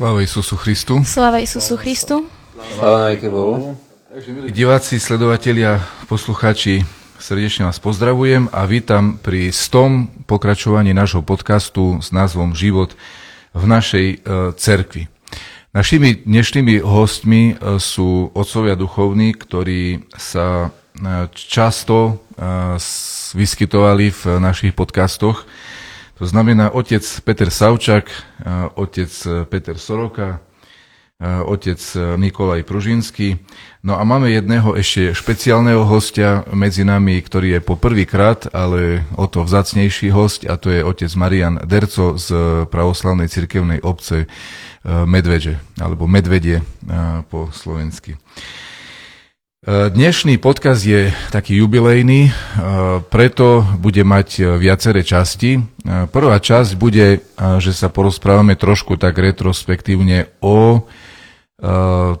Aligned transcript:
Sláva 0.00 0.24
Isusu 0.24 0.56
Christu. 0.56 1.04
Sláva 1.04 1.44
Isusu 1.44 1.76
Christu. 1.76 2.24
Sláva 2.72 3.12
Bohu. 3.28 3.76
Diváci, 4.48 4.96
sledovatelia, 4.96 5.76
poslucháči, 6.08 6.88
srdečne 7.20 7.68
vás 7.68 7.76
pozdravujem 7.76 8.48
a 8.48 8.64
vítam 8.64 9.20
pri 9.20 9.52
stom 9.52 10.08
pokračovaní 10.24 10.96
nášho 10.96 11.20
podcastu 11.20 12.00
s 12.00 12.16
názvom 12.16 12.56
Život 12.56 12.96
v 13.52 13.64
našej 13.68 14.06
e, 14.08 14.16
cerkvi. 14.56 15.04
Našimi 15.76 16.24
dnešnými 16.24 16.80
hostmi 16.80 17.52
e, 17.52 17.76
sú 17.76 18.32
otcovia 18.32 18.80
duchovní, 18.80 19.36
ktorí 19.36 20.08
sa 20.16 20.72
e, 20.96 21.28
často 21.28 22.24
vyskytovali 23.36 24.08
v 24.16 24.22
našich 24.40 24.72
podcastoch 24.72 25.44
to 26.20 26.28
znamená 26.28 26.68
otec 26.76 27.00
Peter 27.24 27.48
Savčak, 27.48 28.12
otec 28.76 29.08
Peter 29.48 29.80
Soroka, 29.80 30.44
otec 31.48 31.80
Nikolaj 32.20 32.60
Pružinský. 32.68 33.40
No 33.80 33.96
a 33.96 34.04
máme 34.04 34.28
jedného 34.28 34.76
ešte 34.76 35.16
špeciálneho 35.16 35.88
hostia 35.88 36.44
medzi 36.52 36.84
nami, 36.84 37.16
ktorý 37.24 37.56
je 37.56 37.60
po 37.64 37.80
prvýkrát, 37.80 38.52
ale 38.52 39.08
o 39.16 39.24
to 39.32 39.48
vzacnejší 39.48 40.12
host 40.12 40.44
a 40.44 40.60
to 40.60 40.68
je 40.68 40.84
otec 40.84 41.08
Marian 41.16 41.56
Derco 41.64 42.20
z 42.20 42.28
pravoslavnej 42.68 43.32
cirkevnej 43.32 43.80
obce 43.80 44.28
Medveže, 44.84 45.56
alebo 45.80 46.04
Medvedie 46.04 46.60
po 47.32 47.48
slovensky. 47.48 48.20
Dnešný 49.68 50.40
podcast 50.40 50.80
je 50.88 51.12
taký 51.28 51.60
jubilejný, 51.60 52.32
preto 53.12 53.60
bude 53.76 54.00
mať 54.08 54.56
viaceré 54.56 55.04
časti. 55.04 55.60
Prvá 55.84 56.40
časť 56.40 56.80
bude, 56.80 57.20
že 57.36 57.76
sa 57.76 57.92
porozprávame 57.92 58.56
trošku 58.56 58.96
tak 58.96 59.20
retrospektívne 59.20 60.32
o 60.40 60.88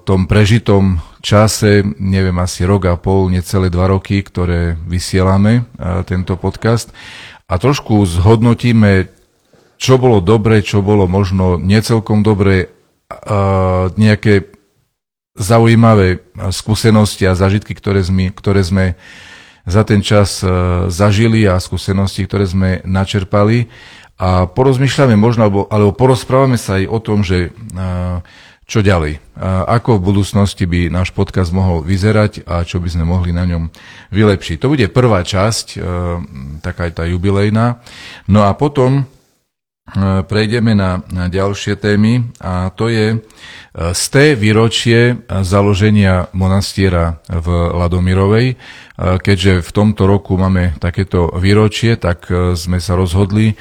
tom 0.04 0.20
prežitom 0.28 1.00
čase, 1.24 1.80
neviem, 1.96 2.36
asi 2.44 2.68
rok 2.68 2.92
a 2.92 3.00
pol, 3.00 3.32
necelé 3.32 3.72
dva 3.72 3.88
roky, 3.88 4.20
ktoré 4.20 4.76
vysielame 4.76 5.64
tento 6.04 6.36
podcast 6.36 6.92
a 7.48 7.56
trošku 7.56 8.04
zhodnotíme, 8.04 9.08
čo 9.80 9.96
bolo 9.96 10.20
dobre, 10.20 10.60
čo 10.60 10.84
bolo 10.84 11.08
možno 11.08 11.56
necelkom 11.56 12.20
dobre, 12.20 12.68
nejaké 13.96 14.59
zaujímavé 15.38 16.26
skúsenosti 16.50 17.26
a 17.26 17.38
zažitky, 17.38 17.74
ktoré 17.76 18.02
sme, 18.02 18.34
ktoré 18.34 18.60
sme 18.66 18.84
za 19.68 19.86
ten 19.86 20.02
čas 20.02 20.42
e, 20.42 20.48
zažili 20.90 21.46
a 21.46 21.60
skúsenosti, 21.60 22.26
ktoré 22.26 22.48
sme 22.48 22.70
načerpali. 22.82 23.70
A 24.20 24.44
porozmýšľame 24.50 25.16
možno, 25.16 25.48
alebo, 25.48 25.60
alebo 25.70 25.92
porozprávame 25.96 26.60
sa 26.60 26.76
aj 26.76 26.84
o 26.90 26.98
tom, 26.98 27.22
že 27.22 27.48
e, 27.48 27.50
čo 28.70 28.86
ďalej. 28.86 29.18
Ako 29.66 29.98
v 29.98 30.14
budúcnosti 30.14 30.62
by 30.62 30.94
náš 30.94 31.10
podcast 31.10 31.50
mohol 31.50 31.82
vyzerať 31.82 32.46
a 32.46 32.62
čo 32.62 32.78
by 32.78 32.86
sme 32.86 33.02
mohli 33.02 33.34
na 33.34 33.42
ňom 33.42 33.66
vylepšiť. 34.14 34.62
To 34.62 34.70
bude 34.70 34.86
prvá 34.94 35.26
časť, 35.26 35.66
e, 35.74 35.78
taká 36.62 36.86
tá 36.94 37.02
jubilejná. 37.02 37.82
No 38.30 38.46
a 38.46 38.54
potom 38.54 39.10
prejdeme 40.26 40.72
na, 40.78 41.02
ďalšie 41.10 41.74
témy 41.78 42.30
a 42.38 42.70
to 42.74 42.86
je 42.90 43.18
z 43.74 44.04
té 44.10 44.34
výročie 44.34 45.22
založenia 45.30 46.26
monastiera 46.34 47.22
v 47.30 47.46
Ladomirovej. 47.70 48.58
Keďže 49.00 49.64
v 49.64 49.70
tomto 49.72 50.04
roku 50.04 50.36
máme 50.36 50.76
takéto 50.76 51.32
výročie, 51.40 51.96
tak 51.96 52.28
e, 52.28 52.52
sme 52.52 52.84
sa 52.84 53.00
rozhodli 53.00 53.48
e, 53.48 53.54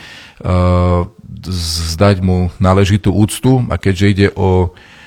zdať 1.48 2.20
mu 2.20 2.52
náležitú 2.60 3.16
úctu 3.16 3.64
a 3.72 3.80
keďže 3.80 4.06
ide 4.12 4.28
o 4.36 4.76
e, 4.76 4.99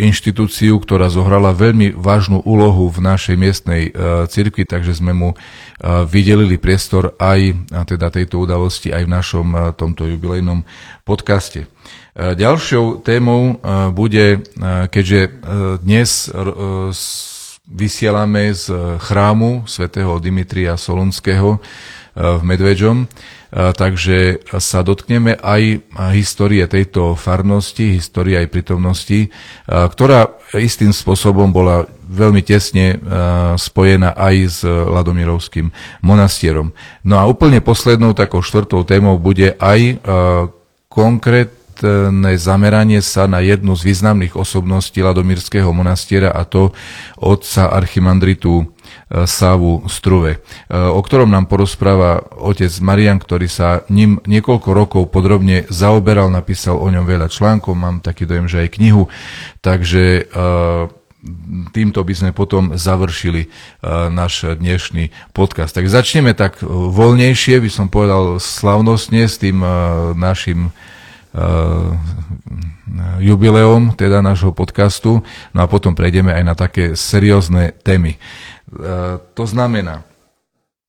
inštitúciu, 0.00 0.80
ktorá 0.80 1.12
zohrala 1.12 1.52
veľmi 1.52 1.92
vážnu 1.92 2.40
úlohu 2.48 2.88
v 2.88 3.04
našej 3.04 3.36
miestnej 3.36 3.92
cirkvi, 4.24 4.64
takže 4.64 4.96
sme 4.96 5.12
mu 5.12 5.36
vydelili 5.84 6.56
priestor 6.56 7.12
aj 7.20 7.68
teda 7.84 8.08
tejto 8.08 8.40
udalosti 8.40 8.88
aj 8.88 9.04
v 9.04 9.12
našom 9.12 9.46
tomto 9.76 10.08
jubilejnom 10.08 10.64
podcaste. 11.04 11.68
E, 12.18 12.34
ďalšou 12.34 13.06
témou 13.06 13.54
e, 13.54 13.54
bude, 13.94 14.26
e, 14.34 14.38
keďže 14.90 15.38
dnes 15.86 16.26
vysielame 17.68 18.50
z 18.50 18.74
chrámu 18.98 19.68
svätého 19.70 20.18
Dimitria 20.18 20.74
Solunského 20.74 21.60
v 22.18 22.42
Medveďom, 22.42 23.06
takže 23.54 24.42
sa 24.58 24.82
dotkneme 24.82 25.38
aj 25.38 25.86
histórie 26.18 26.66
tejto 26.66 27.14
farnosti, 27.14 27.94
histórie 27.94 28.34
aj 28.34 28.50
prítomnosti, 28.50 29.30
ktorá 29.70 30.34
istým 30.58 30.90
spôsobom 30.90 31.54
bola 31.54 31.86
veľmi 32.10 32.42
tesne 32.42 32.98
spojená 33.54 34.18
aj 34.18 34.34
s 34.50 34.58
Ladomírovským 34.66 35.70
monastierom. 36.02 36.74
No 37.06 37.22
a 37.22 37.24
úplne 37.30 37.62
poslednou 37.62 38.12
takou 38.18 38.42
štvrtou 38.42 38.82
témou 38.82 39.16
bude 39.16 39.54
aj 39.62 40.02
konkrét 40.90 41.54
konkrétne 41.78 42.34
zameranie 42.34 42.98
sa 42.98 43.30
na 43.30 43.38
jednu 43.38 43.78
z 43.78 43.86
významných 43.94 44.34
osobností 44.34 44.98
Ladomírskeho 44.98 45.70
monastiera 45.70 46.34
a 46.34 46.42
to 46.42 46.74
otca 47.22 47.70
archimandritu 47.70 48.66
e, 48.88 49.24
Sávu 49.26 49.86
Struve, 49.86 50.36
e, 50.36 50.38
o 50.74 51.00
ktorom 51.00 51.30
nám 51.30 51.46
porozpráva 51.46 52.22
otec 52.40 52.72
Marian, 52.80 53.20
ktorý 53.20 53.46
sa 53.46 53.82
ním 53.92 54.22
niekoľko 54.24 54.68
rokov 54.72 55.02
podrobne 55.12 55.68
zaoberal, 55.68 56.32
napísal 56.32 56.80
o 56.80 56.88
ňom 56.88 57.04
veľa 57.04 57.28
článkov, 57.30 57.76
mám 57.76 58.00
taký 58.00 58.24
dojem, 58.24 58.46
že 58.46 58.64
aj 58.66 58.74
knihu, 58.80 59.06
takže 59.60 60.28
e, 60.28 60.46
týmto 61.74 62.00
by 62.06 62.14
sme 62.14 62.30
potom 62.30 62.78
završili 62.78 63.50
náš 64.06 64.54
dnešný 64.54 65.34
podcast. 65.34 65.74
Tak 65.74 65.90
začneme 65.90 66.30
tak 66.30 66.62
voľnejšie, 66.62 67.58
by 67.58 67.66
som 67.66 67.90
povedal 67.90 68.38
slavnostne 68.38 69.26
s 69.26 69.34
tým 69.42 69.58
našim 70.14 70.70
jubileum 73.20 73.92
teda 73.94 74.22
nášho 74.24 74.54
podcastu, 74.54 75.20
no 75.52 75.58
a 75.60 75.66
potom 75.70 75.92
prejdeme 75.92 76.32
aj 76.32 76.44
na 76.44 76.54
také 76.56 76.84
seriózne 76.96 77.76
témy. 77.84 78.16
To 79.34 79.44
znamená, 79.44 80.06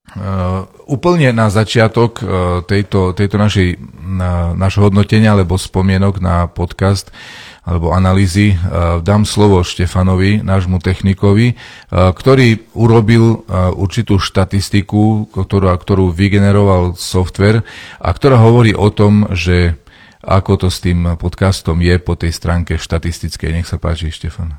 Uh, 0.09 0.65
úplne 0.89 1.29
na 1.29 1.53
začiatok 1.53 2.17
uh, 2.25 2.65
tejto, 2.65 3.13
tejto 3.13 3.37
našej, 3.37 3.77
na, 4.01 4.57
našho 4.57 4.89
hodnotenia 4.89 5.37
alebo 5.37 5.53
spomienok 5.53 6.17
na 6.17 6.49
podcast 6.49 7.13
alebo 7.61 7.93
analýzy 7.93 8.57
dám 9.05 9.29
slovo 9.29 9.61
Štefanovi, 9.61 10.41
nášmu 10.41 10.81
technikovi, 10.81 11.53
ktorý 11.93 12.65
urobil 12.73 13.45
určitú 13.77 14.17
štatistiku, 14.17 15.29
ktorú, 15.29 15.69
ktorú 15.77 16.09
vygeneroval 16.09 16.97
software 16.97 17.61
a 18.01 18.09
ktorá 18.09 18.41
hovorí 18.41 18.73
o 18.73 18.89
tom, 18.89 19.29
že 19.37 19.77
ako 20.25 20.65
to 20.65 20.67
s 20.73 20.81
tým 20.81 21.13
podcastom 21.21 21.77
je 21.85 22.01
po 22.01 22.17
tej 22.17 22.33
stránke 22.33 22.81
štatistickej. 22.81 23.61
Nech 23.61 23.69
sa 23.69 23.77
páči, 23.77 24.09
Štefan. 24.09 24.57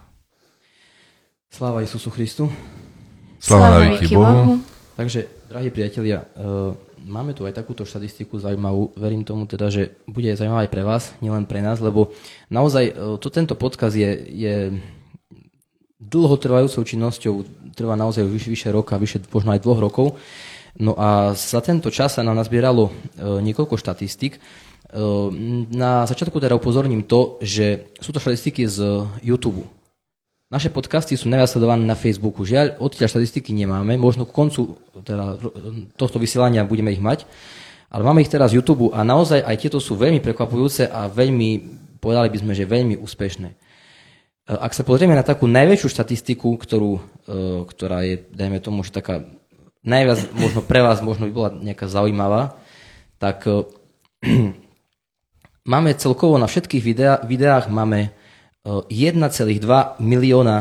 Sláva 1.51 1.83
Isusu 1.83 2.15
Christu. 2.15 2.47
Sláva 3.41 3.81
na 3.81 3.97
Bohu. 3.97 4.21
Bohu. 4.21 4.55
Takže 4.95 5.41
Drahí 5.51 5.67
priatelia, 5.75 6.23
uh, 6.39 6.79
máme 7.03 7.35
tu 7.35 7.43
aj 7.43 7.59
takúto 7.59 7.83
štatistiku 7.83 8.39
zaujímavú. 8.39 8.95
Verím 8.95 9.27
tomu 9.27 9.51
teda, 9.51 9.67
že 9.67 9.99
bude 10.07 10.31
zaujímavá 10.31 10.63
aj 10.63 10.71
pre 10.71 10.83
vás, 10.87 11.11
nielen 11.19 11.43
pre 11.43 11.59
nás, 11.59 11.83
lebo 11.83 12.15
naozaj 12.55 12.95
uh, 12.95 13.19
to, 13.19 13.35
tento 13.35 13.59
podkaz 13.59 13.99
je, 13.99 14.15
je 14.31 14.55
dlhotrvajúcou 15.99 16.87
činnosťou, 16.87 17.35
trvá 17.75 17.99
naozaj 17.99 18.31
už 18.31 18.31
vyše, 18.31 18.51
vyše 18.55 18.69
roka, 18.71 18.95
vyše 18.95 19.19
možno 19.27 19.51
aj 19.51 19.63
dvoch 19.67 19.83
rokov. 19.83 20.07
No 20.79 20.95
a 20.95 21.35
za 21.35 21.59
tento 21.59 21.91
čas 21.91 22.15
sa 22.15 22.23
nám 22.23 22.39
nazbieralo 22.39 22.87
uh, 22.87 23.43
niekoľko 23.43 23.75
štatistik. 23.75 24.39
Na 25.71 26.03
začiatku 26.03 26.43
teda 26.43 26.59
upozorním 26.59 27.07
to, 27.07 27.39
že 27.39 27.95
sú 28.03 28.11
to 28.11 28.19
štatistiky 28.19 28.67
z 28.67 29.07
YouTube. 29.23 29.63
Naše 30.51 30.75
podcasty 30.75 31.15
sú 31.15 31.31
najviac 31.31 31.55
na 31.79 31.95
Facebooku. 31.95 32.43
Žiaľ, 32.43 32.83
odtiaľ 32.83 33.07
štatistiky 33.07 33.55
nemáme. 33.55 33.95
Možno 33.95 34.27
k 34.27 34.35
koncu 34.35 34.83
teda, 35.07 35.39
tohto 35.95 36.19
vysielania 36.19 36.67
budeme 36.67 36.91
ich 36.91 36.99
mať. 36.99 37.23
Ale 37.87 38.03
máme 38.03 38.19
ich 38.19 38.31
teraz 38.35 38.51
z 38.51 38.59
YouTube 38.59 38.91
a 38.91 39.07
naozaj 39.07 39.47
aj 39.47 39.57
tieto 39.63 39.79
sú 39.79 39.95
veľmi 39.95 40.19
prekvapujúce 40.19 40.91
a 40.91 41.07
veľmi, 41.07 41.79
povedali 42.03 42.35
by 42.35 42.39
sme, 42.43 42.53
že 42.59 42.67
veľmi 42.67 42.99
úspešné. 42.99 43.47
E, 43.47 43.57
ak 44.51 44.75
sa 44.75 44.83
pozrieme 44.83 45.15
na 45.15 45.23
takú 45.23 45.47
najväčšiu 45.47 45.87
štatistiku, 45.87 46.59
ktorú, 46.59 46.99
e, 46.99 47.03
ktorá 47.71 48.03
je, 48.03 48.19
dajme 48.35 48.59
tomu, 48.59 48.83
že 48.83 48.91
taká 48.91 49.23
najviac 49.87 50.35
možno 50.35 50.67
pre 50.67 50.83
vás 50.83 50.99
možno 50.99 51.31
by 51.31 51.33
bola 51.35 51.51
nejaká 51.63 51.87
zaujímavá, 51.87 52.59
tak 53.23 53.47
e, 53.47 53.71
máme 55.79 55.95
celkovo 55.95 56.43
na 56.43 56.51
všetkých 56.51 56.83
videá, 56.83 57.23
videách 57.23 57.71
máme 57.71 58.19
1,2 58.65 60.01
milióna 60.05 60.57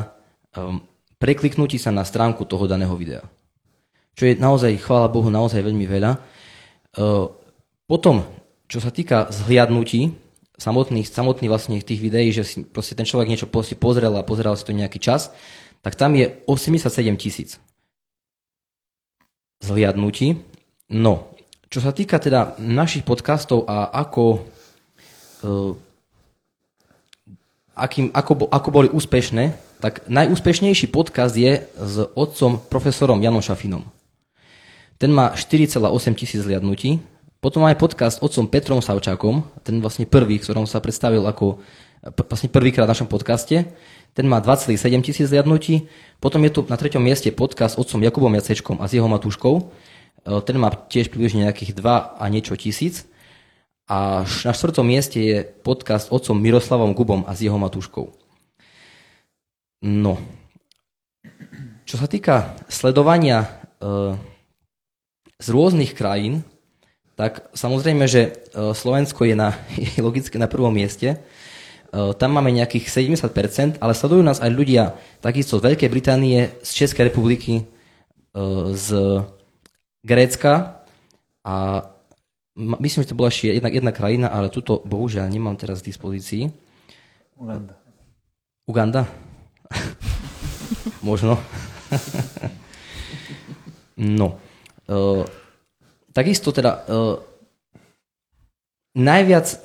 um, 0.55 0.79
prekliknutí 1.19 1.75
sa 1.75 1.91
na 1.91 2.07
stránku 2.07 2.47
toho 2.47 2.63
daného 2.63 2.95
videa. 2.95 3.23
Čo 4.15 4.23
je 4.31 4.33
naozaj, 4.39 4.79
chvála 4.79 5.11
Bohu, 5.11 5.27
naozaj 5.27 5.59
veľmi 5.59 5.83
veľa. 5.83 6.11
Uh, 6.95 7.27
potom, 7.87 8.23
čo 8.71 8.79
sa 8.79 8.91
týka 8.91 9.27
zhliadnutí, 9.31 10.15
samotných, 10.55 11.07
samotných 11.07 11.51
vlastne 11.51 11.79
tých 11.79 11.99
videí, 11.99 12.31
že 12.31 12.43
si 12.47 12.57
proste 12.63 12.95
ten 12.95 13.07
človek 13.07 13.27
niečo 13.27 13.51
pozrel 13.51 14.15
a 14.15 14.27
pozeral 14.27 14.55
si 14.55 14.63
to 14.63 14.75
nejaký 14.75 14.99
čas, 14.99 15.31
tak 15.83 15.95
tam 15.95 16.15
je 16.15 16.39
87 16.47 16.91
tisíc 17.15 17.59
zhliadnutí. 19.59 20.39
No, 20.95 21.35
čo 21.67 21.79
sa 21.83 21.91
týka 21.91 22.17
teda 22.19 22.55
našich 22.59 23.03
podcastov 23.03 23.67
a 23.67 23.91
ako 23.91 24.23
uh, 24.35 25.71
akým, 27.79 28.11
ako, 28.11 28.51
ako 28.51 28.69
boli 28.69 28.87
úspešné, 28.91 29.55
tak 29.79 30.03
najúspešnejší 30.11 30.91
podcast 30.91 31.33
je 31.39 31.63
s 31.63 31.95
otcom 32.13 32.59
profesorom 32.67 33.23
Janom 33.23 33.39
Šafinom. 33.39 33.87
Ten 34.99 35.15
má 35.15 35.31
4,8 35.31 35.79
tisíc 36.19 36.43
zliadnutí. 36.43 36.99
Potom 37.39 37.63
aj 37.63 37.79
podcast 37.79 38.19
otcom 38.19 38.51
Petrom 38.51 38.83
Savčákom, 38.83 39.47
ten 39.63 39.79
vlastne 39.79 40.03
prvý, 40.03 40.43
ktorom 40.43 40.67
sa 40.67 40.83
predstavil 40.83 41.23
ako 41.23 41.63
vlastne 42.03 42.51
prvýkrát 42.51 42.83
v 42.83 42.91
našom 42.91 43.07
podcaste. 43.07 43.63
Ten 44.11 44.25
má 44.27 44.43
2,7 44.43 44.75
tisíc 44.99 45.31
zliadnutí. 45.31 45.87
Potom 46.19 46.43
je 46.43 46.51
tu 46.51 46.67
na 46.67 46.75
treťom 46.75 46.99
mieste 46.99 47.31
podcast 47.31 47.79
otcom 47.79 48.03
Jakubom 48.03 48.35
Jacečkom 48.35 48.83
a 48.83 48.91
s 48.91 48.99
jeho 48.99 49.07
matúškou. 49.07 49.55
E, 49.55 49.63
ten 50.43 50.59
má 50.59 50.67
tiež 50.73 51.07
približne 51.13 51.47
nejakých 51.47 51.79
2 51.79 52.19
a 52.19 52.23
niečo 52.27 52.59
tisíc. 52.59 53.07
A 53.89 54.21
na 54.21 54.53
štvrtom 54.53 54.85
mieste 54.85 55.17
je 55.17 55.41
podcast 55.41 56.13
otcom 56.13 56.37
Miroslavom 56.37 56.93
Gubom 56.93 57.25
a 57.25 57.33
s 57.33 57.41
jeho 57.41 57.57
matúškou. 57.57 58.05
No. 59.81 60.21
Čo 61.89 61.97
sa 61.97 62.05
týka 62.05 62.53
sledovania 62.69 63.41
e, 63.41 63.47
z 65.41 65.47
rôznych 65.49 65.97
krajín, 65.97 66.45
tak 67.17 67.49
samozrejme, 67.57 68.05
že 68.05 68.21
e, 68.29 68.31
Slovensko 68.77 69.25
je, 69.25 69.33
na, 69.33 69.57
je 69.97 69.97
logicky 70.05 70.37
na 70.37 70.45
prvom 70.45 70.69
mieste. 70.69 71.17
E, 71.17 71.17
tam 72.13 72.29
máme 72.37 72.53
nejakých 72.53 72.93
70%, 72.93 73.81
ale 73.81 73.97
sledujú 73.97 74.21
nás 74.21 74.37
aj 74.37 74.53
ľudia 74.53 74.93
takisto 75.17 75.57
z 75.57 75.73
Veľkej 75.73 75.89
Británie, 75.89 76.53
z 76.61 76.85
Českej 76.85 77.09
republiky, 77.09 77.65
z 78.77 78.87
Grécka 80.05 80.85
a 81.41 81.89
myslím, 82.59 83.07
že 83.07 83.11
to 83.15 83.19
bola 83.19 83.31
ešte 83.31 83.55
jedna, 83.55 83.71
jedna 83.71 83.91
krajina, 83.95 84.27
ale 84.27 84.51
tuto 84.51 84.83
bohužiaľ 84.83 85.31
nemám 85.31 85.55
teraz 85.55 85.79
v 85.79 85.95
dispozícii. 85.95 86.51
Uganda. 87.39 87.73
Uganda? 88.67 89.01
Možno. 91.07 91.39
no. 93.95 94.35
Uh, 94.89 95.23
takisto 96.11 96.51
teda 96.51 96.83
uh, 96.89 97.15
najviac 98.97 99.55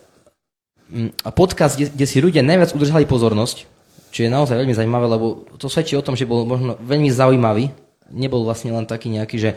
um, 0.93 1.11
podcast, 1.35 1.75
kde, 1.75 1.91
kde 1.91 2.06
si 2.06 2.23
ľudia 2.23 2.46
najviac 2.46 2.70
udržali 2.76 3.08
pozornosť, 3.11 3.67
čo 4.14 4.20
je 4.23 4.31
naozaj 4.31 4.55
veľmi 4.55 4.76
zaujímavé, 4.76 5.06
lebo 5.11 5.43
to 5.58 5.67
svedčí 5.67 5.99
o 5.99 6.05
tom, 6.06 6.14
že 6.14 6.29
bol 6.29 6.46
možno 6.46 6.79
veľmi 6.79 7.10
zaujímavý. 7.10 7.74
Nebol 8.15 8.46
vlastne 8.46 8.70
len 8.70 8.86
taký 8.86 9.10
nejaký, 9.10 9.36
že 9.41 9.51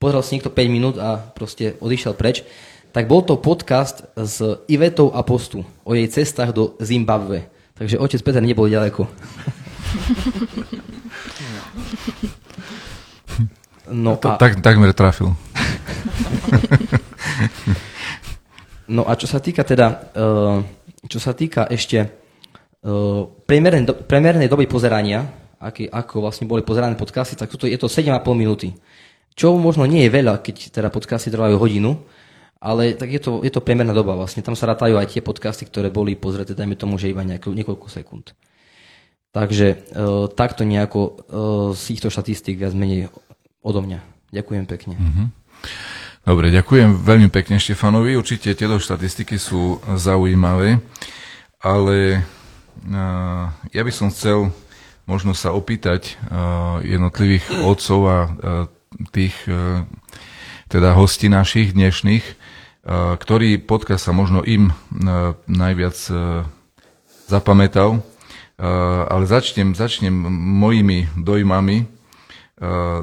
pozrel 0.00 0.24
si 0.24 0.34
niekto 0.34 0.50
5 0.50 0.66
minút 0.66 0.96
a 0.98 1.20
proste 1.20 1.78
odišiel 1.78 2.18
preč 2.18 2.42
tak 2.90 3.06
bol 3.06 3.22
to 3.22 3.38
podcast 3.38 4.06
s 4.18 4.42
Ivetou 4.66 5.14
Apostu 5.14 5.62
o 5.86 5.94
jej 5.94 6.10
cestách 6.10 6.50
do 6.50 6.74
Zimbabve. 6.82 7.46
Takže 7.78 7.96
otec 7.96 8.20
Peter 8.20 8.42
nebol 8.42 8.68
ďaleko. 8.68 9.06
No 13.90 14.14
a... 14.22 14.38
tak, 14.38 14.62
takmer 14.62 14.94
trafil. 14.94 15.34
no 18.94 19.02
a 19.02 19.18
čo 19.18 19.26
sa 19.26 19.42
týka 19.42 19.66
teda, 19.66 20.14
eh, 20.14 20.62
čo 21.10 21.18
sa 21.18 21.34
týka 21.34 21.66
ešte 21.66 21.98
eh, 22.06 23.20
priemernej, 23.50 23.90
do, 23.90 23.94
priemernej 23.98 24.46
doby 24.46 24.70
pozerania, 24.70 25.26
aký, 25.58 25.90
ako 25.90 26.22
vlastne 26.22 26.46
boli 26.46 26.62
pozerané 26.62 26.94
podcasty, 26.94 27.34
tak 27.34 27.50
toto 27.50 27.66
je 27.66 27.74
to 27.74 27.90
7,5 27.90 28.22
minúty. 28.38 28.78
Čo 29.34 29.58
možno 29.58 29.86
nie 29.90 30.06
je 30.06 30.14
veľa, 30.14 30.38
keď 30.38 30.70
teda 30.70 30.88
podcasty 30.94 31.34
trvajú 31.34 31.58
hodinu, 31.58 31.98
ale 32.60 32.92
tak 32.92 33.08
je 33.08 33.20
to, 33.24 33.40
je 33.40 33.48
to 33.48 33.64
priemerná 33.64 33.96
doba 33.96 34.12
vlastne. 34.12 34.44
Tam 34.44 34.52
sa 34.52 34.68
rátajú 34.68 35.00
aj 35.00 35.16
tie 35.16 35.24
podcasty, 35.24 35.64
ktoré 35.64 35.88
boli 35.88 36.12
pozreté, 36.12 36.52
dajme 36.52 36.76
tomu, 36.76 37.00
že 37.00 37.08
iba 37.08 37.24
nejakú, 37.24 37.56
niekoľko 37.56 37.88
sekúnd. 37.88 38.36
Takže 39.32 39.66
e, 39.72 39.76
takto 40.36 40.68
nejako 40.68 41.00
e, 41.00 41.10
z 41.72 41.82
týchto 41.88 42.12
štatistík 42.12 42.60
viac 42.60 42.76
menej 42.76 43.08
odo 43.64 43.80
mňa. 43.80 44.04
Ďakujem 44.28 44.64
pekne. 44.68 44.94
Mm-hmm. 45.00 45.26
Dobre, 46.20 46.52
ďakujem 46.52 47.00
veľmi 47.00 47.28
pekne 47.32 47.56
Štefanovi. 47.56 48.12
Určite 48.20 48.52
tieto 48.52 48.76
štatistiky 48.76 49.40
sú 49.40 49.80
zaujímavé, 49.96 50.84
ale 51.64 51.96
uh, 52.20 53.48
ja 53.72 53.82
by 53.82 53.92
som 53.92 54.12
chcel 54.12 54.52
možno 55.08 55.32
sa 55.32 55.56
opýtať 55.56 56.20
uh, 56.28 56.78
jednotlivých 56.84 57.64
otcov 57.64 58.00
a 58.06 58.18
uh, 58.28 58.30
tých 59.16 59.34
teda 60.70 60.94
hostí 60.94 61.26
našich 61.26 61.74
dnešných, 61.74 62.22
ktorý 62.90 63.62
podcast 63.62 64.10
sa 64.10 64.12
možno 64.12 64.42
im 64.42 64.74
najviac 65.46 65.94
zapamätal, 67.30 68.02
ale 69.06 69.24
začnem, 69.30 69.78
začnem 69.78 70.10
mojimi 70.34 71.06
dojmami. 71.14 71.86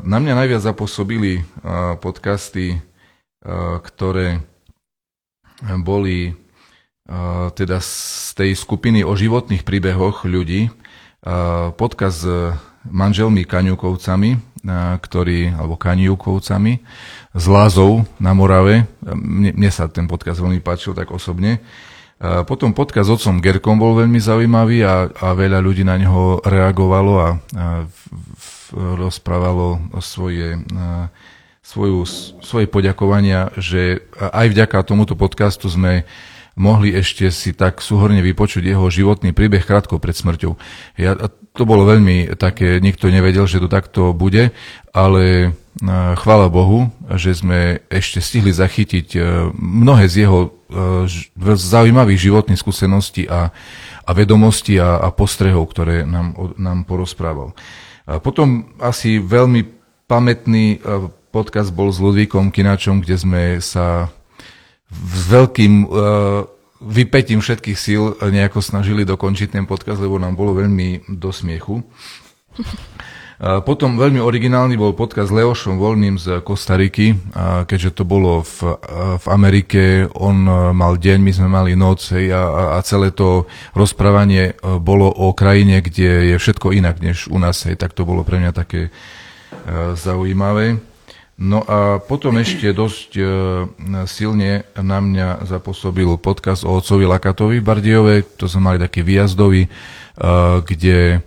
Na 0.03 0.17
mňa 0.19 0.33
najviac 0.35 0.59
zapôsobili 0.59 1.47
podcasty, 2.03 2.83
ktoré 3.79 4.43
boli 5.79 6.35
teda 7.55 7.79
z 7.79 8.35
tej 8.35 8.51
skupiny 8.59 9.07
o 9.07 9.15
životných 9.15 9.63
príbehoch 9.63 10.27
ľudí. 10.27 10.67
Podcast 11.79 12.27
s 12.27 12.51
manželmi 12.83 13.47
Kaňukovcami, 13.47 14.56
ktorí, 14.75 15.55
alebo 15.55 15.79
Kaniukovcami, 15.79 16.83
z 17.31 17.45
Lázov 17.47 18.03
na 18.19 18.35
Morave. 18.35 18.83
Mne, 19.07 19.55
mne 19.55 19.71
sa 19.71 19.87
ten 19.87 20.05
podcast 20.05 20.43
veľmi 20.43 20.59
páčil 20.59 20.91
tak 20.91 21.09
osobne. 21.15 21.63
Potom 22.49 22.73
podcast 22.73 23.13
s 23.13 23.13
otcom 23.13 23.37
Gerkom 23.37 23.77
bol 23.77 23.93
veľmi 23.93 24.17
zaujímavý 24.17 24.81
a, 24.81 25.05
a 25.05 25.27
veľa 25.37 25.61
ľudí 25.61 25.85
na 25.85 26.01
neho 26.01 26.41
reagovalo 26.41 27.13
a, 27.13 27.29
a 27.29 27.29
v, 27.85 27.99
v, 28.33 28.49
rozprávalo 29.05 29.77
svoje, 30.01 30.57
a, 30.73 31.13
svoju, 31.61 32.09
svoje 32.41 32.65
poďakovania, 32.65 33.53
že 33.61 34.01
aj 34.17 34.49
vďaka 34.49 34.81
tomuto 34.81 35.13
podcastu 35.13 35.69
sme 35.69 36.09
mohli 36.57 36.91
ešte 36.91 37.29
si 37.29 37.53
tak 37.53 37.79
súhorne 37.79 38.19
vypočuť 38.25 38.65
jeho 38.65 38.89
životný 38.89 39.31
príbeh 39.31 39.61
krátko 39.61 40.01
pred 40.01 40.17
smrťou. 40.17 40.57
Ja, 40.97 41.13
to 41.53 41.63
bolo 41.63 41.85
veľmi 41.85 42.33
také, 42.35 42.81
nikto 42.81 43.13
nevedel, 43.13 43.45
že 43.45 43.61
to 43.61 43.69
takto 43.69 44.11
bude, 44.11 44.51
ale 44.91 45.53
chvála 46.17 46.49
Bohu, 46.49 46.89
že 47.13 47.37
sme 47.37 47.85
ešte 47.93 48.17
stihli 48.17 48.49
zachytiť 48.49 49.07
e, 49.13 49.19
mnohé 49.53 50.09
z 50.09 50.25
jeho 50.25 50.39
e, 50.49 51.53
zaujímavých 51.53 52.19
životných 52.29 52.57
skúseností 52.57 53.29
a, 53.29 53.53
a 54.01 54.11
vedomostí 54.17 54.81
a, 54.81 54.97
a 54.97 55.13
postrehov, 55.13 55.69
ktoré 55.69 56.01
nám, 56.01 56.33
nám 56.57 56.81
porozprával. 56.89 57.53
A 58.09 58.17
potom 58.17 58.73
asi 58.81 59.21
veľmi 59.21 59.69
pamätný 60.09 60.81
e, 60.81 61.11
podcast 61.29 61.69
bol 61.69 61.93
s 61.93 62.01
Ludvíkom 62.01 62.49
Kinačom, 62.49 63.05
kde 63.05 63.15
sme 63.19 63.43
sa 63.61 64.09
s 64.87 65.21
veľkým 65.27 65.87
vypetím 66.81 67.41
všetkých 67.41 67.77
síl 67.77 68.15
nejako 68.21 68.61
snažili 68.61 69.03
dokončiť 69.03 69.51
ten 69.51 69.65
podcast, 69.65 69.99
lebo 69.99 70.21
nám 70.21 70.37
bolo 70.37 70.55
veľmi 70.55 71.09
do 71.17 71.33
smiechu. 71.33 71.83
Potom 73.37 74.01
veľmi 74.01 74.17
originálny 74.17 74.81
bol 74.81 74.97
podcast 74.97 75.29
s 75.29 75.37
Leošom 75.37 75.77
Voľným 75.77 76.17
z 76.17 76.41
Kostariky, 76.41 77.13
keďže 77.69 78.01
to 78.01 78.01
bolo 78.01 78.41
v, 78.41 78.81
v 79.21 79.25
Amerike, 79.29 80.09
on 80.17 80.41
e, 80.41 80.73
mal 80.73 80.97
deň, 80.97 81.21
my 81.21 81.31
sme 81.37 81.45
mali 81.45 81.77
noc 81.77 82.01
hej, 82.17 82.33
a, 82.33 82.73
a 82.73 82.81
celé 82.81 83.13
to 83.13 83.45
rozprávanie 83.77 84.57
e, 84.57 84.81
bolo 84.81 85.05
o 85.05 85.37
krajine, 85.37 85.85
kde 85.85 86.33
je 86.33 86.35
všetko 86.41 86.73
inak 86.73 86.97
než 86.97 87.29
u 87.29 87.37
nás, 87.37 87.61
hej, 87.69 87.77
tak 87.77 87.93
to 87.93 88.09
bolo 88.09 88.25
pre 88.25 88.41
mňa 88.41 88.57
také 88.57 88.89
e, 88.89 88.91
zaujímavé. 89.93 90.81
No 91.37 91.61
a 91.61 92.01
potom 92.01 92.33
ešte 92.41 92.73
dosť 92.73 93.09
e, 93.13 93.23
silne 94.09 94.65
na 94.73 94.97
mňa 94.97 95.45
zapôsobil 95.45 96.09
podcast 96.17 96.65
o 96.65 96.73
otcovi 96.73 97.05
Lakatovi 97.05 97.61
v 97.61 98.25
to 98.41 98.49
sme 98.49 98.73
mali 98.73 98.77
taký 98.81 99.05
výjazdový, 99.05 99.69
e, 99.69 99.71
kde 100.65 101.21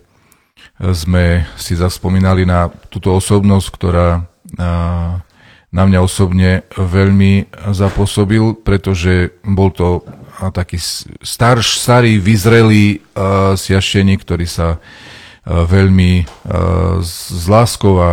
sme 0.80 1.46
si 1.54 1.78
zaspomínali 1.78 2.42
na 2.42 2.72
túto 2.88 3.12
osobnosť, 3.12 3.68
ktorá 3.68 4.24
na 5.70 5.82
mňa 5.86 6.00
osobne 6.00 6.64
veľmi 6.74 7.52
zapôsobil, 7.70 8.56
pretože 8.64 9.36
bol 9.44 9.70
to 9.70 10.02
taký 10.56 10.80
starš, 11.20 11.84
starý, 11.84 12.16
vyzrelý 12.16 13.04
siašteník, 13.60 14.24
ktorý 14.24 14.48
sa 14.48 14.80
veľmi 15.46 16.28
s 17.00 17.44
láskou 17.48 17.96
a 18.00 18.10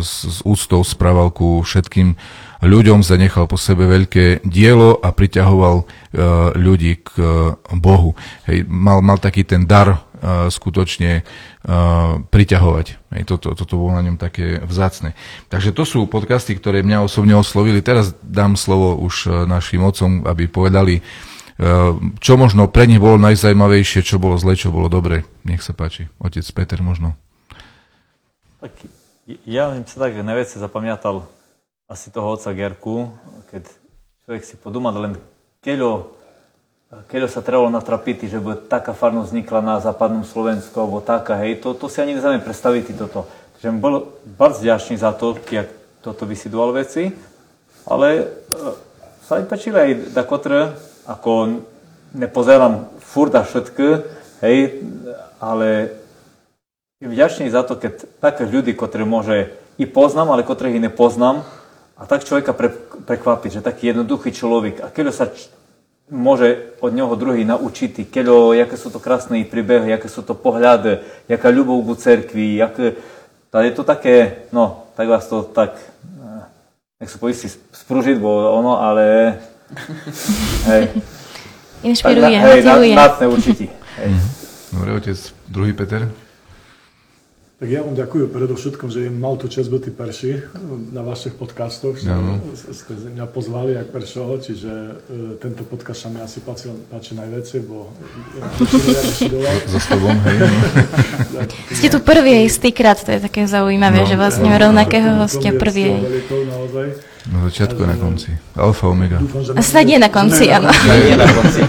s 0.00 0.42
úctou 0.46 0.86
správal 0.86 1.34
ku 1.34 1.66
všetkým 1.66 2.14
ľuďom, 2.60 3.00
zanechal 3.00 3.48
po 3.48 3.56
sebe 3.56 3.88
veľké 3.88 4.44
dielo 4.44 5.00
a 5.00 5.10
priťahoval 5.10 5.88
ľudí 6.54 7.00
k 7.02 7.10
Bohu. 7.74 8.14
Hej, 8.46 8.68
mal, 8.68 9.00
mal 9.00 9.18
taký 9.18 9.42
ten 9.42 9.64
dar 9.64 10.04
skutočne 10.52 11.24
priťahovať. 12.28 12.86
Hej, 13.16 13.22
toto, 13.24 13.56
toto 13.56 13.80
bolo 13.80 13.96
na 13.96 14.04
ňom 14.04 14.20
také 14.20 14.60
vzácne. 14.60 15.16
Takže 15.48 15.72
to 15.72 15.88
sú 15.88 16.04
podcasty, 16.04 16.52
ktoré 16.52 16.84
mňa 16.84 17.08
osobne 17.08 17.32
oslovili. 17.40 17.80
Teraz 17.80 18.12
dám 18.20 18.60
slovo 18.60 19.00
už 19.00 19.48
našim 19.48 19.80
otcom, 19.80 20.28
aby 20.28 20.44
povedali, 20.44 21.00
čo 22.20 22.32
možno 22.40 22.72
pre 22.72 22.88
nich 22.88 22.96
bolo 22.96 23.20
najzajímavejšie, 23.20 24.00
čo 24.00 24.16
bolo 24.16 24.40
zle, 24.40 24.56
čo 24.56 24.72
bolo 24.72 24.88
dobre. 24.88 25.28
Nech 25.44 25.60
sa 25.60 25.76
páči. 25.76 26.08
Otec 26.16 26.46
Peter 26.56 26.80
možno. 26.80 27.12
Tak 28.64 28.72
ja 29.44 29.72
im 29.76 29.84
sa 29.84 30.08
tak 30.08 30.16
najviac 30.16 30.48
zapamiatal 30.48 31.28
asi 31.84 32.08
toho 32.08 32.32
otca 32.32 32.56
Gerku, 32.56 33.12
keď 33.52 33.68
človek 34.24 34.42
si 34.46 34.54
podúma 34.56 34.94
len 34.94 35.20
keľo 35.60 36.16
keď 36.90 37.30
sa 37.30 37.38
trebalo 37.38 37.70
natrapiť, 37.70 38.26
že 38.26 38.42
by 38.42 38.66
taká 38.66 38.90
farnosť 38.90 39.30
vznikla 39.30 39.60
na 39.62 39.78
západnom 39.78 40.26
Slovensku, 40.26 40.74
alebo 40.74 40.98
taká, 40.98 41.38
hej, 41.38 41.62
to, 41.62 41.70
to 41.78 41.86
si 41.86 42.02
ani 42.02 42.18
neznáme 42.18 42.42
predstaviť 42.42 42.98
toto. 42.98 43.30
Takže 43.54 43.78
bol 43.78 44.10
bardzo 44.34 44.66
vďačný 44.66 44.98
za 44.98 45.14
to, 45.14 45.38
jak 45.54 45.70
toto 46.02 46.26
vysidoval 46.26 46.74
veci, 46.74 47.14
ale 47.86 48.06
e, 48.18 48.22
sa 49.22 49.38
mi 49.38 49.46
páčili 49.46 49.78
aj 49.78 49.90
dakotre, 50.10 50.74
ako 51.06 51.62
nepozerám 52.14 52.90
furt 53.00 53.34
a 53.34 53.46
všetko, 53.46 53.86
hej, 54.44 54.84
ale 55.40 55.96
vďačný 57.00 57.48
za 57.48 57.64
to, 57.64 57.78
keď 57.78 58.04
také 58.20 58.44
ľudí, 58.44 58.76
ktoré 58.76 59.08
môže 59.08 59.56
i 59.80 59.88
poznám, 59.88 60.36
ale 60.36 60.44
ktorých 60.44 60.76
i 60.76 60.86
nepoznám, 60.90 61.42
a 62.00 62.02
tak 62.08 62.24
človeka 62.24 62.56
pre, 62.56 62.72
prekvapiť, 63.04 63.60
že 63.60 63.66
taký 63.66 63.92
jednoduchý 63.92 64.32
človek, 64.32 64.80
a 64.84 64.88
keď 64.88 65.12
sa 65.12 65.28
môže 66.10 66.74
od 66.82 66.90
neho 66.90 67.12
druhý 67.14 67.46
naučiť, 67.46 68.08
keďo, 68.10 68.52
jaké 68.56 68.76
sú 68.76 68.90
to 68.90 68.98
krásne 68.98 69.46
príbehy, 69.46 69.94
jaké 69.94 70.08
sú 70.10 70.26
to 70.26 70.34
pohľady, 70.34 71.00
jaká 71.30 71.48
ľubov 71.48 71.86
ku 71.86 71.94
cerkvi, 71.94 72.58
jaké, 72.58 72.98
je 73.50 73.72
to 73.72 73.84
také, 73.86 74.46
no, 74.50 74.90
tak 74.98 75.06
vás 75.08 75.24
to 75.30 75.46
tak, 75.46 75.78
eh, 75.78 76.42
nech 77.00 77.10
sa 77.10 77.18
poistí 77.18 77.48
sprúžiť, 77.48 78.18
bo 78.18 78.58
ono, 78.58 78.82
ale 78.82 79.38
hej. 80.66 80.84
Inšpiruje, 81.90 82.36
hej, 82.36 82.60
motivuje. 82.60 82.94
Na, 82.94 83.08
určite. 83.24 83.64
Hej. 83.96 84.12
Dobre, 84.70 84.90
otec, 85.00 85.18
druhý 85.48 85.72
Peter. 85.72 86.06
Tak 87.60 87.68
ja 87.68 87.84
vám 87.84 87.92
ďakujem 87.92 88.32
predovšetkom, 88.32 88.88
že 88.88 89.12
mal 89.12 89.36
tu 89.36 89.44
čas 89.44 89.68
byť 89.68 89.92
perši 89.92 90.32
na 90.96 91.04
vašich 91.04 91.36
podcastoch, 91.36 92.00
že 92.00 92.08
no. 92.08 92.40
ste 92.56 92.96
mňa 92.96 93.28
pozvali 93.28 93.76
jak 93.76 93.92
peršoho, 93.92 94.40
čiže 94.40 94.72
uh, 94.72 95.36
tento 95.36 95.68
podcast 95.68 96.00
sa 96.00 96.08
mi 96.08 96.24
asi 96.24 96.40
páči, 96.40 96.72
páči 96.88 97.20
najväčšie, 97.20 97.60
bo 97.68 97.92
ja 98.40 98.48
Za 99.76 99.80
tobom, 99.92 100.16
hej. 100.24 100.38
No. 100.40 100.48
Ste 101.84 101.92
tu 101.92 102.00
prvý 102.00 102.48
istýkrát, 102.48 102.96
to 102.96 103.12
je 103.12 103.20
také 103.28 103.44
zaujímavé, 103.44 104.04
no, 104.04 104.08
že 104.08 104.16
vlastne 104.16 104.48
ja, 104.48 104.64
rovnakého 104.64 105.20
hostia 105.20 105.52
prvý. 105.52 106.00
Na 107.28 107.44
začiatku 107.44 107.84
a 107.84 107.86
na 107.86 107.96
konci. 108.00 108.32
Alfa, 108.56 108.88
omega. 108.88 109.20
A 109.56 109.60
snad 109.60 109.84
je 109.84 109.98
na 110.00 110.08
konci, 110.08 110.48
áno. 110.48 110.72
na 111.16 111.28
konci. 111.28 111.60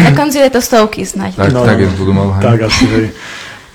na 0.00 0.10
konci 0.16 0.38
je 0.40 0.50
to 0.50 0.60
stovky 0.64 1.04
snad. 1.04 1.36
Tak, 1.36 1.52
no, 1.52 1.68
tak 1.68 1.76
je 1.84 1.86
budú 1.92 2.16
mal. 2.16 2.32
Tak 2.40 2.64
asi, 2.64 2.88
hej. 2.88 3.06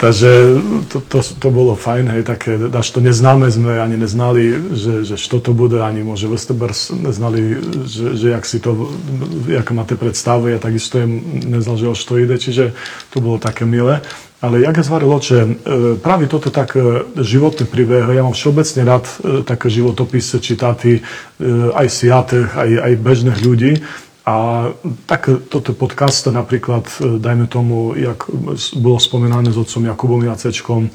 Takže 0.01 0.57
to, 0.89 0.97
to, 0.97 1.21
to 1.21 1.47
bolo 1.53 1.77
fajn, 1.77 2.09
hej, 2.09 2.23
také, 2.25 2.57
až 2.57 2.87
to 2.89 3.05
neznáme 3.05 3.53
sme 3.53 3.77
ani 3.77 4.01
neznali, 4.01 4.73
že, 4.73 5.05
že 5.05 5.13
što 5.13 5.37
to 5.37 5.53
bude, 5.53 5.77
ani 5.77 6.01
môže 6.01 6.25
Westerbers 6.25 6.89
neznali, 6.89 7.61
že, 7.85 8.17
že 8.17 8.33
jak 8.33 8.41
si 8.49 8.57
to, 8.57 8.89
jak 9.45 9.69
máte 9.69 9.93
predstavu, 9.93 10.49
ja 10.49 10.57
takisto 10.57 10.97
jem 10.97 11.21
neznal, 11.45 11.77
že 11.77 11.93
o 11.93 11.93
što 11.93 12.17
ide, 12.17 12.41
čiže 12.41 12.73
to 13.13 13.21
bolo 13.21 13.37
také 13.37 13.69
milé. 13.69 14.01
Ale 14.41 14.65
jak 14.65 14.81
je 14.81 14.87
zvarilo, 14.89 15.21
že 15.21 15.37
práve 16.01 16.25
toto 16.25 16.49
tak 16.49 16.73
e, 16.73 17.05
životný 17.21 17.69
príbeh, 17.69 18.09
ja 18.09 18.25
mám 18.25 18.33
všeobecne 18.33 18.81
rád 18.81 19.05
e, 19.05 19.45
také 19.45 19.69
životopisy, 19.69 20.41
čitáty 20.41 20.97
e, 20.97 21.01
aj 21.77 21.85
siatých, 21.85 22.49
aj, 22.57 22.69
aj 22.89 22.93
bežných 23.05 23.37
ľudí, 23.37 23.85
a 24.21 24.69
tak 25.09 25.49
toto 25.49 25.73
podcast 25.73 26.29
napríklad, 26.29 26.85
e, 27.01 27.17
dajme 27.17 27.49
tomu, 27.49 27.97
jak 27.97 28.29
bolo 28.77 29.01
spomenané 29.01 29.49
s 29.49 29.57
otcom 29.57 29.81
Jakubom 29.89 30.21
Jacečkom, 30.21 30.81
e, 30.85 30.89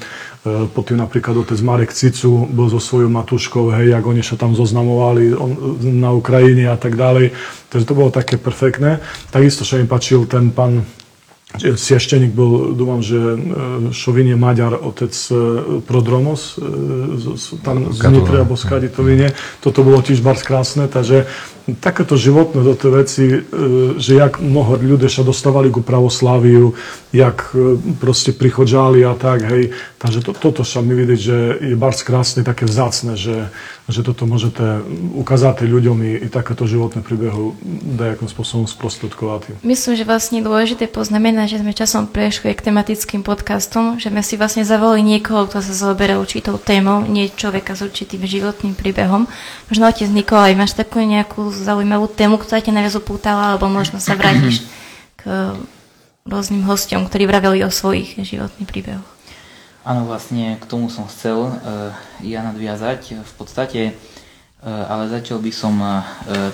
potom 0.71 0.95
napríklad 0.95 1.35
otec 1.35 1.59
Marek 1.59 1.91
Cicu 1.91 2.47
bol 2.47 2.71
so 2.71 2.79
svojou 2.79 3.11
matuškou, 3.11 3.75
hej, 3.75 3.91
jak 3.91 4.05
oni 4.07 4.23
sa 4.23 4.39
tam 4.39 4.55
zoznamovali 4.55 5.35
on, 5.35 5.51
na 5.99 6.15
Ukrajine 6.15 6.71
a 6.71 6.79
tak 6.79 6.95
ďalej. 6.95 7.35
Takže 7.67 7.85
to 7.85 7.97
bolo 7.99 8.15
také 8.15 8.39
perfektné. 8.39 9.03
Takisto 9.27 9.67
sa 9.67 9.75
mi 9.75 9.83
páčil 9.83 10.23
ten 10.23 10.55
pán 10.55 10.87
Siešteník 11.57 12.35
bol, 12.35 12.75
dúfam, 12.75 13.03
že 13.03 13.19
e, 13.19 13.37
Šovin 13.91 14.31
je 14.31 14.37
Maďar, 14.39 14.71
otec 14.79 15.11
Prodromos, 15.83 16.59
tam 17.63 17.91
z 17.91 17.99
Nitry 18.07 18.39
alebo 18.39 18.55
z 18.55 18.63
Kaditovine. 18.67 19.27
Toto 19.59 19.83
bolo 19.83 19.99
tiež 19.99 20.23
bars 20.23 20.43
krásne, 20.43 20.91
takže 20.91 21.27
tej 21.67 22.91
veci, 22.95 23.25
e, 23.27 23.39
že 23.99 24.15
jak 24.15 24.39
mnoho 24.39 24.79
ľudí 24.79 25.11
sa 25.11 25.27
dostávali 25.27 25.67
ku 25.67 25.83
pravosláviu, 25.83 26.71
jak 27.11 27.51
e, 27.51 27.75
proste 27.99 28.31
prichodžali 28.31 29.03
a 29.03 29.11
tak, 29.19 29.43
hej. 29.51 29.75
Takže 29.99 30.23
to, 30.23 30.31
toto 30.31 30.63
sa 30.63 30.79
mi 30.79 30.95
vidieť, 30.95 31.19
že 31.19 31.37
je 31.59 31.75
bardzo 31.75 32.07
krásne, 32.07 32.47
také 32.47 32.63
vzácne, 32.63 33.19
že, 33.19 33.51
že 33.91 33.99
toto 33.99 34.23
môžete 34.23 34.85
ukázať 35.19 35.67
ľuďom 35.67 35.97
i, 36.07 36.11
i 36.23 36.27
takéto 36.31 36.63
životné 36.63 37.03
príbehu 37.03 37.57
nejakým 37.99 38.31
spôsobom 38.31 38.63
sprostredkovať. 38.63 39.59
Myslím, 39.65 39.99
že 39.99 40.07
vlastne 40.07 40.39
dôležité 40.39 40.87
poznamenať, 40.87 41.57
že 41.57 41.59
sme 41.65 41.75
časom 41.75 42.07
prešli 42.07 42.55
k 42.55 42.63
tematickým 42.63 43.27
podcastom, 43.27 43.99
že 43.99 44.07
sme 44.07 44.23
si 44.23 44.39
vlastne 44.39 44.63
zavolili 44.63 45.17
niekoho, 45.17 45.49
kto 45.51 45.59
sa 45.59 45.73
zaoberá 45.73 46.15
určitou 46.15 46.55
témou, 46.55 47.03
nie 47.03 47.27
človeka 47.27 47.75
s 47.75 47.83
určitým 47.83 48.23
životným 48.23 48.77
príbehom. 48.77 49.27
Možno 49.67 49.83
otec 49.89 50.07
Nikolaj, 50.07 50.55
máš 50.55 50.77
takú 50.77 51.01
nejakú 51.01 51.56
zaujímavú 51.63 52.05
tému, 52.11 52.37
ktorá 52.37 52.61
ťa 52.61 52.73
najviac 52.73 52.95
upútala, 53.01 53.55
alebo 53.55 53.65
možno 53.71 53.97
sa 53.97 54.13
vrátiš 54.13 54.65
k 55.17 55.53
rôznym 56.27 56.61
hostom, 56.67 57.07
ktorí 57.07 57.25
vraveli 57.25 57.65
o 57.65 57.71
svojich 57.73 58.19
životných 58.19 58.69
príbehoch. 58.69 59.09
Áno, 59.87 60.05
vlastne 60.05 60.59
k 60.59 60.65
tomu 60.67 60.91
som 60.91 61.07
chcel 61.07 61.37
uh, 61.37 61.95
ja 62.19 62.43
nadviazať. 62.43 63.23
V 63.23 63.33
podstate, 63.39 63.81
uh, 63.95 64.85
ale 64.91 65.09
začal 65.09 65.39
by 65.39 65.51
som 65.55 65.79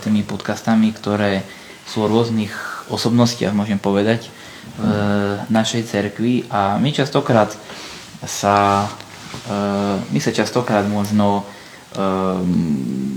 tými 0.06 0.22
podcastami, 0.24 0.94
ktoré 0.94 1.42
sú 1.84 2.06
o 2.06 2.12
rôznych 2.12 2.54
osobnostiach, 2.88 3.52
môžem 3.52 3.82
povedať, 3.82 4.32
v 4.74 5.44
našej 5.52 5.92
cerkvi 5.92 6.48
a 6.48 6.80
my 6.80 6.90
častokrát 6.96 7.52
sa, 8.24 8.88
my 10.08 10.20
sa 10.24 10.32
častokrát 10.32 10.88
možno 10.88 11.44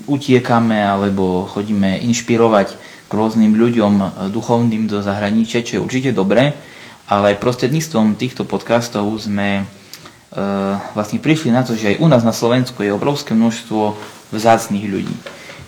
utiekame 0.06 0.80
alebo 0.80 1.46
chodíme 1.50 2.00
inšpirovať 2.06 2.68
k 3.06 3.12
rôznym 3.12 3.54
ľuďom 3.54 4.26
duchovným 4.34 4.90
do 4.90 4.98
zahraničia, 4.98 5.62
čo 5.62 5.78
je 5.78 5.84
určite 5.84 6.10
dobré, 6.10 6.54
ale 7.06 7.38
prostredníctvom 7.38 8.18
týchto 8.18 8.42
podcastov 8.42 9.06
sme 9.18 9.62
vlastne 10.90 11.22
prišli 11.22 11.54
na 11.54 11.62
to, 11.62 11.78
že 11.78 11.94
aj 11.94 12.02
u 12.02 12.06
nás 12.10 12.26
na 12.26 12.34
Slovensku 12.34 12.82
je 12.82 12.90
obrovské 12.90 13.30
množstvo 13.30 13.94
vzácných 14.34 14.86
ľudí 14.90 15.16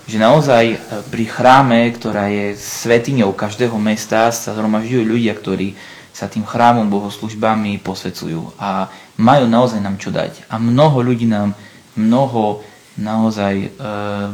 že 0.09 0.17
naozaj 0.17 0.65
e, 0.73 0.77
pri 1.13 1.25
chráme, 1.29 1.93
ktorá 1.93 2.33
je 2.33 2.57
svetiňou 2.57 3.37
každého 3.37 3.77
mesta, 3.77 4.33
sa 4.33 4.57
zhromažďujú 4.57 5.05
ľudia, 5.05 5.37
ktorí 5.37 5.77
sa 6.17 6.33
tým 6.33 6.49
chrámom, 6.49 6.89
bohoslužbami 6.89 7.79
posvedcujú 7.85 8.57
a 8.57 8.89
majú 9.21 9.45
naozaj 9.45 9.79
nám 9.85 10.01
čo 10.01 10.09
dať. 10.09 10.49
A 10.49 10.57
mnoho 10.57 11.05
ľudí 11.05 11.29
nám 11.29 11.53
mnoho 11.95 12.65
naozaj 12.99 13.55
e, 13.63 13.69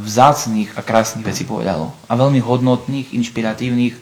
vzácných 0.01 0.73
a 0.73 0.81
krásnych 0.81 1.23
vecí 1.23 1.45
povedalo. 1.45 1.93
A 2.09 2.17
veľmi 2.17 2.41
hodnotných, 2.41 3.13
inšpiratívnych, 3.13 3.95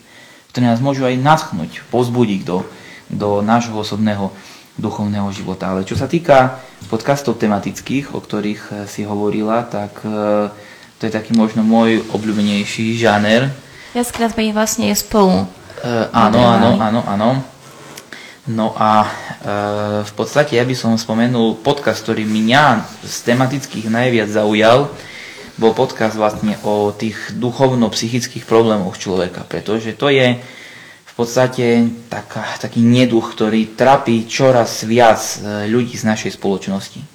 ktoré 0.49 0.65
nás 0.71 0.79
môžu 0.79 1.03
aj 1.03 1.19
natchnúť, 1.19 1.83
pozbudiť 1.91 2.41
do, 2.47 2.63
do 3.11 3.43
nášho 3.43 3.75
osobného 3.75 4.31
duchovného 4.79 5.29
života. 5.29 5.69
Ale 5.69 5.85
čo 5.85 5.93
sa 5.93 6.09
týka 6.09 6.63
podcastov 6.89 7.37
tematických, 7.37 8.15
o 8.15 8.19
ktorých 8.23 8.61
e, 8.63 8.71
si 8.87 9.03
hovorila, 9.03 9.67
tak 9.67 10.01
e, 10.01 10.49
to 10.97 11.01
je 11.05 11.11
taký 11.11 11.35
možno 11.35 11.61
môj 11.61 11.99
obľúbenejší 12.15 12.95
žáner. 12.95 13.51
Viackrát 13.91 14.33
ich 14.39 14.55
vlastne 14.55 14.89
je 14.89 14.97
spolu. 14.97 15.45
Uh, 15.83 16.07
áno, 16.15 16.39
áno, 16.39 16.69
áno, 16.79 17.01
áno. 17.03 17.29
No 18.43 18.75
a 18.75 19.07
uh, 19.07 19.09
v 20.03 20.13
podstate 20.19 20.59
ja 20.59 20.67
by 20.67 20.75
som 20.75 20.99
spomenul 20.99 21.63
podcast, 21.63 22.03
ktorý 22.03 22.27
mňa 22.27 22.83
z 23.07 23.15
tematických 23.31 23.87
najviac 23.87 24.27
zaujal, 24.27 24.91
bol 25.55 25.71
podcast 25.71 26.19
vlastne 26.19 26.59
o 26.67 26.91
tých 26.91 27.15
duchovno-psychických 27.39 28.43
problémoch 28.43 28.99
človeka, 28.99 29.47
pretože 29.47 29.95
to 29.95 30.11
je 30.11 30.35
v 31.07 31.13
podstate 31.13 31.87
taká, 32.09 32.57
taký 32.57 32.81
neduch, 32.81 33.37
ktorý 33.37 33.77
trapí 33.77 34.25
čoraz 34.25 34.81
viac 34.81 35.21
e, 35.21 35.69
ľudí 35.69 35.93
z 35.93 36.09
našej 36.09 36.41
spoločnosti. 36.41 37.05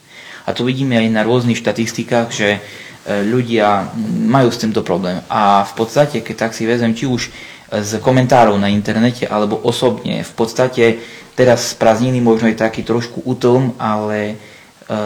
A 0.46 0.54
to 0.54 0.62
vidíme 0.62 0.94
aj 0.94 1.10
na 1.10 1.26
rôznych 1.26 1.58
štatistikách, 1.58 2.30
že 2.30 2.62
E, 3.08 3.24
ľudia 3.24 3.88
majú 4.28 4.52
s 4.52 4.60
týmto 4.60 4.84
problém. 4.84 5.24
A 5.32 5.64
v 5.64 5.72
podstate, 5.80 6.20
keď 6.20 6.36
tak 6.48 6.52
si 6.52 6.68
vezem, 6.68 6.92
či 6.92 7.08
už 7.08 7.32
z 7.68 8.00
komentárov 8.00 8.56
na 8.56 8.72
internete 8.72 9.28
alebo 9.28 9.60
osobne, 9.60 10.24
v 10.24 10.32
podstate 10.32 10.84
teraz 11.36 11.70
z 11.70 11.74
prázdniny 11.76 12.18
možno 12.18 12.48
je 12.48 12.56
taký 12.56 12.80
trošku 12.82 13.22
útlm, 13.28 13.76
ale 13.76 14.34
e, 14.88 14.96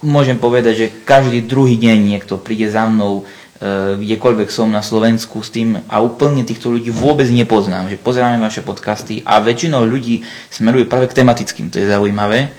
môžem 0.00 0.40
povedať, 0.40 0.74
že 0.74 0.86
každý 1.04 1.44
druhý 1.44 1.76
deň 1.76 1.98
niekto 2.16 2.40
príde 2.40 2.66
za 2.72 2.88
mnou, 2.88 3.22
e, 3.22 4.00
kdekoľvek 4.00 4.48
som 4.48 4.72
na 4.72 4.80
Slovensku 4.80 5.44
s 5.44 5.52
tým 5.52 5.76
a 5.86 6.00
úplne 6.00 6.48
týchto 6.48 6.72
ľudí 6.72 6.88
vôbec 6.88 7.28
nepoznám, 7.28 7.92
že 7.92 8.00
pozeráme 8.00 8.40
vaše 8.40 8.64
podcasty 8.64 9.20
a 9.22 9.38
väčšinou 9.38 9.84
ľudí 9.84 10.24
smeruje 10.48 10.88
práve 10.88 11.12
k 11.12 11.22
tematickým, 11.22 11.68
to 11.68 11.76
je 11.78 11.92
zaujímavé. 11.92 12.50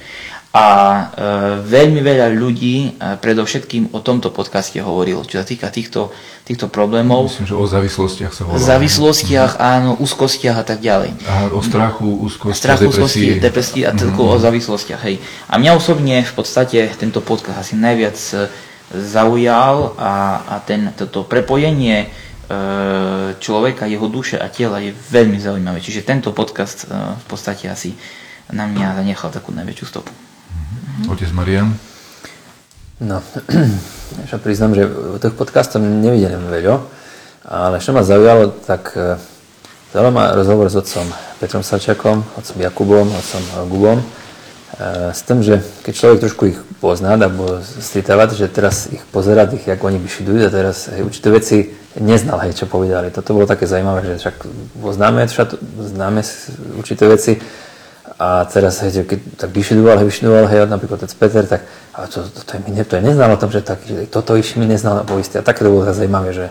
A 0.57 0.65
e, 0.65 1.03
veľmi 1.61 2.01
veľa 2.01 2.33
ľudí 2.33 2.97
e, 2.97 3.13
predovšetkým 3.21 3.93
o 3.93 4.01
tomto 4.01 4.33
podcaste 4.33 4.81
hovorilo, 4.81 5.21
čo 5.21 5.37
sa 5.37 5.45
týka 5.45 5.69
týchto, 5.69 6.09
týchto 6.49 6.65
problémov. 6.73 7.29
Myslím, 7.29 7.45
že 7.45 7.53
o 7.53 7.69
závislostiach 7.69 8.33
sa 8.33 8.41
hovorilo. 8.49 8.65
Závislostiach, 8.65 9.53
mm. 9.53 9.61
áno, 9.61 9.91
úzkostiach 10.01 10.57
a 10.57 10.65
tak 10.65 10.81
ďalej. 10.81 11.13
A 11.29 11.53
o 11.53 11.61
strachu, 11.61 12.09
úzkosti, 12.09 12.57
strachu, 12.57 12.89
úzkosti, 12.89 13.37
depresii 13.37 13.85
a 13.85 13.93
celkovo 13.93 14.33
mm-hmm. 14.33 14.41
o 14.41 14.45
závislostiach. 14.49 15.01
Hej. 15.05 15.21
A 15.45 15.53
mňa 15.61 15.71
osobne 15.77 16.25
v 16.25 16.33
podstate 16.33 16.89
tento 16.97 17.21
podcast 17.21 17.61
asi 17.61 17.77
najviac 17.77 18.17
e, 18.17 18.49
zaujal 18.97 19.93
a, 19.93 20.41
a 20.41 20.55
ten, 20.65 20.89
toto 20.97 21.21
prepojenie 21.21 22.25
človeka, 23.43 23.91
jeho 23.91 24.07
duše 24.07 24.39
a 24.39 24.47
tela 24.47 24.79
je 24.79 24.95
veľmi 24.95 25.35
zaujímavé. 25.35 25.83
Čiže 25.83 26.07
tento 26.07 26.31
podcast 26.31 26.87
v 26.87 27.25
podstate 27.27 27.67
asi 27.67 27.91
na 28.55 28.63
mňa 28.71 29.03
zanechal 29.03 29.35
takú 29.35 29.51
najväčšiu 29.51 29.83
stopu. 29.83 30.15
Mm-hmm. 30.97 31.13
Otec 31.13 31.29
Marian? 31.29 31.69
No, 32.97 33.21
ja 34.33 34.37
priznám, 34.41 34.73
že 34.73 34.89
tých 35.21 35.37
podcastov 35.37 35.85
nevidím 35.85 36.49
veľa, 36.49 36.81
ale 37.45 37.77
čo 37.77 37.93
ma 37.93 38.01
zaujalo, 38.01 38.49
tak 38.65 38.97
e, 38.97 39.21
zaujalo 39.93 40.09
ma 40.09 40.33
rozhovor 40.33 40.65
s 40.65 40.73
otcom 40.73 41.05
Petrom 41.37 41.61
Sačakom, 41.61 42.25
otcom 42.33 42.57
Jakubom, 42.57 43.05
otcom 43.13 43.43
Gubom, 43.69 44.01
e, 44.01 44.05
s 45.13 45.21
tým, 45.21 45.45
že 45.45 45.61
keď 45.85 45.93
človek 45.93 46.17
trošku 46.25 46.43
ich 46.49 46.57
pozná, 46.81 47.13
alebo 47.13 47.61
stretávať, 47.61 48.33
že 48.33 48.49
teraz 48.49 48.89
ich 48.89 49.05
pozerať, 49.13 49.61
ich, 49.61 49.69
jak 49.69 49.77
oni 49.77 50.01
vyšidujú 50.01 50.49
a 50.49 50.49
teraz 50.49 50.89
hej, 50.89 51.05
určité 51.05 51.29
veci 51.29 51.77
neznal, 52.01 52.41
hej, 52.41 52.57
čo 52.57 52.65
povedali. 52.65 53.13
Toto 53.13 53.37
bolo 53.37 53.45
také 53.45 53.69
zaujímavé, 53.69 54.17
že 54.17 54.25
však 54.25 54.49
poznáme, 54.81 55.29
známe 55.77 56.25
určité 56.73 57.05
veci, 57.05 57.37
a 58.17 58.49
teraz, 58.49 58.81
hej, 58.81 59.05
keď 59.05 59.19
tak 59.37 59.49
vyšedoval, 59.53 60.01
vyšedoval, 60.01 60.49
hej, 60.49 60.65
napríklad 60.65 61.05
ten 61.05 61.11
Peter, 61.13 61.45
tak 61.45 61.69
ale 61.93 62.05
to, 62.09 62.25
to, 62.25 62.41
to, 62.41 62.51
je, 62.57 62.59
mi, 62.65 62.81
to 62.81 62.93
je 62.97 63.03
neznal 63.05 63.29
o 63.33 63.37
tom, 63.37 63.49
že, 63.53 63.61
tak, 63.61 63.85
že 63.85 64.09
toto 64.09 64.33
iš 64.33 64.57
mi 64.57 64.65
neznal 64.65 65.05
po 65.05 65.21
isté. 65.21 65.37
A 65.37 65.45
také 65.45 65.61
to 65.61 65.69
bolo 65.69 65.85
zaujímavé, 65.85 66.33
že 66.33 66.45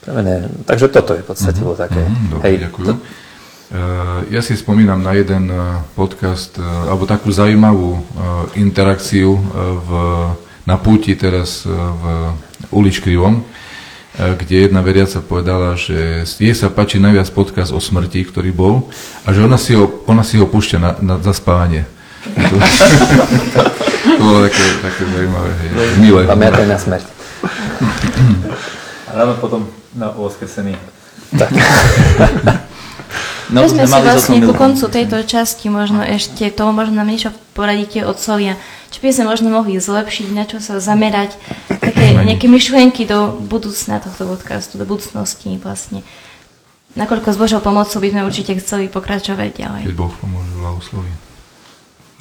pre 0.00 0.16
mene, 0.16 0.48
takže 0.64 0.88
toto 0.88 1.12
je 1.16 1.24
v 1.24 1.28
podstate 1.28 1.60
mm-hmm. 1.60 1.68
bolo 1.68 1.76
také. 1.76 2.02
Mm-hmm, 2.04 2.28
dobre, 2.32 2.44
hej, 2.44 2.56
ďakujem. 2.68 2.88
To, 2.88 2.94
ja 4.28 4.40
si 4.44 4.54
spomínam 4.54 5.00
na 5.02 5.12
jeden 5.16 5.50
e, 5.50 5.56
podcast, 5.98 6.56
e, 6.56 6.62
alebo 6.62 7.08
takú 7.08 7.32
zaujímavú 7.32 8.00
interakciu 8.54 9.34
v, 9.84 9.90
na 10.64 10.76
púti 10.80 11.16
teraz 11.16 11.64
v 11.68 12.04
Uličkrivom, 12.72 13.34
E, 13.40 13.63
kde 14.14 14.70
jedna 14.70 14.78
veriaca 14.78 15.18
povedala, 15.18 15.74
že 15.74 16.22
jej 16.22 16.54
sa 16.54 16.70
páči 16.70 17.02
najviac 17.02 17.26
podcast 17.34 17.74
o 17.74 17.82
smrti, 17.82 18.22
ktorý 18.30 18.54
bol, 18.54 18.86
a 19.26 19.34
že 19.34 19.42
ona 19.42 19.58
si 19.58 19.74
ho, 19.74 19.90
ona 20.06 20.22
si 20.22 20.38
ho 20.38 20.46
púšťa 20.46 20.78
na, 20.78 20.90
na 21.02 21.14
zaspávanie. 21.18 21.86
To, 22.24 22.56
to 24.18 24.22
bolo 24.22 24.46
také, 24.46 24.64
také 24.80 25.02
zaujímavé, 25.10 25.50
hej, 25.60 25.68
milé. 25.98 26.22
Pamätaj 26.30 26.66
na 26.70 26.78
smrť. 26.78 27.04
A 29.10 29.12
dáme 29.18 29.34
potom 29.42 29.66
na 29.98 30.14
voskresení. 30.14 30.78
Tak. 31.34 31.50
No, 33.54 33.70
sme 33.70 33.86
si 33.86 34.00
vlastne 34.02 34.42
ku 34.42 34.50
koncu 34.50 34.84
tejto 34.90 35.22
časti 35.22 35.70
možno 35.70 36.02
ešte 36.02 36.50
to, 36.50 36.74
možno 36.74 36.98
nám 36.98 37.06
niečo 37.06 37.30
poradíte 37.54 38.02
otcovia, 38.02 38.58
čo 38.90 38.98
by 38.98 39.14
sme 39.14 39.24
možno 39.30 39.48
mohli 39.54 39.78
zlepšiť, 39.78 40.26
na 40.34 40.42
čo 40.42 40.58
sa 40.58 40.82
zamerať, 40.82 41.38
také 41.70 42.18
nejaké 42.18 42.50
myšlienky 42.50 43.06
do 43.06 43.30
budúcna 43.38 44.02
tohto 44.02 44.26
podcastu, 44.26 44.74
do 44.74 44.82
budúcnosti 44.82 45.54
vlastne. 45.62 46.02
Nakoľko 46.98 47.30
s 47.30 47.38
Božou 47.38 47.62
pomocou 47.62 47.98
by 47.98 48.10
sme 48.10 48.22
určite 48.26 48.54
chceli 48.58 48.86
pokračovať 48.90 49.50
ďalej. 49.54 49.82
Keď 49.86 49.96
Boh 49.98 50.14
pomôže, 50.18 50.50
blahosloví. 50.58 51.10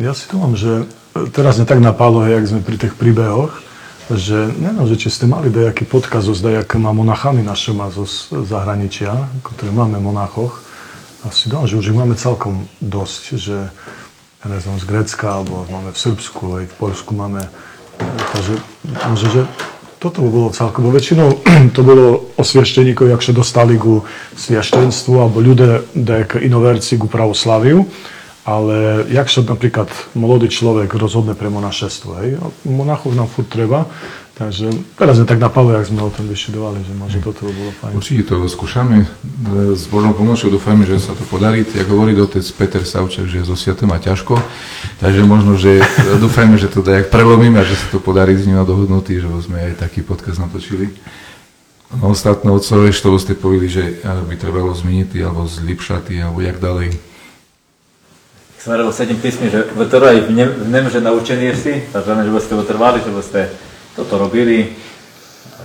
Ja 0.02 0.18
si 0.18 0.26
to 0.26 0.42
mám, 0.42 0.58
že 0.58 0.90
teraz 1.34 1.62
ne 1.62 1.66
tak 1.70 1.78
napálo, 1.78 2.26
jak 2.26 2.46
sme 2.50 2.66
pri 2.66 2.82
tých 2.82 2.98
príbehoch, 2.98 3.62
že 4.10 4.50
neviem, 4.58 4.86
že 4.90 4.98
či 4.98 5.14
ste 5.14 5.30
mali 5.30 5.54
nejaký 5.54 5.86
podkaz 5.86 6.26
so 6.26 6.34
má 6.82 6.92
monachami 6.92 7.46
našimi 7.46 7.86
zo 7.94 8.06
zahraničia, 8.44 9.30
ktoré 9.46 9.70
máme 9.70 10.02
monachoch, 10.02 10.73
asi 11.28 11.48
dá, 11.48 11.64
že 11.64 11.80
už 11.80 11.92
ich 11.92 11.98
máme 11.98 12.16
celkom 12.20 12.68
dosť, 12.84 13.24
že 13.40 13.58
ja 14.44 14.46
neviem, 14.52 14.76
z 14.76 14.86
Grécka, 14.88 15.40
alebo 15.40 15.64
máme 15.72 15.96
v 15.96 16.00
Srbsku, 16.00 16.44
aj 16.60 16.64
v 16.68 16.76
Polsku 16.76 17.12
máme, 17.16 17.48
takže 18.36 18.54
môže, 19.08 19.28
že 19.32 19.42
toto 20.04 20.20
by 20.20 20.30
bolo 20.36 20.52
celkom, 20.52 20.84
bo 20.84 20.92
väčšinou 20.92 21.40
to 21.76 21.82
bolo 21.82 22.36
osviešteníkov, 22.36 23.08
jak 23.08 23.24
sa 23.24 23.32
dostali 23.32 23.80
ku 23.80 24.04
svieštenstvu, 24.36 25.14
alebo 25.16 25.40
ľudia 25.40 25.88
dek 25.96 26.44
inoverci 26.44 27.00
ku 27.00 27.08
pravoslaviu, 27.08 27.88
ale 28.44 29.08
jak 29.08 29.32
napríklad 29.48 29.88
mladý 30.20 30.52
človek 30.52 30.92
rozhodne 31.00 31.40
pre 31.40 31.48
monašestvo, 31.48 32.10
hej, 32.20 32.30
monachov 32.68 33.16
nám 33.16 33.32
furt 33.32 33.48
treba, 33.48 33.88
Takže 34.34 34.66
teraz 34.98 35.22
sme 35.22 35.30
tak 35.30 35.38
napadlo, 35.38 35.78
jak 35.78 35.86
sme 35.86 36.02
o 36.02 36.10
tom 36.10 36.26
vyšedovali, 36.26 36.82
že 36.82 36.94
možno 36.98 37.22
toto 37.22 37.46
by 37.46 37.54
bolo 37.54 37.72
fajn. 37.78 37.94
Určite 37.94 38.34
to 38.34 38.42
skúšame. 38.50 39.06
S 39.78 39.86
Božou 39.86 40.10
pomocou 40.18 40.50
dúfajme, 40.50 40.90
že 40.90 40.98
sa 40.98 41.14
to 41.14 41.22
podarí. 41.30 41.62
Jak 41.62 41.86
hovorí 41.86 42.18
otec 42.18 42.42
Peter 42.58 42.82
Savčak, 42.82 43.30
že 43.30 43.46
zo 43.46 43.54
Sviatom 43.54 43.94
má 43.94 44.02
ťažko. 44.02 44.42
Takže 45.06 45.22
možno, 45.22 45.54
že 45.54 45.86
dúfajme, 46.26 46.58
že 46.58 46.66
to 46.66 46.82
dajak 46.82 47.14
prelomíme 47.14 47.62
a 47.62 47.68
že 47.68 47.78
sa 47.78 47.86
to 47.94 48.02
podarí 48.02 48.34
s 48.34 48.50
ním 48.50 48.58
dohodnutý, 48.66 49.22
že 49.22 49.30
sme 49.38 49.70
aj 49.70 49.86
taký 49.86 50.02
podcast 50.02 50.42
natočili. 50.42 50.90
ostatné 52.02 52.50
otcové, 52.50 52.90
što 52.90 53.14
ste 53.22 53.38
povedali, 53.38 53.70
že 53.70 54.02
by 54.02 54.34
trebalo 54.34 54.74
zmeniť 54.74 55.14
alebo 55.22 55.46
zlepšať, 55.46 56.10
alebo 56.26 56.42
jak 56.42 56.58
ďalej? 56.58 56.90
Sme 58.58 58.82
robil 58.82 58.96
sedem 58.98 59.20
písmy, 59.22 59.54
že 59.54 59.70
aj 59.78 60.18
v 60.26 60.32
nem, 60.66 60.86
že 60.90 61.06
naučení 61.06 61.54
si, 61.54 61.86
takže 61.94 62.18
že 62.26 62.32
by 62.34 62.42
ste 62.42 62.54
vytrvali, 62.58 62.98
že 63.04 63.14
by 63.14 63.22
ste 63.22 63.42
toto 63.96 64.18
robili. 64.18 64.74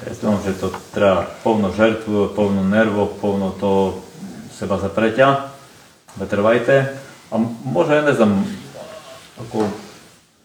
Ja 0.07 0.15
znam, 0.15 0.41
že 0.45 0.57
to 0.57 0.73
treba 0.95 1.27
polno 1.43 1.73
žrtvu, 1.73 2.37
polno 2.37 2.65
nervov, 2.65 3.19
polno 3.21 3.53
to 3.57 4.01
seba 4.53 4.79
zapreťa. 4.79 5.53
Vytrvajte. 6.17 6.77
A 7.31 7.35
možno, 7.65 7.95
ja 7.95 8.03
neznam, 8.05 8.45
ako 9.41 9.69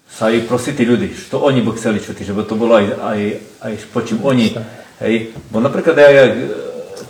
sa 0.08 0.30
aj 0.30 0.46
prositi 0.46 0.86
ľudí, 0.86 1.16
što 1.16 1.42
oni 1.42 1.62
by 1.66 1.72
chceli 1.74 2.00
čuti, 2.00 2.22
že 2.22 2.36
by 2.38 2.44
to 2.46 2.56
bolo 2.60 2.78
aj, 2.78 2.86
aj, 3.02 3.20
aj 3.66 3.74
po 3.90 4.06
čím 4.06 4.20
oni, 4.22 4.54
hej. 5.02 5.34
Bo 5.50 5.58
napríklad 5.58 5.98
ja, 5.98 6.10
ja 6.12 6.26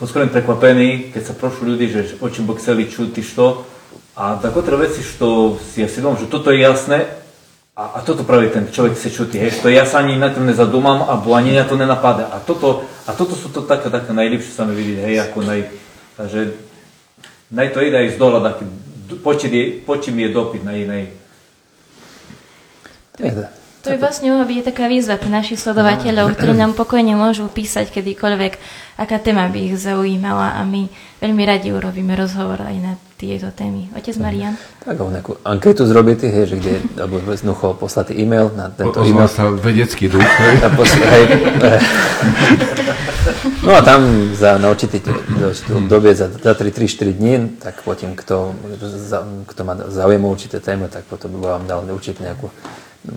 skoro 0.07 0.29
prekvapený, 0.29 1.11
keď 1.11 1.21
sa 1.25 1.33
prošu 1.35 1.67
ľudí, 1.67 1.91
že 1.91 2.01
o 2.23 2.27
čím 2.31 2.47
by 2.47 2.55
chceli 2.55 2.87
čuti, 2.87 3.19
što, 3.19 3.65
a 4.15 4.39
takotre 4.39 4.79
veci, 4.79 5.03
što 5.03 5.57
si 5.59 5.83
ja 5.83 5.89
si 5.91 5.99
dom, 5.99 6.15
že 6.15 6.31
toto 6.31 6.53
je 6.53 6.63
jasné 6.63 7.22
a, 7.73 7.97
a 7.97 7.99
toto 8.05 8.21
práve 8.21 8.53
ten 8.53 8.69
človek 8.69 8.93
chce 8.93 9.09
čuti, 9.09 9.41
hej, 9.41 9.57
što 9.57 9.73
ja 9.73 9.81
sa 9.89 10.05
ani 10.05 10.13
na 10.13 10.29
to 10.29 10.45
nezadumám, 10.45 11.09
alebo 11.09 11.33
ani 11.33 11.57
na 11.57 11.65
to 11.65 11.73
nenapadá. 11.73 12.29
A 12.29 12.37
toto, 12.37 12.85
a 13.09 13.11
toto 13.17 13.33
sú 13.33 13.49
to 13.49 13.65
také, 13.65 13.89
také 13.89 14.13
najlepšie 14.13 14.53
sa 14.53 14.63
mi 14.69 14.77
vidieť, 14.77 14.99
hej, 15.09 15.15
ako 15.25 15.37
naj, 15.41 15.59
takže 16.13 16.39
naj 17.49 17.67
to 17.73 17.81
ide 17.81 17.97
aj 17.97 18.09
z 18.13 18.17
dola, 18.21 18.45
taký, 18.45 18.69
po 19.81 19.97
čím 19.97 20.15
je 20.21 20.29
dopyt, 20.29 20.61
naj, 20.61 20.79
naj. 20.85 21.03
To 23.83 23.91
je 23.91 23.99
vlastne 23.99 24.31
mohla 24.31 24.47
byť 24.47 24.71
taká 24.71 24.87
výzva 24.87 25.19
pre 25.19 25.27
našich 25.27 25.59
sledovateľov, 25.59 26.39
ktorí 26.39 26.55
nám 26.55 26.71
pokojne 26.71 27.19
môžu 27.19 27.51
písať 27.51 27.91
kedykoľvek, 27.91 28.53
aká 28.95 29.17
téma 29.19 29.51
by 29.51 29.59
ich 29.59 29.75
zaujímala 29.75 30.55
a 30.55 30.63
my 30.63 30.87
veľmi 31.19 31.43
radi 31.43 31.75
urobíme 31.75 32.15
rozhovor 32.15 32.63
aj 32.63 32.77
na 32.79 32.93
tieto 33.27 33.49
témy. 33.55 33.87
Otec 33.95 34.17
Marian? 34.19 34.59
Tak, 34.83 34.99
on 34.99 35.15
nejakú 35.15 35.39
anketu 35.47 35.87
zrobíte, 35.87 36.27
hej, 36.27 36.51
že 36.51 36.55
kde, 36.59 36.73
alebo 36.99 37.23
jednoducho 37.31 37.77
poslať 37.79 38.11
e-mail 38.17 38.51
na 38.53 38.67
tento 38.67 38.99
e-mail. 38.99 39.31
sa 39.31 39.47
vedecký 39.47 40.11
duch, 40.11 40.23
hej. 40.43 40.55
hej. 41.07 41.23
No 43.63 43.79
a 43.79 43.81
tam 43.81 44.31
za, 44.35 44.59
na 44.59 44.67
určitý 44.69 44.99
obdobie, 45.71 46.11
za 46.11 46.27
2-3-4 46.27 47.15
dní, 47.15 47.33
tak 47.63 47.79
potom, 47.87 48.15
kto, 48.15 48.51
kto 49.47 49.61
má 49.63 49.73
záujem 49.87 50.19
o 50.19 50.29
určité 50.29 50.59
témy, 50.59 50.91
tak 50.91 51.07
potom 51.07 51.31
by 51.31 51.59
vám 51.59 51.63
dal 51.67 51.79
určite 51.87 52.19
nejakú 52.19 52.51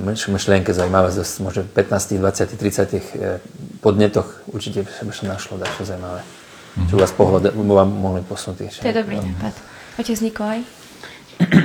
myšlienke 0.07 0.75
zaujímavé, 0.75 1.15
z 1.15 1.39
možno 1.43 1.63
15, 1.63 2.19
20, 2.19 2.59
30 2.59 3.83
podnetoch 3.83 4.27
určite 4.51 4.83
by 4.83 5.13
sa 5.15 5.25
našlo 5.31 5.59
dačo 5.63 5.87
zaujímavé. 5.87 6.23
Mm-hmm. 6.23 6.89
Čo 6.91 6.95
vás 6.99 7.13
pohľad 7.15 7.55
vám 7.55 7.89
mohli 7.89 8.21
posunúť. 8.27 8.83
To 8.83 8.91
je 8.91 8.97
dobrý 8.97 9.17
nápad. 9.23 9.76
Otec 9.97 10.21
Nikolaj? 10.21 10.61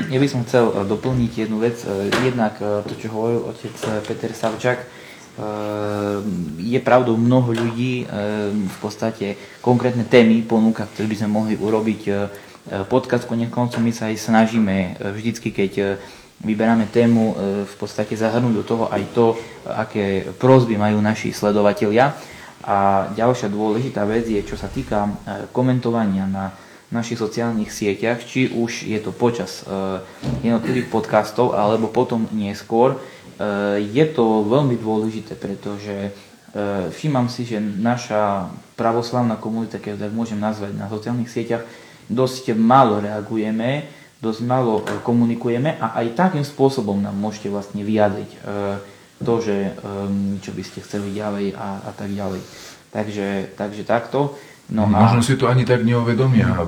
Ja 0.08 0.20
by 0.20 0.28
som 0.28 0.48
chcel 0.48 0.72
eh, 0.72 0.88
doplniť 0.88 1.32
jednu 1.48 1.60
vec. 1.60 1.84
Eh, 1.84 2.08
jednak 2.24 2.56
eh, 2.63 2.80
to, 2.88 2.96
čo 2.96 3.12
hovoril 3.12 3.44
otec 3.44 3.76
Peter 4.08 4.32
Savčak, 4.32 4.88
je 6.60 6.76
pravdou 6.84 7.15
mnoho 7.15 7.56
ľudí 7.56 8.04
v 8.52 8.78
podstate 8.84 9.39
konkrétne 9.63 10.04
témy 10.04 10.44
ponúka, 10.44 10.84
ktoré 10.84 11.08
by 11.08 11.17
sme 11.24 11.30
mohli 11.32 11.56
urobiť 11.56 12.02
podcast. 12.91 13.32
Konec 13.32 13.48
koncov 13.48 13.80
my 13.80 13.96
sa 13.96 14.12
aj 14.12 14.28
snažíme 14.28 15.00
vždycky, 15.00 15.56
keď 15.56 15.96
vyberáme 16.44 16.91
tému, 16.91 17.32
v 17.63 17.76
podstate 17.80 18.20
zahrnúť 18.20 18.54
do 18.60 18.63
toho 18.67 18.84
aj 18.91 19.02
to, 19.15 19.39
aké 19.72 20.28
prozby 20.36 20.76
majú 20.76 21.00
naši 21.00 21.32
sledovatelia. 21.32 22.12
A 22.67 23.08
ďalšia 23.15 23.48
dôležitá 23.48 24.04
vec 24.04 24.28
je, 24.28 24.44
čo 24.44 24.60
sa 24.60 24.67
týka 24.67 25.15
komentovania 25.56 26.28
na 26.28 26.52
našich 26.91 27.17
sociálnych 27.17 27.71
sieťach, 27.71 28.21
či 28.23 28.51
už 28.51 28.86
je 28.86 28.99
to 28.99 29.15
počas 29.15 29.63
e, 29.63 29.99
jednotlivých 30.43 30.91
podcastov 30.91 31.56
alebo 31.56 31.88
potom 31.88 32.27
neskôr, 32.32 32.99
je 33.82 34.06
to 34.13 34.45
veľmi 34.45 34.77
dôležité, 34.77 35.34
pretože 35.34 36.13
všímam 36.93 37.25
si, 37.25 37.41
že 37.41 37.58
naša 37.58 38.54
pravoslavná 38.77 39.34
komunita, 39.34 39.82
keď 39.82 40.06
tak 40.06 40.13
môžem 40.13 40.38
nazvať 40.38 40.77
na 40.77 40.86
sociálnych 40.86 41.25
sieťach, 41.25 41.65
dosť 42.06 42.54
málo 42.54 43.01
reagujeme 43.01 43.89
dosť 44.21 44.41
málo 44.45 44.86
e, 44.86 45.01
komunikujeme 45.01 45.82
a 45.82 45.97
aj 45.97 46.13
takým 46.13 46.45
spôsobom 46.45 47.01
nám 47.01 47.17
môžete 47.17 47.49
vlastne 47.49 47.82
vyjadriť 47.82 48.30
e, 48.30 48.39
to, 49.21 49.38
že 49.38 49.77
čo 50.41 50.49
by 50.49 50.63
ste 50.65 50.82
chceli 50.82 51.13
ďalej 51.13 51.54
a, 51.54 51.77
a 51.86 51.91
tak 51.93 52.10
ďalej. 52.10 52.41
Takže, 52.89 53.54
takže 53.54 53.86
takto. 53.86 54.34
No 54.72 54.88
a... 54.88 55.12
Možno 55.12 55.22
si 55.22 55.36
to 55.36 55.52
ani 55.52 55.68
tak 55.68 55.84
neuvedomia 55.84 56.64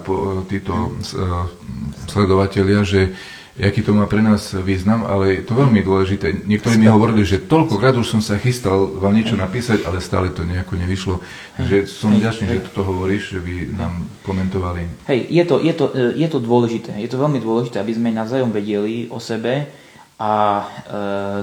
títo 0.52 0.92
e, 0.92 1.18
sledovatelia, 2.12 2.84
že 2.84 3.16
aký 3.54 3.86
to 3.86 3.94
má 3.94 4.10
pre 4.10 4.20
nás 4.20 4.52
význam, 4.60 5.06
ale 5.06 5.40
je 5.40 5.44
to 5.46 5.54
veľmi 5.54 5.86
dôležité. 5.86 6.44
Niektorí 6.44 6.82
mi 6.82 6.90
hovorili, 6.90 7.22
že 7.22 7.46
toľkokrát 7.46 7.94
už 7.94 8.18
som 8.18 8.22
sa 8.22 8.42
chystal 8.42 8.90
vám 8.98 9.14
niečo 9.14 9.38
napísať, 9.38 9.86
ale 9.86 10.02
stále 10.02 10.34
to 10.34 10.42
nejako 10.42 10.74
nevyšlo. 10.76 11.16
Takže 11.62 11.86
som 11.86 12.12
vďačný, 12.18 12.50
že 12.50 12.66
to 12.74 12.82
hovoríš, 12.82 13.38
že 13.38 13.40
by 13.40 13.54
nám 13.78 14.10
komentovali. 14.26 15.08
Hej, 15.08 15.20
je 15.30 15.44
to, 15.46 15.56
je, 15.62 15.74
to, 15.78 15.86
e, 15.94 16.18
je 16.18 16.28
to 16.28 16.40
dôležité. 16.42 16.92
Je 16.98 17.08
to 17.08 17.22
veľmi 17.22 17.40
dôležité, 17.40 17.78
aby 17.80 17.94
sme 17.94 18.10
navzájom 18.12 18.50
vedeli 18.50 19.08
o 19.14 19.22
sebe, 19.22 19.70
a 20.24 20.34
e, 20.62 20.66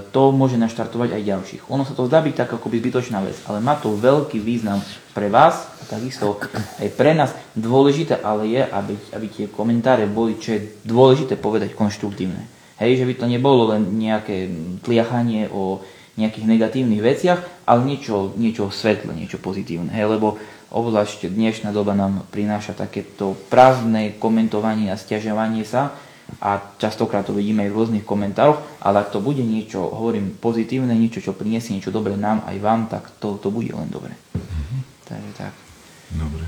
to 0.08 0.30
môže 0.30 0.54
naštartovať 0.56 1.12
aj 1.12 1.22
ďalších. 1.26 1.62
Ono 1.68 1.82
sa 1.82 1.92
to 1.92 2.06
zdá 2.06 2.22
byť 2.22 2.34
tak 2.38 2.50
akoby 2.54 2.80
zbytočná 2.80 3.18
vec, 3.20 3.36
ale 3.50 3.58
má 3.58 3.76
to 3.76 3.92
veľký 3.92 4.38
význam 4.40 4.78
pre 5.12 5.26
vás 5.26 5.69
takisto 5.90 6.38
aj 6.78 6.88
pre 6.94 7.18
nás. 7.18 7.34
Dôležité 7.58 8.22
ale 8.22 8.46
je, 8.54 8.62
aby, 8.62 8.94
aby 9.10 9.26
tie 9.26 9.46
komentáre 9.50 10.06
boli, 10.06 10.38
čo 10.38 10.54
je 10.54 10.78
dôležité 10.86 11.34
povedať, 11.34 11.74
konštruktívne. 11.74 12.46
Hej, 12.78 13.02
že 13.02 13.08
by 13.10 13.14
to 13.18 13.26
nebolo 13.26 13.74
len 13.74 13.98
nejaké 13.98 14.46
tliachanie 14.86 15.50
o 15.50 15.82
nejakých 16.14 16.46
negatívnych 16.46 17.02
veciach, 17.02 17.40
ale 17.66 17.80
niečo, 17.84 18.32
niečo 18.38 18.70
svetle, 18.70 19.12
niečo 19.12 19.42
pozitívne. 19.42 19.90
Hej, 19.90 20.16
lebo 20.16 20.38
obzvlášť 20.70 21.28
dnešná 21.28 21.74
doba 21.74 21.98
nám 21.98 22.24
prináša 22.30 22.72
takéto 22.72 23.34
prázdne 23.50 24.16
komentovanie 24.16 24.88
a 24.88 24.96
stiažovanie 24.96 25.66
sa, 25.66 25.92
a 26.38 26.62
častokrát 26.78 27.26
to 27.26 27.34
vidíme 27.34 27.66
aj 27.66 27.70
v 27.74 27.78
rôznych 27.82 28.06
komentároch, 28.06 28.62
ale 28.78 29.02
ak 29.02 29.10
to 29.10 29.18
bude 29.18 29.42
niečo, 29.42 29.82
hovorím, 29.82 30.38
pozitívne, 30.38 30.94
niečo, 30.94 31.18
čo 31.18 31.34
priniesie 31.34 31.74
niečo 31.74 31.90
dobré 31.90 32.14
nám 32.14 32.46
aj 32.46 32.56
vám, 32.62 32.86
tak 32.86 33.10
to, 33.18 33.34
to 33.42 33.50
bude 33.50 33.74
len 33.74 33.90
dobre. 33.90 34.14
Mm-hmm. 34.14 34.80
Takže 35.10 35.30
tak. 35.34 35.69
Dobre. 36.10 36.44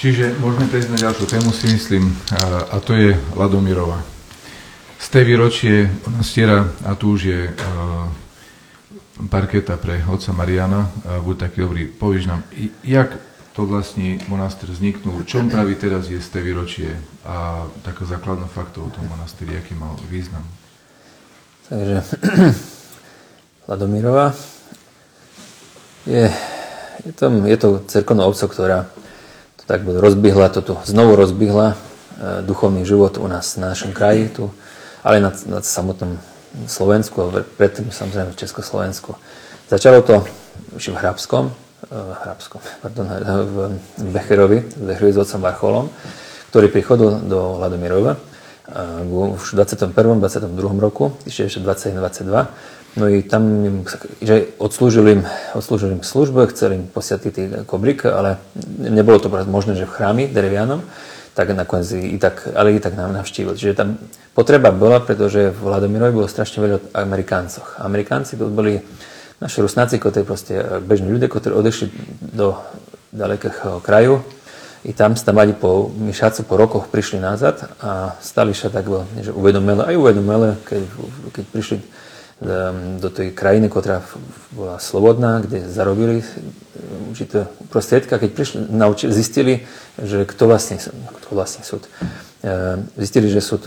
Čiže 0.00 0.36
môžeme 0.36 0.68
prejsť 0.68 0.90
na 0.90 0.98
ďalšiu 1.00 1.26
tému, 1.28 1.50
si 1.54 1.66
myslím, 1.70 2.12
a, 2.34 2.76
a 2.76 2.76
to 2.80 2.92
je 2.92 3.16
Ladomirova. 3.36 4.04
Z 5.00 5.06
tej 5.08 5.24
výročie 5.24 5.88
stiera 6.20 6.68
a 6.84 6.92
tu 6.96 7.16
už 7.16 7.20
je 7.24 7.40
a, 7.48 7.52
parketa 9.30 9.80
pre 9.80 10.04
otca 10.04 10.32
Mariana. 10.36 10.90
A, 11.04 11.20
buď 11.24 11.48
taký 11.48 11.64
dobrý, 11.64 11.82
povíš 11.88 12.28
nám, 12.28 12.44
jak 12.84 13.16
to 13.54 13.62
vlastne 13.70 14.18
monastýr 14.26 14.74
vzniknul. 14.74 15.22
Čom 15.22 15.46
praví 15.46 15.78
teraz 15.78 16.10
je 16.10 16.18
z 16.18 16.28
té 16.28 16.42
výročie 16.42 16.90
a 17.22 17.70
taká 17.86 18.02
základná 18.02 18.50
faktov 18.50 18.90
o 18.90 18.94
tom 18.94 19.06
monastíri, 19.06 19.54
aký 19.54 19.78
mal 19.78 19.94
význam? 20.10 20.42
Takže 21.70 22.02
Ladomírova 23.70 24.34
je, 26.06 26.28
je, 27.04 27.12
to, 27.12 27.26
je 27.44 27.58
to 27.60 27.68
cerkovná 27.86 28.24
obco, 28.24 28.44
ktorá 28.48 28.88
to 29.60 29.64
tak 29.64 29.84
rozbihla, 29.84 30.52
toto 30.52 30.80
znovu 30.88 31.16
rozbihla 31.16 31.72
e, 31.72 31.76
duchovný 32.42 32.84
život 32.84 33.20
u 33.20 33.28
nás 33.28 33.56
na 33.56 33.72
našom 33.72 33.92
kraji, 33.92 34.28
tu, 34.28 34.50
ale 35.04 35.20
na, 35.20 35.32
na 35.48 35.60
samotnom 35.60 36.16
Slovensku 36.66 37.16
a 37.20 37.44
predtým 37.60 37.92
samozrejme 37.92 38.32
v 38.32 38.40
Československu. 38.40 39.18
Začalo 39.68 40.00
to 40.04 40.24
už 40.76 40.94
v 40.94 41.00
Hrabskom, 41.00 41.50
Eh, 41.84 42.14
Hrabskom, 42.24 42.64
pardon, 42.80 43.04
eh, 43.12 43.20
v 44.00 44.08
Becherovi, 44.08 44.58
v 44.64 44.84
Becherovi 44.88 45.12
s 45.12 45.20
otcom 45.20 45.40
Varcholom, 45.44 45.86
ktorý 46.48 46.72
prichodil 46.72 47.20
do 47.28 47.60
Hladomirova 47.60 48.16
eh, 48.16 49.04
už 49.04 49.52
v 49.52 49.60
21. 49.60 50.16
22. 50.16 50.80
roku, 50.80 51.12
ešte 51.28 51.60
21-22. 51.60 52.48
No 52.94 53.10
i 53.10 53.26
tam 53.26 53.42
im, 53.66 53.76
že 54.22 54.54
odslúžili 54.62 55.18
im, 55.18 55.22
odslúžili 55.58 55.98
im 55.98 56.06
službu, 56.06 56.46
chceli 56.54 56.78
im 56.78 56.86
posiatiť 56.86 57.66
kobrik, 57.66 58.06
ale 58.06 58.38
nebolo 58.78 59.18
to 59.18 59.26
možné, 59.50 59.74
že 59.74 59.90
v 59.90 59.94
chrámi 59.98 60.24
derevianom, 60.30 60.78
tak 61.34 61.50
nakoniec 61.50 61.90
i 61.90 62.14
tak, 62.22 62.46
ale 62.54 62.78
i 62.78 62.78
tak 62.78 62.94
nám 62.94 63.10
navštívili. 63.10 63.58
Čiže 63.58 63.74
tam 63.74 63.98
potreba 64.30 64.70
bola, 64.70 65.02
pretože 65.02 65.50
v 65.50 65.58
Hladomirovi 65.58 66.14
bolo 66.14 66.30
strašne 66.30 66.62
veľa 66.62 66.78
Amerikáncoch. 66.94 67.82
Amerikánci 67.82 68.38
to 68.38 68.46
boli 68.46 68.78
naši 69.42 69.58
rusnáci, 69.66 69.98
to 69.98 70.14
je 70.14 70.22
proste 70.22 70.54
e, 70.54 70.78
bežní 70.78 71.10
ľudia, 71.10 71.26
ktorí 71.26 71.50
odešli 71.50 71.90
do 72.30 72.54
ďalekého 73.10 73.82
kraju 73.82 74.22
i 74.84 74.92
tam 74.92 75.16
sa 75.16 75.32
mali 75.32 75.56
po 75.56 75.88
myšácu 75.90 76.44
po 76.44 76.54
rokoch 76.60 76.92
prišli 76.92 77.16
nazad 77.16 77.66
a 77.80 78.14
stali 78.20 78.52
sa 78.52 78.68
tak 78.68 78.84
že 79.18 79.32
uvedomele, 79.32 79.80
aj 79.80 79.96
uvedomele, 79.96 80.60
keď, 80.60 80.82
keď 81.32 81.44
prišli 81.50 81.76
do 83.00 83.08
tej 83.08 83.32
krajiny, 83.32 83.72
ktorá 83.72 84.04
bola 84.52 84.76
slobodná, 84.76 85.40
kde 85.40 85.64
zarobili 85.64 86.20
určité 87.10 87.48
prostriedky. 87.72 88.12
keď 88.12 88.30
prišli, 88.36 88.58
naučili, 88.68 89.10
zistili, 89.10 89.54
že 89.96 90.28
kto 90.28 90.46
vlastne, 90.46 90.76
kto 91.22 91.28
vlastne 91.32 91.64
súd. 91.64 91.88
Zistili, 93.00 93.32
že 93.32 93.40
súd 93.40 93.66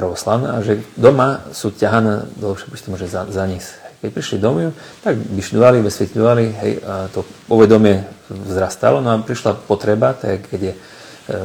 pravoslavné 0.00 0.48
a 0.48 0.64
že 0.64 0.80
doma 0.96 1.44
sú 1.52 1.68
ťahané 1.74 2.24
do 2.40 2.56
že 2.96 3.06
za, 3.06 3.28
za 3.28 3.44
nich. 3.44 3.64
Keď 4.00 4.10
prišli 4.16 4.36
domov, 4.40 4.72
tak 5.04 5.20
vyšľovali, 5.20 5.84
vysvetľovali, 5.84 6.44
hej, 6.64 6.72
a 6.80 7.12
to 7.12 7.20
povedomie 7.44 8.00
vzrastalo, 8.32 9.04
no 9.04 9.12
a 9.12 9.20
prišla 9.20 9.60
potreba, 9.68 10.16
tak 10.16 10.48
keď 10.48 10.72
je, 10.72 10.74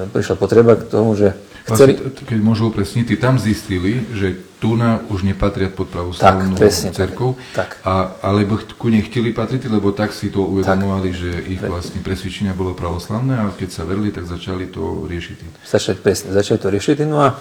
prišla 0.09 0.35
potreba 0.39 0.73
k 0.73 0.89
tomu, 0.89 1.13
že 1.13 1.37
chceli... 1.69 1.97
Keď 1.99 2.39
môžu 2.41 2.73
upresniť, 2.73 3.17
tam 3.21 3.37
zistili, 3.37 4.01
že 4.13 4.37
tu 4.57 4.73
na 4.79 5.01
už 5.13 5.21
nepatria 5.21 5.69
pod 5.69 5.93
pravoslavnú 5.93 6.57
cerkou, 6.93 7.37
tak. 7.53 7.77
A, 7.85 8.17
alebo 8.25 8.57
ku 8.77 8.89
nej 8.89 9.05
chceli 9.05 9.35
patriť, 9.35 9.69
lebo 9.69 9.93
tak 9.93 10.09
si 10.15 10.33
to 10.33 10.45
uvedomovali, 10.45 11.09
tak. 11.13 11.19
že 11.19 11.31
ich 11.45 11.61
vlastne 11.61 11.99
presvedčenia 12.01 12.57
bolo 12.57 12.73
pravoslavné 12.73 13.33
a 13.35 13.53
keď 13.53 13.69
sa 13.69 13.81
verili, 13.85 14.09
tak 14.09 14.25
začali 14.25 14.69
to 14.69 15.05
riešiť. 15.05 15.65
Začali, 15.65 15.97
presne, 16.01 16.29
začali 16.33 16.57
to 16.57 16.67
riešiť, 16.73 16.97
no 17.05 17.21
a 17.21 17.29
e, 17.29 17.35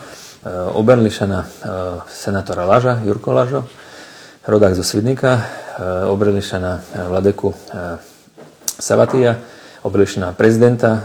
oberli 0.77 1.09
sa 1.09 1.25
na 1.25 1.41
e, 1.41 1.49
senátora 2.13 2.69
Laža, 2.69 3.01
Jurko 3.07 3.33
Lažo, 3.33 3.65
rodák 4.47 4.77
zo 4.77 4.85
Svidnika, 4.85 5.41
eh, 5.41 6.05
obreli 6.05 6.45
sa 6.45 6.61
na 6.61 6.73
eh, 6.77 7.09
vladeku 7.09 7.49
eh, 7.49 7.97
Savatia, 8.77 9.41
na 10.17 10.33
prezidenta, 10.33 11.05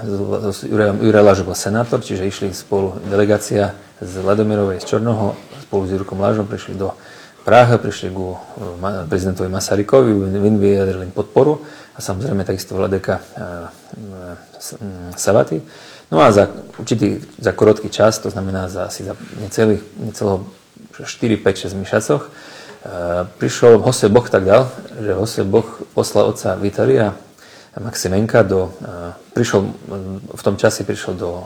Juraj 1.04 1.24
Lažo 1.24 1.44
bol 1.44 1.56
senátor, 1.56 2.00
čiže 2.00 2.24
išli 2.24 2.56
spolu 2.56 2.96
delegácia 3.12 3.76
z 4.00 4.24
Ladomirovej 4.24 4.80
z 4.80 4.96
Čornoho, 4.96 5.36
spolu 5.68 5.84
s 5.84 5.92
Jurkom 5.92 6.24
Lažom 6.24 6.48
prišli 6.48 6.80
do 6.80 6.96
Prahy, 7.44 7.76
prišli 7.76 8.08
ku 8.16 8.40
prezidentovi 9.12 9.52
Masarykovi, 9.52 10.32
vyjadrili 10.56 11.12
podporu 11.12 11.60
a 11.96 12.00
samozrejme 12.00 12.48
takisto 12.48 12.80
vladeka 12.80 13.20
Savaty. 15.20 15.60
No 16.08 16.24
a 16.24 16.32
za 16.32 16.48
určitý, 16.80 17.20
za 17.36 17.52
korotký 17.52 17.92
čas, 17.92 18.18
to 18.24 18.32
znamená 18.32 18.72
za 18.72 18.88
asi 18.88 19.04
za 19.04 19.14
necelých, 19.44 19.84
necelo 20.00 20.48
4, 20.96 21.36
5, 21.36 21.68
6 21.68 21.76
mesiacoch, 21.76 22.32
Eh, 22.80 23.28
prišiel 23.36 23.76
Hose 23.84 24.08
Boh 24.08 24.24
tak 24.24 24.48
dal, 24.48 24.72
že 25.04 25.12
Hose 25.12 25.44
Boh 25.44 25.68
poslal 25.92 26.32
otca 26.32 26.56
Vitalia 26.56 27.12
Maximenka 27.78 28.42
do, 28.42 28.74
prišiel, 29.38 29.70
v 30.34 30.42
tom 30.42 30.58
čase 30.58 30.82
prišiel 30.82 31.14
do, 31.14 31.46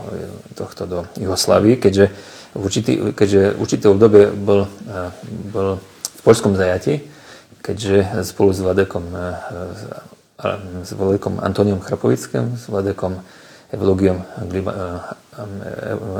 tohto, 0.56 0.88
do 0.88 1.00
Jugoslavy, 1.20 1.76
keďže 1.76 2.06
v 2.56 2.62
určitý, 2.64 2.94
keďže 3.12 3.58
v 3.58 3.60
určité 3.60 3.86
obdobie 3.92 4.32
bol, 4.32 4.72
bol 5.52 5.84
v 5.84 6.22
poľskom 6.24 6.56
zajati, 6.56 7.04
keďže 7.60 8.24
spolu 8.24 8.56
s 8.56 8.60
Vladekom, 8.64 9.04
s 10.84 10.92
Vladekom 10.96 11.44
Antoniom 11.44 11.84
Chrapovickým, 11.84 12.56
s 12.56 12.72
Vladekom 12.72 13.20
Evlogiom, 13.74 14.22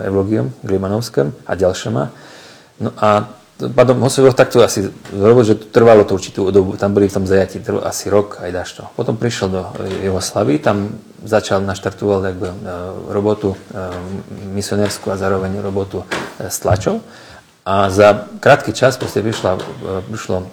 Evlogiom 0.04 0.52
Glimanovským 0.66 1.32
a 1.48 1.54
ďalšíma. 1.54 2.04
No 2.82 2.92
a 2.98 3.30
pádom 3.72 4.04
Hosevov 4.04 4.36
takto 4.36 4.60
asi 4.60 4.92
robil, 5.14 5.48
že 5.48 5.56
trvalo 5.56 6.04
to 6.04 6.18
určitú 6.18 6.52
dobu, 6.52 6.76
tam 6.76 6.92
boli 6.92 7.08
v 7.08 7.16
tom 7.16 7.24
zajati 7.24 7.64
asi 7.86 8.10
rok 8.10 8.42
aj 8.42 8.52
dašto. 8.52 8.82
Potom 8.98 9.16
prišiel 9.16 9.48
do 9.48 9.62
Jugoslavy, 10.04 10.60
tam 10.60 11.00
začal, 11.24 11.64
naštartoval 11.64 12.26
jakby, 12.36 12.48
e, 12.52 12.56
robotu 13.10 13.56
e, 13.56 13.58
misionérskú 14.52 15.12
a 15.12 15.20
zároveň 15.20 15.64
robotu 15.64 16.04
e, 16.04 16.52
s 16.52 16.60
tlačou. 16.60 17.00
A 17.64 17.88
za 17.88 18.28
krátky 18.44 18.76
čas 18.76 19.00
proste 19.00 19.24
prišla, 19.24 19.56
prišlo, 20.12 20.52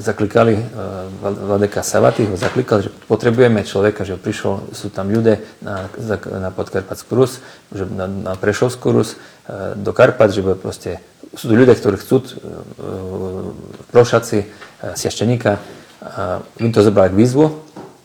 zaklikali 0.00 0.56
Vladeka 1.20 1.84
Savaty, 1.84 2.24
ho 2.24 2.40
zaklikali, 2.40 2.88
že 2.88 2.90
potrebujeme 3.04 3.60
človeka, 3.68 4.08
že 4.08 4.16
prišiel, 4.16 4.72
sú 4.72 4.88
tam 4.88 5.12
ľudia 5.12 5.44
na, 5.60 5.92
na 6.40 6.50
Podkarpatskú 6.52 7.12
Rus, 7.12 7.44
že 7.68 7.84
na, 7.84 8.08
na 8.08 8.32
Prešovskú 8.32 8.96
Rus, 8.96 9.20
do 9.76 9.92
Karpat, 9.92 10.32
že 10.32 10.40
proste 10.56 11.04
sú 11.34 11.44
tu 11.48 11.54
ľudia, 11.54 11.76
ktorí 11.76 11.96
chcú 12.00 12.16
e, 12.20 12.28
prošaci 13.92 14.38
e, 14.40 14.46
siašteníka. 14.94 15.60
Im 16.62 16.70
to 16.70 16.80
zobrali 16.80 17.10
výzvu 17.10 17.50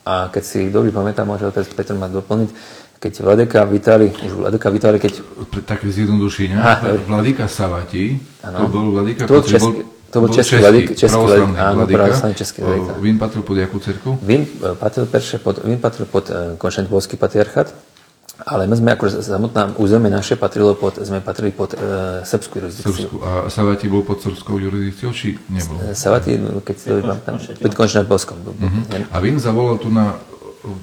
a 0.04 0.28
keď 0.34 0.44
si 0.44 0.60
dobrý 0.74 0.90
pamätám, 0.90 1.30
môže 1.30 1.46
otec 1.46 1.64
Petr 1.78 1.94
ma 1.94 2.10
doplniť, 2.10 2.50
keď 2.98 3.14
Vladeka 3.22 3.60
Vitali, 3.70 4.10
už 4.10 4.34
Vladeka 4.34 4.68
Vitali, 4.74 4.98
keď... 4.98 5.22
Také 5.62 5.94
zjednodušenia. 5.94 6.58
Vladika 7.06 7.46
Savati, 7.46 8.18
ano. 8.42 8.66
to 8.66 8.68
bol 8.74 8.86
Vladika, 8.98 9.30
to 9.30 9.40
bol, 9.40 9.46
český, 9.46 9.72
to 10.10 10.18
bol 10.26 10.30
český, 10.34 10.58
vladik, 10.58 10.98
český 10.98 11.22
vladik, 11.22 11.54
áno, 11.54 11.86
pravoslavný 11.86 12.36
český 12.36 12.60
vladik. 12.66 12.98
Vin 12.98 13.16
patril 13.22 13.44
pod 13.46 13.56
jakú 13.62 13.78
cerku? 13.78 14.10
Vin 14.26 14.42
e, 14.42 14.74
patril, 14.74 15.06
pod, 15.38 15.56
Vin 15.62 15.80
patril 15.80 16.06
pod 16.10 16.26
Konštantinopolický 16.58 17.16
patriarchát 17.16 17.93
ale 18.42 18.66
my 18.66 18.74
sme 18.74 18.90
ako 18.98 19.22
samotná 19.22 19.78
územie 19.78 20.10
naše 20.10 20.34
patrilo 20.34 20.74
pod, 20.74 20.98
sme 20.98 21.22
patrili 21.22 21.54
pod 21.54 21.78
e, 21.78 22.26
srbskú 22.26 22.58
jurisdikciu. 22.58 22.90
Srbsku. 22.90 23.16
A 23.22 23.30
Savati 23.46 23.86
bol 23.86 24.02
pod 24.02 24.26
srbskou 24.26 24.58
jurisdikciou, 24.58 25.14
či 25.14 25.38
nebol? 25.54 25.78
Savati, 25.94 26.42
keď 26.42 26.76
si 26.76 26.86
to 26.90 27.06
pamätám, 27.06 27.38
pod 27.38 27.74
končná 27.78 28.02
Polskom. 28.10 28.42
Uh-huh. 28.42 29.14
A 29.14 29.18
Vin 29.22 29.38
zavolal 29.38 29.78
tu 29.78 29.94
na 29.94 30.18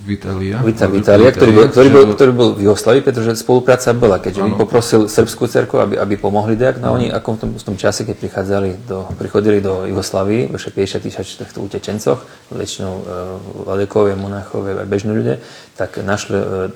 Vitalia. 0.05 0.61
Vita, 0.61 0.85
Vitalia, 0.85 1.33
ktorý, 1.33 1.51
bol, 1.57 1.65
ktorý, 1.73 1.89
bol, 1.89 2.05
ktorý 2.13 2.33
bol 2.37 2.49
v 2.53 2.69
Jugoslavi, 2.69 3.01
pretože 3.01 3.33
spolupráca 3.41 3.97
bola, 3.97 4.21
keďže 4.21 4.45
on 4.45 4.53
poprosil 4.53 5.09
srbskú 5.09 5.49
cerku, 5.49 5.81
aby, 5.81 5.97
aby 5.97 6.21
pomohli 6.21 6.53
dejak, 6.53 6.85
no 6.85 6.93
oni 7.01 7.09
ako 7.09 7.29
v 7.33 7.39
tom, 7.41 7.51
v 7.57 7.65
tom 7.65 7.77
čase, 7.81 8.05
keď 8.05 8.21
prichádzali 8.21 8.85
do, 8.85 9.09
prichodili 9.17 9.65
do 9.65 9.89
Jugoslavy, 9.89 10.53
vyše 10.53 10.69
50 10.77 11.01
tisíc 11.01 11.33
týchto 11.33 11.65
utečencoch, 11.65 12.21
väčšinou 12.53 12.93
e, 12.93 13.03
vladekové, 13.65 14.21
monachové 14.21 14.77
a 14.77 14.85
bežní 14.85 15.17
ľudia, 15.17 15.41
tak 15.81 15.97
našli, 16.05 16.37
e, 16.37 16.69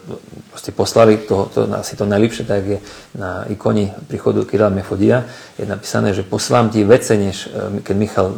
proste 0.48 0.72
poslali 0.72 1.20
to, 1.20 1.52
to, 1.52 1.68
asi 1.76 1.92
to 1.92 2.08
najlepšie, 2.08 2.48
tak 2.48 2.64
je 2.64 2.78
na 3.12 3.44
ikone 3.52 3.92
príchodu 4.08 4.48
Kirila 4.48 4.72
Mefodia, 4.72 5.28
je 5.60 5.68
napísané, 5.68 6.16
že 6.16 6.24
poslám 6.24 6.72
ti 6.72 6.80
vece, 6.88 7.12
než 7.20 7.52
e, 7.52 7.84
keď 7.84 7.96
Michal, 8.00 8.28
e, 8.32 8.36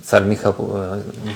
car 0.00 0.24
Michal 0.24 0.56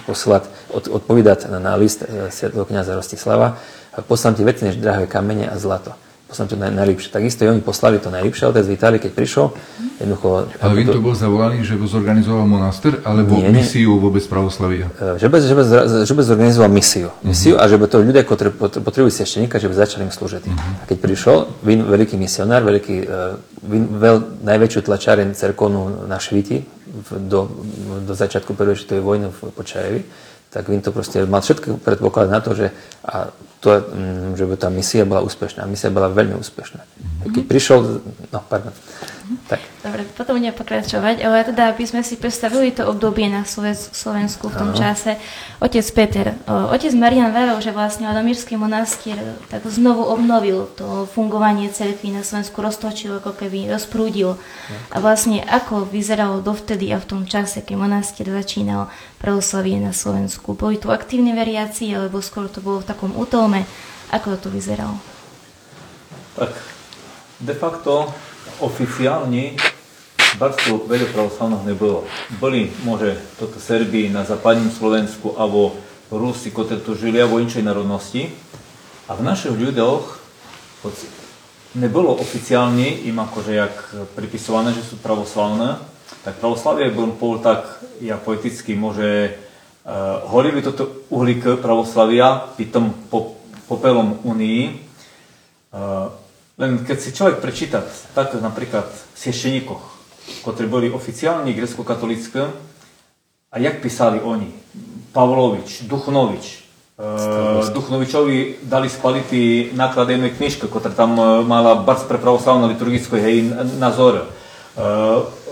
poslať, 0.09 0.49
od, 0.73 0.89
odpovedať 0.89 1.53
na, 1.53 1.61
na 1.61 1.73
list 1.77 2.01
svetlo 2.33 2.65
kniaza 2.65 2.97
Rostislava, 2.97 3.61
poslám 4.09 4.41
ti 4.41 4.43
veci 4.49 4.65
než 4.65 4.81
drahé 4.81 5.05
kamene 5.05 5.53
a 5.53 5.61
zlato. 5.61 5.93
Poslám 6.27 6.49
to 6.51 6.57
najlepšie. 6.59 7.15
Takisto 7.15 7.47
i 7.47 7.49
oni 7.55 7.63
poslali 7.63 8.03
to 8.03 8.11
najlepšie, 8.11 8.51
otec 8.51 8.67
Vitali, 8.67 8.99
keď 8.99 9.15
prišiel, 9.15 9.55
jednoducho... 10.03 10.51
Ale 10.59 10.75
vy 10.75 10.83
to 10.91 10.99
bol 10.99 11.15
zavolaný, 11.15 11.63
že 11.63 11.79
zorganizoval 11.79 12.51
monaster, 12.51 12.99
alebo 13.07 13.39
nie, 13.39 13.63
misiu 13.63 13.95
vôbec 14.03 14.27
pravoslavia? 14.27 14.91
E, 14.99 15.23
že 15.23 15.31
by, 15.31 15.39
že 15.39 15.55
by, 15.55 15.63
že 16.03 16.13
by 16.19 16.23
zorganizoval 16.27 16.67
misiu. 16.67 17.15
Uh-huh. 17.15 17.31
Misiu 17.31 17.55
a 17.55 17.71
že 17.71 17.79
by 17.79 17.87
to 17.87 18.03
ľudia, 18.03 18.27
ktorí 18.27 18.51
potrebujú 18.59 19.15
svešteníka, 19.15 19.63
že 19.63 19.71
by 19.71 19.75
začali 19.79 20.03
im 20.03 20.11
slúžiť. 20.11 20.51
Uh-huh. 20.51 20.83
A 20.83 20.85
keď 20.91 20.97
prišiel, 20.99 21.37
vin, 21.63 21.87
veľký 21.87 22.19
misionár, 22.19 22.67
veľký, 22.67 22.97
e, 23.07 23.07
vin, 23.63 23.87
veľ, 23.87 24.43
najväčšiu 24.43 24.83
tlačáreň 24.83 25.31
cerkovnú 25.31 26.11
na 26.11 26.19
Šviti, 26.19 26.67
do, 27.07 27.47
do 28.03 28.13
začiatku 28.19 28.59
prvej 28.59 28.83
vojny 28.99 29.31
v 29.31 29.39
Počajevi, 29.55 30.01
tak 30.57 30.73
Vin 30.73 30.81
to 30.81 30.89
proste 30.89 31.29
mal 31.29 31.45
všetko 31.45 31.85
predpoklad 31.85 32.33
na 32.33 32.41
to, 32.41 32.57
že, 32.57 32.73
a 33.05 33.29
to, 33.61 33.77
mm, 33.77 34.41
že 34.41 34.49
by 34.49 34.57
tá 34.57 34.73
misia 34.73 35.05
bola 35.05 35.21
úspešná. 35.21 35.69
Misia 35.69 35.93
bola 35.93 36.09
veľmi 36.09 36.33
úspešná. 36.33 36.81
Mm-hmm. 36.81 37.33
Keď 37.37 37.43
prišiel, 37.45 38.01
no 38.33 38.41
pardon, 38.49 38.73
tak. 39.51 39.61
Dobre, 39.83 40.07
potom 40.15 40.39
budeme 40.39 40.55
pokračovať, 40.55 41.23
ale 41.27 41.43
teda, 41.43 41.75
aby 41.75 41.83
sme 41.83 42.07
si 42.07 42.15
predstavili 42.15 42.71
to 42.71 42.87
obdobie 42.87 43.27
na 43.27 43.43
Slovensku 43.47 44.49
v 44.49 44.55
tom 44.55 44.71
ano. 44.71 44.79
čase. 44.79 45.19
Otec 45.59 45.87
Peter, 45.93 46.27
otec 46.47 46.95
Marian 46.95 47.35
vravel, 47.35 47.59
že 47.59 47.75
vlastne 47.75 48.07
Ladomírsky 48.07 48.55
monastier 48.55 49.19
tak 49.51 49.67
znovu 49.67 50.07
obnovil 50.07 50.71
to 50.79 51.11
fungovanie 51.11 51.71
cerkvy 51.75 52.15
na 52.15 52.23
Slovensku, 52.23 52.63
roztočil, 52.63 53.19
ako 53.19 53.35
keby 53.35 53.67
rozprúdil. 53.67 54.39
A 54.95 54.97
vlastne 55.03 55.43
ako 55.43 55.91
vyzeralo 55.91 56.39
dovtedy 56.39 56.95
a 56.95 57.03
v 57.03 57.07
tom 57.07 57.23
čase, 57.27 57.67
keď 57.67 57.75
monastier 57.83 58.31
začínal 58.31 58.91
pravoslavie 59.27 59.83
na 59.83 59.91
Slovensku? 59.91 60.55
Boli 60.55 60.79
tu 60.79 60.95
aktívni 60.95 61.35
veriaci, 61.35 61.91
alebo 61.91 62.23
skôr 62.23 62.47
to 62.47 62.63
bolo 62.63 62.79
v 62.79 62.87
takom 62.87 63.11
útolme? 63.11 63.67
Ako 64.15 64.39
to 64.39 64.55
vyzeralo? 64.55 64.95
Tak, 66.39 66.55
de 67.43 67.55
facto 67.59 68.07
oficiálne 68.63 69.59
Barstvo 70.39 70.87
veľa 70.87 71.11
pravoslavných 71.11 71.65
nebolo. 71.65 72.07
Boli, 72.39 72.71
môže, 72.87 73.19
toto 73.41 73.59
Serbii 73.59 74.13
na 74.13 74.23
západním 74.23 74.71
Slovensku, 74.71 75.35
alebo 75.35 75.75
Rusi, 76.13 76.55
ktorí 76.55 76.87
tu 76.87 76.95
žili, 76.95 77.19
alebo 77.19 77.43
inšej 77.43 77.67
národnosti. 77.67 78.31
A 79.11 79.19
v 79.19 79.27
našich 79.27 79.57
ľuďoch 79.57 80.23
nebolo 81.75 82.15
oficiálne 82.15 82.85
im 83.11 83.17
akože 83.17 83.53
jak 83.59 83.75
pripisované, 84.15 84.71
že 84.77 84.85
sú 84.87 85.01
pravoslavné, 85.01 85.96
tak 86.27 86.43
pravoslavie 86.43 86.91
bol 86.91 87.15
pol 87.15 87.39
tak, 87.39 87.79
ja 88.03 88.19
poeticky 88.19 88.75
môže, 88.75 89.39
uh, 89.87 90.27
horili 90.27 90.59
toto 90.59 91.07
uhlík 91.07 91.63
pravoslavia, 91.63 92.51
tom 92.75 92.91
po, 93.07 93.39
popelom 93.71 94.19
Unii, 94.27 94.75
uh, 95.71 96.11
len 96.59 96.83
keď 96.83 96.99
si 96.99 97.15
človek 97.15 97.39
prečíta 97.39 97.87
tak 98.11 98.35
napríklad 98.43 98.91
v 98.91 99.15
Siešeníkoch, 99.15 99.85
ktorí 100.43 100.67
boli 100.67 100.87
oficiálne 100.91 101.55
grecko-katolické, 101.55 102.51
a 103.55 103.63
jak 103.63 103.79
písali 103.79 104.19
oni? 104.19 104.51
Pavlovič, 105.15 105.87
Duchnovič. 105.87 106.67
Uh, 106.99 107.63
Duchnovičovi 107.71 108.67
dali 108.67 108.91
spaliti 108.91 109.71
naklad 109.79 110.11
jednej 110.11 110.35
knižke, 110.35 110.67
ktorá 110.67 110.91
tam 110.91 111.15
mala 111.47 111.79
barc 111.79 112.03
pre 112.11 112.19
pravoslavnú 112.19 112.67
liturgickú 112.67 113.15
hej, 113.15 113.47
nazor. 113.79 114.27
Uh, 114.75 115.46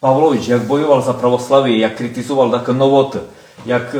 Pavlović, 0.00 0.48
jak 0.48 0.62
bojoval 0.62 1.02
za 1.02 1.12
pravoslavie, 1.12 1.78
jak 1.78 1.96
kritizoval 1.96 2.50
také 2.50 2.72
novoty, 2.72 3.18
jak 3.66 3.94
e, 3.94 3.98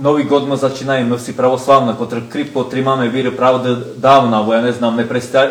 nový 0.00 0.24
god 0.24 0.48
my 0.48 0.56
začínají, 0.56 1.04
my 1.04 1.16
vsi 1.16 1.32
pravoslavní, 1.32 1.94
kotr 1.94 2.20
krypko 2.20 2.64
trímáme 2.64 3.08
víru 3.08 3.30
pravdy 3.30 3.70
dávna, 3.96 4.42
bo 4.42 4.52
já 4.52 4.60
neznám, 4.60 4.96
ne, 4.96 5.06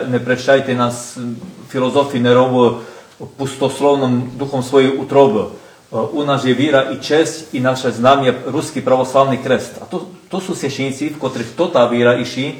ne 0.07 0.19
preštajte 0.19 0.75
nás 0.75 1.19
filozofii 1.67 2.23
nerov 2.23 2.81
pustoslovnom 3.37 4.31
duchom 4.35 4.63
svojej 4.63 4.97
utroby. 4.97 5.61
У 5.91 6.23
нас 6.23 6.45
є 6.45 6.53
віра 6.53 6.81
і 6.81 6.95
честь, 6.95 7.47
і 7.51 7.59
наше 7.59 7.91
знам'я 7.91 8.33
Руський 8.47 8.81
православний 8.81 9.37
крест. 9.37 9.71
А 9.81 9.85
то, 9.85 10.01
то 10.29 10.41
сусідниці, 10.41 11.07
в 11.07 11.19
котрих 11.19 11.47
то 11.55 11.67
та 11.67 11.89
віра 11.89 12.13
іші, 12.13 12.55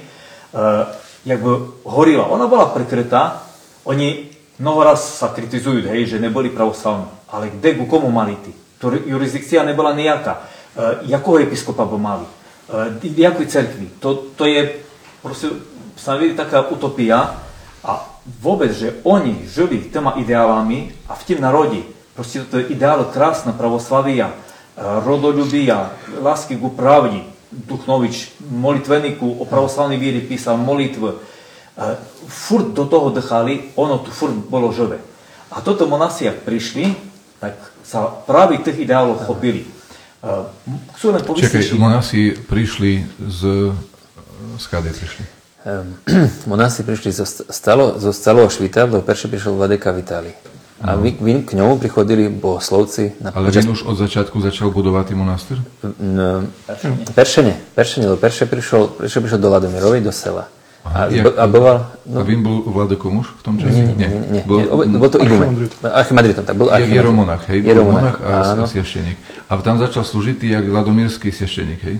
е, 0.55 0.85
якби 1.25 1.57
горіла. 1.83 2.23
Вона 2.23 2.47
була 2.47 2.65
прикрита, 2.65 3.39
вони 3.85 4.23
много 4.60 4.84
раз 4.84 5.20
sa 5.20 5.30
kritizujú, 5.30 5.84
hej, 5.84 6.16
že 6.16 6.22
neboli 6.22 6.48
pravoslavní. 6.48 7.06
Ale 7.32 7.52
kde, 7.52 7.76
ku 7.76 7.84
komu 7.90 8.08
mali 8.08 8.36
ty? 8.40 8.52
To 8.80 8.92
jurisdikcia 8.92 9.64
nebola 9.64 9.92
nejaká. 9.92 10.56
jakého 11.06 11.40
episkopa 11.40 11.88
by 11.88 11.98
mali, 11.98 12.26
v 13.00 13.18
jakej 13.18 13.46
cerkvi. 13.46 13.86
To, 14.00 14.28
to 14.36 14.44
je 14.44 14.76
proste, 15.22 15.48
sa 15.96 16.20
vidí 16.20 16.36
taká 16.36 16.68
utopia 16.68 17.40
a 17.80 17.92
vôbec, 18.42 18.74
že 18.74 19.00
oni 19.06 19.48
žili 19.48 19.88
týma 19.88 20.20
ideálami 20.20 20.92
a 21.08 21.16
v 21.16 21.22
tým 21.24 21.40
narodi, 21.40 21.80
proste 22.12 22.44
to 22.44 22.60
je 22.60 22.76
ideál 22.76 23.08
krásna 23.08 23.56
pravoslavia, 23.56 24.34
rodolюбia, 24.76 25.96
lásky 26.20 26.60
ku 26.60 26.68
pravdi. 26.68 27.24
Duchnovič 27.46 28.36
molitveniku 28.52 29.40
o 29.40 29.46
pravoslavnej 29.46 29.96
víri 29.96 30.20
písal 30.20 30.60
molitvu. 30.60 31.14
Furt 32.27 32.75
do 32.75 32.85
toho 32.85 33.09
dechali, 33.09 33.71
ono 33.75 33.97
tu 34.03 34.11
furt 34.11 34.35
bolo 34.35 34.71
živé. 34.71 34.99
A 35.51 35.59
toto 35.59 35.87
monasi, 35.87 36.25
jak 36.25 36.43
prišli, 36.47 36.95
tak 37.39 37.59
sa 37.83 38.07
práve 38.07 38.59
tých 38.63 38.87
ideálov 38.87 39.23
chopili. 39.27 39.67
Chcú 40.95 41.05
len 41.11 41.21
Čakaj, 41.25 41.75
monasi 41.75 42.37
prišli 42.37 43.03
z... 43.25 43.71
Z 44.61 44.65
kade 44.67 44.93
prišli? 44.93 45.23
Um, 45.61 45.97
monasi 46.51 46.85
prišli 46.85 47.09
zo, 47.13 47.25
stalo, 47.25 47.97
zo 47.97 48.13
Stalo 48.13 48.45
Švita, 48.49 48.85
do 48.85 49.01
Perše 49.01 49.29
prišiel 49.29 49.57
Vladeka 49.57 49.93
Vitali. 49.93 50.33
A 50.81 50.97
vy, 50.97 51.13
vy 51.13 51.45
k 51.45 51.53
ňomu 51.53 51.77
prichodili 51.77 52.25
bohoslovci. 52.29 53.21
Na 53.21 53.29
Ale 53.37 53.53
počas... 53.53 53.69
už 53.69 53.85
od 53.85 54.01
začiatku 54.01 54.41
začal 54.41 54.73
budovať 54.73 55.13
monastýr? 55.13 55.61
No, 56.01 56.49
Perše 57.13 57.45
nie. 57.45 57.55
Perše 57.77 58.01
nie, 58.01 58.09
lebo 58.09 58.17
Perše 58.17 58.49
prišiel, 58.49 58.89
Perše 58.97 59.21
prišiel 59.21 59.39
do 59.41 59.49
Ladomirovej, 59.53 60.01
do 60.01 60.09
sela. 60.09 60.49
A, 60.81 61.13
jak, 61.13 61.37
a, 61.37 61.45
boval, 61.45 61.77
no, 62.09 62.19
a 62.19 62.23
vím 62.25 62.41
bol 62.41 62.65
Vladokom 62.65 63.21
už 63.21 63.37
v 63.37 63.41
tom 63.45 63.55
čase? 63.61 63.77
Nie, 63.77 63.93
nie, 63.93 64.07
nie. 64.09 64.19
nie, 64.33 64.41
bol, 64.49 64.65
nie, 64.65 64.97
bol 64.97 65.09
to 65.13 65.21
Igumen. 65.21 65.69
Archimandritom. 65.85 66.41
Tak 66.41 66.55
bol 66.57 66.73
Archimandritom. 66.73 66.97
Jeromonach, 66.97 67.41
hej? 67.53 67.59
Jeromonach, 67.61 68.17
a, 68.17 68.33
a 68.57 68.65
svešteník. 68.65 69.17
A 69.45 69.51
tam 69.61 69.77
začal 69.77 70.01
slúžiť 70.01 70.41
jak 70.41 70.65
Vladomírsky 70.65 71.29
svešteník, 71.29 71.81
hej? 71.85 71.97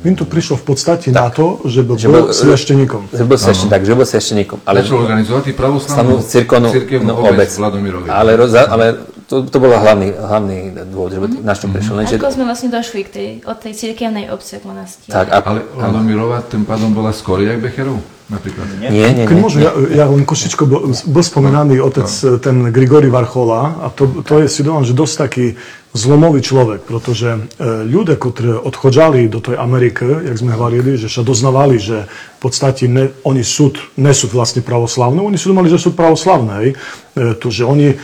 Vím 0.00 0.16
tu 0.16 0.24
prišiel 0.24 0.56
v 0.56 0.64
podstate 0.72 1.12
tak, 1.12 1.20
na 1.20 1.28
to, 1.28 1.60
že 1.68 1.84
bol, 1.84 2.00
že 2.00 2.08
bol 2.08 2.32
svešteníkom. 2.32 3.12
Že 3.12 3.24
bol 3.28 3.36
svešteníkom, 3.36 3.72
tak, 3.76 3.82
že 3.84 3.92
bol 3.92 4.06
svešteníkom. 4.08 4.58
Ale 4.64 4.80
Začal 4.80 4.96
organizovať 5.04 5.44
pravoslavnú 5.52 6.14
cirkevnú 6.24 7.12
obec. 7.12 7.52
Vladomirovi. 7.52 8.08
Ale, 8.08 8.40
ale 8.64 8.86
to, 9.30 9.46
to 9.46 9.58
bol 9.62 9.70
hlavný, 9.70 10.10
hlavný 10.10 10.74
dôvod, 10.90 11.14
že 11.14 11.18
mm-hmm. 11.22 11.46
na 11.46 11.54
čo 11.54 11.70
prišiel. 11.70 11.94
Lenže... 12.02 12.18
Ako 12.18 12.34
sme 12.34 12.44
vlastne 12.50 12.74
došli 12.74 13.00
k 13.06 13.10
tej, 13.14 13.28
od 13.46 13.62
tej 13.62 13.72
cirkevnej 13.78 14.26
obce 14.34 14.58
k 14.58 14.66
monastíru? 14.66 15.14
Tak, 15.14 15.30
a, 15.30 15.38
ale 15.38 15.62
Vladomirova 15.70 16.42
tým 16.42 16.66
pádom 16.66 16.90
bola 16.90 17.14
skôr 17.14 17.38
jak 17.38 17.62
Becherov? 17.62 18.02
Napríklad. 18.30 18.66
Nie, 18.78 18.90
nie, 18.90 19.06
nie. 19.22 19.26
Keď 19.26 19.38
môžu, 19.42 19.58
ja, 19.58 19.74
ja 19.90 20.06
len 20.06 20.22
košičko, 20.22 20.62
bol, 20.66 20.94
bol 20.94 21.22
spomenaný 21.22 21.82
otec, 21.82 22.06
no. 22.06 22.38
ten 22.38 22.70
Grigori 22.70 23.10
Varchola, 23.10 23.82
a 23.82 23.90
to, 23.90 24.22
to 24.22 24.42
je 24.42 24.46
si 24.46 24.62
domám, 24.62 24.86
že 24.86 24.94
dosť 24.94 25.14
taký 25.26 25.46
zlomový 25.90 26.38
človek, 26.38 26.86
pretože 26.86 27.34
e, 27.34 27.38
ľudia, 27.82 28.14
ktorí 28.14 28.62
odchodžali 28.62 29.26
do 29.26 29.42
tej 29.42 29.58
Ameriky, 29.58 30.06
jak 30.06 30.38
sme 30.38 30.54
hovorili, 30.54 30.94
že 30.94 31.10
sa 31.10 31.26
doznavali, 31.26 31.82
že 31.82 32.06
v 32.06 32.38
podstate 32.38 32.86
ne, 32.86 33.10
oni 33.26 33.42
súd, 33.42 33.76
ne 33.98 34.14
sú 34.14 34.30
vlastne 34.30 34.62
pravoslavné, 34.62 35.18
oni 35.18 35.34
sú 35.34 35.50
domali, 35.50 35.66
že 35.66 35.82
sú 35.82 35.90
pravoslavné. 35.98 36.52
Hej. 36.62 36.70
E, 36.70 37.34
to, 37.34 37.50
že 37.50 37.66
oni 37.66 37.98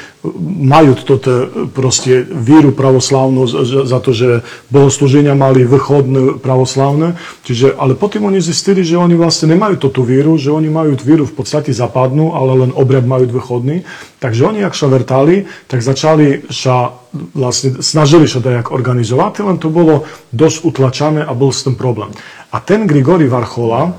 majú 0.66 0.98
toto 0.98 1.46
proste 1.70 2.26
víru 2.26 2.74
pravoslavnú 2.74 3.46
za 3.86 3.98
to, 4.02 4.10
že 4.10 4.42
bohoslúženia 4.74 5.38
mali 5.38 5.62
vrchodné 5.62 6.42
pravoslavné, 6.42 7.14
čiže, 7.46 7.78
ale 7.78 7.94
potom 7.94 8.26
oni 8.26 8.42
zistili, 8.42 8.82
že 8.82 8.98
oni 8.98 9.14
vlastne 9.14 9.54
nemajú 9.54 9.78
toto 9.78 10.02
víru, 10.02 10.34
že 10.34 10.50
oni 10.50 10.66
majú 10.66 10.98
víru 10.98 11.22
v 11.22 11.38
podstate 11.38 11.70
zapadnú, 11.70 12.34
ale 12.34 12.66
len 12.66 12.70
obrad 12.74 13.06
majú 13.06 13.30
vrchodný. 13.30 13.86
Takže 14.18 14.42
oni, 14.42 14.66
ak 14.66 14.74
sa 14.74 14.90
vertali, 14.90 15.46
tak 15.70 15.86
začali 15.86 16.50
sa 16.50 17.05
vlastne 17.12 17.82
snažili 17.84 18.26
sa 18.26 18.42
dajak 18.42 18.72
organizovať, 18.72 19.44
len 19.44 19.58
to 19.60 19.68
bolo 19.68 20.08
dosť 20.32 20.56
utlačané 20.64 21.20
a 21.22 21.32
bol 21.32 21.52
s 21.52 21.64
tým 21.64 21.78
problém. 21.78 22.10
A 22.52 22.60
ten 22.62 22.88
Grigori 22.88 23.28
Varchola, 23.28 23.92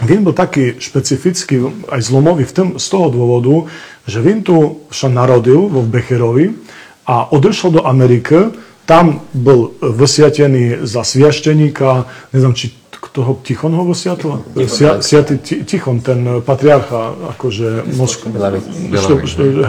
Vin 0.00 0.24
bol 0.24 0.32
taký 0.32 0.80
špecifický, 0.80 1.84
aj 1.92 2.00
zlomový 2.00 2.48
v 2.48 2.54
tom, 2.56 2.68
z 2.80 2.86
toho 2.88 3.12
dôvodu, 3.12 3.68
že 4.08 4.24
Vin 4.24 4.40
tu 4.40 4.88
sa 4.88 5.12
narodil 5.12 5.68
vo 5.68 5.84
Becherovi 5.84 6.56
a 7.04 7.28
odišiel 7.28 7.80
do 7.80 7.82
Ameriky, 7.84 8.56
tam 8.88 9.22
bol 9.36 9.76
vysviatený 9.78 10.82
za 10.88 11.06
sviašteníka, 11.06 12.08
neviem, 12.32 12.54
či 12.56 12.79
toho 13.08 13.40
Tichon 13.40 13.72
ho 13.72 13.84
vysviatila? 13.88 14.44
Tichon, 15.64 16.04
ten 16.04 16.44
patriarcha, 16.44 17.16
akože 17.32 17.88
Moskva. 17.96 18.52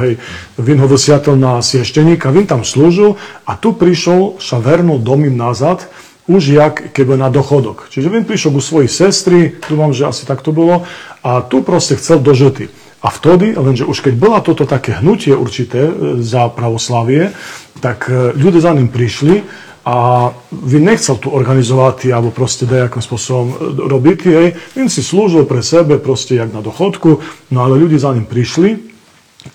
Hej, 0.04 0.20
Vin 0.60 0.80
ho 0.84 0.88
vysviatil 0.92 1.40
na 1.40 1.64
sviašteníka, 1.64 2.28
Vin 2.36 2.44
tam 2.44 2.68
slúžil 2.68 3.16
a 3.48 3.56
tu 3.56 3.72
prišiel, 3.72 4.36
sa 4.44 4.60
vernul 4.60 5.00
domím 5.00 5.40
nazad, 5.40 5.88
už 6.28 6.44
jak 6.48 6.76
keby 6.94 7.18
na 7.18 7.34
dochodok. 7.34 7.90
Čiže 7.90 8.08
viem 8.12 8.28
prišiel 8.28 8.54
ku 8.54 8.62
svojej 8.62 8.92
sestry, 8.92 9.58
dúfam, 9.58 9.92
že 9.92 10.06
asi 10.06 10.24
tak 10.28 10.46
to 10.46 10.54
bolo, 10.54 10.86
a 11.26 11.42
tu 11.42 11.66
proste 11.66 11.98
chcel 11.98 12.22
dožity. 12.22 12.70
A 13.02 13.10
vtedy, 13.10 13.58
lenže 13.58 13.90
už 13.90 14.06
keď 14.06 14.14
bola 14.14 14.40
toto 14.46 14.70
také 14.70 15.02
hnutie 15.02 15.34
určité 15.34 15.90
e, 15.90 15.94
za 16.22 16.54
pravoslavie, 16.54 17.34
tak 17.82 18.06
e, 18.14 18.38
ľudia 18.38 18.62
za 18.62 18.78
ním 18.78 18.94
prišli 18.94 19.42
a 19.82 20.30
vy 20.54 20.78
nechcel 20.78 21.18
tu 21.18 21.34
organizovať 21.34 22.14
alebo 22.14 22.30
proste 22.30 22.70
nejakým 22.70 23.02
spôsobom 23.02 23.48
e, 23.50 23.56
robiť, 23.90 24.20
hej. 24.30 24.48
Vin 24.78 24.94
si 24.94 25.02
slúžil 25.02 25.50
pre 25.50 25.66
sebe 25.66 25.98
proste 25.98 26.38
jak 26.38 26.54
na 26.54 26.62
dochodku, 26.62 27.18
no 27.50 27.58
ale 27.66 27.82
ľudia 27.82 27.98
za 27.98 28.14
ním 28.14 28.30
prišli 28.30 28.92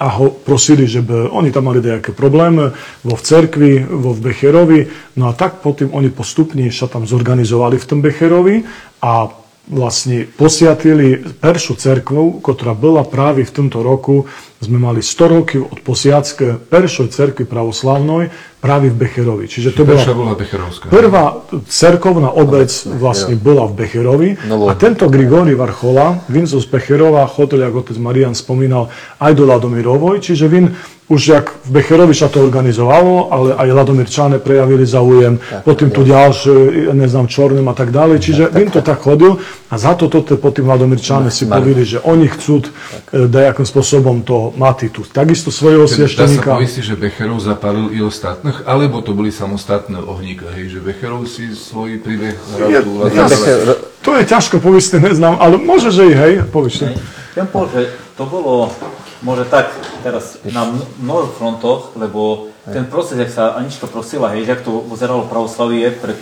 a 0.02 0.10
ho 0.18 0.34
prosili, 0.34 0.90
že 0.90 0.98
by 0.98 1.30
oni 1.30 1.54
tam 1.54 1.70
mali 1.70 1.78
nejaké 1.78 2.10
problémy 2.10 2.74
vo 3.06 3.14
v 3.14 3.22
cerkvi, 3.22 3.86
vo 3.86 4.10
v 4.10 4.20
Becherovi. 4.30 4.80
No 5.14 5.30
a 5.30 5.32
tak 5.32 5.62
potom 5.62 5.94
oni 5.94 6.10
postupne 6.10 6.66
sa 6.74 6.90
tam 6.90 7.06
zorganizovali 7.06 7.78
v 7.78 7.86
tom 7.86 8.02
Becherovi 8.02 8.66
a 8.98 9.30
vlastne 9.66 10.30
posiatili 10.38 11.26
peršu 11.42 11.74
cerkvu, 11.74 12.38
ktorá 12.38 12.72
bola 12.74 13.02
práve 13.02 13.42
v 13.42 13.50
tomto 13.50 13.82
roku, 13.82 14.30
sme 14.62 14.80
mali 14.80 15.04
100 15.04 15.34
rokov 15.36 15.68
od 15.68 15.78
posiacké 15.84 16.56
peršoj 16.56 17.12
cerkvy 17.12 17.44
pravoslavnej 17.44 18.32
práve 18.62 18.88
v 18.88 18.96
Becherovi. 18.96 19.46
Čiže 19.46 19.76
to 19.76 19.84
bola, 19.84 20.02
bola 20.06 20.34
Becherovská. 20.38 20.88
Prvá 20.88 21.44
cerkovná 21.68 22.32
obec 22.32 22.72
vlastne 22.86 23.36
bola 23.36 23.68
v 23.68 23.74
Becherovi 23.84 24.30
no, 24.48 24.70
a 24.70 24.74
tento 24.78 25.12
Grigori 25.12 25.52
Varchola, 25.52 26.24
vin 26.32 26.48
zo 26.48 26.62
z 26.62 26.66
Becherova 26.72 27.28
chodil, 27.28 27.60
ako 27.62 27.84
otec 27.84 27.98
Marian 28.00 28.32
spomínal, 28.32 28.88
aj 29.20 29.32
do 29.36 29.44
Ladomirovoj, 29.44 30.24
čiže 30.24 30.48
vin 30.48 30.72
už 31.06 31.20
jak 31.28 31.46
v 31.62 31.70
Becherovi 31.78 32.14
sa 32.18 32.26
to 32.26 32.42
organizovalo, 32.42 33.30
ale 33.30 33.48
aj 33.54 33.68
Ladomirčane 33.70 34.42
prejavili 34.42 34.82
záujem, 34.82 35.38
tak, 35.38 35.62
potom 35.62 35.94
tu 35.94 36.02
ďalšie, 36.02 36.90
neznám, 36.90 37.30
Čorným 37.30 37.66
a 37.70 37.74
tak 37.78 37.94
ďalej. 37.94 38.16
Čiže 38.18 38.42
tak, 38.50 38.58
tak, 38.58 38.74
to 38.74 38.80
tak 38.82 38.98
chodil 39.06 39.32
a 39.70 39.74
za 39.78 39.94
to 39.94 40.10
toto 40.10 40.34
potom 40.34 40.66
Ladomirčane 40.66 41.30
si 41.30 41.46
povedali, 41.46 41.86
že 41.86 42.02
oni 42.02 42.26
chcú 42.26 42.66
nejakým 43.14 43.62
spôsobom 43.62 44.26
to 44.26 44.50
mať 44.58 44.90
tu. 44.90 45.06
Takisto 45.06 45.54
svojho 45.54 45.86
svešteníka. 45.86 46.58
Dá 46.58 46.66
sa 46.66 46.82
že 46.82 46.94
Becherov 46.98 47.38
zapalil 47.38 47.94
i 47.94 48.02
ostatných, 48.02 48.66
alebo 48.66 48.98
to 48.98 49.14
boli 49.14 49.30
samostatné 49.30 50.02
ohníka, 50.02 50.50
hej, 50.58 50.74
že 50.74 50.78
Becherov 50.82 51.30
si 51.30 51.54
svoj 51.54 52.02
príbeh 52.02 52.34
hral 52.58 52.82
tu 52.82 52.98
To 54.02 54.10
je 54.18 54.22
ťažko 54.26 54.58
povedať, 54.58 54.98
neznám, 54.98 55.38
ale 55.38 55.54
môže, 55.54 55.94
že 55.94 56.02
i 56.10 56.14
hej, 56.18 56.32
povieš. 56.50 56.90
Ja 57.38 57.46
že 57.46 57.94
to 58.18 58.24
bolo 58.26 58.74
Môže 59.26 59.42
tak 59.50 59.74
teraz 60.06 60.38
na 60.46 60.70
mnohých 61.02 61.34
frontoch, 61.34 61.98
lebo 61.98 62.54
ten 62.62 62.86
proces, 62.86 63.18
jak 63.18 63.30
sa 63.34 63.58
Anička 63.58 63.90
prosila, 63.90 64.30
hej, 64.30 64.46
jak 64.46 64.62
to 64.62 64.86
pozeralo 64.86 65.26
pravoslavie 65.26 65.90
pred 65.90 66.14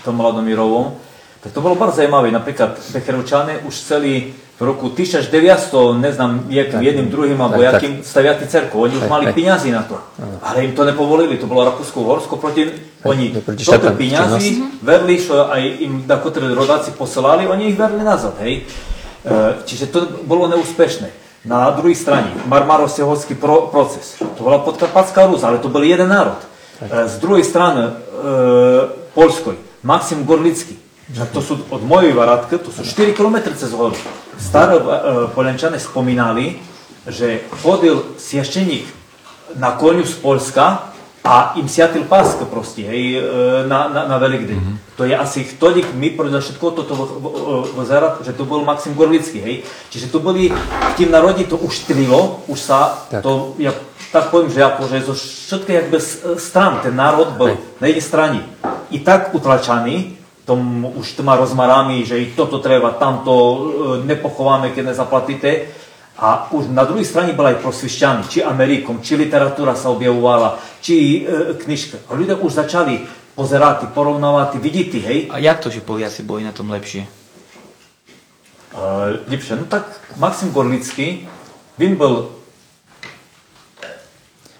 tom 0.00 0.16
Ladomírovom, 0.24 0.96
tak 1.44 1.52
to 1.52 1.60
bolo 1.60 1.76
bardzo 1.76 2.00
zajímavé. 2.00 2.32
Napríklad 2.32 2.80
Becherovčané 2.96 3.60
už 3.68 3.74
chceli 3.76 4.32
v 4.56 4.62
roku 4.64 4.88
1900, 4.88 6.00
neznám, 6.00 6.48
jakým 6.48 6.80
jedným, 6.80 7.08
druhým, 7.12 7.36
alebo 7.36 7.60
tak, 7.60 7.76
jakým 7.76 8.00
staviať 8.00 8.48
cerku. 8.48 8.88
Oni 8.88 8.96
už 8.96 9.04
Tak, 9.04 9.12
mali 9.12 9.24
tak. 9.28 9.36
peňazí 9.36 9.68
na 9.68 9.84
to. 9.84 10.00
Ale 10.40 10.64
im 10.64 10.72
to 10.72 10.88
nepovolili, 10.88 11.36
to 11.36 11.44
bolo 11.44 11.68
Rakúsko-Horsko 11.68 12.40
proti... 12.40 12.72
Oni 13.04 13.36
toto 13.36 13.52
štátnom 13.52 14.00
peňazí 14.00 14.80
verili, 14.80 15.20
čo 15.20 15.44
aj 15.44 15.60
im 15.60 16.08
dakotre 16.08 16.48
rodáci 16.56 16.96
poslali, 16.96 17.44
oni 17.44 17.68
ich 17.68 17.76
verili 17.76 18.00
nazad, 18.00 18.40
hej. 18.40 18.64
E, 18.64 19.60
Čiže 19.68 19.92
to 19.92 20.24
bolo 20.24 20.48
neúspešné. 20.48 21.25
Na 21.46 21.70
druhej 21.70 21.94
strane, 21.94 22.34
Marmarosiehovský 22.50 23.38
pro, 23.38 23.70
proces. 23.70 24.18
To 24.18 24.40
bola 24.42 24.58
podkarpatská 24.66 25.30
Rus, 25.30 25.46
ale 25.46 25.62
to 25.62 25.70
bol 25.70 25.78
jeden 25.86 26.10
národ. 26.10 26.42
E, 26.82 27.06
Z 27.06 27.22
druhej 27.22 27.46
strany, 27.46 27.86
e, 27.86 27.92
Polskoj, 29.14 29.54
Maxim 29.86 30.26
Gorlický. 30.26 30.74
To 31.30 31.38
sú 31.38 31.62
od 31.70 31.86
mojej 31.86 32.10
varatky, 32.18 32.58
to 32.58 32.74
sú 32.74 32.82
4 32.82 33.14
km 33.14 33.46
cez 33.54 33.70
horu. 33.70 33.94
Staré 34.34 34.74
e, 34.74 34.82
Poliančane 35.30 35.78
spomínali, 35.78 36.58
že 37.06 37.46
chodil 37.62 38.18
siešteník 38.18 38.90
na 39.54 39.78
koniu 39.78 40.02
z 40.02 40.18
Polska 40.18 40.95
a 41.26 41.58
im 41.58 41.66
siatil 41.66 42.06
páska 42.06 42.46
proste, 42.46 42.86
hej, 42.86 43.18
e, 43.18 43.20
na, 43.66 43.90
na, 43.90 44.06
na 44.06 44.16
Velikdeň. 44.22 44.58
To 44.94 45.02
je 45.02 45.10
asi 45.12 45.42
tolik 45.58 45.90
mi 45.92 46.14
podľa 46.14 46.38
všetko 46.38 46.66
toto 46.72 46.94
vozerať, 47.74 48.22
že 48.22 48.32
to 48.32 48.46
bol 48.46 48.62
Maxim 48.62 48.94
Gorlický, 48.94 49.42
hej. 49.42 49.56
Čiže 49.90 50.08
to 50.08 50.22
boli, 50.22 50.48
v 50.54 50.94
tým 50.94 51.10
národí 51.10 51.44
to 51.44 51.58
už 51.58 51.90
trilo, 51.90 52.46
už 52.46 52.58
sa 52.62 52.94
Tak. 53.10 53.26
to, 53.26 53.58
ja 53.58 53.74
tak 54.06 54.30
poviem, 54.30 54.54
že 54.54 54.62
akože 54.62 55.02
zo 55.02 55.12
všetkých 55.12 55.76
jakby 55.76 55.98
s- 55.98 56.22
stran 56.38 56.78
ten 56.80 56.94
národ 56.94 57.34
bol 57.34 57.50
na 57.82 57.90
jednej 57.90 58.06
strane 58.06 58.38
i 58.94 59.02
tak 59.02 59.34
utlačaný, 59.34 60.14
tom 60.46 60.86
už 60.94 61.18
tma 61.18 61.34
rozmarami, 61.34 62.06
že 62.06 62.22
i 62.22 62.30
toto 62.30 62.62
treba, 62.62 62.94
tamto 62.94 63.34
e, 63.34 63.58
nepochováme, 64.06 64.70
keď 64.70 64.94
nezaplatíte. 64.94 65.50
A 66.16 66.48
už 66.48 66.72
na 66.72 66.88
druhej 66.88 67.04
strane 67.04 67.36
bola 67.36 67.52
aj 67.52 67.60
prosvišťaní, 67.60 68.22
či 68.32 68.40
Amerikom, 68.40 69.04
či 69.04 69.20
literatúra 69.20 69.76
sa 69.76 69.92
objavovala, 69.92 70.56
či 70.80 71.20
e, 71.20 71.52
knižka. 71.60 72.08
A 72.08 72.16
ľudia 72.16 72.40
už 72.40 72.56
začali 72.56 73.04
pozerať, 73.36 73.92
porovnávať, 73.92 74.56
vidieť, 74.56 74.90
hej. 75.04 75.18
A 75.28 75.36
jak 75.36 75.60
to, 75.60 75.68
že 75.68 75.84
Poliaci 75.84 76.24
boli 76.24 76.40
na 76.40 76.56
tom 76.56 76.72
lepšie? 76.72 77.04
E, 77.04 78.84
lepšie, 79.28 79.60
no 79.60 79.68
tak 79.68 79.92
Maxim 80.16 80.56
Gorlický, 80.56 81.28
vin 81.76 82.00
bol 82.00 82.32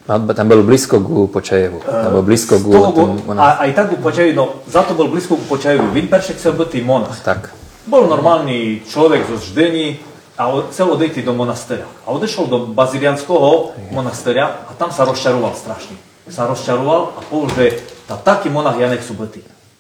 tam 0.07 0.47
bol 0.47 0.63
blízko 0.63 1.03
ku 1.03 1.27
Počajevu. 1.27 1.83
E, 1.83 1.91
tam 1.91 2.11
bol 2.15 2.25
blízko 2.29 2.63
ku... 2.63 2.71
Tomu, 2.71 3.35
a, 3.35 3.65
aj 3.67 3.71
tak 3.75 3.87
ku 3.91 3.99
Počajevu, 3.99 4.39
no 4.39 4.63
za 4.71 4.87
to 4.87 4.95
bol 4.95 5.11
blízko 5.11 5.35
ku 5.41 5.45
Počajevu. 5.51 5.91
Vin 5.91 6.07
Peršek 6.07 6.39
chcel 6.39 6.55
byť. 6.55 6.85
Tak. 7.27 7.51
Bol 7.91 8.07
normálny 8.07 8.87
človek 8.87 9.27
zo 9.27 9.41
Ždení, 9.41 9.99
a 10.37 10.53
chcel 10.69 10.93
odejti 10.93 11.25
do 11.25 11.33
monastera. 11.33 11.89
A 12.05 12.13
odešol 12.13 12.47
do 12.47 12.59
bazilianského 12.77 13.73
monastera 13.89 14.69
a 14.69 14.77
tam 14.77 14.93
sa 14.93 15.09
rozčaroval 15.09 15.57
strašne. 15.57 15.97
Sa 16.29 16.45
rozčaroval 16.45 17.17
a 17.17 17.21
povedal, 17.25 17.57
že 17.57 17.67
tá 18.05 18.21
taký 18.21 18.53
monah 18.53 18.77
ja 18.77 18.93
nechcú 18.93 19.17
byť. 19.17 19.33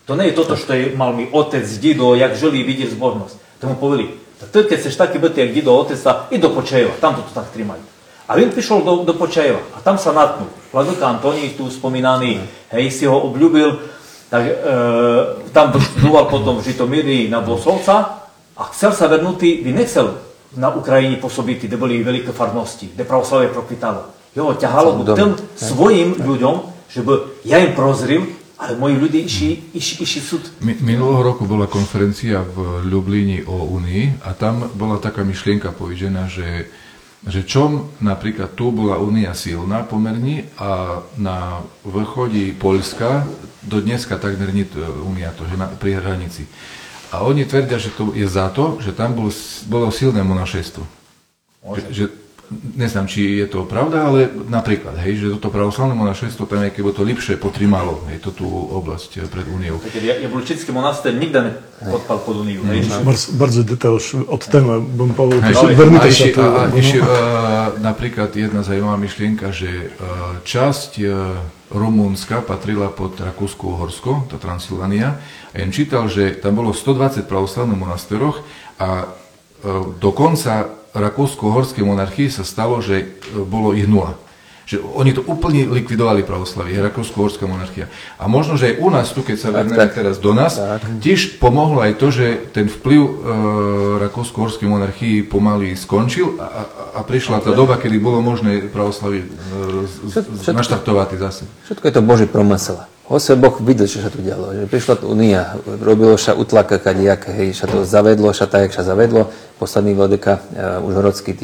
To 0.08 0.16
nie 0.16 0.32
je 0.32 0.38
toto, 0.38 0.56
što 0.56 0.72
je 0.72 0.84
mal 0.96 1.12
mi 1.12 1.28
otec, 1.28 1.66
dido, 1.82 2.16
jak 2.16 2.38
žili 2.38 2.64
vidieť 2.64 2.94
zbornosť. 2.94 3.36
To 3.60 3.64
mu 3.68 3.76
povedali, 3.76 4.16
ty 4.38 4.58
keď 4.64 4.78
chceš 4.80 4.96
taký 4.96 5.18
byť, 5.18 5.34
jak 5.34 5.50
dido 5.52 5.76
oteca, 5.76 6.30
i 6.32 6.38
do 6.38 6.48
Počajeva, 6.54 6.96
tam 7.02 7.18
to, 7.18 7.26
tak 7.34 7.52
trimali. 7.52 7.82
A 8.26 8.34
on 8.34 8.50
prišiel 8.50 8.82
do, 8.82 9.02
do 9.04 9.14
Počajeva 9.14 9.60
a 9.76 9.78
tam 9.82 9.98
sa 9.98 10.14
natnul. 10.14 10.50
Vladyka 10.72 11.18
Antoní, 11.18 11.54
tu 11.58 11.68
spomínaný, 11.70 12.42
hej, 12.72 12.84
si 12.90 13.04
ho 13.06 13.18
obľúbil, 13.18 13.76
tak 14.30 14.42
e, 14.42 14.54
tam 15.54 15.70
doštudnoval 15.74 16.24
potom 16.26 16.58
v 16.58 16.66
Žitomíri 16.70 17.18
na 17.30 17.42
Dvosovca 17.42 18.26
a 18.58 18.62
chcel 18.74 18.90
sa 18.94 19.06
vernúť, 19.06 19.62
by 19.62 19.70
nechcel 19.74 20.25
na 20.54 20.70
Ukrajine 20.70 21.18
pôsobiť, 21.18 21.66
kde 21.66 21.76
boli 21.76 22.06
veľké 22.06 22.30
farnosti, 22.30 22.94
kde 22.94 23.02
pravoslavie 23.02 23.50
prokvitalo. 23.50 24.14
Jo, 24.36 24.52
ťahalo 24.54 25.02
dom. 25.02 25.16
tým 25.16 25.30
svojim 25.56 26.20
ľuďom, 26.20 26.54
že 26.92 27.00
by 27.02 27.42
ja 27.42 27.58
im 27.64 27.72
prozril, 27.72 28.22
ale 28.56 28.76
moji 28.76 28.96
ľudia 28.96 29.20
išli, 29.24 29.74
išli, 29.76 29.94
išli 30.04 30.20
súd. 30.20 30.42
Mi- 30.64 30.76
Minulého 30.80 31.20
roku 31.20 31.44
bola 31.44 31.68
konferencia 31.68 32.40
v 32.40 32.88
Ljubljini 32.88 33.44
o 33.44 33.68
Unii 33.68 34.24
a 34.24 34.32
tam 34.32 34.70
bola 34.76 34.96
taká 34.96 35.24
myšlienka 35.24 35.76
povedená, 35.76 36.28
že, 36.28 36.68
že 37.24 37.44
čom 37.44 37.92
napríklad 38.00 38.56
tu 38.56 38.72
bola 38.72 38.96
Únia 38.96 39.36
silná 39.36 39.84
pomerne 39.84 40.48
a 40.56 41.00
na 41.20 41.60
východe 41.84 42.56
Poľska 42.56 43.28
do 43.66 43.82
dneska 43.82 44.16
takmer 44.16 44.54
nie 44.54 44.64
je 44.64 44.84
Únia, 45.04 45.34
to 45.36 45.44
že 45.44 45.58
na, 45.58 45.68
pri 45.68 46.00
hranici. 46.00 46.48
A 47.14 47.22
oni 47.22 47.46
tvrdia, 47.46 47.78
že 47.78 47.94
to 47.94 48.10
je 48.10 48.26
za 48.26 48.50
to, 48.50 48.82
že 48.82 48.90
tam 48.90 49.14
bol, 49.14 49.30
bolo 49.70 49.88
silné 49.94 50.26
monašestvo. 50.26 50.82
Že, 51.66 51.82
že, 51.90 52.04
neznám, 52.78 53.10
či 53.10 53.42
je 53.42 53.46
to 53.50 53.66
pravda, 53.66 54.06
ale 54.06 54.30
napríklad, 54.46 54.94
hej, 55.02 55.18
že 55.18 55.26
toto 55.38 55.50
pravoslavné 55.50 55.98
monašestvo 55.98 56.46
tam 56.46 56.62
je, 56.62 56.70
keby 56.70 56.90
to 56.94 57.02
lepšie 57.02 57.34
potrímalo, 57.38 58.06
hej, 58.10 58.22
to 58.22 58.30
tú 58.30 58.46
oblasť 58.46 59.22
eh, 59.22 59.26
pred 59.26 59.46
Úniou. 59.50 59.82
Keď 59.82 60.22
Jablúčický 60.22 60.70
monastýr 60.70 61.18
nikdy 61.18 61.58
nepodpal 61.82 62.22
pod 62.22 62.46
Uniu. 62.46 62.62
hej, 62.70 62.86
Bardzo, 63.02 63.26
bardzo 63.34 63.60
detail 63.66 63.98
od 64.30 64.42
témy 64.46 64.78
bym 64.78 65.10
povedal, 65.14 65.42
Hej, 65.42 65.54
že 65.58 65.66
a 65.66 65.74
vrnite 65.74 66.10
sa 66.10 66.14
ešte, 66.14 66.30
tu. 66.30 66.40
a, 66.40 66.46
a 66.46 66.62
ešte 66.70 66.98
uh, 67.02 67.08
napríklad 67.82 68.30
jedna 68.32 68.60
zaujímavá 68.62 68.96
myšlienka, 68.98 69.50
že 69.50 69.90
uh, 69.98 70.38
časť 70.46 70.90
Rumúnska 71.70 72.46
patrila 72.46 72.94
pod 72.94 73.18
Rakúsko-Uhorsko, 73.18 74.30
tá 74.30 74.36
Transylvania, 74.38 75.18
a 75.50 75.54
jen 75.58 75.74
čítal, 75.74 76.06
že 76.06 76.38
tam 76.38 76.62
bolo 76.62 76.70
120 76.70 77.26
pravoslavných 77.26 77.80
monastéroch 77.80 78.42
a 78.78 79.06
uh, 79.06 79.90
dokonca 79.98 80.70
Rakúsko-Uhorskej 80.94 81.82
monarchii 81.82 82.30
sa 82.30 82.46
stalo, 82.46 82.78
že 82.78 83.02
uh, 83.02 83.42
bolo 83.42 83.74
ich 83.74 83.90
nula. 83.90 84.14
Že 84.66 84.82
oni 84.82 85.14
to 85.14 85.22
úplne 85.22 85.70
likvidovali 85.70 86.26
pravoslavie, 86.26 86.74
Rakúsko-Horská 86.82 87.46
monarchia. 87.46 87.86
A 88.18 88.26
možno, 88.26 88.58
že 88.58 88.74
aj 88.74 88.82
u 88.82 88.88
nás, 88.90 89.14
tu 89.14 89.22
keď 89.22 89.36
sa 89.38 89.54
vrneme 89.54 89.78
tak. 89.78 89.94
teraz 89.94 90.18
do 90.18 90.34
nás, 90.34 90.58
tiež 90.98 91.38
pomohlo 91.38 91.86
aj 91.86 91.94
to, 92.02 92.10
že 92.10 92.50
ten 92.50 92.66
vplyv 92.66 93.00
e, 93.00 93.12
Rakúsko-Horskej 94.10 94.66
monarchii 94.66 95.22
pomaly 95.22 95.78
skončil 95.78 96.34
a, 96.42 96.66
a, 96.98 97.00
prišla 97.06 97.46
tá 97.46 97.54
doba, 97.54 97.78
kedy 97.78 98.02
bolo 98.02 98.18
možné 98.18 98.66
pravoslavie 98.66 99.22
e, 99.22 100.50
naštartovať 100.50 101.14
zase. 101.14 101.46
Všetko 101.70 101.84
je 101.86 101.94
to 101.94 102.02
Boží 102.02 102.26
promysel. 102.26 102.82
Hoce 103.06 103.38
Boh 103.38 103.54
videl, 103.62 103.86
čo 103.86 104.02
sa 104.02 104.10
tu 104.10 104.18
dialo. 104.18 104.50
Že 104.50 104.66
prišla 104.66 104.94
tu 104.98 105.14
Unia, 105.14 105.54
robilo 105.62 106.18
sa 106.18 106.34
utlaka 106.34 106.82
kadejak, 106.82 107.30
hej, 107.38 107.54
sa 107.54 107.70
to 107.70 107.86
zavedlo, 107.86 108.34
sa 108.34 108.50
tak, 108.50 108.74
sa 108.74 108.82
zavedlo. 108.82 109.30
Posledný 109.62 109.94
vladyka, 109.94 110.42
uh, 110.42 110.82
Užhorodský, 110.82 111.38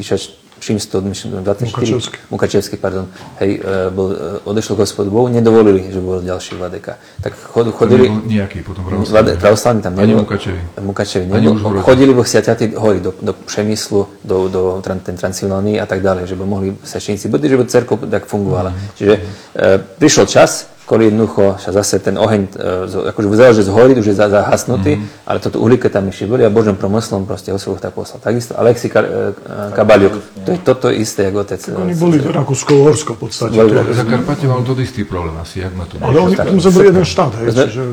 1600, 0.63 1.01
myslím, 1.03 1.43
24, 1.43 1.75
Mukačevský. 1.75 2.17
Mukačevský, 2.31 2.75
pardon, 2.79 3.05
hej, 3.43 3.59
uh, 3.59 3.91
bol, 3.91 4.07
uh, 4.15 4.15
odešiel 4.47 4.79
k 4.79 4.79
hospodu 4.87 5.11
Bohu, 5.11 5.27
nedovolili, 5.27 5.91
že 5.91 5.99
bol 5.99 6.23
ďalší 6.23 6.55
vladyka. 6.55 6.95
Tak 7.19 7.35
chod, 7.35 7.75
chodili, 7.75 8.07
nejaký 8.07 8.63
potom 8.63 8.87
Vlade, 8.87 9.03
pravoslavie. 9.03 9.35
pravoslavní 9.37 9.81
tam 9.81 9.93
Ani 9.99 10.07
nebol. 10.07 10.23
Mukačevi. 10.23 10.61
Mukačevi 10.79 11.25
Ani 11.27 11.47
nebol. 11.51 11.81
Chodili 11.83 12.11
vo 12.13 12.23
Siatiaty 12.23 12.73
hory, 12.79 12.99
do, 12.99 13.13
do 13.21 13.33
Přemyslu, 13.33 14.07
do, 14.23 14.47
do 14.47 14.81
ten 15.03 15.15
Transylvánii 15.17 15.79
a 15.79 15.85
tak 15.85 16.01
ďalej, 16.01 16.27
že 16.27 16.35
by 16.35 16.43
mohli 16.45 16.77
svešeníci 16.83 17.27
byť, 17.27 17.41
že 17.49 17.57
by 17.57 17.63
cerkov 17.67 17.97
tak 18.07 18.25
fungovala. 18.25 18.73
Čiže 18.95 19.13
e, 19.13 19.21
prišiel 19.99 20.25
čas, 20.25 20.72
kvôli 20.83 21.07
jednoducho 21.07 21.55
sa 21.57 21.71
zase 21.71 21.97
ten 21.97 22.15
oheň, 22.15 22.41
e, 22.51 23.09
akože 23.09 23.25
vyzeral, 23.25 23.53
že 23.53 23.63
zhorí, 23.63 23.93
už 23.93 24.03
je 24.05 24.13
za- 24.13 24.27
zahasnutý, 24.27 24.97
ale 25.23 25.39
toto 25.39 25.57
uhlíke 25.57 25.87
tam 25.87 26.05
ešte 26.05 26.25
boli 26.25 26.41
a 26.41 26.49
Božím 26.49 26.75
promyslom 26.75 27.23
proste 27.23 27.49
Hospod 27.49 27.79
tak 27.79 27.91
poslal. 27.91 28.19
Takisto 28.19 28.53
Alexi 28.53 28.87
Ka, 28.87 28.99
e, 28.99 29.33
Kabaliuk, 29.71 30.13
to 30.39 30.49
je 30.49 30.59
toto 30.59 30.87
isté, 30.89 31.25
ako 31.25 31.39
otec. 31.41 31.61
e, 31.61 31.71
Oni 31.73 31.95
boli 31.95 32.19
Rakúsko-Horsko 32.19 33.11
v 33.13 33.19
podstate. 33.21 33.53
Boli 33.53 33.71
To- 33.71 33.95
Zakarpatie 33.95 34.45
mal 34.45 34.59
to 34.59 34.75
istý 34.77 35.03
problém 35.03 35.33
asi, 35.37 35.59
jak 35.59 35.71
na 35.71 35.85
to. 35.85 35.95
Ale 35.97 36.19
oni 36.21 36.35
tam 36.35 36.59
zabili 36.59 36.85
jeden 36.85 37.05
štát, 37.05 37.31
hej. 37.39 37.47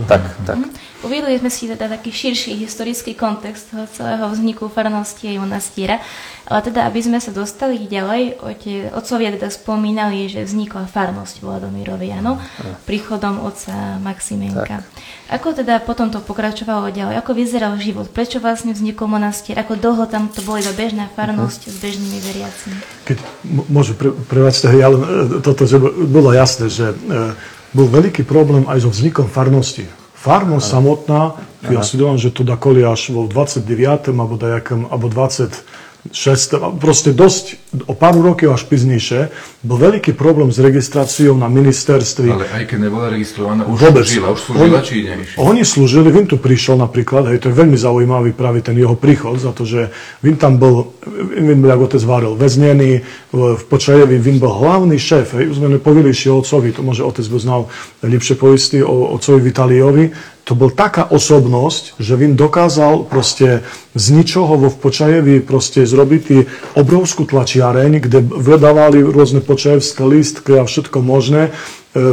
Tak, 0.05 0.23
tak. 0.45 0.59
Uviedli 1.01 1.41
sme 1.41 1.49
si 1.49 1.65
teda 1.65 1.89
taký 1.89 2.13
širší 2.13 2.61
historický 2.61 3.17
kontext 3.17 3.73
toho 3.73 3.89
celého 3.89 4.29
vzniku 4.29 4.69
farnosti 4.69 5.33
aj 5.33 5.41
monastiera, 5.41 5.97
ale 6.45 6.61
teda, 6.61 6.85
aby 6.85 7.01
sme 7.01 7.17
sa 7.17 7.33
dostali 7.33 7.89
ďalej, 7.89 8.37
ote, 8.43 8.93
otcovia 8.93 9.33
teda 9.33 9.49
spomínali, 9.49 10.29
že 10.29 10.45
vznikla 10.45 10.91
farnosť 10.91 11.41
Vladomírovi, 11.41 12.13
áno, 12.13 12.37
príchodom 12.85 13.41
otca 13.41 13.97
Maximenka. 14.03 14.85
Ako 15.31 15.57
teda 15.57 15.81
potom 15.81 16.11
to 16.13 16.21
pokračovalo 16.21 16.93
ďalej? 16.93 17.23
Ako 17.23 17.33
vyzeral 17.33 17.79
život? 17.81 18.11
Prečo 18.11 18.43
vlastne 18.43 18.77
vznikol 18.77 19.09
monastier? 19.09 19.57
Ako 19.57 19.79
dlho 19.79 20.05
tam 20.11 20.29
to 20.29 20.43
bola 20.43 20.61
iba 20.61 20.75
bežná 20.75 21.07
farnosť 21.15 21.71
s 21.71 21.77
bežnými 21.81 22.19
veriacimi? 22.19 22.79
keď 23.11 23.19
m- 23.43 23.67
môžu 23.67 23.99
pre, 23.99 24.15
prevádzať, 24.15 24.71
hej, 24.71 24.83
ale 24.87 24.97
e, 25.03 25.07
toto, 25.43 25.67
že 25.67 25.83
bolo 26.07 26.31
jasné, 26.31 26.71
že 26.71 26.95
e, 26.95 27.35
bol 27.75 27.91
veľký 27.91 28.23
problém 28.23 28.63
aj 28.71 28.87
so 28.87 28.91
vznikom 28.91 29.27
farnosti. 29.27 29.91
Farnosť 30.21 30.67
samotná, 30.69 31.33
ja 31.65 31.81
si 31.81 31.97
dúfam, 31.97 32.21
že 32.21 32.29
to 32.29 32.45
dakoli 32.45 32.85
až 32.85 33.17
vo 33.17 33.25
29. 33.25 34.13
alebo 34.13 34.37
dajakom, 34.37 34.93
alebo 34.93 35.09
23. 35.09 35.70
6, 36.09 36.81
proste 36.81 37.13
dosť, 37.13 37.61
o 37.85 37.93
pár 37.93 38.17
rokov 38.17 38.57
až 38.57 38.65
piznejšie, 38.65 39.29
bol 39.61 39.77
veľký 39.77 40.17
problém 40.17 40.49
s 40.49 40.57
registráciou 40.57 41.37
na 41.37 41.53
ministerstve. 41.53 42.25
Ale 42.25 42.49
aj 42.49 42.65
keď 42.73 42.79
nebola 42.89 43.13
registrovaná, 43.13 43.69
už 43.69 43.77
Vôbec. 43.77 44.09
slúžila, 44.09 44.29
už 44.33 44.41
slúžila, 44.41 44.81
Oni- 44.81 44.87
či 44.89 44.97
neišla? 45.05 45.37
Oni 45.45 45.63
slúžili, 45.63 46.09
Vin 46.09 46.25
tu 46.25 46.41
prišiel 46.41 46.81
napríklad, 46.81 47.29
hej, 47.29 47.45
to 47.45 47.53
je 47.53 47.57
veľmi 47.61 47.77
zaujímavý 47.77 48.33
práve 48.33 48.65
ten 48.65 48.81
jeho 48.81 48.97
príchod, 48.97 49.37
za 49.37 49.53
to, 49.53 49.69
že 49.69 49.93
Vin 50.25 50.41
tam 50.41 50.57
bol, 50.57 50.97
Vin 51.37 51.61
bol, 51.61 51.69
ako 51.69 51.93
otec 51.93 52.03
varil, 52.09 52.33
väznený 52.33 53.05
v 53.37 53.63
Počajevi, 53.69 54.17
Vin 54.17 54.41
bol 54.41 54.57
hlavný 54.57 54.97
šéf, 54.97 55.37
hej, 55.37 55.53
už 55.53 55.61
sme 55.61 55.77
o 55.77 56.35
otcovi, 56.41 56.73
to 56.73 56.81
môže 56.81 57.05
otec 57.05 57.27
by 57.29 57.39
znal 57.39 57.61
lepšie 58.01 58.41
poisty 58.41 58.81
o 58.81 59.13
otcovi 59.13 59.41
Vitaliovi, 59.45 60.05
to 60.51 60.59
bol 60.59 60.75
taká 60.75 61.07
osobnosť, 61.07 62.03
že 62.03 62.19
Vin 62.19 62.35
dokázal 62.35 63.07
proste 63.07 63.63
z 63.95 64.05
ničoho 64.11 64.59
vo 64.59 64.75
Počajevi 64.75 65.47
proste 65.47 65.87
zrobiť 65.87 66.51
obrovskú 66.75 67.23
tlačiareň, 67.23 68.03
kde 68.03 68.19
vedávali 68.19 68.99
rôzne 68.99 69.47
počajevské 69.47 70.03
listky 70.03 70.59
a 70.59 70.67
všetko 70.67 71.07
možné. 71.07 71.55
E, 71.95 72.11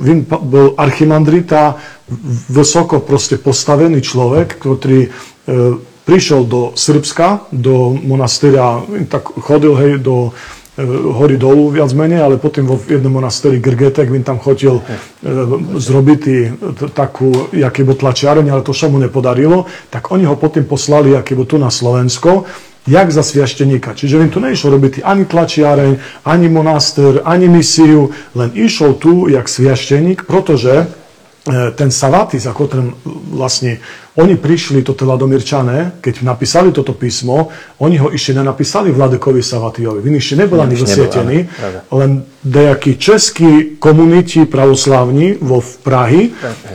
Vin 0.00 0.24
pa- 0.24 0.40
bol 0.40 0.72
archimandrita, 0.80 1.76
vysoko 2.48 3.04
proste 3.04 3.36
postavený 3.36 4.00
človek, 4.00 4.64
ktorý 4.64 5.00
e, 5.04 5.08
prišiel 6.08 6.48
do 6.48 6.72
Srbska, 6.72 7.52
do 7.52 7.92
monastýra, 8.00 8.80
tak 9.12 9.28
chodil 9.28 9.76
hej 9.76 9.92
do 10.00 10.32
hory 11.14 11.38
dolu 11.38 11.70
viac 11.70 11.94
menej, 11.94 12.18
ale 12.18 12.36
potom 12.42 12.66
vo 12.66 12.76
jednom 12.82 13.14
monastéri 13.14 13.62
Grgetek, 13.62 14.10
Vin 14.10 14.26
tam 14.26 14.42
chodil 14.42 14.74
e, 14.74 14.82
zrobiť 15.78 16.22
takú, 16.90 17.54
jaký 17.54 17.86
bol 17.86 17.94
tlačiareň, 17.94 18.50
ale 18.50 18.66
to 18.66 18.74
sa 18.74 18.90
mu 18.90 18.98
nepodarilo, 18.98 19.70
tak 19.86 20.10
oni 20.10 20.26
ho 20.26 20.34
potom 20.34 20.66
poslali, 20.66 21.14
aký 21.14 21.38
bol 21.38 21.46
tu 21.46 21.62
na 21.62 21.70
Slovensko, 21.70 22.42
jak 22.90 23.08
za 23.10 23.22
sviašteníka. 23.22 23.94
Čiže 23.94 24.18
Vin 24.18 24.34
tu 24.34 24.42
neišiel 24.42 24.74
robiť 24.74 25.06
ani 25.06 25.24
tlačiareň, 25.30 26.26
ani 26.26 26.46
monastér, 26.50 27.22
ani 27.22 27.46
misiu, 27.46 28.10
len 28.34 28.50
išiel 28.50 28.98
tu 28.98 29.30
jak 29.30 29.46
sviašteník, 29.46 30.26
pretože 30.26 30.74
e, 30.74 30.86
ten 31.52 31.92
Savatis, 31.92 32.48
ako 32.48 32.62
ten 32.64 32.84
vlastne, 33.36 33.76
oni 34.16 34.40
prišli, 34.40 34.80
toto 34.80 35.04
Ladomírčané, 35.04 36.00
keď 36.00 36.24
napísali 36.24 36.72
toto 36.72 36.96
písmo, 36.96 37.52
oni 37.84 38.00
ho 38.00 38.08
ešte 38.08 38.32
nenapísali 38.32 38.88
Vladekovi 38.88 39.44
Savatiovi. 39.44 40.00
Vin 40.00 40.16
ešte 40.16 40.40
nebol 40.40 40.64
ani 40.64 40.72
pravda. 40.72 41.84
len 41.92 42.24
nejakí 42.40 42.96
českí 42.96 43.76
komuniti 43.76 44.48
pravoslávni 44.48 45.36
vo 45.36 45.60
v 45.60 45.72
Prahy, 45.84 46.22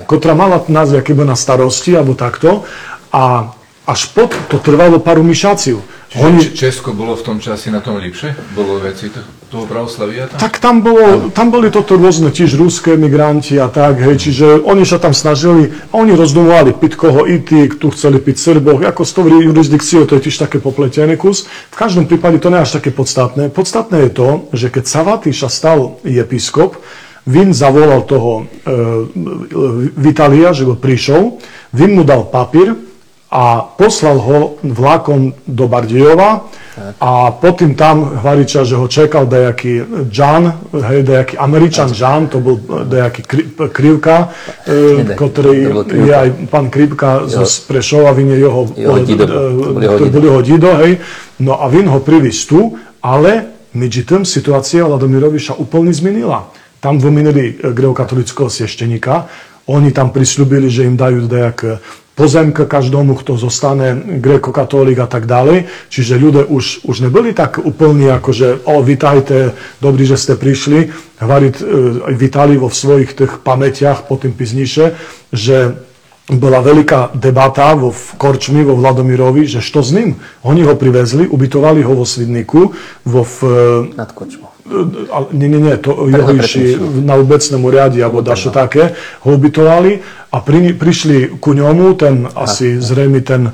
ktorá 0.06 0.38
mala 0.38 0.62
nás 0.70 0.94
aký 0.94 1.18
na 1.18 1.34
starosti, 1.34 1.98
alebo 1.98 2.14
takto, 2.14 2.62
a 3.10 3.58
až 3.90 4.14
pod 4.14 4.38
to 4.54 4.62
trvalo 4.62 5.02
paru 5.02 5.26
mišáciu. 5.26 5.82
Čiže 6.10 6.26
Oni, 6.26 6.42
Česko 6.42 6.90
bolo 6.98 7.14
v 7.14 7.22
tom 7.22 7.38
čase 7.38 7.70
na 7.70 7.86
tom 7.86 8.02
lepšie? 8.02 8.34
Bolo 8.58 8.82
veci 8.82 9.14
to, 9.14 9.22
toho 9.54 9.70
pravoslavia 9.70 10.26
tam? 10.26 10.42
Tak 10.42 10.58
tam, 10.58 10.82
bolo, 10.82 11.30
tam 11.30 11.54
boli 11.54 11.70
toto 11.70 12.02
rôzne 12.02 12.34
tiež 12.34 12.58
ruské 12.58 12.98
migranti 12.98 13.62
a 13.62 13.70
tak, 13.70 14.02
hej, 14.02 14.18
čiže 14.18 14.58
oni 14.66 14.90
sa 14.90 14.98
tam 14.98 15.14
snažili 15.14 15.70
oni 15.94 16.18
rozdomovali 16.18 16.74
piť 16.82 16.94
koho 16.98 17.30
i 17.30 17.46
tí, 17.46 17.70
tu 17.70 17.94
chceli 17.94 18.18
piť 18.18 18.42
Srbov, 18.42 18.82
ako 18.82 19.02
s 19.06 19.12
tou 19.14 19.30
jurisdikciou, 19.30 20.10
to 20.10 20.18
je 20.18 20.26
tiež 20.30 20.50
také 20.50 20.58
popletený 20.58 21.14
kus. 21.14 21.46
V 21.70 21.78
každom 21.78 22.10
prípade 22.10 22.42
to 22.42 22.50
nie 22.50 22.58
je 22.58 22.66
až 22.66 22.82
také 22.82 22.90
podstatné. 22.90 23.54
Podstatné 23.54 24.10
je 24.10 24.12
to, 24.14 24.30
že 24.50 24.74
keď 24.74 24.84
Savatíša 24.90 25.50
stal 25.50 26.02
episkop, 26.02 26.82
Vin 27.30 27.54
zavolal 27.54 28.10
toho 28.10 28.42
e, 28.42 28.74
Vitalia, 29.94 30.50
že 30.58 30.66
ho 30.66 30.74
prišiel, 30.74 31.38
Vin 31.70 31.94
mu 31.94 32.02
dal 32.02 32.26
papír 32.26 32.89
a 33.30 33.62
poslal 33.62 34.18
ho 34.18 34.38
vlakom 34.66 35.38
do 35.46 35.70
Bardejova 35.70 36.50
a 36.98 37.30
potom 37.36 37.76
tam 37.76 38.18
Hvariča, 38.18 38.66
že 38.66 38.74
ho 38.74 38.88
čekal 38.88 39.30
dejaký 39.30 39.84
John, 40.10 40.50
hej, 40.74 41.04
dejaký 41.06 41.38
Američan 41.38 41.94
John, 41.94 42.26
to 42.26 42.42
bol 42.42 42.58
dejaký 42.88 43.22
Kri- 43.22 43.48
Krivka, 43.70 44.34
e, 44.66 45.14
ktorý 45.14 45.58
je 45.94 46.14
aj 46.16 46.28
pán 46.50 46.74
Krivka 46.74 47.28
zo 47.30 47.46
Sprešova, 47.46 48.16
Vin 48.18 48.34
je 48.34 48.40
jeho, 48.42 48.62
Jeho 48.74 48.98
dido, 49.04 49.24
e, 49.28 49.38
bol 49.76 49.82
jeho 49.84 49.98
dido. 50.00 50.18
jeho 50.26 50.42
dido, 50.42 50.70
hej. 50.82 50.98
No 51.44 51.60
a 51.62 51.68
Vin 51.70 51.86
ho 51.86 52.00
privíz 52.02 52.48
tu, 52.50 52.80
ale 53.04 53.46
medzi 53.76 54.08
tým 54.08 54.26
situácia 54.26 54.88
Ladomiroviša 54.88 55.60
úplne 55.62 55.94
zmenila. 55.94 56.50
Tam 56.82 56.98
vymenili 56.98 57.60
e, 57.62 57.76
grekokatolického 57.76 58.50
svešteníka, 58.50 59.28
oni 59.70 59.94
tam 59.94 60.10
prislúbili, 60.10 60.66
že 60.72 60.88
im 60.88 60.98
dajú 60.98 61.30
dejak 61.30 61.78
pozemka 62.20 62.68
každomu, 62.68 63.16
kto 63.16 63.40
zostane 63.40 64.20
grekokatolík 64.20 65.00
a 65.00 65.08
tak 65.08 65.24
ďalej. 65.24 65.72
Čiže 65.88 66.20
ľudia 66.20 66.44
už, 66.44 66.84
už 66.84 67.08
neboli 67.08 67.32
tak 67.32 67.64
úplní, 67.64 68.12
ako 68.12 68.30
že 68.36 68.48
o, 68.68 68.84
vitajte, 68.84 69.56
dobrý, 69.80 70.04
že 70.04 70.20
ste 70.20 70.36
prišli. 70.36 70.92
Hvariť 71.24 71.56
e, 71.56 71.64
vitali 72.20 72.60
vo 72.60 72.68
svojich 72.68 73.16
tých 73.16 73.40
pamätiach 73.40 74.04
po 74.12 74.20
tým 74.20 74.36
pizniše, 74.36 75.00
že 75.32 75.80
bola 76.30 76.60
veľká 76.62 77.16
debata 77.16 77.74
vo 77.74 77.90
v 77.90 78.20
Korčmi, 78.20 78.62
vo 78.68 78.76
Vladomirovi, 78.76 79.48
že 79.48 79.64
što 79.64 79.80
s 79.82 79.96
ním? 79.96 80.20
Oni 80.44 80.62
ho 80.62 80.76
privezli, 80.76 81.26
ubytovali 81.26 81.82
ho 81.82 81.96
vo 81.96 82.06
Svidniku, 82.06 82.76
vo 83.08 83.22
v, 83.24 83.38
Nad 83.96 84.12
kočmou. 84.12 84.59
Nie, 85.34 85.50
nie, 85.50 85.60
nie, 85.60 85.76
to 85.82 86.06
jeho 86.06 86.30
išli 86.38 86.78
na 87.02 87.18
obecnému 87.18 87.66
riadi, 87.74 88.06
alebo 88.06 88.22
dašo 88.22 88.54
také, 88.54 88.94
ho 89.26 89.30
ubytovali 89.34 89.98
a 90.30 90.38
pri, 90.46 90.78
prišli 90.78 91.42
ku 91.42 91.58
ňomu, 91.58 91.98
ten 91.98 92.30
asi 92.38 92.78
zrejme 92.78 93.26
ten 93.26 93.50
e, 93.50 93.52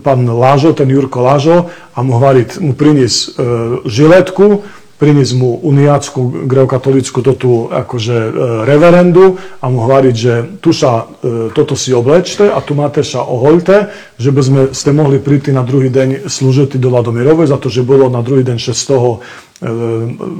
pán 0.00 0.24
Lážo, 0.24 0.72
ten 0.72 0.88
Jurko 0.88 1.20
Lážo 1.20 1.68
a 1.92 1.98
mu 2.00 2.16
hovoriť, 2.16 2.64
mu 2.64 2.72
prinies 2.72 3.36
e, 3.36 3.44
žiletku, 3.84 4.64
prinies 4.98 5.30
mu 5.30 5.60
uniácku 5.62 6.48
greokatolickú 6.50 7.22
toto 7.22 7.70
akože 7.70 8.16
e, 8.18 8.30
reverendu 8.66 9.38
a 9.62 9.70
mu 9.70 9.86
hovoriť, 9.86 10.14
že 10.16 10.34
tu 10.58 10.74
sa 10.74 11.06
e, 11.22 11.54
toto 11.54 11.78
si 11.78 11.94
oblečte 11.94 12.50
a 12.50 12.58
tu 12.58 12.74
máte 12.74 13.06
sa 13.06 13.22
ohoľte, 13.22 13.94
že 14.18 14.34
by 14.34 14.42
sme 14.42 14.60
ste 14.74 14.90
mohli 14.90 15.22
prísť 15.22 15.54
na 15.54 15.62
druhý 15.62 15.92
deň 15.92 16.26
slúžiť 16.26 16.80
do 16.82 16.90
Ladomirovej, 16.90 17.46
za 17.46 17.62
to, 17.62 17.70
že 17.70 17.86
bolo 17.86 18.10
na 18.10 18.26
druhý 18.26 18.42
deň 18.42 18.58
6 18.58 19.47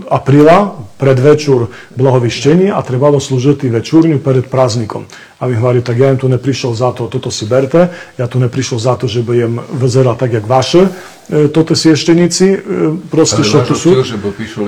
apríla, 0.09 0.79
predvečer 0.95 1.67
blahovištení 1.99 2.71
a 2.71 2.79
trebalo 2.87 3.19
slúžiť 3.19 3.67
večúrňu 3.67 4.23
pred 4.23 4.47
prázdnikom. 4.47 5.11
A 5.43 5.51
my 5.51 5.55
hovorí, 5.59 5.83
tak 5.83 5.99
ja 5.99 6.15
im 6.15 6.19
tu 6.19 6.31
neprišiel 6.31 6.75
za 6.75 6.95
to, 6.95 7.11
toto 7.11 7.31
si 7.31 7.47
berte, 7.47 7.91
ja 8.15 8.27
tu 8.31 8.39
neprišiel 8.39 8.79
za 8.79 8.95
to, 8.95 9.11
že 9.11 9.27
budem 9.27 9.59
vyzerať 9.75 10.17
tak, 10.19 10.31
jak 10.39 10.47
vaše, 10.47 10.91
e, 11.31 11.51
toto 11.51 11.75
sviešteníci, 11.75 12.47
e, 12.47 12.59
proste, 13.11 13.43
Ale 13.43 13.51
čo 13.51 13.59
váš 13.59 13.69
tu 13.71 13.75
sú. 13.75 13.91
chcel, 13.91 14.07
že 14.07 14.19
by 14.23 14.31
prišiel 14.35 14.65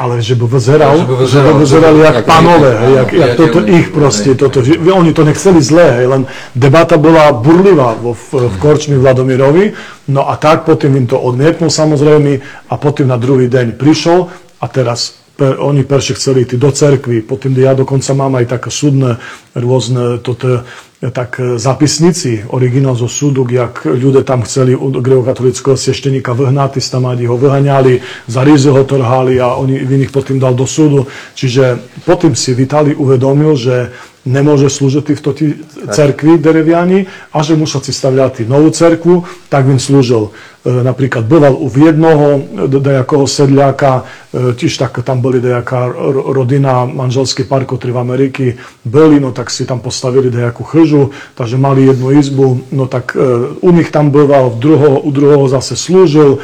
Ale 0.00 0.24
že 0.24 0.32
by 0.32 0.48
vyzeral, 0.48 0.96
že 0.96 1.04
by 1.04 1.14
že 1.28 1.40
by 1.44 1.52
vyzeral, 1.60 1.94
jak 2.00 2.14
jak 2.16 2.24
panové, 2.24 2.72
áno, 2.72 2.80
hej, 2.80 2.92
jak, 2.96 3.10
jak 3.12 3.32
toto 3.36 3.60
ich 3.68 3.86
proste, 3.92 4.32
toto, 4.32 4.64
že, 4.64 4.80
oni 4.80 5.12
to 5.12 5.28
nechceli 5.28 5.60
zlé, 5.60 6.00
hej, 6.00 6.06
len 6.08 6.22
debata 6.56 6.96
bola 6.96 7.36
burlivá 7.36 7.92
vo, 8.00 8.16
v, 8.16 8.48
v 8.48 8.54
Korčmi 8.64 8.96
Vladomirovi, 8.96 9.76
no 10.08 10.24
a 10.24 10.40
tak 10.40 10.64
potom 10.64 10.96
im 10.96 11.04
to 11.04 11.20
odmietnul 11.20 11.68
samozrejme 11.68 12.40
a 12.72 12.74
potom 12.80 13.12
na 13.12 13.20
druhý 13.20 13.52
deň 13.52 13.76
prišiel 13.76 14.24
a 14.56 14.66
teraz 14.72 15.20
per, 15.36 15.60
oni 15.60 15.84
perše 15.84 16.16
chceli 16.16 16.48
ísť 16.48 16.56
do 16.56 16.72
cerkvy, 16.72 17.20
potom 17.20 17.52
ja 17.52 17.76
dokonca 17.76 18.16
mám 18.16 18.40
aj 18.40 18.56
také 18.56 18.72
súdne 18.72 19.20
rôzne 19.52 20.16
toto, 20.24 20.64
tak 21.08 21.40
e, 21.40 21.56
zapisnici, 21.56 22.44
originál 22.52 22.92
zo 22.92 23.08
súdu, 23.08 23.48
jak 23.48 23.88
ľudia 23.88 24.20
tam 24.20 24.44
chceli 24.44 24.76
od 24.76 25.00
grekokatolického 25.00 25.72
svešteníka 25.72 26.36
vyhnať, 26.36 26.76
stamádi 26.76 27.24
ho 27.24 27.40
vyhaňali, 27.40 28.04
za 28.28 28.44
rízy 28.44 28.68
ho 28.68 28.84
trhali 28.84 29.40
a 29.40 29.56
oni 29.56 29.80
iných 29.80 30.12
potom 30.12 30.36
dal 30.36 30.52
do 30.52 30.68
súdu. 30.68 31.08
Čiže 31.32 31.80
potom 32.04 32.36
si 32.36 32.52
Vitali 32.52 32.92
uvedomil, 32.92 33.56
že 33.56 33.88
nemôže 34.25 34.73
slúžiť 34.73 35.13
v 35.13 35.21
toti 35.21 35.47
cerkvi 35.93 36.41
dereviani 36.41 37.05
a 37.29 37.45
že 37.45 37.53
musel 37.53 37.85
si 37.85 37.93
stavľať 37.93 38.49
novú 38.49 38.73
cerkvu, 38.73 39.21
tak 39.53 39.69
він 39.69 39.77
slúžil. 39.77 40.33
E, 40.65 40.81
napríklad 40.81 41.29
býval 41.29 41.53
u 41.53 41.69
jednoho 41.69 42.41
dejakého 42.65 43.29
sedliaka, 43.29 44.01
e, 44.33 44.57
tiež 44.57 44.81
tak 44.81 44.97
tam 45.05 45.21
boli 45.21 45.37
dejaká 45.37 45.93
ro- 45.93 46.33
rodina, 46.33 46.89
manželský 46.89 47.45
pár, 47.45 47.69
ktorý 47.69 47.93
v 47.93 48.01
Ameriky 48.01 48.45
byli, 48.81 49.21
no 49.21 49.29
tak 49.29 49.53
si 49.53 49.61
tam 49.69 49.77
postavili 49.77 50.33
dejakú 50.33 50.65
chyžu, 50.65 51.13
takže 51.37 51.61
mali 51.61 51.85
jednu 51.85 52.17
izbu, 52.17 52.65
no 52.73 52.89
tak 52.89 53.13
e, 53.13 53.21
u 53.61 53.69
nich 53.69 53.93
tam 53.93 54.09
býval, 54.09 54.57
v 54.57 54.57
druho, 54.57 54.91
u 55.05 55.09
druhého 55.13 55.45
zase 55.45 55.77
slúžil, 55.77 56.41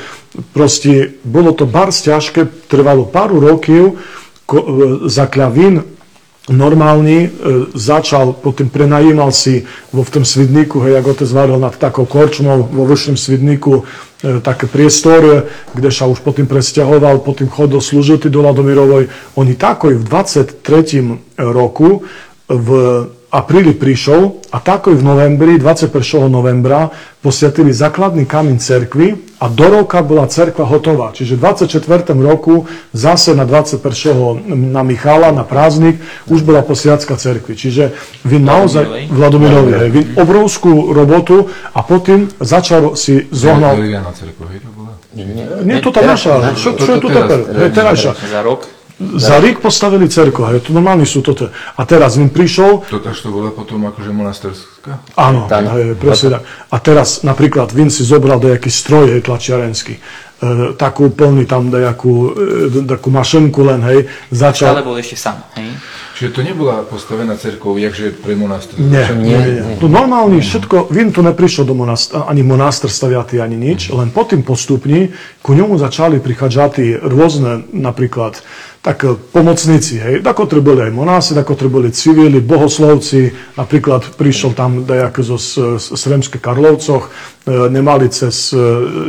proste 0.53 1.17
bolo 1.25 1.49
to 1.49 1.65
bars 1.65 2.05
ťažké, 2.05 2.69
trvalo 2.69 3.09
normálny 6.48 7.16
e, 7.26 7.28
začal, 7.74 8.38
potom 8.38 8.70
prenajímal 8.70 9.34
si 9.34 9.66
vo 9.90 10.06
v 10.06 10.12
tom 10.14 10.24
Svidníku, 10.24 10.78
hej, 10.86 11.02
ako 11.02 11.18
otec 11.18 11.30
varil 11.34 11.58
nad 11.58 11.74
takou 11.74 12.06
korčmou 12.06 12.70
vo 12.70 12.86
vyšším 12.86 13.16
Svidníku 13.18 13.82
e, 13.82 13.82
také 14.38 14.70
priestory, 14.70 15.42
kde 15.74 15.90
sa 15.90 16.06
už 16.06 16.22
potom 16.22 16.46
presťahoval, 16.46 17.26
potom 17.26 17.50
chodil 17.50 17.82
slúžiť 17.82 18.30
do 18.30 18.46
Ladomirovoj. 18.46 19.10
Oni 19.42 19.58
tako 19.58 19.90
i 19.90 19.98
v 19.98 20.06
23. 20.06 21.42
roku 21.50 22.06
v 22.46 22.68
apríli 23.36 23.76
prišiel 23.76 24.40
a 24.48 24.58
tako 24.64 24.96
v 24.96 25.04
novembri, 25.04 25.60
21. 25.60 25.92
novembra, 26.32 26.88
posvetili 27.20 27.68
základný 27.68 28.24
kameň 28.24 28.56
cerkvy 28.56 29.36
a 29.36 29.52
do 29.52 29.66
roka 29.68 30.00
bola 30.00 30.24
cerkva 30.24 30.64
hotová. 30.64 31.12
Čiže 31.12 31.36
v 31.36 31.40
24. 31.68 32.16
roku 32.16 32.64
zase 32.96 33.36
na 33.36 33.44
21. 33.44 34.40
na 34.72 34.80
Michala, 34.80 35.36
na 35.36 35.44
prázdnik, 35.44 36.00
už 36.32 36.40
bola 36.48 36.64
posviacka 36.64 37.20
cerkvy. 37.20 37.52
Čiže 37.52 37.92
vy 38.24 38.40
naozaj, 38.40 39.12
Vladomirovi, 39.12 39.72
hej, 39.84 39.90
vy 39.92 40.00
obrovskú 40.16 40.96
robotu 40.96 41.52
a 41.76 41.84
potom 41.84 42.32
začal 42.40 42.96
si 42.96 43.28
zohnal... 43.28 43.76
Nie, 45.64 45.80
to 45.80 45.92
tá 45.92 46.04
naša, 46.04 46.56
čo, 46.56 46.76
čo 46.76 46.96
je 46.96 46.98
tu 47.00 47.08
teraz? 47.08 47.40
Terajša. 47.72 48.12
Za 48.32 48.40
rok. 48.44 48.75
Za 48.96 49.36
Rík 49.36 49.60
postavili 49.60 50.08
cerko, 50.08 50.48
hej, 50.48 50.64
to 50.64 50.72
normálne 50.72 51.04
sú 51.04 51.20
toto. 51.20 51.52
A 51.52 51.84
teraz 51.84 52.16
im 52.16 52.32
prišiel... 52.32 52.80
To 52.88 52.96
tak 52.96 53.12
to 53.12 53.28
bola 53.28 53.52
potom 53.52 53.84
akože 53.84 54.08
monasterská? 54.08 55.04
Áno, 55.20 55.44
hej, 55.52 56.00
presne 56.00 56.40
tak. 56.40 56.42
A 56.72 56.76
teraz 56.80 57.20
napríklad 57.20 57.76
Vin 57.76 57.92
si 57.92 58.08
zobral 58.08 58.40
nejaký 58.40 58.72
stroj, 58.72 59.12
hej, 59.12 59.20
tlačiarenský. 59.20 60.00
E, 60.00 60.00
takú 60.80 61.12
plný 61.12 61.44
tam 61.44 61.68
nejakú, 61.68 62.12
e, 62.72 62.88
takú 62.88 63.12
mašenku 63.12 63.60
len, 63.68 63.84
hej, 63.84 64.08
začal... 64.32 64.72
Ale 64.72 64.88
bol 64.88 64.96
ešte 64.96 65.20
sám, 65.20 65.44
hej? 65.60 65.76
Čiže 66.16 66.32
to 66.32 66.40
nebola 66.40 66.80
postavená 66.88 67.36
cerkov, 67.36 67.76
jakže 67.76 68.16
pre 68.24 68.32
monaster? 68.32 68.80
Nie, 68.80 69.12
nie, 69.12 69.36
nie. 69.36 69.76
To 69.76 69.92
normálne 69.92 70.40
všetko, 70.40 70.88
Vin 70.88 71.12
to 71.12 71.20
neprišiel 71.20 71.68
do 71.68 71.76
monaster, 71.76 72.24
ani 72.24 72.40
monaster 72.40 72.88
staviatý, 72.88 73.44
ani 73.44 73.60
nič, 73.60 73.92
len 73.92 74.08
potom 74.08 74.40
postupne 74.40 75.12
ku 75.44 75.52
ňomu 75.52 75.76
začali 75.76 76.16
prichádzať 76.24 77.04
rôzne, 77.04 77.68
napríklad, 77.68 78.40
tak 78.86 79.04
e, 79.04 79.18
pomocníci, 79.32 79.98
hej, 79.98 80.22
tako 80.22 80.46
boli 80.62 80.86
aj 80.86 80.94
monási, 80.94 81.34
tako 81.34 81.58
boli 81.66 81.90
civili, 81.90 82.38
bohoslovci, 82.38 83.34
napríklad 83.58 84.14
prišiel 84.14 84.54
tam 84.54 84.86
dejak 84.86 85.18
zo 85.26 85.34
Sremské 85.78 86.38
Karlovcoch, 86.38 87.10
e, 87.10 87.66
nemali 87.66 88.06
cez 88.06 88.54
e, 88.54 88.58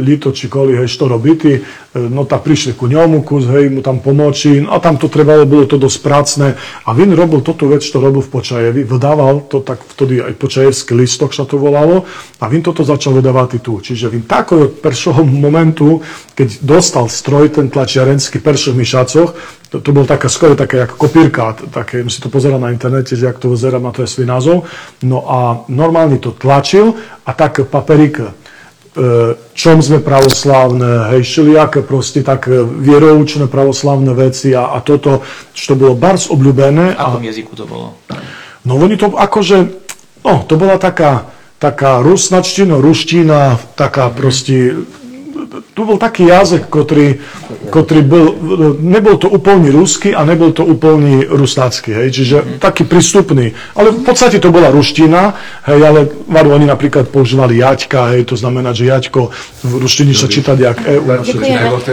Lito 0.02 0.34
či 0.34 0.50
Koli, 0.50 0.74
hej, 0.82 0.90
što 0.90 1.08
robiti, 1.08 1.62
no 1.98 2.30
tak 2.30 2.46
prišli 2.46 2.78
ku 2.78 2.86
ňomu, 2.86 3.26
kus, 3.26 3.50
hej, 3.50 3.74
mu 3.74 3.82
tam 3.82 4.00
pomoći, 4.00 4.64
a 4.70 4.78
tam 4.78 5.02
to 5.02 5.10
trebalo, 5.10 5.50
bolo 5.50 5.66
to 5.66 5.82
dosť 5.82 5.98
prácne, 6.06 6.48
a 6.58 6.90
Vin 6.94 7.12
robil 7.18 7.42
toto 7.42 7.66
vec, 7.66 7.82
čo 7.82 7.98
robil 7.98 8.22
v 8.22 8.30
Počajevi, 8.30 8.82
vydával 8.86 9.50
to 9.50 9.66
tak 9.66 9.82
vtedy 9.82 10.22
aj 10.22 10.38
Počajevský 10.38 10.94
listok, 10.94 11.34
sa 11.34 11.50
to 11.50 11.58
volalo, 11.58 12.06
a 12.38 12.46
Vin 12.48 12.62
toto 12.62 12.86
začal 12.86 13.18
vydávať 13.18 13.60
tu. 13.60 13.82
Čiže 13.82 14.14
Vin 14.14 14.30
tako 14.30 14.70
od 14.70 14.72
prvého 14.80 15.26
momentu, 15.26 16.00
keď 16.38 16.62
dostal 16.62 17.10
stroj 17.10 17.50
ten 17.50 17.74
tlačiarenský 17.74 18.40
prvých 18.40 18.78
myšacoch, 18.78 19.30
to, 19.68 19.84
to 19.84 19.92
bol 19.92 20.08
taká 20.08 20.32
skoro 20.32 20.56
taká 20.56 20.88
ako 20.88 20.96
kopírka, 20.96 21.52
také, 21.76 22.08
si 22.08 22.24
to 22.24 22.32
pozeral 22.32 22.60
na 22.60 22.72
internete, 22.72 23.20
že 23.20 23.28
jak 23.28 23.40
to 23.40 23.52
vyzerá, 23.52 23.84
má 23.84 23.92
to 23.92 24.04
je 24.04 24.10
svoj 24.10 24.28
názov. 24.28 24.58
No 25.04 25.28
a 25.28 25.68
normálne 25.68 26.24
to 26.24 26.32
tlačil 26.32 26.96
a 27.28 27.36
tak 27.36 27.68
paperik 27.68 28.24
e, 28.24 28.32
čom 29.54 29.78
sme 29.78 30.02
pravoslávne, 30.02 31.14
hej, 31.14 31.22
šiliaké 31.22 31.86
proste 31.86 32.26
tak 32.26 32.50
vieroučné 32.58 33.46
pravoslavné 33.46 34.10
veci 34.18 34.58
a, 34.58 34.74
a 34.74 34.82
toto, 34.82 35.22
čo 35.54 35.78
bolo 35.78 35.94
bars 35.94 36.34
obľúbené. 36.34 36.98
V 36.98 37.00
akom 37.00 37.22
a, 37.22 37.30
jazyku 37.30 37.54
to 37.54 37.66
bolo? 37.70 37.94
No 38.66 38.82
oni 38.82 38.98
to 38.98 39.14
akože, 39.14 39.58
no 40.26 40.44
to 40.50 40.54
bola 40.58 40.82
taká, 40.82 41.30
taká 41.62 42.02
rusnačtina, 42.02 42.82
ruština, 42.82 43.62
taká 43.78 44.10
proste 44.10 44.82
tu 45.48 45.82
bol 45.86 45.98
taký 45.98 46.28
jazyk, 46.28 46.68
ktorý, 46.68 47.20
ktorý 47.72 48.02
bol, 48.04 48.26
nebol 48.78 49.16
to 49.18 49.32
úplný 49.32 49.72
ruský 49.72 50.12
a 50.14 50.28
nebol 50.28 50.52
to 50.52 50.68
úplný 50.68 51.26
rusnácky, 51.26 51.94
hej, 51.94 52.10
čiže 52.12 52.38
mm. 52.38 52.48
taký 52.60 52.84
prístupný. 52.86 53.56
Ale 53.74 53.96
v 53.96 54.02
podstate 54.04 54.38
to 54.38 54.52
bola 54.54 54.70
ruština, 54.70 55.34
hej, 55.66 55.80
ale 55.82 56.12
varu 56.28 56.56
oni 56.56 56.68
napríklad 56.68 57.10
používali 57.10 57.60
jaťka, 57.64 58.16
hej, 58.16 58.28
to 58.28 58.36
znamená, 58.36 58.76
že 58.76 58.90
jaťko 58.92 59.32
v 59.64 59.74
ruštine 59.82 60.14
sa 60.14 60.28
číta 60.28 60.54
jak 60.54 60.84
EU. 60.84 61.04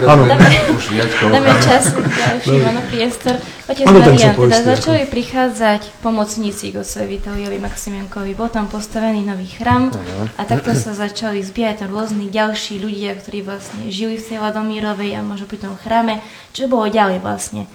Áno. 0.08 0.24
Dáme 0.26 1.52
čas, 1.62 1.94
ďalší, 1.94 2.58
priestor. 2.90 3.36
Otec 3.64 3.88
ano, 3.88 3.96
Marian, 4.04 4.36
teda 4.36 4.76
začali 4.76 5.08
prichádzať 5.08 6.04
pomocníci 6.04 6.68
k 6.68 6.84
Vitaliovi 6.84 7.56
Maximiankovi, 7.56 8.36
bol 8.36 8.52
tam 8.52 8.68
postavený 8.68 9.24
nový 9.24 9.48
chrám 9.48 9.88
a 10.36 10.42
takto 10.44 10.76
sa 10.76 10.92
začali 10.92 11.40
zbierať 11.40 11.88
rôzni 11.88 12.28
ďalší 12.28 12.76
ľudia, 12.76 13.16
ktorí 13.16 13.40
vlastne 13.44 13.92
žili 13.92 14.16
v 14.16 14.24
tej 14.24 14.38
Ladomírovej 14.40 15.14
a 15.14 15.20
možno 15.20 15.44
pri 15.44 15.60
tom 15.60 15.76
chráme. 15.76 16.24
Čo 16.56 16.66
bolo 16.66 16.88
ďalej 16.88 17.20
vlastne? 17.20 17.68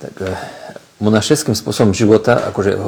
Tak 0.00 0.14
eh, 0.24 0.32
monašeským 1.04 1.52
spôsobom 1.52 1.92
života, 1.92 2.40
akože 2.48 2.80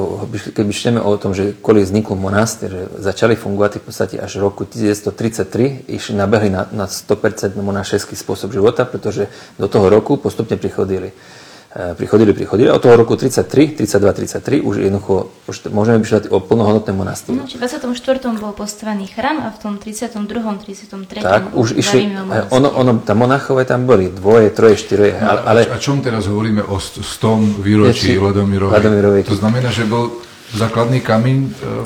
keď 0.57 0.63
myšlíme 0.65 1.01
o 1.03 1.13
tom, 1.21 1.37
že 1.37 1.53
kvôli 1.53 1.85
vznikol 1.85 2.17
monaster, 2.17 2.71
že 2.71 2.83
začali 2.97 3.37
fungovať 3.37 3.77
v 3.77 3.83
podstate 3.85 4.15
až 4.17 4.41
v 4.41 4.43
roku 4.47 4.65
1933, 4.65 5.85
išli 5.85 6.13
nabehli 6.17 6.49
na, 6.49 6.65
na 6.73 6.89
100% 6.89 7.53
monašeský 7.59 8.17
spôsob 8.17 8.49
života, 8.49 8.89
pretože 8.89 9.29
do 9.61 9.69
toho 9.69 9.93
roku 9.93 10.17
postupne 10.17 10.57
prichodili 10.57 11.13
prichodili, 11.97 12.33
prichodili. 12.33 12.71
Od 12.71 12.81
toho 12.81 12.95
roku 12.95 13.15
33, 13.15 13.67
32, 13.67 14.13
33 14.13 14.61
už 14.61 14.75
jednoducho 14.77 15.29
už 15.47 15.69
môžeme 15.69 15.99
vyšľať 15.99 16.31
o 16.31 16.39
plnohodnotné 16.39 16.93
monastýr. 16.95 17.35
No, 17.37 17.45
v 17.45 17.59
24. 17.59 17.93
bol 18.39 18.51
postavený 18.55 19.07
chrám 19.11 19.43
a 19.43 19.51
v 19.51 19.57
tom 19.59 19.73
32., 19.75 20.15
33. 20.15 21.21
Tak, 21.21 21.43
už 21.53 21.75
išli, 21.75 22.07
e, 22.07 22.47
ono, 22.55 22.69
ono, 22.71 22.91
tam 23.03 23.17
monachové 23.19 23.67
tam 23.67 23.83
boli, 23.83 24.09
dvoje, 24.09 24.49
troje, 24.55 24.79
štyroje. 24.79 25.19
No, 25.19 25.43
ale, 25.43 25.67
a 25.67 25.75
čom 25.77 25.99
teraz 25.99 26.25
hovoríme 26.25 26.63
o 26.63 26.79
100 26.79 27.61
výročí 27.61 28.15
Ladomirovej? 28.15 29.27
To 29.27 29.35
znamená, 29.35 29.69
že 29.69 29.83
bol 29.83 30.23
základný 30.55 31.03
kameň 31.03 31.37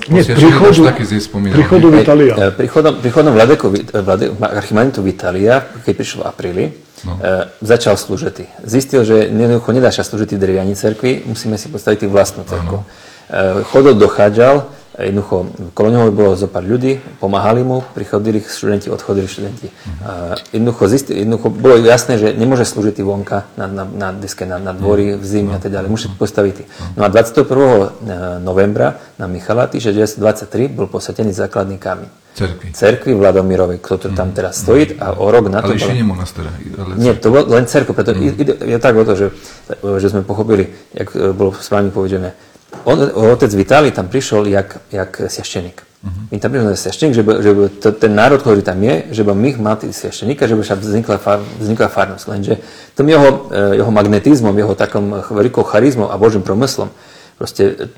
e, 0.08 0.14
Nie, 0.14 0.22
príchodu, 0.22 0.94
taký 0.94 1.06
príchodu 1.50 1.88
Vitalia. 1.90 2.34
Príchodom, 2.54 2.94
príchodom 3.02 3.34
Vladeko, 3.34 3.66
Vlade, 4.06 4.26
Archimanitu 4.38 5.02
Vitalia, 5.02 5.66
keď 5.82 5.94
prišiel 5.98 6.20
v 6.22 6.26
apríli, 6.30 6.66
no. 7.02 7.18
e, 7.18 7.50
začal 7.66 7.98
slúžiť. 7.98 8.62
Zistil, 8.62 9.02
že 9.02 9.34
jednoducho 9.34 9.74
nedá 9.74 9.90
sa 9.90 10.06
slúžiť 10.06 10.38
v 10.38 10.42
cerkvi, 10.78 11.26
musíme 11.26 11.58
si 11.58 11.74
postaviť 11.74 12.06
vlastnú 12.06 12.46
cerku. 12.46 12.86
E, 13.32 13.66
chodol, 13.74 13.98
dochádzal, 13.98 14.81
Jednoducho, 14.92 15.48
kolo 15.72 15.88
neho 15.88 16.12
bolo 16.12 16.36
zo 16.36 16.52
pár 16.52 16.68
ľudí, 16.68 17.00
pomáhali 17.24 17.64
mu, 17.64 17.80
prichodili 17.96 18.44
študenti, 18.44 18.92
odchodili 18.92 19.24
študenti. 19.24 19.72
Uh, 20.04 20.36
jednoducho, 20.52 20.92
zisti, 20.92 21.16
jednoducho 21.16 21.48
bolo 21.48 21.80
jasné, 21.80 22.20
že 22.20 22.36
nemôže 22.36 22.68
slúžiť 22.68 23.00
vonka 23.00 23.48
na, 23.56 23.72
na, 23.72 23.84
na 23.88 24.08
diske, 24.12 24.44
na, 24.44 24.60
na 24.60 24.76
dvori, 24.76 25.16
v 25.16 25.24
zime 25.24 25.56
a 25.56 25.64
teda 25.64 25.80
ďalej. 25.80 25.90
Musí 25.90 26.08
postaviť. 26.12 26.56
No 27.00 27.08
a 27.08 27.10
21. 27.10 27.42
E, 27.42 28.44
novembra 28.44 29.00
na 29.16 29.32
Michala 29.32 29.72
1923 29.72 30.68
bol 30.68 30.92
posatený 30.92 31.32
základný 31.32 31.80
kameň. 31.80 32.10
Cerkvi. 32.32 32.72
Cerkvi 32.72 33.12
Vladomirovej, 33.12 33.84
ktorý 33.84 34.16
tam 34.16 34.32
teraz 34.32 34.64
stojí 34.64 34.96
a 35.04 35.20
o 35.20 35.28
rok 35.28 35.52
na 35.52 35.60
to... 35.60 35.76
Ale 35.76 35.84
ešte 35.84 36.00
nie 36.00 36.08
monastera. 36.08 36.48
Ale 36.80 36.96
nie, 36.96 37.12
to 37.20 37.28
bol 37.28 37.44
len 37.44 37.68
cerko, 37.68 37.92
preto 37.92 38.16
mm. 38.16 38.64
je 38.72 38.78
tak 38.80 38.96
o 38.96 39.04
to, 39.04 39.20
že, 39.20 39.28
že 40.00 40.08
sme 40.08 40.24
pochopili, 40.24 40.72
jak 40.96 41.12
e, 41.12 41.36
bolo 41.36 41.52
správne 41.52 41.92
povedené, 41.92 42.32
on, 42.32 42.51
otec 43.14 43.52
Vitali 43.54 43.92
tam 43.92 44.08
prišiel 44.08 44.48
jak, 44.48 44.82
jak 44.92 45.12
sveštenik. 45.28 45.84
Uh-huh. 46.02 46.34
tam 46.42 46.50
prišiel 46.50 46.74
sveštenik, 46.74 47.14
že, 47.14 47.24
že 47.46 47.52
to, 47.78 47.88
ten 47.94 48.18
národ, 48.18 48.42
ktorý 48.42 48.66
tam 48.66 48.82
je, 48.82 49.14
že 49.14 49.22
by 49.22 49.38
my 49.38 49.50
mal 49.62 49.78
sveštenika, 49.78 50.50
že 50.50 50.58
by 50.58 50.64
sa 50.66 50.74
vznikla, 50.74 51.22
far, 51.22 51.46
vznikla 51.62 51.88
farnosť. 51.94 52.26
Lenže 52.26 52.54
tým 52.98 53.14
jeho, 53.14 53.30
eh, 53.54 53.78
jeho 53.78 53.92
magnetizmom, 53.94 54.56
jeho 54.58 54.74
takom 54.74 55.14
veľkou 55.14 55.62
charizmou 55.62 56.10
a 56.10 56.18
božím 56.18 56.42
promyslom, 56.42 56.90
Proste 57.42 57.90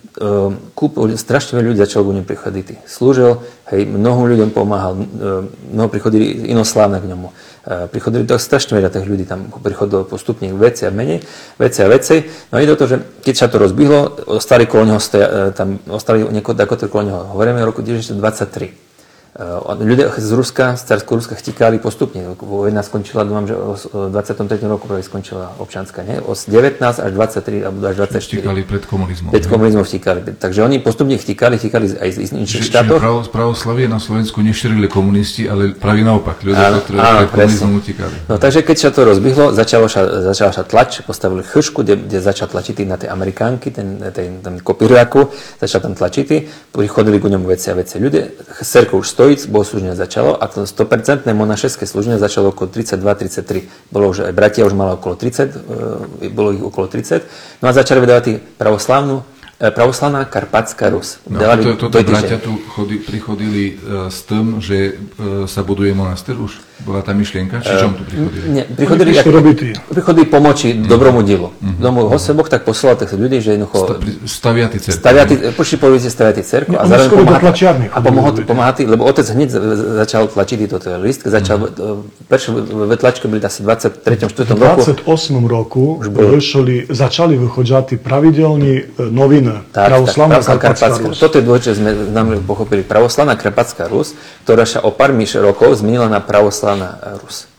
kúp, 0.72 0.96
strašne 1.20 1.60
veľa 1.60 1.76
ľudí 1.76 1.80
začalo 1.84 2.08
k 2.08 2.16
nemu 2.16 2.28
prichodiť. 2.32 2.88
Slúžil, 2.88 3.44
hej, 3.76 3.84
mnohým 3.84 4.32
ľuďom 4.32 4.50
pomáhal, 4.56 4.96
uh, 4.96 5.44
mnoho 5.68 5.92
prichodili 5.92 6.48
inoslávne 6.48 7.04
k 7.04 7.12
ňomu. 7.12 7.28
Uh, 7.28 7.92
prichodili 7.92 8.24
to 8.24 8.40
strašne 8.40 8.80
veľa 8.80 8.88
tých 8.88 9.04
ľudí, 9.04 9.28
tam 9.28 9.52
prichodilo 9.52 10.08
postupne 10.08 10.48
veci 10.56 10.88
a 10.88 10.96
menej, 10.96 11.28
veci 11.60 11.84
a 11.84 11.92
veci. 11.92 12.24
No 12.56 12.64
ide 12.64 12.72
do 12.72 12.80
to, 12.80 12.88
že 12.88 13.04
keď 13.20 13.36
sa 13.36 13.52
to 13.52 13.60
rozbihlo, 13.60 14.32
ostali 14.32 14.64
kolo 14.64 14.96
neho, 14.96 15.04
stoja, 15.04 15.52
tam 15.52 15.76
ostali 15.92 16.24
niekoho, 16.24 16.56
ako 16.56 16.88
kolo 16.88 17.04
neho, 17.04 17.20
hovoríme 17.36 17.60
o 17.60 17.68
roku 17.68 17.84
1923. 17.84 18.93
Eh, 19.34 19.82
ľudia 19.82 20.14
z 20.14 20.30
Ruska, 20.38 20.78
z 20.78 20.86
Carského 20.86 21.18
Ruska 21.18 21.34
chtikali 21.34 21.82
postupne. 21.82 22.38
Vojna 22.38 22.86
skončila, 22.86 23.26
dúfam, 23.26 23.50
že 23.50 23.58
v 23.58 24.14
23. 24.14 24.70
roku 24.70 24.86
práve 24.86 25.02
skončila 25.02 25.58
občanská, 25.58 26.06
nie? 26.06 26.22
Od 26.22 26.38
19 26.38 26.78
až 27.02 27.10
23 27.10 27.66
alebo 27.66 27.82
až 27.82 27.98
24. 28.14 28.46
Chtikali 28.46 28.62
pred 28.62 28.86
komunizmom. 28.86 29.34
Pred 29.34 29.50
komunizmom 29.50 29.90
chtikali. 29.90 30.22
Takže 30.38 30.62
oni 30.62 30.78
postupne 30.86 31.18
chtikali, 31.18 31.58
chtikali 31.58 31.98
aj 31.98 32.10
z 32.14 32.30
inších 32.30 32.70
štátov. 32.70 33.02
Pravo, 33.02 33.26
pravoslavie 33.26 33.90
na 33.90 33.98
Slovensku 33.98 34.38
nešírili 34.46 34.86
komunisti, 34.86 35.50
ale 35.50 35.74
práve 35.74 36.06
naopak. 36.06 36.46
Ľudia, 36.46 36.86
ktorí 36.86 36.98
pred 37.02 37.30
komunizmom 37.34 37.82
utikali. 37.82 38.14
No 38.30 38.38
takže 38.38 38.62
keď 38.62 38.78
sa 38.86 38.90
to 38.94 39.02
rozbihlo, 39.02 39.50
začalo 39.50 39.90
sa, 39.90 40.30
začala 40.30 40.54
sa 40.54 40.62
tlač, 40.62 41.02
postavili 41.02 41.42
chršku, 41.42 41.82
kde, 41.82 42.06
kde 42.06 42.22
začal 42.22 42.54
tlačiť 42.54 42.86
na 42.86 43.02
tie 43.02 43.10
Amerikánky, 43.10 43.74
ten, 43.74 43.98
ten, 44.14 44.46
ten 44.46 44.56
kopíriaku, 44.62 45.34
začal 45.58 45.90
tam 45.90 45.98
tlačiť, 45.98 46.26
prichodili 46.70 47.18
ku 47.18 47.34
ňomu 47.34 47.50
veci 47.50 47.74
a 47.74 47.82
veci. 47.82 47.98
Ľudia, 47.98 48.46
Serko 48.62 49.02
už 49.02 49.23
stojíc, 49.24 49.48
bohosluženie 49.48 49.96
začalo 49.96 50.36
a 50.36 50.52
to 50.52 50.68
100% 50.68 51.24
monašeské 51.32 51.88
služenie 51.88 52.20
začalo 52.20 52.52
okolo 52.52 52.68
32-33. 52.68 53.88
Bolo 53.88 54.12
už 54.12 54.28
aj 54.28 54.36
bratia 54.36 54.68
už 54.68 54.76
malo 54.76 55.00
okolo 55.00 55.16
30, 55.16 56.28
e, 56.28 56.28
bolo 56.28 56.52
ich 56.52 56.60
okolo 56.60 56.92
30. 56.92 57.24
No 57.64 57.72
a 57.72 57.72
začali 57.72 58.04
vydávať 58.04 58.44
pravoslavnú 58.60 59.24
E, 59.64 59.72
Pravoslavná 59.72 60.26
Karpatská 60.26 60.90
Rus. 60.92 61.24
No, 61.30 61.40
toto 61.80 61.96
týždeň. 61.96 62.12
bratia 62.12 62.38
tu 62.42 62.58
chodi, 62.76 63.00
prichodili 63.00 63.80
uh, 63.80 64.12
s 64.12 64.28
tým, 64.28 64.60
že 64.60 64.98
uh, 64.98 65.48
sa 65.48 65.64
buduje 65.64 65.96
monaster 65.96 66.36
už? 66.36 66.60
Bola 66.84 67.00
tá 67.00 67.12
myšlienka? 67.12 67.58
Či 67.58 67.72
čom 67.78 67.96
tu 67.96 68.04
prichodili? 68.04 68.44
Nie, 68.50 68.64
prichodili, 68.66 69.12
tí. 69.54 69.70
prichodili 69.88 70.26
pomoči 70.26 70.76
Mhm. 70.76 70.84
dobromu 70.86 71.24
dielu. 71.24 71.48
Domu 71.80 72.08
Hoseboch 72.08 72.48
tak 72.48 72.64
poslal 72.64 72.96
tak 72.96 73.08
ľudí, 73.10 73.40
že 73.40 73.56
jednoducho 73.56 74.04
Stavia 74.26 74.68
tí 74.68 74.78
cerkvy. 74.78 75.00
stavia 75.00 75.24
tí, 75.24 75.36
prišli 75.50 75.78
povedzte 75.78 76.10
stavia 76.10 76.34
tí 76.34 76.44
cerku 76.44 76.72
Nie, 76.72 76.80
a 76.80 76.86
zároveň 76.86 77.10
pomáha, 77.14 77.52
a 77.88 77.98
pomohol, 78.00 78.32
pomáha 78.44 78.72
tí, 78.74 78.84
lebo 78.84 79.04
otec 79.04 79.24
hneď 79.26 79.48
za- 79.50 79.64
za- 79.64 79.94
začal 80.02 80.28
tlačiť 80.28 80.60
toto 80.68 80.92
list, 81.00 81.24
začal, 81.24 81.58
Mhm. 81.58 82.28
prečo 82.28 82.52
ve 82.84 82.96
tlačke 82.98 83.28
byli 83.28 83.40
asi 83.40 83.62
v 83.62 83.66
23. 83.66 84.28
4. 84.28 84.52
roku, 84.54 84.82
28 84.84 85.48
roku 85.48 85.84
bolo. 86.04 86.36
vyšli, 86.36 86.92
začali 86.92 87.38
vychodzať 87.38 87.96
pravidelní 87.98 88.74
e, 88.74 88.84
noviny 89.10 89.72
Tak, 89.72 89.88
Pravoslavná 89.88 90.40
tak, 90.42 90.60
Karpatská 90.60 90.98
Rus. 91.00 91.16
Toto 91.16 91.36
je 91.38 91.44
dôležité, 91.44 91.70
že 91.70 91.80
sme 91.80 91.92
nám 92.12 92.44
pochopili. 92.44 92.82
Pravoslavná 92.84 93.36
Karpatská 93.36 93.88
Rus, 93.88 94.18
ktorá 94.44 94.66
sa 94.66 94.82
o 94.82 94.92
pár 94.92 95.14
rokov 95.40 95.70
zmenila 95.78 96.10
na 96.10 96.18
Pravoslavná 96.18 96.73
Rus. 97.22 97.50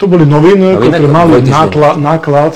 To 0.00 0.04
boli 0.08 0.24
noviny, 0.24 0.80
Noviny, 0.80 0.96
ktoré 0.96 1.08
mali 1.08 1.34
náklad, 1.44 1.94
náklad 2.00 2.52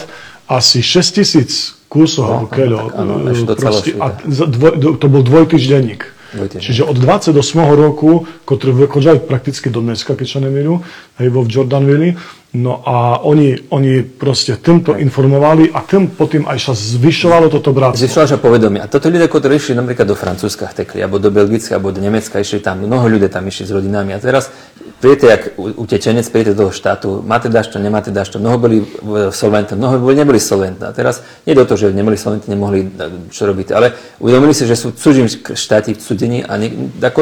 asi 0.49 0.81
6 0.81 1.21
tisíc 1.21 1.77
kusov 1.87 2.27
alebo 2.27 2.47
keľo. 2.51 2.91
tak 2.91 2.99
áno, 2.99 3.13
proste, 3.55 3.91
a 4.01 4.07
dvoj, 4.27 4.99
to 4.99 5.07
bol. 5.07 5.23
Dvojtýždenník. 5.23 6.15
Čiže 6.35 6.83
od 6.83 6.99
28 6.99 7.31
roku, 7.79 8.27
ktorý 8.43 8.87
vychodzajú 8.87 9.19
prakticky 9.31 9.71
do 9.71 9.79
dneska, 9.79 10.19
keď 10.19 10.27
sa 10.27 10.39
nemýlim, 10.43 10.83
hej, 11.23 11.29
vo 11.31 11.47
Jordanville, 11.47 12.19
no 12.59 12.83
a 12.83 13.23
oni, 13.23 13.71
oni 13.71 14.03
proste 14.03 14.59
týmto 14.59 14.99
informovali 14.99 15.71
a 15.71 15.87
tým 15.87 16.11
potom 16.11 16.51
aj 16.51 16.59
sa 16.59 16.75
zvyšovalo 16.75 17.55
toto 17.55 17.71
bratstvo. 17.71 18.03
Zvyšila 18.03 18.27
sa 18.27 18.39
povedomie. 18.43 18.83
A 18.83 18.91
toto 18.91 19.15
ľudia, 19.15 19.31
ktorí 19.31 19.63
išli 19.63 19.79
napríklad 19.79 20.11
do 20.11 20.19
Francúzska, 20.19 20.75
tekli, 20.75 21.07
alebo 21.07 21.23
do 21.23 21.31
Belgicka, 21.31 21.79
alebo 21.79 21.95
do 21.95 22.03
Nemecka, 22.03 22.43
išli 22.43 22.59
tam, 22.59 22.83
mnoho 22.83 23.07
ľudí 23.07 23.31
tam 23.31 23.47
išli 23.47 23.65
s 23.67 23.71
rodinami. 23.71 24.11
A 24.15 24.19
teraz 24.19 24.51
príjete, 25.05 25.27
jak 25.29 25.43
u- 25.61 25.85
utečenec, 25.85 26.25
príjete 26.33 26.57
do 26.57 26.65
toho 26.65 26.73
štátu, 26.73 27.21
máte 27.21 27.53
dašto, 27.53 27.77
nemáte 27.77 28.09
dašto. 28.09 28.41
Mnoho 28.41 28.57
boli 28.57 28.81
v- 28.81 29.29
solventné, 29.29 29.77
mnoho 29.77 30.01
boli, 30.01 30.17
neboli 30.17 30.41
solventné. 30.41 30.89
A 30.89 30.97
teraz 30.97 31.21
nie 31.45 31.53
do 31.53 31.69
toho, 31.69 31.77
že 31.77 31.93
neboli 31.93 32.17
solventní, 32.17 32.57
nemohli 32.57 32.89
e, 32.89 33.29
čo 33.29 33.45
robiť, 33.45 33.77
ale 33.77 33.93
uvedomili 34.17 34.57
si, 34.57 34.65
že 34.65 34.81
sú 34.81 34.97
v 34.97 34.97
cudzím 34.97 35.29
štáti, 35.29 35.93
v 35.93 36.01
cudzení 36.01 36.41
a 36.41 36.57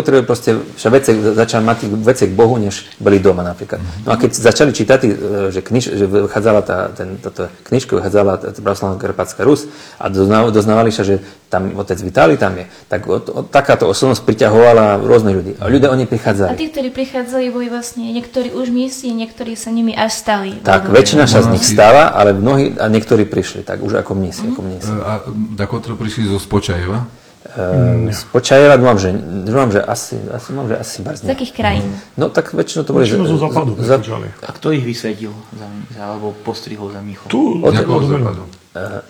treba 0.07 0.23
proste, 0.23 0.63
že 0.79 0.87
začali 1.35 1.63
mať 1.67 1.79
veci 2.07 2.31
k 2.31 2.33
Bohu, 2.39 2.55
než 2.55 2.87
boli 3.03 3.19
doma 3.19 3.43
napríklad. 3.43 3.83
No 4.07 4.15
a 4.15 4.17
keď 4.17 4.31
začali 4.31 4.71
čítať, 4.71 5.01
e, 5.03 5.11
že, 5.51 5.61
kniž, 5.67 5.85
že 5.99 6.05
vychádzala 6.07 6.61
tá, 6.63 6.95
ten, 6.95 7.19
táto 7.19 7.51
knižka, 7.67 7.99
vychádzala 7.99 8.55
Pravoslavná 8.63 8.95
Karpatská 9.03 9.43
Rus 9.43 9.67
a 9.99 10.07
doznávali 10.55 10.95
sa, 10.95 11.03
že 11.03 11.19
tam 11.51 11.77
otec 11.77 11.99
Vitali 12.01 12.41
tam 12.41 12.57
je, 12.57 12.65
tak 12.89 13.05
o, 13.05 13.21
o, 13.21 13.41
takáto 13.45 13.85
osobnosť 13.85 14.25
priťahovala 14.25 15.05
rôznych 15.05 15.37
ľudí. 15.37 15.53
A 15.61 15.69
ľudia 15.69 15.93
oni 15.93 16.05
A 16.05 16.11
prichádzali. 16.13 16.57
tí, 16.57 16.73
ktorí 16.73 16.89
prichádzali, 16.89 17.53
boli 17.53 17.69
vlastne 17.73 18.05
niektorí 18.13 18.53
už 18.53 18.69
misie, 18.69 19.17
niektorí 19.17 19.57
sa 19.57 19.73
nimi 19.73 19.97
až 19.97 20.13
stali. 20.13 20.61
Tak, 20.61 20.93
väčšina 20.93 21.25
sa 21.25 21.41
z 21.41 21.49
nich 21.49 21.65
stáva, 21.65 22.13
ale 22.13 22.37
mnohí, 22.37 22.77
a 22.77 22.93
niektorí 22.93 23.25
prišli, 23.25 23.65
tak 23.65 23.81
už 23.81 24.05
ako 24.05 24.13
mnísi, 24.13 24.53
ako 24.53 24.61
mnísi. 24.61 24.93
E, 24.93 25.01
A 25.01 25.13
Dakotro 25.57 25.97
prišli 25.97 26.29
zo 26.29 26.37
Spočajeva. 26.37 27.09
Uh, 27.43 28.07
z 28.15 28.23
Počajeva 28.31 28.79
dúfam, 28.79 28.97
že, 29.03 29.11
dúfam, 29.43 29.69
že 29.69 29.83
asi, 29.83 30.15
asi, 30.31 30.49
mám, 30.55 30.71
že 30.71 30.79
asi 30.79 31.03
Z 31.03 31.05
Barzne. 31.05 31.27
takých 31.35 31.53
krajín. 31.53 31.91
No 32.15 32.31
tak 32.31 32.55
väčšinou 32.55 32.87
to 32.87 32.95
boli... 32.95 33.03
Väčšinou 33.03 33.27
zo 33.27 33.37
západu 33.43 33.75
za-. 33.83 33.99
A 34.47 34.51
kto 34.55 34.71
ich 34.71 34.87
vysvetil 34.87 35.35
za, 35.51 35.67
za, 35.91 36.01
alebo 36.07 36.31
postrihol 36.47 36.95
za 36.95 37.03
Michov? 37.03 37.27
Tu, 37.29 37.41
Od- 37.61 37.75
Jakého 37.75 37.99
od- 37.99 38.07
západu? 38.07 38.43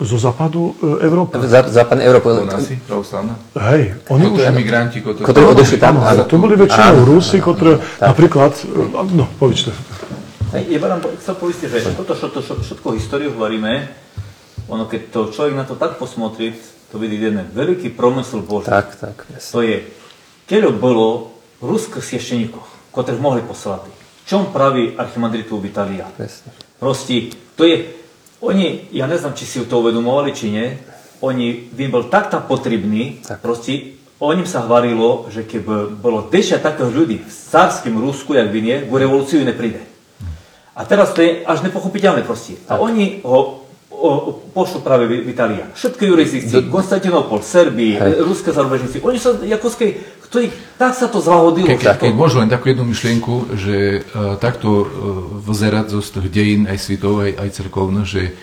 Zo 0.03 0.17
západu 0.19 0.75
e, 0.75 1.07
Európy. 1.07 1.39
Západnej 1.47 2.03
Európe. 2.03 2.27
Monasi, 2.35 2.75
pravoslavná? 2.83 3.39
Hej, 3.71 3.95
oni 4.11 4.27
už... 4.27 4.43
emigranti, 4.51 4.99
ktorí... 4.99 5.23
Ktorí 5.23 5.45
odešli 5.55 5.77
tam. 5.79 6.03
Áno, 6.03 6.27
to 6.27 6.35
boli 6.35 6.59
väčšinou. 6.59 7.07
Rusi, 7.07 7.39
ktoré 7.39 7.79
napríklad... 8.03 8.51
e, 8.59 9.15
No, 9.15 9.23
povedzte. 9.39 9.71
Hej, 10.51 10.67
Ja 10.67 10.77
vám 10.83 10.99
chcel 11.15 11.35
povedať, 11.39 11.79
že 11.79 11.95
toto, 11.95 12.13
čo, 12.13 12.27
všetko 12.59 12.87
históriu 12.99 13.31
hovoríme, 13.31 13.87
ono 14.67 14.83
keď 14.85 15.01
to 15.09 15.19
človek 15.31 15.55
na 15.55 15.63
to 15.63 15.79
tak 15.79 15.95
posmotrí, 15.95 16.51
to 16.91 16.99
vidí 16.99 17.17
jeden 17.17 17.47
veľký 17.55 17.95
promysl 17.95 18.43
Boží. 18.43 18.67
Tak, 18.67 18.99
tak. 18.99 19.15
jasne. 19.31 19.49
To 19.49 19.59
je, 19.63 19.75
keď 20.45 20.75
bolo 20.75 21.33
ruských 21.63 22.03
svešteníkov, 22.03 22.61
ktorých 22.91 23.23
mohli 23.23 23.41
poslať. 23.41 23.87
Čom 24.27 24.51
praví 24.51 24.99
archimandritu 24.99 25.55
Vitalia? 25.57 26.07
Presne. 26.15 26.51
Proste, 26.77 27.31
to 27.55 27.63
je, 27.63 28.02
oni, 28.43 28.91
ja 28.91 29.07
neznám, 29.07 29.33
či 29.39 29.47
si 29.47 29.63
to 29.63 29.79
uvedomovali, 29.79 30.35
či 30.35 30.51
nie, 30.51 30.75
oni, 31.23 31.71
vím 31.71 31.91
bol 31.91 32.11
tak 32.11 32.27
tam 32.27 32.43
potrebný, 32.43 33.23
Tak. 33.23 33.39
proste, 33.39 33.95
o 34.19 34.27
ním 34.35 34.43
sa 34.43 34.67
hovorilo, 34.67 35.31
že 35.31 35.47
keby 35.47 35.95
bolo 35.95 36.27
10 36.27 36.59
takých 36.59 36.91
ľudí 36.91 37.17
v 37.23 37.31
cárském 37.31 37.95
Rusku, 37.95 38.35
jak 38.35 38.51
vy 38.51 38.59
nie, 38.59 38.77
ku 38.83 38.99
revolúciu 38.99 39.39
nepríde. 39.47 39.79
A 40.75 40.83
teraz 40.83 41.13
to 41.15 41.21
je 41.21 41.45
až 41.45 41.63
nepochopiteľné 41.63 42.25
proste. 42.27 42.59
A 42.67 42.81
oni 42.81 43.21
ho 43.23 43.62
o, 44.03 44.35
pošlo 44.51 44.83
práve 44.83 45.07
v 45.07 45.31
Itália. 45.31 45.71
Všetky 45.71 46.03
jurisdikcie, 46.11 46.67
Konstantinopol, 46.67 47.39
Serbii, 47.39 47.95
Hej. 47.95 48.19
ruské 48.27 48.51
zárovežníci, 48.51 48.99
oni 48.99 49.15
sa, 49.15 49.31
ako 49.39 49.67
skej, 49.71 49.95
ktorý, 50.27 50.51
tak 50.75 50.91
sa 50.99 51.07
to 51.07 51.23
zahodilo. 51.23 51.71
Ke, 51.71 51.79
všetko. 51.79 52.03
keď 52.03 52.11
môžu 52.11 52.43
len 52.43 52.51
takú 52.51 52.67
jednu 52.67 52.83
myšlienku, 52.83 53.55
že 53.55 54.03
uh, 54.03 54.35
takto 54.35 54.69
uh, 54.83 54.87
vzerať 55.39 55.95
zo 55.95 56.03
z 56.03 56.09
tých 56.19 56.27
dejín 56.35 56.61
aj 56.67 56.77
svitov, 56.83 57.23
aj, 57.23 57.31
aj 57.39 57.49
cerkovno, 57.55 58.01
že 58.03 58.35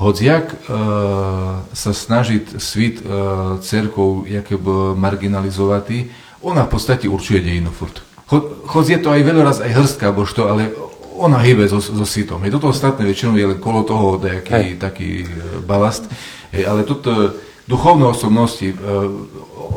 hociak 0.00 0.56
uh, 0.72 1.68
sa 1.76 1.92
snaží 1.92 2.40
svit 2.56 3.04
uh, 3.04 3.60
cerkov 3.60 4.24
jakoby 4.24 4.96
marginalizovať, 4.96 6.08
ona 6.40 6.64
v 6.64 6.70
podstate 6.72 7.06
určuje 7.12 7.44
dejinu 7.44 7.68
furt. 7.74 8.00
Cho, 8.24 8.64
choď 8.64 8.84
je 8.88 8.98
to 9.04 9.08
aj 9.12 9.20
veľa 9.20 9.42
raz 9.44 9.58
aj 9.60 9.68
hrstka, 9.68 10.08
alebo 10.08 10.24
što, 10.24 10.48
ale 10.48 10.72
ona 11.14 11.38
hýbe 11.38 11.70
so, 11.70 11.78
so 11.78 12.06
svitom. 12.06 12.42
Hej, 12.42 12.58
toto 12.58 12.74
ostatné 12.74 13.06
väčšinou 13.06 13.38
je 13.38 13.46
len 13.54 13.58
kolo 13.62 13.86
toho 13.86 14.18
nejaký 14.18 14.76
taký 14.76 15.22
e, 15.22 15.28
balast. 15.62 16.10
Hej, 16.50 16.66
ale 16.66 16.82
toto 16.82 17.38
duchovné 17.70 18.04
osobnosti, 18.10 18.66
e, 18.66 18.76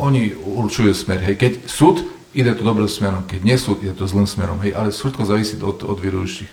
oni 0.01 0.33
určujú 0.33 0.91
smer. 0.97 1.21
Hej, 1.21 1.35
keď 1.37 1.51
súd, 1.69 2.01
ide 2.33 2.53
to 2.57 2.65
dobrým 2.65 2.89
smerom, 2.89 3.23
keď 3.29 3.39
nie 3.45 3.57
súd, 3.57 3.85
ide 3.85 3.93
to 3.93 4.09
zlým 4.09 4.25
smerom. 4.25 4.57
Hej, 4.65 4.73
ale 4.73 4.89
všetko 4.89 5.21
závisí 5.23 5.55
od, 5.61 5.85
od 5.85 5.97
vyrúších. 6.01 6.49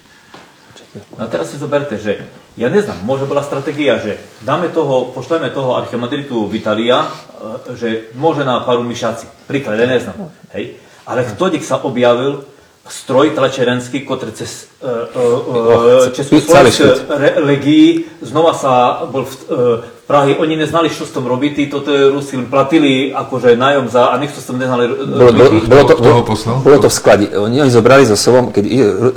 No 1.18 1.26
a 1.26 1.28
teraz 1.28 1.51
si 1.51 1.59
zoberte, 1.59 1.99
že 1.99 2.22
ja 2.55 2.70
neznám, 2.70 3.03
môže 3.03 3.26
bola 3.26 3.43
stratégia, 3.43 3.99
že 3.99 4.14
dáme 4.47 4.70
toho, 4.70 5.11
pošleme 5.11 5.51
toho 5.51 5.74
archimandritu 5.74 6.45
Vitalia, 6.47 7.09
e, 7.09 7.74
že 7.74 7.89
môže 8.14 8.45
na 8.45 8.61
paru 8.62 8.85
myšaci. 8.85 9.49
Príklad, 9.49 9.80
ja 9.80 9.89
neznám. 9.89 10.28
Hej. 10.53 10.78
Ale 11.05 11.24
ktodik 11.24 11.64
sa 11.64 11.80
objavil 11.82 12.47
stroj 12.89 13.32
tlačerenský, 13.32 14.05
ktorý 14.05 14.32
cez 14.37 14.68
uh, 14.68 14.68
uh, 14.68 14.74
Československé 16.12 16.70
svet. 16.72 17.09
re- 17.09 17.37
legii 17.41 18.05
znova 18.22 18.53
sa 18.55 19.05
bol 19.09 19.24
v, 19.24 19.35
uh, 19.49 19.57
v 19.80 20.03
Prahe, 20.05 20.37
oni 20.37 20.61
neznali, 20.61 20.93
čo 20.93 21.09
s 21.09 21.16
tom 21.16 21.24
robiť, 21.24 21.72
toto 21.72 21.89
Rusi 21.89 22.37
len 22.37 22.45
platili 22.45 23.09
akože 23.09 23.57
nájom 23.57 23.89
za, 23.89 24.12
a 24.12 24.20
nikto 24.20 24.37
s 24.37 24.45
tom 24.45 24.61
neznali 24.61 24.85
e, 24.85 25.09
Bolo, 25.09 25.32
bolo, 25.32 25.51
bolo, 25.64 25.82
to, 25.89 25.95
poslal? 26.28 26.61
bolo 26.61 26.76
to 26.76 26.93
v 26.93 26.97
sklade. 27.01 27.26
Oni, 27.32 27.57
oni 27.64 27.72
zobrali 27.72 28.05
so 28.05 28.12
sobou, 28.12 28.53
keď 28.53 28.64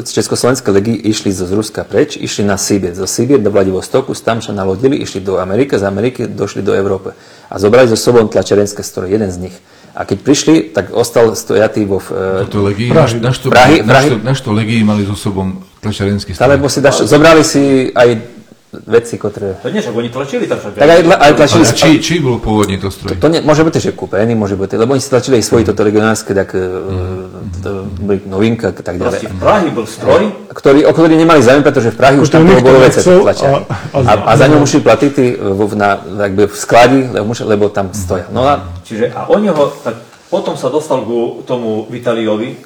Československé 0.08 0.72
legy 0.72 0.96
išli 0.96 1.36
z 1.36 1.44
Ruska 1.52 1.84
preč, 1.84 2.16
išli 2.16 2.48
na 2.48 2.56
Sibir. 2.56 2.96
Zo 2.96 3.04
Sibir 3.04 3.44
do 3.44 3.52
Vladivostoku, 3.52 4.16
tam 4.16 4.40
sa 4.40 4.56
nalodili, 4.56 4.96
išli 5.04 5.20
do 5.20 5.36
Ameriky, 5.44 5.76
z 5.76 5.84
Ameriky 5.84 6.24
došli 6.24 6.64
do 6.64 6.72
Európy. 6.72 7.12
A 7.52 7.60
zobrali 7.60 7.92
so 7.92 8.00
sebou 8.00 8.24
tlačerenské 8.24 8.80
stroje, 8.80 9.12
jeden 9.12 9.28
z 9.28 9.52
nich. 9.52 9.56
A 9.92 10.06
keď 10.06 10.18
prišli, 10.24 10.56
tak 10.72 10.94
ostal 10.96 11.34
stojatý 11.36 11.84
vo... 11.84 11.98
e, 12.00 12.46
Toto 12.48 12.64
legii, 12.64 12.94
Prahy. 12.94 13.18
na, 13.20 13.28
na, 13.28 13.32
što, 13.36 13.50
Prahy- 13.50 13.82
na, 13.84 13.98
što, 14.00 14.16
Prahy. 14.16 14.24
na 14.24 14.34
što 14.38 14.50
legii 14.54 14.84
mali 14.86 15.04
so 15.04 15.20
sobom 15.20 15.57
tlačarenský 15.82 16.34
Ale 16.40 16.58
bo 16.58 16.68
si 16.70 16.80
daš, 16.82 17.06
zobrali 17.06 17.44
si 17.44 17.92
aj 17.94 18.38
veci, 18.68 19.16
ktoré... 19.16 19.64
To 19.64 19.72
nie, 19.72 19.80
že 19.80 19.96
oni 19.96 20.12
tlačili 20.12 20.44
tam 20.44 20.60
však. 20.60 20.76
Tak 20.76 20.90
aj, 20.92 21.02
aj 21.08 21.32
tlačili... 21.40 21.64
Ale 21.64 21.72
či, 21.72 21.90
či 22.04 22.14
bol 22.20 22.36
pôvodne 22.44 22.76
to 22.76 22.92
stroj? 22.92 23.16
To 23.16 23.28
nie, 23.32 23.40
môže 23.40 23.64
byť, 23.64 23.80
že 23.80 23.92
kúpený, 23.96 24.36
môže 24.36 24.60
byť, 24.60 24.76
lebo 24.76 24.92
oni 24.92 25.00
si 25.00 25.08
tlačili 25.08 25.40
aj 25.40 25.44
svoje 25.48 25.64
toto 25.72 25.88
regionálske, 25.88 26.36
tak 26.36 26.52
mm. 26.52 27.64
to 27.64 27.70
boli 28.04 28.20
novinka 28.28 28.70
a 28.70 28.72
tak 28.76 29.00
Proste 29.00 29.32
ďalej. 29.32 29.34
v 29.34 29.40
Prahe 29.40 29.68
bol 29.72 29.88
stroj, 29.88 30.22
Ktorí, 30.52 30.80
o 30.84 30.92
ktorí 30.92 31.16
nemali 31.16 31.40
záujem, 31.40 31.64
pretože 31.64 31.96
v 31.96 31.98
Prahe 31.98 32.16
už 32.20 32.28
tam 32.28 32.44
Ktorý 32.44 32.60
bolo 32.60 32.80
veci 32.84 33.00
nechcel 33.00 33.24
tlačia. 33.24 33.50
a- 33.96 34.22
A, 34.28 34.32
za 34.36 34.46
ňou 34.52 34.60
museli 34.60 34.84
platiť 34.84 35.12
tí 35.16 35.26
vo, 35.40 35.66
na, 35.72 35.90
jakby 36.28 36.52
v 36.52 36.56
skladi, 36.60 37.00
lebo, 37.16 37.32
lebo 37.48 37.66
tam 37.72 37.96
stoja. 37.96 38.28
No 38.36 38.44
a 38.44 38.68
Čiže 38.84 39.16
a 39.16 39.32
oni 39.32 39.48
ho, 39.48 39.64
tak 39.80 39.96
potom 40.28 40.60
sa 40.60 40.68
dostal 40.68 41.08
ku 41.08 41.40
tomu 41.48 41.88
Vitaliovi. 41.88 42.60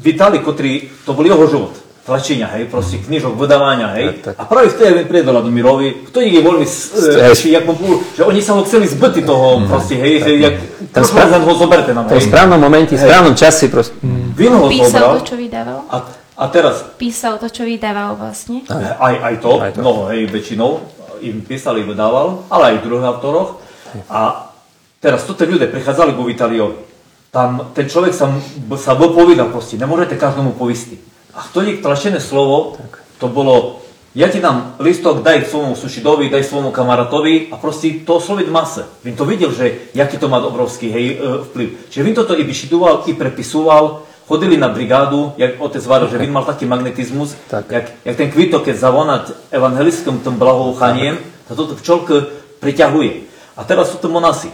Vitali, 0.00 0.40
ktorý, 0.40 1.04
to 1.04 1.12
bol 1.12 1.22
jeho 1.22 1.44
život. 1.44 1.72
Tlačenia, 2.02 2.50
hej, 2.58 2.66
proste 2.66 2.98
knižok, 2.98 3.38
vydávania, 3.38 3.94
hej. 3.94 4.18
Tak, 4.18 4.34
tak. 4.34 4.34
A 4.34 4.42
práve 4.50 4.74
vtedy 4.74 4.90
mi 4.90 5.04
prijedol 5.06 5.38
do 5.38 5.54
Mirovi, 5.54 6.10
kto 6.10 6.18
je 6.18 6.34
e, 6.34 7.52
jak 7.54 7.62
mu 7.62 7.78
bol, 7.78 8.02
že 8.18 8.26
oni 8.26 8.42
sa 8.42 8.58
ho 8.58 8.66
chceli 8.66 8.90
zbyty 8.90 9.22
toho, 9.22 9.62
proste, 9.70 9.94
hej, 9.94 10.18
že 10.18 10.30
jak, 10.34 10.54
Ten 10.90 10.98
prosím 10.98 11.14
spra- 11.14 11.30
vás, 11.30 11.46
ho 11.46 11.54
zoberte 11.54 11.94
nám, 11.94 12.10
v 12.10 12.18
hej. 12.18 12.26
správnom 12.26 12.58
momente, 12.58 12.98
v 12.98 13.06
správnom 13.06 13.38
čase 13.38 13.70
proste... 13.70 13.94
Vin 14.34 14.50
ho 14.50 14.66
Písal 14.66 14.90
zobral 14.90 15.14
to, 15.22 15.30
čo 15.30 15.36
vydával? 15.38 15.78
a, 15.86 15.96
a 16.42 16.44
teraz 16.50 16.74
Písal 16.98 17.38
to, 17.38 17.46
čo 17.46 17.62
vydával 17.62 18.18
vlastne. 18.18 18.66
Aj, 18.98 19.14
aj 19.22 19.34
to, 19.38 19.52
Aj 19.62 19.70
to. 19.70 19.78
mnoho, 19.78 20.10
hej, 20.10 20.26
väčšinou 20.26 20.82
im 21.22 21.38
písali, 21.46 21.86
vydával, 21.86 22.50
ale 22.50 22.62
aj 22.74 22.82
druhých 22.82 23.14
autoroch. 23.14 23.62
A 24.10 24.50
teraz 24.98 25.22
toto 25.22 25.46
ľudia 25.46 25.70
prichádzali 25.70 26.18
ku 26.18 26.26
Vitaliovi. 26.26 26.82
Tam 27.30 27.70
ten 27.70 27.86
človek 27.86 28.10
sa, 28.10 28.26
sa 28.74 28.98
bol 28.98 29.14
povedal 29.14 29.54
proste, 29.54 29.78
nemôžete 29.78 30.18
každomu 30.18 30.50
povistiť. 30.58 31.11
A 31.32 31.40
vtedy 31.48 31.80
tlačené 31.80 32.20
slovo, 32.20 32.76
to 33.16 33.24
bolo, 33.28 33.80
ja 34.12 34.28
ti 34.28 34.36
dám 34.36 34.76
listok, 34.84 35.24
daj 35.24 35.48
svojmu 35.48 35.72
sušidovi, 35.72 36.28
daj 36.28 36.44
svojmu 36.44 36.68
kamaratovi 36.68 37.48
a 37.48 37.56
proste 37.56 38.04
to 38.04 38.20
osloviť 38.20 38.48
mase. 38.52 38.84
Vin 39.00 39.16
to 39.16 39.24
videl, 39.24 39.48
že 39.48 39.88
jaký 39.96 40.20
to 40.20 40.28
má 40.28 40.44
obrovský 40.44 40.92
hej, 40.92 41.06
e, 41.16 41.40
vplyv. 41.48 41.68
Čiže 41.88 42.04
Vin 42.04 42.12
toto 42.12 42.36
i 42.36 42.44
vyšidoval, 42.44 43.08
i 43.08 43.16
prepisoval, 43.16 44.04
chodili 44.28 44.60
na 44.60 44.68
brigádu, 44.68 45.32
jak 45.40 45.56
otec 45.56 45.80
varil, 45.88 46.12
že 46.12 46.20
Vin 46.20 46.32
mal 46.32 46.44
taký 46.44 46.68
magnetizmus, 46.68 47.32
tak. 47.48 47.64
Jak, 47.72 47.86
jak 48.04 48.16
ten 48.16 48.28
kvito, 48.28 48.60
keď 48.60 48.76
zavonať 48.76 49.24
evangelistkom 49.48 50.20
tým 50.20 50.36
blahoúchaniem, 50.36 51.16
to 51.48 51.52
toto 51.56 51.80
včolk 51.80 52.12
priťahuje. 52.60 53.12
A 53.56 53.64
teraz 53.64 53.92
sú 53.92 54.00
to 54.00 54.12
monasi. 54.12 54.48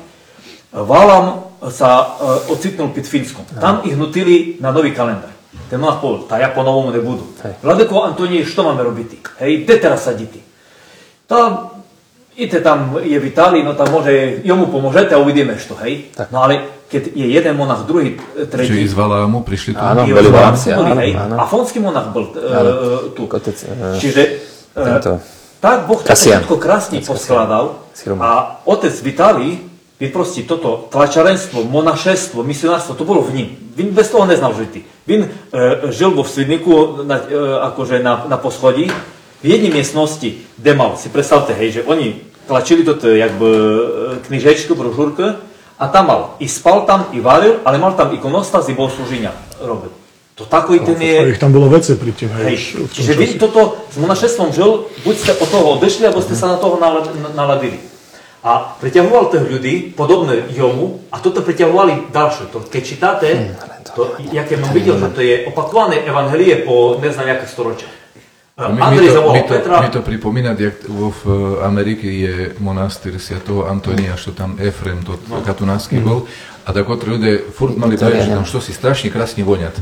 Válam 0.74 1.55
sa 1.70 2.18
uh, 2.18 2.53
ocitnul 2.53 2.93
pred 2.93 3.07
Fínskom. 3.07 3.47
Tam 3.57 3.81
ich 3.87 3.97
nutili 3.97 4.61
na 4.61 4.68
nový 4.68 4.93
kalendár. 4.93 5.38
Ten 5.49 5.80
monach 5.80 6.05
povedal, 6.05 6.28
tá 6.28 6.36
ja 6.36 6.53
po 6.53 6.61
novomu 6.61 6.92
nebudú. 6.92 7.24
Vladeko 7.64 8.05
Antonie, 8.05 8.44
što 8.44 8.68
máme 8.68 8.84
robiť? 8.84 9.40
Hej, 9.40 9.64
kde 9.64 9.74
teraz 9.80 10.05
sadíte? 10.05 10.44
Tá, 11.24 11.72
idete 12.36 12.61
tam, 12.61 13.01
je 13.01 13.16
Vitálii, 13.16 13.64
no 13.64 13.72
tam 13.72 13.88
môže, 13.88 14.44
jomu 14.44 14.68
pomôžete 14.68 15.16
a 15.16 15.20
uvidíme 15.20 15.57
što, 15.57 15.76
hej? 15.84 16.12
Tak. 16.12 16.28
No 16.32 16.44
ale 16.44 16.84
keď 16.88 17.16
je 17.16 17.26
jeden 17.32 17.55
monach, 17.57 17.84
druhý, 17.84 18.16
tretí... 18.49 18.76
Čiže 18.76 18.92
z 18.92 18.96
Valámu 18.96 19.44
prišli 19.44 19.72
tu? 19.76 19.80
Áno, 19.80 20.05
boli 20.05 20.28
Valámci, 20.28 20.68
áno, 20.72 20.92
áno, 20.92 21.01
hej, 21.01 21.12
áno. 21.16 21.34
A 21.36 21.44
fonský 21.44 21.80
monach 21.80 22.12
bol 22.12 22.32
uh, 22.32 23.12
tu. 23.12 23.28
Kotec, 23.28 23.57
uh, 23.68 23.96
Čiže 23.96 24.22
uh, 24.72 24.84
tento, 24.84 25.20
tak 25.59 25.90
Boh 25.90 26.01
to 26.01 26.12
všetko 26.14 26.55
krásne 26.57 27.03
poskladal 27.03 27.82
a 28.20 28.62
otec 28.64 28.94
Vitálii 29.05 29.78
toto 30.46 30.86
tlačarenstvo, 30.94 31.66
monašestvo, 31.66 32.46
misionárstvo, 32.46 32.94
to 32.94 33.03
bolo 33.03 33.18
v 33.26 33.34
ním. 33.34 33.49
Vin 33.74 33.90
bez 33.90 34.14
toho 34.14 34.22
neznal. 34.30 34.55
Vin 35.07 35.26
e, 35.26 35.28
žil 35.90 36.14
vo 36.14 36.22
v 36.22 36.30
Svidniku, 36.30 37.03
na, 37.03 37.18
e, 37.18 37.34
akože 37.74 37.99
na, 37.99 38.30
na 38.30 38.38
poschodí, 38.38 38.86
v 39.42 39.46
jednej 39.46 39.74
miestnosti, 39.74 40.38
kde 40.55 40.72
mal, 40.74 40.94
si 40.94 41.11
predstavte, 41.11 41.51
hej, 41.55 41.82
že 41.82 41.86
oni 41.86 42.14
tlačili 42.46 42.86
toto 42.86 43.11
jakby 43.11 43.51
e, 43.51 43.82
knižečku, 44.30 44.78
brožúrku 44.78 45.34
a 45.78 45.84
tam 45.90 46.05
mal, 46.07 46.22
i 46.38 46.46
spal 46.46 46.86
tam, 46.86 47.11
i 47.11 47.18
varil, 47.18 47.59
ale 47.66 47.82
mal 47.82 47.99
tam 47.99 48.14
ikonostas, 48.14 48.70
i 48.70 48.78
bohoslúžiňa 48.78 49.62
robil. 49.66 49.90
To 50.38 50.46
takový 50.46 50.86
ten 50.86 51.03
je... 51.03 51.34
Ich 51.34 51.42
tam 51.42 51.51
bolo 51.51 51.66
vece 51.66 51.99
pri 51.99 52.14
tým, 52.14 52.30
hej. 52.38 52.55
Hej, 52.55 52.59
čiže 52.94 53.18
vy 53.18 53.42
toto 53.42 53.74
s 53.90 53.99
monašestvom 53.99 54.55
žil, 54.55 54.86
buď 55.03 55.14
ste 55.18 55.32
od 55.34 55.49
toho 55.51 55.66
odešli, 55.74 56.07
alebo 56.07 56.22
ste 56.22 56.38
sa 56.38 56.55
na 56.55 56.59
toho 56.62 56.78
nala- 56.78 57.03
na- 57.11 57.34
naladili. 57.34 57.82
A 58.39 58.78
priťahoval 58.78 59.34
tých 59.34 59.47
ľudí, 59.51 59.74
podobné 59.99 60.47
jomu, 60.55 61.03
a 61.11 61.18
toto 61.18 61.43
priťahovali 61.43 62.14
ďalšie. 62.14 62.55
To, 62.55 62.62
keď 62.62 62.82
čítate, 62.86 63.28
to, 63.99 64.14
jak 64.30 64.47
som 64.47 64.70
videl, 64.70 64.95
že 64.95 65.09
to 65.11 65.20
je 65.20 65.34
opakované 65.51 66.07
evangelie 66.07 66.62
po 66.62 67.03
neznám 67.03 67.34
jaké 67.34 67.47
storočia. 67.51 67.91
Mi, 68.59 68.82
Andrej 68.82 69.14
zavolal 69.14 69.47
Petra, 69.47 69.86
mi 69.86 69.91
to 69.95 70.03
pripomína, 70.03 70.59
jak 70.59 70.82
v 70.91 71.22
Amerike 71.62 72.11
je 72.11 72.59
monastýr 72.59 73.14
Sviatého 73.14 73.70
Antonia, 73.70 74.18
što 74.18 74.34
tam 74.34 74.59
Efrem, 74.59 75.07
to 75.07 75.14
no. 75.30 75.47
katunánsky 75.47 76.03
bol. 76.03 76.26
A 76.66 76.74
tak 76.74 76.91
ľudia 76.91 77.39
furt 77.55 77.78
mali 77.78 77.95
dojem, 77.95 78.18
že 78.18 78.34
tam 78.34 78.43
što 78.43 78.59
si 78.59 78.74
strašne 78.74 79.14
krásne 79.14 79.47
voňat. 79.47 79.78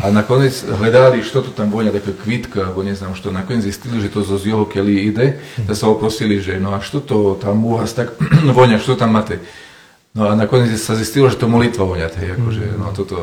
A 0.00 0.08
nakoniec 0.10 0.64
hledali, 0.78 1.20
što 1.20 1.42
to 1.42 1.50
tam 1.52 1.68
voňa, 1.68 1.92
také 1.92 2.16
kvitka, 2.16 2.64
alebo 2.64 2.80
neznám 2.80 3.12
što. 3.14 3.28
Nakoniec 3.28 3.68
zistili, 3.68 4.00
že 4.00 4.08
to 4.08 4.24
zo 4.24 4.40
z 4.40 4.48
jeho 4.48 4.64
kelí 4.64 5.12
ide. 5.12 5.36
Tak 5.68 5.76
sa 5.76 5.92
ho 5.92 6.00
prosili, 6.00 6.40
že 6.40 6.56
no 6.56 6.72
a 6.72 6.80
što 6.80 7.00
to 7.00 7.36
tam 7.36 7.64
u 7.64 7.76
vás 7.76 7.92
tak 7.92 8.16
voňa, 8.56 8.80
što 8.80 8.96
tam 8.96 9.12
máte? 9.12 9.44
No 10.16 10.28
a 10.28 10.36
nakoniec 10.36 10.76
sa 10.80 10.96
zistilo, 10.96 11.28
že 11.28 11.36
to 11.36 11.48
molitva 11.48 11.84
voňat, 11.84 12.16
hej, 12.20 12.36
akože, 12.36 12.64
no 12.76 12.88
a 12.88 12.92
toto 12.92 13.16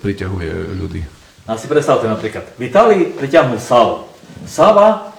priťahuje 0.00 0.76
ľudí. 0.80 1.04
A 1.48 1.56
si 1.56 1.68
predstavte 1.68 2.08
napríklad, 2.08 2.56
v 2.56 2.68
Itálii 2.68 3.16
priťahnul 3.16 3.60
Sávu. 3.60 4.08
Sáva, 4.48 5.12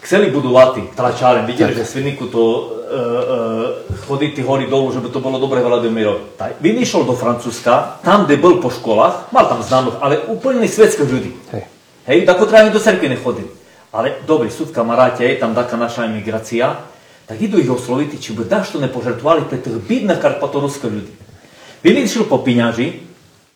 chceli 0.00 0.32
budú 0.32 0.52
laty, 0.52 0.88
tlačárem, 0.96 1.44
videli, 1.44 1.76
že 1.76 1.84
v 1.84 1.92
Svidniku 1.92 2.26
to 2.32 2.42
e, 2.42 2.60
e, 2.60 3.98
chodí 4.08 4.32
tí 4.32 4.42
hory 4.42 4.66
dolu, 4.66 4.92
že 4.92 5.00
by 5.00 5.08
to 5.12 5.20
bolo 5.20 5.36
dobre 5.36 5.60
Vladimirovi. 5.60 6.36
Tak, 6.40 6.58
Vin 6.60 6.80
išiel 6.80 7.04
do 7.04 7.12
Francúzska, 7.12 8.00
tam, 8.02 8.24
kde 8.24 8.40
bol 8.40 8.58
po 8.58 8.72
školách, 8.72 9.30
mal 9.30 9.46
tam 9.46 9.60
známych, 9.62 10.00
ale 10.00 10.24
úplne 10.32 10.64
svetských 10.64 11.10
ľudí. 11.10 11.32
Hej. 11.52 11.64
Hej, 12.08 12.18
tako 12.26 12.48
ani 12.50 12.74
do 12.74 12.80
cerkvy 12.80 13.12
nechodili. 13.12 13.48
Ale 13.90 14.22
dobrí, 14.26 14.50
sú 14.50 14.70
kamaráti, 14.70 15.26
je 15.26 15.42
tam 15.42 15.54
taká 15.54 15.74
naša 15.74 16.06
emigrácia, 16.06 16.78
tak 17.26 17.38
idú 17.38 17.58
ich 17.58 17.70
osloviť, 17.70 18.18
či 18.18 18.34
by 18.34 18.46
dašto 18.46 18.82
nepožertovali 18.82 19.46
pre 19.46 19.62
tých 19.62 19.78
bidných 19.78 20.18
karpatoruských 20.18 20.90
ľudí. 20.90 21.14
Vin 21.86 21.96
išiel 22.02 22.26
po 22.26 22.42
piňaži 22.42 23.06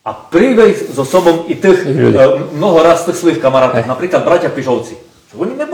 a 0.05 0.11
privej 0.14 0.95
so 0.95 1.03
sobom 1.03 1.51
i 1.51 1.59
tých 1.59 1.82
ľudí. 1.82 2.14
e, 2.14 2.55
mnoho 2.55 2.78
raz 2.84 3.03
tých 3.03 3.18
svojich 3.18 3.42
kamarátov, 3.42 3.86
napríklad 3.88 4.22
bratia 4.22 4.53
Pižovci. 4.53 5.03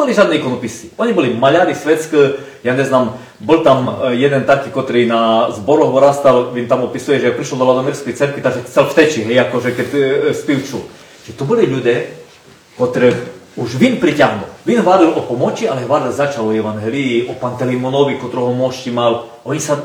Neboli 0.01 0.17
žiadni 0.17 0.41
ikonopisci, 0.41 0.97
oni 0.97 1.13
boli 1.13 1.29
maľari 1.37 1.77
svetské, 1.77 2.41
ja 2.65 2.73
neznám, 2.73 3.21
bol 3.37 3.61
tam 3.61 4.01
e, 4.09 4.17
jeden 4.17 4.49
taký, 4.49 4.73
ktorý 4.73 5.05
na 5.05 5.53
zboroch 5.53 5.93
vyrastal, 5.93 6.57
vím 6.57 6.65
tam 6.65 6.89
opisuje, 6.89 7.21
že 7.21 7.37
prišiel 7.37 7.61
do 7.61 7.69
Ladomírskej 7.69 8.17
cerky, 8.17 8.41
takže 8.41 8.65
chcel 8.65 8.89
vteči, 8.89 9.29
hej, 9.29 9.37
akože 9.45 9.77
keď 9.77 9.89
e, 9.93 10.01
spivčul. 10.33 10.89
Že 11.29 11.37
to 11.37 11.45
boli 11.45 11.69
ľudia, 11.69 12.17
ktorých 12.81 13.61
už 13.61 13.77
Vin 13.77 14.01
priťahnul. 14.01 14.65
Vin 14.65 14.81
varil 14.81 15.13
o 15.13 15.21
pomoči, 15.21 15.69
ale 15.69 15.85
varil 15.85 16.17
začal 16.17 16.49
o 16.49 16.57
Evangelii, 16.57 17.29
o 17.29 17.37
Pantelimonovi, 17.37 18.17
ktorého 18.17 18.57
mošti 18.57 18.89
mal. 18.97 19.29
Oni 19.45 19.61
sa 19.61 19.85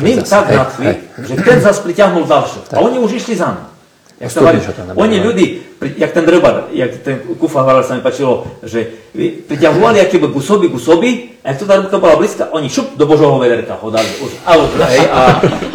ním 0.00 0.24
tak 0.24 0.48
nadchli, 0.48 0.96
že 1.28 1.44
ten 1.44 1.60
zase 1.60 1.84
priťahnul 1.84 2.24
ďalšie. 2.24 2.72
A 2.72 2.80
oni 2.80 3.04
už 3.04 3.20
išli 3.20 3.36
za 3.36 3.52
ním. 3.52 3.68
Jak 4.14 4.30
sa 4.30 4.46
Postupne 4.46 4.62
hovorí, 4.62 4.62
sa 4.62 4.72
to 4.78 4.82
nabehlo, 4.86 5.02
oni 5.02 5.16
hej. 5.18 5.24
ľudí, 5.26 5.46
pri- 5.74 5.96
jak 5.98 6.10
ten 6.14 6.22
drbar, 6.22 6.54
jak 6.70 6.90
ten 7.02 7.16
kufa 7.34 7.66
hovoril, 7.66 7.82
sa 7.82 7.98
mi 7.98 8.02
páčilo, 8.06 8.46
že 8.62 9.10
priťahovali 9.50 9.98
aké 9.98 10.22
by 10.22 10.30
gusoby, 10.30 10.70
gusoby, 10.70 11.34
a 11.42 11.50
jak 11.50 11.58
to 11.58 11.66
tá 11.66 11.82
ruka 11.82 11.98
bola 11.98 12.14
blízka, 12.14 12.46
oni 12.54 12.70
šup 12.70 12.94
do 12.94 13.10
Božoho 13.10 13.42
vederka 13.42 13.74
ho 13.74 13.90
dali 13.90 14.06
už 14.22 14.38
out, 14.46 14.70
hej, 14.86 15.02
a, 15.10 15.22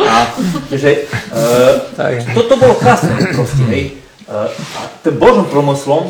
a 0.07 0.15
že, 0.71 1.03
uh, 1.35 2.23
toto 2.31 2.55
bolo 2.55 2.79
krásne, 2.79 3.11
proste, 3.35 3.63
hej. 3.67 3.99
Uh, 4.23 4.47
a 4.49 4.79
tým 5.03 5.19
Božom 5.19 5.43
promyslom, 5.51 6.07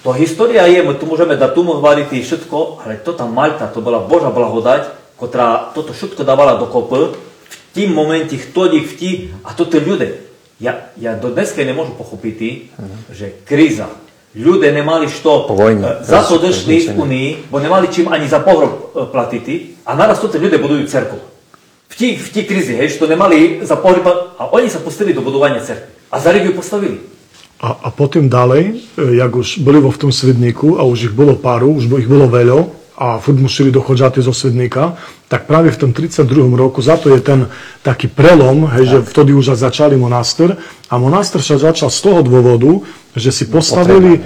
to 0.00 0.16
história 0.16 0.64
je, 0.64 0.80
my 0.80 0.96
tu 0.96 1.04
môžeme 1.04 1.36
dať 1.36 1.50
tu 1.52 1.60
hovoriť 1.60 2.08
i 2.16 2.24
všetko, 2.24 2.88
ale 2.88 3.04
to 3.04 3.12
tam 3.12 3.36
Malta, 3.36 3.68
to 3.68 3.84
bola 3.84 4.00
Boža 4.00 4.32
blahodať, 4.32 5.12
ktorá 5.20 5.76
toto 5.76 5.92
všetko 5.92 6.24
dávala 6.24 6.56
do 6.56 6.72
kopy, 6.72 7.12
v 7.12 7.54
tým 7.76 7.92
momente, 7.92 8.40
vtedy, 8.40 8.80
vtí, 8.80 9.10
a 9.44 9.52
to 9.52 9.68
tí 9.68 9.76
ľudia. 9.76 10.25
Ja, 10.56 10.88
ja 10.96 11.12
do 11.12 11.28
dneska 11.28 11.60
nemôžu 11.60 11.92
pochopiť, 12.00 12.72
že 13.12 13.44
kríza, 13.44 13.92
ľudia 14.32 14.72
nemali 14.72 15.08
što, 15.08 15.48
Po 15.48 15.56
vojne. 15.56 16.00
e, 16.00 16.04
za 16.04 16.24
to 16.24 16.40
došli 16.40 16.64
v 16.64 16.96
Rozličenie. 16.96 17.00
Unii, 17.00 17.28
bo 17.52 17.60
nemali 17.60 17.92
čím 17.92 18.08
ani 18.08 18.28
za 18.28 18.40
pohrob 18.40 18.72
e, 18.96 19.04
platiť, 19.04 19.46
a 19.84 19.92
naraz 19.96 20.20
to 20.20 20.28
tí 20.28 20.40
ľudia 20.40 20.60
budujú 20.60 20.88
cerku. 20.88 21.16
V 21.88 21.94
tí, 21.96 22.16
v 22.16 22.28
tí 22.32 22.40
krízi, 22.44 22.76
hej, 22.76 22.96
že 22.96 23.00
to 23.00 23.08
nemali 23.08 23.64
za 23.64 23.76
pohreb, 23.76 24.04
a 24.36 24.42
oni 24.52 24.68
sa 24.68 24.80
pustili 24.80 25.12
do 25.16 25.24
budovania 25.24 25.60
cerky. 25.64 25.88
A 26.12 26.20
za 26.20 26.32
ju 26.32 26.52
postavili. 26.52 27.00
A, 27.56 27.72
a 27.72 27.88
potom 27.88 28.28
ďalej, 28.28 28.84
jak 28.96 29.32
už 29.32 29.64
boli 29.64 29.80
vo 29.80 29.88
v 29.88 29.96
tom 29.96 30.12
Svidníku 30.12 30.76
a 30.76 30.84
už 30.84 31.08
ich 31.08 31.14
bolo 31.16 31.40
páru, 31.40 31.72
už 31.72 31.88
ich 31.88 32.08
bolo 32.08 32.28
veľa 32.28 32.75
a 32.96 33.20
furt 33.20 33.36
museli 33.36 33.68
dochodžati 33.68 34.24
zo 34.24 34.32
Svidníka, 34.32 34.96
tak 35.28 35.44
práve 35.44 35.68
v 35.68 35.76
tom 35.76 35.90
32. 35.92 36.56
roku, 36.56 36.80
za 36.80 36.96
to 36.96 37.12
je 37.12 37.20
ten 37.20 37.44
taký 37.84 38.08
prelom, 38.08 38.64
hej, 38.72 38.84
že 38.88 38.98
vtedy 39.04 39.36
už 39.36 39.52
začali 39.52 40.00
monastýr 40.00 40.56
a 40.88 40.94
monastýr 40.96 41.44
sa 41.44 41.60
začal 41.60 41.92
z 41.92 42.00
toho 42.00 42.20
dôvodu, 42.24 42.80
že 43.12 43.28
si 43.28 43.44
postavili, 43.52 44.16
e, 44.16 44.20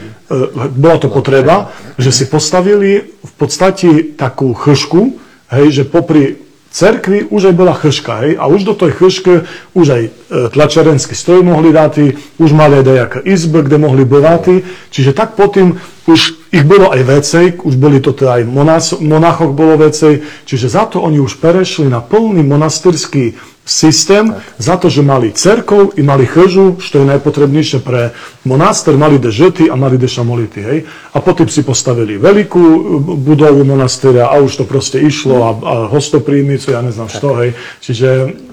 bola 0.70 1.02
to 1.02 1.10
potreba, 1.10 1.74
že 1.98 2.14
si 2.14 2.24
postavili 2.30 3.02
v 3.10 3.32
podstate 3.34 4.14
takú 4.14 4.54
chšku, 4.54 5.18
hej, 5.50 5.82
že 5.82 5.82
popri 5.82 6.38
cerkvi 6.70 7.26
už 7.34 7.50
aj 7.50 7.54
bola 7.58 7.74
chržka, 7.74 8.22
hej, 8.22 8.38
a 8.38 8.46
už 8.46 8.62
do 8.62 8.74
tej 8.78 8.94
chržky 8.94 9.34
už 9.74 9.86
aj 9.90 10.02
e, 10.06 10.10
tlačarenský 10.54 11.18
stroj 11.18 11.42
mohli 11.42 11.74
dať, 11.74 11.92
už 12.38 12.50
mali 12.54 12.78
aj 12.78 12.86
nejaké 12.86 13.18
izby, 13.26 13.66
kde 13.66 13.82
mohli 13.82 14.06
bývať, 14.06 14.62
čiže 14.94 15.10
tak 15.10 15.34
potom 15.34 15.82
už 16.06 16.39
ich 16.50 16.66
bolo 16.66 16.90
aj 16.90 17.02
vecej, 17.06 17.44
už 17.62 17.74
boli 17.78 18.02
to 18.02 18.10
teda 18.10 18.42
aj 18.42 18.44
monás, 18.50 18.90
monachoch 18.98 19.54
bolo 19.54 19.78
vecej, 19.78 20.26
čiže 20.42 20.66
za 20.66 20.90
to 20.90 20.98
oni 20.98 21.22
už 21.22 21.38
perešli 21.38 21.86
na 21.86 22.02
plný 22.02 22.42
monastýrsky 22.42 23.38
systém, 23.70 24.34
za 24.58 24.74
to, 24.76 24.90
že 24.90 25.06
mali 25.06 25.30
cerkov 25.30 25.94
i 25.94 26.02
mali 26.02 26.26
chržu, 26.26 26.82
što 26.82 26.98
je 26.98 27.10
najpotrebnejšie 27.14 27.78
pre 27.86 28.10
monastýr, 28.42 28.98
mali 28.98 29.22
de 29.22 29.30
žety 29.30 29.70
a 29.70 29.78
mali 29.78 29.94
de 29.94 30.10
šamolity, 30.10 30.58
hej. 30.58 30.78
A 31.14 31.22
potom 31.22 31.46
si 31.46 31.62
postavili 31.62 32.18
veľkú 32.18 32.64
e, 32.66 32.80
budovu 33.14 33.62
monastýra 33.62 34.26
a 34.26 34.42
už 34.42 34.58
to 34.58 34.64
proste 34.66 34.98
išlo 34.98 35.36
a, 35.46 35.50
a 35.54 35.74
hostopríjmicu, 35.86 36.74
ja 36.74 36.82
neznám 36.82 37.14
što, 37.14 37.28
hej. 37.46 37.50
Čiže 37.78 38.08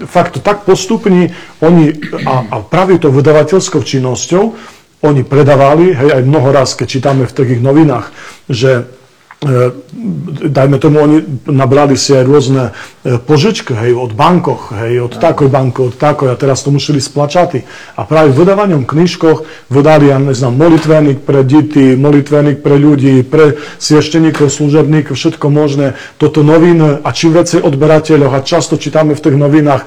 fakt 0.06 0.38
to 0.38 0.40
tak 0.40 0.62
postupne 0.62 1.34
oni, 1.58 1.98
a, 2.22 2.34
a 2.54 2.56
praví 2.62 3.02
to 3.02 3.10
vydavateľskou 3.10 3.82
činnosťou, 3.82 4.77
oni 5.02 5.22
predávali, 5.22 5.94
hej, 5.94 6.10
aj 6.18 6.22
mnoho 6.26 6.48
raz, 6.50 6.74
keď 6.74 6.86
čítame 6.86 7.22
v 7.26 7.36
takých 7.36 7.60
novinách, 7.62 8.10
že 8.50 8.98
E, 9.38 9.70
dajme 10.50 10.82
tomu, 10.82 10.98
oni 10.98 11.18
nabrali 11.46 11.94
si 11.94 12.10
aj 12.10 12.26
rôzne 12.26 12.74
e, 13.06 13.22
požičky, 13.22 13.70
hej, 13.70 13.94
od 13.94 14.10
bankoch, 14.10 14.74
hej, 14.74 14.98
od 14.98 15.14
takoj 15.14 15.46
banky, 15.46 15.78
od 15.78 15.94
takoj, 15.94 16.34
a 16.34 16.34
teraz 16.34 16.66
to 16.66 16.74
museli 16.74 16.98
splačati. 16.98 17.62
A 17.94 18.02
práve 18.02 18.34
vydávaním 18.34 18.82
knižkoch 18.82 19.70
vydali, 19.70 20.10
ja 20.10 20.18
neznám, 20.18 20.58
molitveník 20.58 21.22
pre 21.22 21.46
deti, 21.46 21.94
molitveník 21.94 22.66
pre 22.66 22.82
ľudí, 22.82 23.22
pre 23.22 23.62
siešteníkov, 23.78 24.50
služebníkov, 24.50 25.14
všetko 25.14 25.46
možné, 25.54 25.94
toto 26.18 26.42
noviny 26.42 27.06
a 27.06 27.08
čím 27.14 27.38
viacej 27.38 27.62
odberateľov 27.62 28.34
a 28.34 28.42
často 28.42 28.74
čítame 28.74 29.14
v 29.14 29.22
tých 29.22 29.38
novinách 29.38 29.82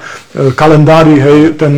kalendári, 0.56 1.20
hej, 1.20 1.38
ten 1.60 1.76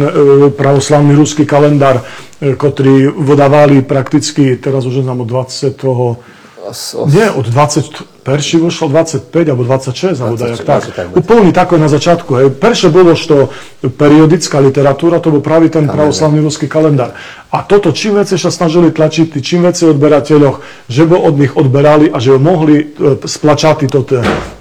pravoslavný 0.54 1.10
ruský 1.18 1.42
kalendár, 1.42 2.06
ktorý 2.40 3.14
vydávali 3.14 3.84
prakticky, 3.86 4.58
teraz 4.58 4.84
už 4.84 5.06
znám 5.06 5.22
od 5.22 5.28
20. 5.30 5.74
Toho, 5.78 6.18
os, 6.66 6.94
os... 6.98 7.08
Nie, 7.12 7.30
od 7.30 7.46
20, 7.46 8.24
perši 8.24 8.56
vyšlo 8.56 8.88
25 8.88 9.52
alebo 9.52 9.62
26, 9.68 10.16
26 10.16 10.24
alebo 10.24 10.36
tak. 10.40 10.82
tak. 10.96 11.12
Úplne 11.12 11.52
tako 11.52 11.76
na 11.76 11.92
začiatku. 11.92 12.30
Hej. 12.40 12.46
Perše 12.56 12.88
bolo, 12.88 13.12
što 13.12 13.52
periodická 13.84 14.64
literatúra, 14.64 15.20
to 15.20 15.28
bol 15.28 15.44
práve 15.44 15.68
ten 15.68 15.84
pravoslavný 15.84 16.40
ruský 16.40 16.64
kalendár. 16.64 17.12
A 17.52 17.62
toto, 17.62 17.92
čím 17.92 18.16
viacej 18.16 18.40
sa 18.40 18.48
snažili 18.48 18.90
tlačiť, 18.90 19.36
čím 19.44 19.68
viacej 19.68 19.92
odberateľoch, 19.92 20.88
že 20.88 21.04
by 21.04 21.14
od 21.20 21.34
nich 21.36 21.52
odberali 21.52 22.08
a 22.08 22.16
že 22.18 22.34
by 22.34 22.40
mohli 22.40 22.76
e, 22.80 22.84
splačati 23.20 23.86
to, 23.86 24.02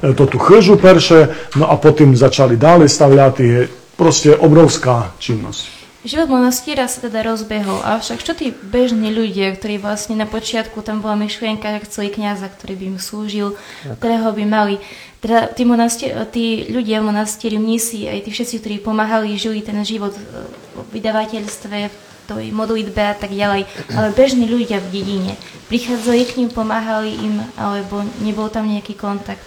to 0.03 0.24
tú 0.28 0.38
chržu 0.38 0.76
perše, 0.76 1.32
no 1.55 1.71
a 1.71 1.80
potom 1.80 2.13
začali 2.13 2.59
ďalej 2.59 2.91
stavľať, 2.91 3.34
je 3.39 3.59
proste 3.95 4.36
obrovská 4.36 5.15
činnosť. 5.24 5.72
Život 6.03 6.35
monastíra 6.35 6.91
sa 6.91 6.99
teda 6.99 7.23
rozbehol, 7.23 7.79
avšak 7.79 8.19
čo 8.27 8.35
tí 8.35 8.51
bežní 8.51 9.07
ľudia, 9.07 9.55
ktorí 9.55 9.79
vlastne 9.79 10.19
na 10.19 10.27
počiatku 10.27 10.83
tam 10.83 10.99
bola 10.99 11.15
myšlienka, 11.15 11.79
že 11.79 11.87
chceli 11.87 12.11
kniaza, 12.11 12.51
ktorý 12.51 12.75
by 12.75 12.85
im 12.91 12.99
slúžil, 12.99 13.55
ktorého 13.87 14.35
by 14.35 14.43
mali. 14.43 14.75
Teda 15.23 15.47
tí, 15.47 15.63
monastier, 15.63 16.11
tí 16.27 16.67
ľudia 16.67 16.99
v 16.99 17.07
monastíri, 17.07 17.55
mnisi, 17.55 18.11
aj 18.11 18.27
tí 18.27 18.35
všetci, 18.35 18.55
ktorí 18.59 18.75
pomáhali, 18.83 19.39
žili 19.39 19.63
ten 19.63 19.79
život 19.87 20.11
v 20.11 20.83
vydavateľstve, 20.91 21.77
v 21.87 21.95
tej 22.27 22.51
modlitbe 22.51 22.99
a 22.99 23.15
tak 23.15 23.31
ďalej. 23.31 23.63
Ale 23.95 24.11
bežní 24.11 24.51
ľudia 24.51 24.83
v 24.83 24.91
dedine 24.91 25.39
prichádzali 25.71 26.21
k 26.27 26.35
ním, 26.43 26.51
pomáhali 26.51 27.15
im, 27.15 27.39
alebo 27.55 28.03
nebol 28.19 28.51
tam 28.51 28.67
nejaký 28.67 28.99
kontakt. 28.99 29.39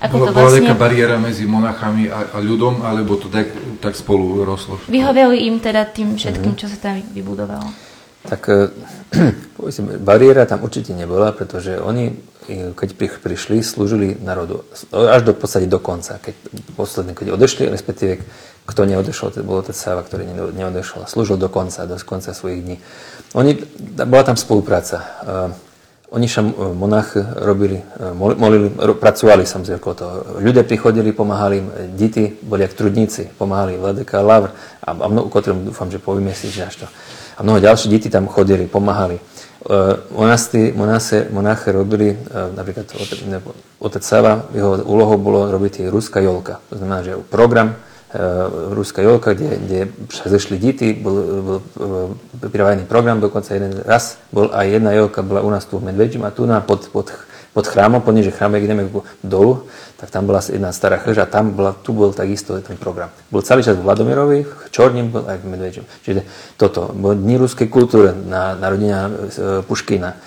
Ako 0.00 0.16
bola, 0.16 0.26
to 0.28 0.32
vlastne... 0.32 0.40
bola 0.40 0.56
nejaká 0.56 0.76
bariéra 0.80 1.16
medzi 1.20 1.44
monachami 1.44 2.08
a, 2.08 2.32
a 2.32 2.38
ľudom, 2.40 2.80
alebo 2.80 3.20
to 3.20 3.28
tak, 3.28 3.52
tak 3.84 3.92
spolu 3.92 4.48
roslo? 4.48 4.80
Vyhoveli 4.88 5.44
im 5.44 5.60
teda 5.60 5.84
tým 5.84 6.16
všetkým, 6.16 6.56
čo 6.56 6.72
sa 6.72 6.76
tam 6.80 7.04
vybudovalo? 7.12 7.68
Tak 8.24 8.40
povedzme, 9.56 10.00
bariéra 10.00 10.48
tam 10.48 10.64
určite 10.64 10.96
nebola, 10.96 11.32
pretože 11.36 11.76
oni, 11.76 12.16
keď 12.48 13.20
prišli, 13.20 13.60
slúžili 13.60 14.16
národu 14.16 14.64
až 14.92 15.20
do 15.24 15.32
podstate 15.36 15.68
do 15.68 15.76
konca. 15.80 16.16
Keď 16.16 16.34
posledne, 16.80 17.12
keď 17.12 17.36
odešli, 17.36 17.68
respektíve 17.68 18.24
kto 18.68 18.86
neodešol, 18.86 19.34
to 19.34 19.44
bolo 19.44 19.64
ten 19.64 19.76
Sava, 19.76 20.04
ktorý 20.04 20.30
neodešol, 20.32 21.08
slúžil 21.08 21.36
do 21.40 21.52
konca, 21.52 21.88
do 21.88 21.98
konca 22.00 22.32
svojich 22.32 22.60
dní. 22.62 22.76
Oni, 23.34 23.56
bola 24.04 24.24
tam 24.24 24.36
spolupráca. 24.36 25.00
Oni 26.10 26.26
sa 26.26 26.42
e, 26.42 26.50
monach 26.74 27.14
robili, 27.38 27.78
e, 27.78 28.10
molili, 28.18 28.66
pracovali 28.74 29.46
samozrejme 29.46 29.78
okolo 29.78 29.94
toho. 29.94 30.14
Ľudia 30.42 30.66
prichodili, 30.66 31.14
pomáhali 31.14 31.62
im, 31.62 31.68
e, 31.70 31.74
deti 31.94 32.34
boli 32.42 32.66
jak 32.66 32.74
trudníci, 32.74 33.30
pomáhali 33.38 33.78
Vladeka 33.78 34.18
Lavr 34.18 34.50
a, 34.82 34.90
a 34.90 35.06
mnoho, 35.06 35.30
ktorým 35.30 35.70
dúfam, 35.70 35.86
že 35.86 36.02
povieme 36.02 36.34
si, 36.34 36.50
že 36.50 36.66
to. 36.82 36.90
A 37.38 37.46
mnoho 37.46 37.62
ďalší 37.62 37.86
deti 37.86 38.10
tam 38.10 38.26
chodili, 38.26 38.66
pomáhali. 38.66 39.22
Monasty, 40.16 40.72
monase, 40.72 41.28
monache 41.28 41.68
robili, 41.68 42.16
napríklad 42.56 42.88
otec 43.76 44.00
Sava, 44.00 44.48
jeho 44.56 44.80
úlohou 44.88 45.20
bolo 45.20 45.52
robiť 45.52 45.92
ruská 45.92 46.24
jolka. 46.24 46.64
To 46.72 46.80
znamená, 46.80 47.04
že 47.04 47.20
program 47.28 47.76
Ruská 48.74 49.06
jolka, 49.06 49.38
kde, 49.38 49.54
kde 49.54 49.78
sa 50.10 50.26
zešli 50.26 50.58
deti, 50.58 50.98
bol, 50.98 51.14
bol 51.46 51.58
pripravený 52.42 52.82
program, 52.90 53.22
dokonca 53.22 53.54
jeden 53.54 53.70
raz 53.86 54.18
bol 54.34 54.50
aj 54.50 54.66
jedna 54.66 54.90
jolka 54.98 55.22
bola 55.22 55.46
u 55.46 55.50
nás 55.50 55.62
tu 55.62 55.78
v 55.78 55.94
Medvedžim 55.94 56.26
a 56.26 56.34
tu 56.34 56.42
na 56.42 56.58
pod, 56.58 56.90
pod, 56.90 57.14
pod 57.54 57.64
chrámom, 57.70 58.02
poniže 58.02 58.34
chráme, 58.34 58.58
ideme 58.58 58.90
dolu, 59.22 59.70
tak 59.94 60.10
tam 60.10 60.26
bola 60.26 60.42
jedna 60.42 60.74
stará 60.74 60.98
chrž 60.98 61.22
a 61.22 61.30
tam 61.30 61.54
bola, 61.54 61.70
tu 61.70 61.94
bol 61.94 62.10
takisto 62.10 62.58
ten 62.58 62.74
program. 62.74 63.14
Bol 63.30 63.46
celý 63.46 63.62
čas 63.62 63.78
v 63.78 63.86
Vladomirovi, 63.86 64.42
v 64.42 64.68
Čorním 64.74 65.14
bol 65.14 65.30
aj 65.30 65.38
v 65.38 65.46
Medvedžim. 65.46 65.86
Čiže 66.02 66.26
toto, 66.58 66.90
bol 66.90 67.14
dní 67.14 67.38
ruskej 67.38 67.70
kultúry 67.70 68.10
na 68.26 68.58
narodenia 68.58 69.06
e, 69.06 69.10
Puškina. 69.62 70.10
E, 70.10 70.18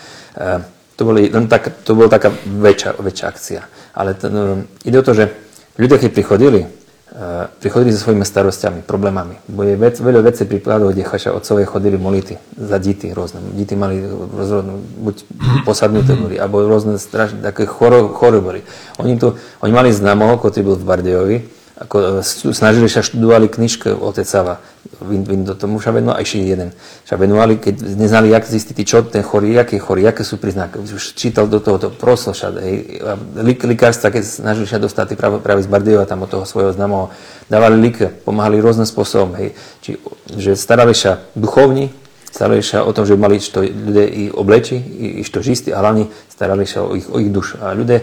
to, 0.95 1.03
boli, 1.03 1.27
len 1.27 1.51
tak, 1.51 1.83
to 1.83 1.99
bola 1.99 2.07
taká 2.07 2.31
väčšia, 2.47 2.95
väčšia 2.95 3.25
akcia. 3.27 3.61
Ale 3.91 4.15
to, 4.15 4.31
no, 4.31 4.63
ide 4.87 5.01
o 5.01 5.03
to, 5.03 5.11
že 5.11 5.25
ľudia, 5.75 5.99
keď 5.99 6.11
prichodili, 6.15 6.82
Eh, 7.13 7.45
prichodili 7.61 7.93
so 7.93 8.09
svojimi 8.09 8.25
starostiami, 8.25 8.81
problémami. 8.81 9.37
Bo 9.45 9.61
je 9.61 9.77
vec, 9.77 10.01
veľa 10.01 10.25
vecí 10.25 10.49
príkladov, 10.49 10.97
kde 10.97 11.05
chaša 11.05 11.29
otcovia 11.37 11.69
chodili 11.69 11.93
molity 11.93 12.41
za 12.57 12.81
deti 12.81 13.13
rôzne. 13.13 13.37
Deti 13.53 13.77
mali 13.77 14.01
rozhodnú, 14.33 14.81
buď 14.81 15.21
posadnuté 15.61 16.17
boli, 16.17 16.41
alebo 16.41 16.65
rôzne 16.65 16.97
strašné, 16.97 17.45
také 17.45 17.69
chore, 17.69 18.01
boli. 18.41 18.65
Oni, 18.97 19.13
tu, 19.21 19.37
oni 19.61 19.69
mali 19.69 19.93
známoho, 19.93 20.41
ktorý 20.41 20.73
bol 20.73 20.77
v 20.81 20.89
Bardejovi, 20.89 21.37
ako, 21.77 22.25
e, 22.25 22.49
snažili 22.49 22.89
sa 22.89 23.05
študovali 23.05 23.45
knižke 23.45 23.93
otec 23.93 24.25
Sava, 24.25 24.57
do 25.43 25.53
tomu 25.55 25.79
venoval, 25.79 26.17
a 26.17 26.21
ešte 26.21 26.43
jeden. 26.43 26.69
Sa 27.07 27.17
venovali, 27.17 27.57
keď 27.57 27.97
neznali, 27.97 28.29
jak 28.29 28.45
zistiť, 28.45 28.85
čo 28.85 29.01
ten 29.01 29.25
chorý, 29.25 29.57
aký 29.57 29.79
je 29.79 29.85
chorý, 29.85 30.03
aké 30.05 30.21
sú 30.21 30.37
príznaky. 30.37 30.83
Už 30.83 31.17
čítal 31.17 31.49
do 31.49 31.57
toho, 31.57 31.79
to 31.79 31.89
prosol 31.89 32.35
sa, 32.35 32.53
lik, 33.39 33.63
likárstva, 33.63 34.13
keď 34.13 34.23
snažili 34.23 34.67
sa 34.69 34.77
dostať 34.77 35.17
práve, 35.17 35.39
práve 35.39 35.63
z 35.63 35.69
Bardejova, 35.71 36.05
tam 36.05 36.25
od 36.25 36.29
toho 36.29 36.45
svojho 36.45 36.75
známoho, 36.75 37.09
dávali 37.49 37.79
lik, 37.79 37.97
pomáhali 38.21 38.61
rôznym 38.61 38.85
spôsobom, 38.85 39.33
hej. 39.39 39.57
Či, 39.81 39.97
že 40.37 40.53
starali 40.53 40.93
sa 40.93 41.25
duchovní, 41.33 42.02
starali 42.33 42.65
sa 42.65 42.81
o 42.81 42.89
tom, 42.89 43.05
že 43.05 43.13
mali 43.13 43.37
to 43.37 43.61
ľudia 43.61 44.09
i 44.09 44.33
obleči, 44.33 44.81
i, 44.81 45.21
što 45.21 45.45
žisti, 45.45 45.69
a 45.69 45.85
hlavne 45.85 46.09
starali 46.25 46.65
sa 46.65 46.81
o 46.81 46.97
ich, 46.97 47.05
o 47.05 47.21
ich 47.21 47.29
dušu. 47.29 47.61
A 47.61 47.77
ľudia 47.77 48.01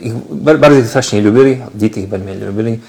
ich 0.00 0.16
bardzo 0.40 0.80
strašne 0.88 1.20
ľubili, 1.20 1.60
deti 1.76 2.00
ich 2.00 2.08
veľmi 2.08 2.40
ľubili, 2.40 2.80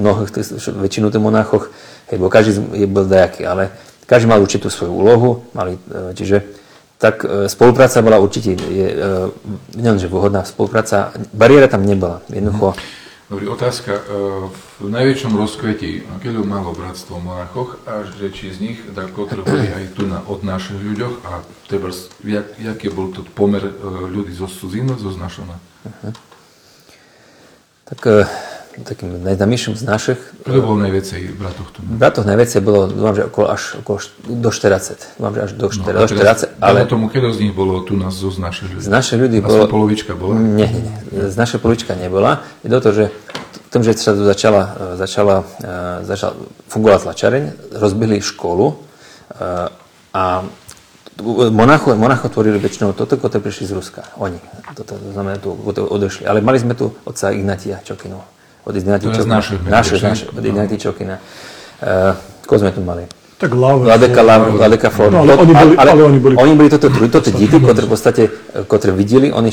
mnohých, 0.00 0.32
väčšinu 0.80 1.12
tých 1.12 1.20
monáchoch, 1.20 1.68
hej, 2.08 2.16
bo 2.16 2.32
každý 2.32 2.56
je 2.72 2.88
bol 2.88 3.04
dajaký, 3.04 3.44
ale 3.44 3.68
každý 4.08 4.32
mal 4.32 4.40
určitú 4.40 4.72
svoju 4.72 4.96
úlohu, 4.96 5.44
mali, 5.52 5.76
e, 5.76 6.16
čiže 6.16 6.40
tak 6.96 7.20
e, 7.28 7.52
spolupráca 7.52 8.00
bola 8.00 8.16
určite, 8.16 8.56
je, 8.56 8.88
e, 8.96 9.08
neviem, 9.76 10.00
že 10.00 10.08
vhodná 10.08 10.40
spolupráca, 10.48 11.12
bariéra 11.36 11.68
tam 11.68 11.84
nebola, 11.84 12.24
jednoducho. 12.32 12.72
Dobrý, 13.34 13.50
otázka. 13.50 13.98
V 14.78 14.86
najväčšom 14.94 15.34
rozkveti, 15.34 16.06
keď 16.22 16.46
malo 16.46 16.70
bratstvo 16.70 17.18
monachoch, 17.18 17.82
a 17.82 18.06
že 18.06 18.30
či 18.30 18.54
z 18.54 18.62
nich 18.62 18.78
boli 19.42 19.74
aj 19.74 19.98
tu 19.98 20.06
na, 20.06 20.22
od 20.22 20.46
našich 20.46 20.78
ľuďoch 20.78 21.26
a 21.26 21.42
teda, 21.66 21.90
jak, 22.22 22.46
jaký 22.62 22.94
bol 22.94 23.10
to 23.10 23.26
pomer 23.26 23.74
ľudí 24.06 24.30
zo 24.30 24.46
cudzinu, 24.46 24.94
zo 24.94 25.10
znašona? 25.10 25.58
Uh-huh. 25.58 26.14
Tak 27.90 28.00
takým 28.82 29.22
najznámejším 29.22 29.78
z 29.78 29.84
našich. 29.86 30.18
Kto 30.42 30.58
bol 30.58 30.74
najviacej 30.82 31.20
v 31.30 31.36
bratoch 31.38 31.68
tu? 31.70 31.78
V 31.84 31.94
bratoch 31.94 32.26
najviacej 32.26 32.60
bolo, 32.66 32.90
dúfam, 32.90 33.14
že 33.14 33.22
okolo, 33.30 33.46
až 33.54 33.62
okolo, 33.78 33.98
do 34.26 34.50
40. 34.50 35.20
Dúfam, 35.20 35.32
že 35.38 35.40
až 35.46 35.52
do 35.54 35.66
40. 35.70 35.94
No, 35.94 36.02
do 36.02 36.10
40 36.10 36.58
ale 36.58 36.78
tomu, 36.90 37.06
kedy 37.06 37.30
z 37.30 37.38
nich 37.46 37.54
bolo 37.54 37.86
tu 37.86 37.94
nás 37.94 38.10
zo 38.18 38.34
z 38.34 38.42
našich 38.42 38.74
ľudí? 38.74 38.82
Z 38.82 38.90
našich 38.90 39.18
ľudí 39.22 39.38
bolo... 39.38 39.70
polovička 39.70 40.18
bola? 40.18 40.34
Nie, 40.34 40.66
nie, 40.66 40.82
nie. 40.82 41.30
Z 41.30 41.36
našej 41.38 41.62
polovička 41.62 41.94
nebola. 41.94 42.42
Je 42.66 42.72
to, 42.74 42.90
že 42.90 43.04
tým, 43.70 43.86
že 43.86 43.94
sa 43.94 44.14
tu 44.14 44.26
začala, 44.26 44.96
začala, 44.98 45.46
začala 46.02 46.32
fungovať 46.66 47.00
tlačareň, 47.06 47.44
rozbili 47.78 48.18
školu 48.18 48.74
a 50.14 50.42
Monacho, 51.54 51.94
Monacho 51.94 52.26
tvorili 52.26 52.58
väčšinou 52.58 52.90
toto, 52.90 53.14
ktoré 53.14 53.38
prišli 53.38 53.70
z 53.70 53.72
Ruska. 53.78 54.02
Oni. 54.18 54.34
Toto, 54.74 54.98
to 54.98 55.10
znamená, 55.14 55.38
tu 55.38 55.54
odešli. 55.78 56.26
Ale 56.26 56.42
mali 56.42 56.58
sme 56.58 56.74
tu 56.74 56.90
otca 57.06 57.30
Ignatia 57.30 57.78
Čokinu 57.86 58.18
od 58.64 58.76
Ignati 58.76 59.06
Čokina. 59.12 59.40
Naše, 59.68 59.94
naše, 60.02 60.24
od 60.32 60.44
Ignati 60.44 60.76
Čokina. 60.80 61.16
Uh, 61.84 62.16
koho 62.46 62.58
sme 62.58 62.72
tu 62.72 62.80
mali? 62.80 63.04
Tak 63.34 63.50
Laura, 63.50 63.98
Vladeka 64.52 64.88
Flor. 64.94 65.10
No, 65.10 65.26
ale, 65.26 65.34
oni 65.36 65.52
boli, 65.52 65.74
ale, 65.74 65.90
ale 65.90 66.02
oni 66.06 66.18
boli... 66.22 66.34
Oni 66.38 66.52
boli 66.54 66.68
toto, 66.70 66.86
toto 66.88 67.28
deti, 67.34 67.50
ktoré 67.50 67.82
v 67.82 67.90
podstate, 67.90 68.22
ktoré 68.70 68.94
videli, 68.94 69.34
oni 69.34 69.50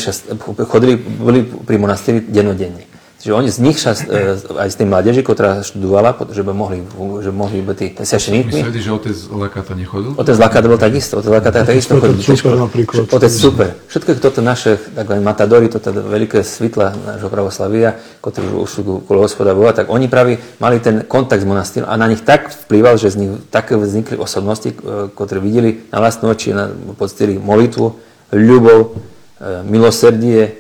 chodili, 0.70 0.96
boli 1.02 1.44
pri 1.44 1.76
monastíri 1.82 2.22
dennodenne. 2.22 2.91
Čiže 3.22 3.38
oni 3.38 3.50
z 3.54 3.60
nich 3.62 3.78
sa, 3.78 3.94
e, 3.94 4.34
aj 4.34 4.70
z 4.74 4.76
tej 4.82 4.88
mládeži, 4.90 5.22
ktorá 5.22 5.62
študovala, 5.62 6.18
že 6.34 6.42
by 6.42 6.58
mohli, 6.58 6.82
že 7.22 7.30
mohli 7.30 7.62
byť 7.62 7.78
tí 7.78 8.02
svešeníkmi. 8.02 8.50
Myslíte, 8.50 8.82
že 8.82 8.90
otec 8.90 9.14
Lakata 9.30 9.78
nechodil? 9.78 10.18
Otec 10.18 10.38
Lakata 10.42 10.66
bol 10.66 10.82
takisto. 10.82 11.22
Otec 11.22 11.30
Lakata 11.30 11.62
takisto 11.62 12.02
chodil. 12.02 12.18
Otec 12.18 12.34
super 12.34 12.58
napríklad. 12.58 13.06
Otec 13.14 13.30
super. 13.30 13.78
Všetko 13.94 14.10
toto 14.18 14.42
naše, 14.42 14.82
takové 14.98 15.22
matadori, 15.22 15.70
toto 15.70 15.94
veľké 15.94 16.42
svitla 16.42 16.98
nášho 16.98 17.30
pravoslavia, 17.30 18.02
ktorí 18.26 18.58
už 18.58 18.70
sú 18.74 18.82
okolo 19.06 19.30
hospoda 19.30 19.54
Boha, 19.54 19.70
tak 19.70 19.94
oni 19.94 20.10
praví 20.10 20.42
mali 20.58 20.82
ten 20.82 21.06
kontakt 21.06 21.46
s 21.46 21.48
monastýrom 21.48 21.94
a 21.94 22.02
na 22.02 22.10
nich 22.10 22.26
tak 22.26 22.50
vplyval, 22.50 22.98
že 22.98 23.14
z 23.14 23.22
nich 23.22 23.32
také 23.54 23.78
vznikli 23.78 24.18
osobnosti, 24.18 24.74
e, 24.74 25.14
ktoré 25.14 25.38
videli 25.38 25.86
na 25.94 26.02
vlastné 26.02 26.26
oči, 26.26 26.58
na, 26.58 26.74
poctili 26.98 27.38
molitvu, 27.38 27.86
ľubov, 28.34 28.98
e, 29.38 29.62
milosrdie, 29.70 30.58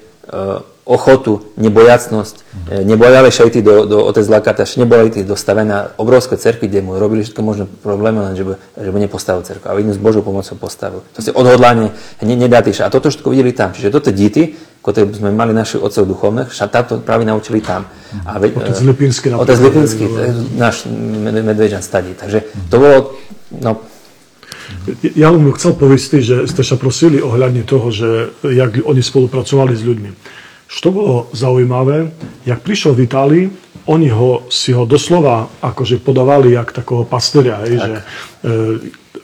ochotu, 0.85 1.45
nebojacnosť. 1.61 2.35
E, 2.73 2.81
nebojali 2.81 3.29
sa 3.29 3.45
ísť 3.45 3.61
do, 3.61 3.85
do 3.85 3.97
otec 4.01 4.25
Lakataš, 4.25 4.81
nebojali 4.81 5.13
ísť 5.13 5.29
do 5.29 5.37
stavenia 5.37 5.93
obrovské 6.01 6.35
cerky, 6.41 6.65
kde 6.65 6.81
mu 6.81 6.97
robili 6.97 7.21
všetko 7.21 7.41
možné 7.45 7.65
problémy, 7.69 8.19
len 8.19 8.33
že 8.33 8.43
by, 8.43 8.53
že 8.57 8.89
by 8.89 8.99
nepostavil 8.99 9.41
cerku. 9.45 9.69
A 9.69 9.77
vidím, 9.77 9.93
s 9.93 10.01
Božou 10.01 10.25
pomocou 10.25 10.57
postavil. 10.57 11.05
To 11.13 11.19
si 11.21 11.29
odhodlanie, 11.29 11.93
ne, 12.25 12.35
nedátiš. 12.35 12.81
A 12.81 12.89
toto 12.89 13.13
všetko 13.13 13.29
videli 13.29 13.53
tam. 13.53 13.77
Čiže 13.77 13.93
toto 13.93 14.09
deti, 14.09 14.57
ktoré 14.81 15.05
sme 15.13 15.29
mali 15.29 15.53
našich 15.53 15.77
otcov 15.77 16.09
duchovných, 16.09 16.49
sa 16.49 16.65
táto 16.65 16.97
práve 17.05 17.21
naučili 17.29 17.61
tam. 17.61 17.85
A 18.25 18.41
ve, 18.41 18.49
otec 18.49 18.81
Lipinský. 18.81 19.29
Otec 19.37 19.61
Lipinský, 19.61 20.05
náš 20.57 20.89
medveďan 21.29 21.85
stadí. 21.85 22.17
Takže 22.17 22.49
to 22.73 22.75
bolo, 22.81 22.97
no, 23.53 23.85
ja 25.13 25.29
len 25.29 25.45
chcel 25.53 25.77
povedať, 25.77 26.25
že 26.25 26.35
ste 26.49 26.63
sa 26.65 26.75
prosili 26.79 27.21
ohľadne 27.21 27.61
toho, 27.61 27.93
že 27.93 28.33
jak 28.41 28.81
oni 28.81 29.01
spolupracovali 29.03 29.73
s 29.77 29.83
ľuďmi. 29.85 30.11
Čo 30.71 30.95
bolo 30.95 31.27
zaujímavé, 31.35 32.15
jak 32.47 32.63
prišiel 32.63 32.95
v 32.95 33.03
Itálii, 33.03 33.45
oni 33.91 34.07
ho, 34.07 34.47
si 34.47 34.71
ho 34.71 34.87
doslova 34.87 35.51
akože 35.59 35.99
podávali 35.99 36.55
jak 36.55 36.71
takého 36.71 37.03
pasteria, 37.03 37.59
hej, 37.67 37.75
že 37.81 37.95
e, 37.99 38.03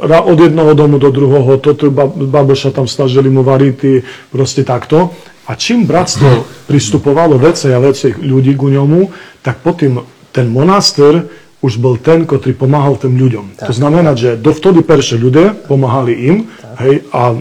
od 0.04 0.38
jednoho 0.38 0.74
domu 0.76 1.00
do 1.00 1.08
druhého, 1.08 1.58
toto 1.64 1.88
baboša 2.28 2.76
tam 2.76 2.86
snažili 2.86 3.32
mu 3.32 3.48
variť, 3.48 4.04
proste 4.30 4.68
takto. 4.68 5.14
A 5.48 5.56
čím 5.56 5.88
bratstvo 5.88 6.44
pristupovalo 6.68 7.40
vece 7.40 7.72
a 7.72 7.80
vece 7.80 8.12
ľudí 8.12 8.52
ku 8.60 8.68
ňomu, 8.68 9.08
tak 9.40 9.64
potom 9.64 10.04
ten 10.36 10.52
monaster 10.52 11.24
už 11.64 11.80
bol 11.80 11.98
ten, 11.98 12.28
ktorý 12.28 12.54
pomáhal 12.54 13.00
tým 13.00 13.16
ľuďom. 13.18 13.46
Tak. 13.58 13.72
To 13.72 13.74
znamená, 13.74 14.14
že 14.14 14.38
dovtedy 14.38 14.84
perše 14.84 15.18
ľudia 15.18 15.56
pomáhali 15.56 16.14
im, 16.14 16.36
tak. 16.60 16.76
hej, 16.84 16.96
a 17.16 17.32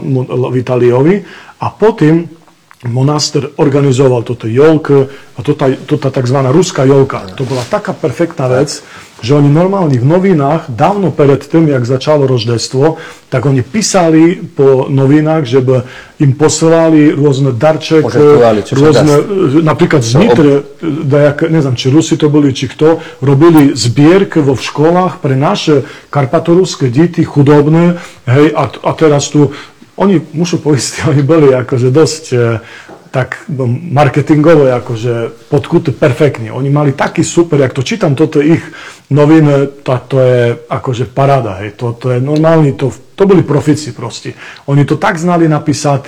Vitaliovi, 0.49 1.21
a 1.61 1.67
potom 1.69 2.36
monaster 2.85 3.49
organizoval 3.57 4.21
toto 4.21 4.45
jolk, 4.45 4.93
a 5.37 5.39
to 5.41 5.97
tá 5.97 6.09
tzv. 6.13 6.37
ruská 6.53 6.85
jolka. 6.85 7.25
To 7.33 7.41
bola 7.41 7.65
taká 7.65 7.93
perfektná 7.93 8.45
vec, 8.45 8.85
že 9.17 9.33
oni 9.33 9.49
normálne 9.49 9.97
v 9.97 10.05
novinách, 10.05 10.69
dávno 10.69 11.09
pred 11.09 11.41
tým, 11.41 11.73
jak 11.73 11.89
začalo 11.89 12.29
roždestvo, 12.29 13.01
tak 13.33 13.49
oni 13.49 13.65
písali 13.65 14.37
po 14.37 14.85
novinách, 14.93 15.49
že 15.49 15.59
by 15.65 15.75
im 16.21 16.37
posielali 16.37 17.17
rôzne 17.17 17.49
darček, 17.49 18.05
rôzne, 18.77 19.15
napríklad 19.65 20.05
z 20.05 20.13
Nitre, 20.21 20.53
dajak, 20.85 21.49
neviem, 21.49 21.73
či 21.73 21.89
Rusi 21.89 22.13
to 22.13 22.29
boli, 22.29 22.53
či 22.53 22.69
kto, 22.69 23.01
robili 23.25 23.73
zbierky 23.73 24.37
vo 24.37 24.53
školách 24.53 25.17
pre 25.17 25.33
naše 25.33 25.81
karpatoruské 26.13 26.93
deti 26.93 27.25
chudobné, 27.25 27.97
hej, 28.29 28.53
a, 28.53 28.69
a 28.69 28.91
teraz 28.93 29.33
tu 29.33 29.49
oni, 29.97 30.21
mušu 30.33 30.61
povedať, 30.61 31.03
oni 31.11 31.21
boli 31.25 31.53
akože 31.53 31.89
dosť 31.89 32.23
e, 32.33 32.37
tak 33.07 33.49
marketingovo 33.91 34.69
akože 34.69 35.47
podkuté 35.49 35.95
perfektne. 35.95 36.51
Oni 36.51 36.69
mali 36.69 36.93
taký 36.93 37.23
super, 37.23 37.57
jak 37.57 37.73
to 37.73 37.81
čítam, 37.81 38.13
toto 38.13 38.43
ich 38.43 38.61
noviny, 39.09 39.81
to, 39.81 39.91
to 40.07 40.17
je 40.21 40.41
akože 40.69 41.09
paráda, 41.15 41.63
hej. 41.63 41.73
To, 41.79 41.95
to 41.95 42.13
je 42.13 42.19
normálny, 42.21 42.75
to, 42.75 42.91
to 42.91 43.23
boli 43.25 43.41
profici 43.41 43.95
proste. 43.95 44.35
Oni 44.67 44.83
to 44.83 44.99
tak 44.99 45.17
znali 45.17 45.47
napísať, 45.47 46.01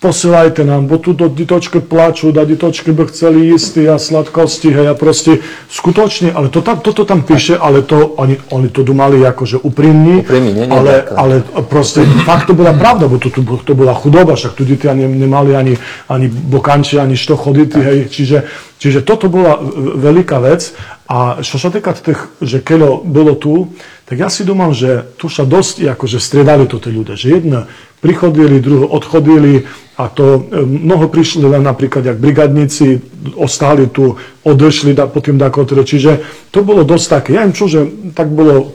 posielajte 0.00 0.64
nám, 0.64 0.88
bo 0.88 0.96
tu 0.96 1.12
do 1.12 1.28
ditočky 1.28 1.84
plačú, 1.84 2.32
da 2.32 2.48
ditočky 2.48 2.88
by 2.88 3.04
chceli 3.12 3.52
jísť 3.52 3.92
a 3.92 4.00
sladkosti, 4.00 4.72
hej, 4.72 4.88
a 4.88 4.94
proste 4.96 5.44
skutočne, 5.68 6.32
ale 6.32 6.48
to 6.48 6.64
tam, 6.64 6.80
toto 6.80 7.04
tam 7.04 7.20
píše, 7.20 7.60
ale 7.60 7.84
to, 7.84 8.16
oni, 8.16 8.40
oni 8.48 8.72
to 8.72 8.80
dumali 8.80 9.20
akože 9.20 9.60
uprímni, 9.60 10.24
Uprímni, 10.24 10.56
nie, 10.56 10.66
nie, 10.66 10.72
ale, 10.72 11.04
ale 11.04 11.34
proste 11.68 12.08
fakt 12.24 12.48
to 12.48 12.56
bola 12.56 12.72
pravda, 12.72 13.12
bo 13.12 13.20
to, 13.20 13.28
to, 13.28 13.44
to 13.44 13.76
bola 13.76 13.92
chudoba, 13.92 14.40
však 14.40 14.56
tu 14.56 14.64
deti 14.64 14.88
ani 14.88 15.04
nemali 15.04 15.52
ani, 15.52 15.76
ani 16.08 16.32
bokanči, 16.32 16.96
ani 16.96 17.20
što 17.20 17.36
choditi, 17.36 17.76
hej, 17.76 18.08
čiže, 18.08 18.48
čiže 18.80 19.04
toto 19.04 19.28
bola 19.28 19.60
veľká 20.00 20.40
vec. 20.40 20.72
A 21.10 21.42
čo 21.42 21.58
sa 21.58 21.74
týka 21.74 21.90
tých, 21.90 22.38
že 22.38 22.62
keľo 22.62 23.02
bolo 23.02 23.34
tu, 23.34 23.74
tak 24.06 24.22
ja 24.22 24.30
si 24.30 24.46
domám, 24.46 24.70
že 24.70 25.10
tu 25.18 25.26
sa 25.26 25.42
dosť 25.42 25.82
akože 25.98 26.22
striedali 26.22 26.70
toto 26.70 26.86
ľudia, 26.86 27.18
že 27.18 27.34
jedna 27.34 27.66
prichodili, 27.98 28.62
druhé 28.62 28.86
odchodili 28.86 29.66
a 30.00 30.08
to 30.08 30.48
e, 30.48 30.64
mnoho 30.64 31.12
prišli 31.12 31.44
len 31.44 31.60
napríklad, 31.60 32.00
jak 32.00 32.16
brigadníci, 32.16 33.00
ostali 33.36 33.92
tu, 33.92 34.16
odešli 34.48 34.96
da, 34.96 35.04
potom 35.04 35.36
dakotre. 35.36 35.84
Čiže 35.84 36.24
to 36.48 36.64
bolo 36.64 36.88
dosť 36.88 37.06
také. 37.20 37.30
Ja 37.36 37.44
im 37.44 37.52
čo, 37.52 37.68
že 37.68 37.84
tak 38.16 38.32
bolo, 38.32 38.72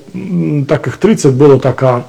takých 0.69 1.25
30 1.25 1.33
bolo 1.33 1.57
taká 1.57 2.05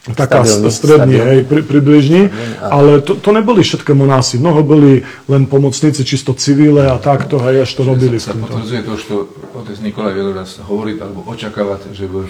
taká 0.00 0.48
stabilný, 0.48 0.72
strední, 0.72 1.16
stabilný. 1.20 1.28
hej, 1.28 1.40
pri, 1.44 1.60
približní, 1.60 2.22
ale 2.64 3.04
to, 3.04 3.20
to 3.20 3.36
neboli 3.36 3.60
všetké 3.60 3.92
monási, 3.92 4.40
mnoho 4.40 4.64
boli 4.64 5.04
len 5.28 5.44
pomocníci, 5.44 6.08
čisto 6.08 6.32
civíle 6.32 6.88
a 6.88 6.96
takto, 6.96 7.36
hej, 7.44 7.68
až 7.68 7.70
to 7.76 7.82
robili. 7.84 8.16
Sa 8.16 8.32
potvrdzuje 8.32 8.80
to, 8.80 8.96
čo 8.96 9.28
otec 9.52 9.76
Nikolaj 9.84 10.16
raz 10.32 10.56
hovorí, 10.64 10.96
alebo 10.96 11.20
očakávať, 11.28 11.92
že 11.92 12.08
by 12.08 12.24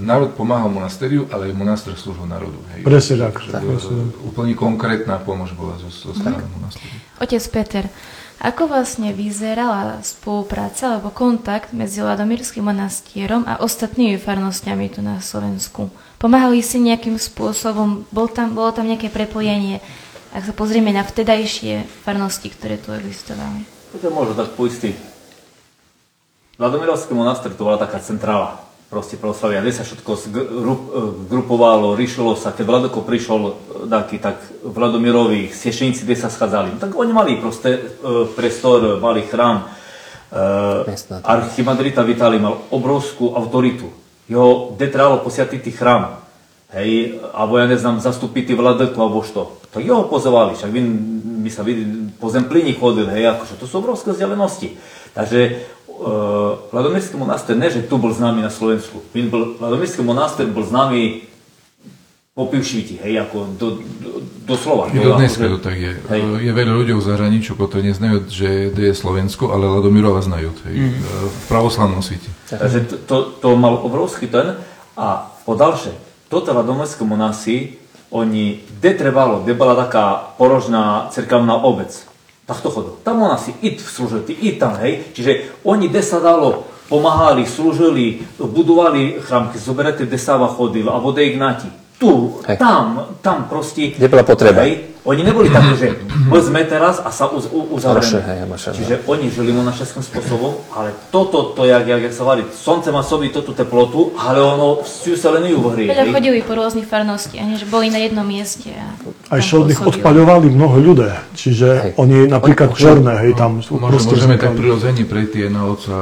národ 0.00 0.32
pomáhal 0.34 0.72
monastériu, 0.72 1.28
ale 1.28 1.52
aj 1.52 1.54
monaster 1.54 1.92
slúžil 1.94 2.24
národu. 2.24 2.56
Hej. 2.74 2.80
Presne 2.84 3.14
tak. 3.28 3.44
tak. 3.52 3.62
Úplne 4.24 4.56
konkrétna 4.56 5.20
pomoc 5.20 5.52
bola 5.52 5.76
zo, 5.76 5.92
zo 5.92 6.16
strany 6.16 6.40
monastériu. 6.56 6.96
Otec 7.20 7.44
Peter, 7.52 7.84
ako 8.40 8.72
vlastne 8.72 9.12
vyzerala 9.12 10.00
spolupráca 10.00 10.96
alebo 10.96 11.12
kontakt 11.12 11.76
medzi 11.76 12.00
Ladomírským 12.00 12.64
monastierom 12.64 13.44
a 13.44 13.60
ostatnými 13.60 14.16
farnostiami 14.16 14.88
tu 14.88 15.04
na 15.04 15.20
Slovensku? 15.20 15.92
Pomáhali 16.16 16.64
si 16.64 16.80
nejakým 16.80 17.20
spôsobom? 17.20 18.08
Bol 18.08 18.32
tam, 18.32 18.56
bolo 18.56 18.72
tam 18.72 18.88
nejaké 18.88 19.12
prepojenie? 19.12 19.84
Ak 20.32 20.48
sa 20.48 20.56
pozrieme 20.56 20.88
na 20.88 21.04
vtedajšie 21.04 21.84
farnosti, 22.06 22.48
ktoré 22.48 22.80
tu 22.80 22.96
existovali. 22.96 23.68
To 24.00 24.08
môžu 24.08 24.32
tak 24.32 24.56
poistiť. 24.56 24.96
Ladomírovský 26.56 27.12
monaster 27.12 27.52
to 27.52 27.68
bola 27.68 27.76
taká 27.76 28.00
centrála 28.00 28.69
proste 28.90 29.14
proslavia, 29.14 29.62
kde 29.62 29.70
sa 29.70 29.86
všetko 29.86 30.10
zgrupovalo, 31.30 31.94
rišilo 31.94 32.34
sa, 32.34 32.50
keď 32.50 32.64
Vladoko 32.66 33.06
prišiel 33.06 33.54
taký, 33.86 34.18
tak 34.18 34.42
Vladomirovi 34.66 35.54
siešeníci, 35.54 36.02
kde 36.02 36.18
sa 36.18 36.26
schádzali, 36.26 36.74
no, 36.74 36.82
tak 36.82 36.98
oni 36.98 37.14
mali 37.14 37.38
proste 37.38 37.78
e, 37.78 37.80
prestor, 38.34 38.98
mali 38.98 39.22
chrám. 39.22 39.62
E, 40.34 40.90
Archimadrita 41.22 42.02
Vitali 42.02 42.42
mal 42.42 42.66
obrovskú 42.74 43.30
autoritu. 43.38 43.86
Jeho 44.26 44.74
detralo 44.74 45.22
posiatiť 45.22 45.62
chrám. 45.70 46.18
Hej, 46.70 47.18
alebo 47.34 47.58
ja 47.58 47.66
neznám, 47.66 47.98
zastúpiť 48.02 48.54
Vladeku 48.54 48.98
alebo 48.98 49.22
što. 49.26 49.58
To 49.74 49.78
jeho 49.78 50.06
pozvali, 50.06 50.54
však 50.54 50.70
my, 50.70 50.82
my 51.46 51.50
sa 51.50 51.66
vidí, 51.66 52.10
po 52.18 52.30
Zemplíni 52.30 52.78
chodil, 52.78 53.10
hej, 53.10 53.26
akože 53.38 53.58
to 53.58 53.66
sú 53.66 53.82
obrovské 53.82 54.14
vzdialenosti. 54.14 54.78
Takže 55.10 55.66
uh, 56.00 56.72
Ladomírský 56.72 57.20
monaster, 57.20 57.52
ne, 57.52 57.68
že 57.68 57.84
tu 57.84 58.00
bol 58.00 58.10
známy 58.10 58.40
na 58.40 58.48
Slovensku. 58.48 59.04
Ladomírský 59.60 60.00
monaster 60.00 60.48
bol 60.48 60.64
známy 60.64 61.28
po 62.30 62.48
Pivšviti, 62.48 62.96
hej, 63.04 63.20
ako 63.26 63.36
do, 63.58 63.66
do, 64.00 64.10
doslova. 64.48 64.88
I 64.88 64.96
do 64.96 65.18
dneska 65.18 65.44
to 65.44 65.60
tak 65.60 65.76
je. 65.76 65.92
Hej. 66.08 66.20
Je 66.40 66.52
veľa 66.54 66.72
ľudí 66.72 66.94
v 66.96 67.02
zahraničí, 67.02 67.52
ktorí 67.52 67.92
neznajú, 67.92 68.24
že 68.30 68.70
je 68.72 68.92
Slovensko, 68.96 69.52
ale 69.52 69.68
Ladomírova 69.68 70.24
znajú, 70.24 70.54
hej, 70.64 70.88
mm. 70.88 71.04
v 71.26 71.44
pravoslavnom 71.52 72.00
svete. 72.00 72.30
Takže 72.48 72.78
to, 72.86 72.94
to, 73.04 73.16
to 73.44 73.48
mal 73.60 73.82
obrovský 73.82 74.30
ten 74.30 74.56
a 74.96 75.28
po 75.44 75.52
ďalšie, 75.58 75.92
toto 76.30 76.54
Ladomírské 76.54 77.02
monasy, 77.04 77.76
oni, 78.10 78.62
kde 78.78 78.90
trebalo, 78.94 79.42
kde 79.42 79.54
bola 79.54 79.74
taká 79.74 80.34
porožná 80.38 81.10
cerkavná 81.14 81.62
obec, 81.62 82.09
takto 82.50 82.74
chodil. 82.74 82.98
Tam 83.06 83.22
ona 83.22 83.38
si 83.38 83.54
i 83.62 83.78
slúžili, 83.78 84.34
i 84.42 84.58
tam, 84.58 84.74
hej. 84.82 85.14
Čiže 85.14 85.62
oni, 85.62 85.86
kde 85.86 86.02
sa 86.02 86.18
dalo, 86.18 86.66
pomáhali, 86.90 87.46
slúžili, 87.46 88.26
budovali 88.34 89.22
chrámky, 89.22 89.62
zoberete, 89.62 90.02
kde 90.10 90.18
Sava 90.18 90.50
chodil, 90.50 90.90
alebo 90.90 91.14
kde 91.14 91.30
Ignati. 91.30 91.70
Tu, 92.00 92.10
hej. 92.48 92.58
tam, 92.58 93.14
tam 93.22 93.46
proste. 93.46 93.94
Kde 93.94 94.10
bola 94.10 94.26
potreba. 94.26 94.66
Hej, 94.66 94.99
oni 95.05 95.21
neboli 95.21 95.53
takí, 95.53 95.77
že 95.77 95.87
sme 96.41 96.65
teraz 96.65 96.97
a 96.97 97.13
sa 97.13 97.29
uz, 97.29 97.45
uzavrieme. 97.53 98.57
Čiže 98.57 99.05
oni 99.05 99.29
žili 99.29 99.53
monašeským 99.53 100.01
spôsobom, 100.01 100.57
ale 100.73 100.97
toto, 101.13 101.53
to, 101.53 101.69
jak, 101.69 101.85
jak, 101.85 102.01
jak 102.09 102.13
sa 102.13 102.25
varí, 102.25 102.41
slnce 102.49 102.89
má 102.89 103.05
sobі 103.05 103.29
tú 103.29 103.53
teplotu, 103.53 104.17
ale 104.17 104.41
ono 104.41 104.81
всю 104.81 105.13
селению 105.13 105.61
вгорі. 105.61 105.93
Veľa 105.93 106.09
chodili 106.09 106.41
po 106.41 106.57
rôznych 106.57 106.89
farnostiach, 106.89 107.53
že 107.61 107.65
boli 107.69 107.93
na 107.93 108.01
jednom 108.01 108.25
mieste. 108.25 108.73
A 109.29 109.33
ešte 109.37 109.61
od 109.61 109.69
nich 109.69 109.81
odpaľovali 109.81 110.49
mnoho 110.49 110.77
ľudí, 110.81 111.11
čiže 111.37 111.69
hej. 111.69 111.91
oni 112.01 112.25
napríklad 112.25 112.73
černé, 112.73 113.13
hej, 113.29 113.37
tam 113.37 113.61
sú 113.61 113.77
Môžeme, 113.77 114.17
môžeme 114.17 114.35
tak 114.41 114.57
prirodzene 114.57 115.05
prejsť 115.05 115.53
na 115.53 115.69
oca 115.69 115.97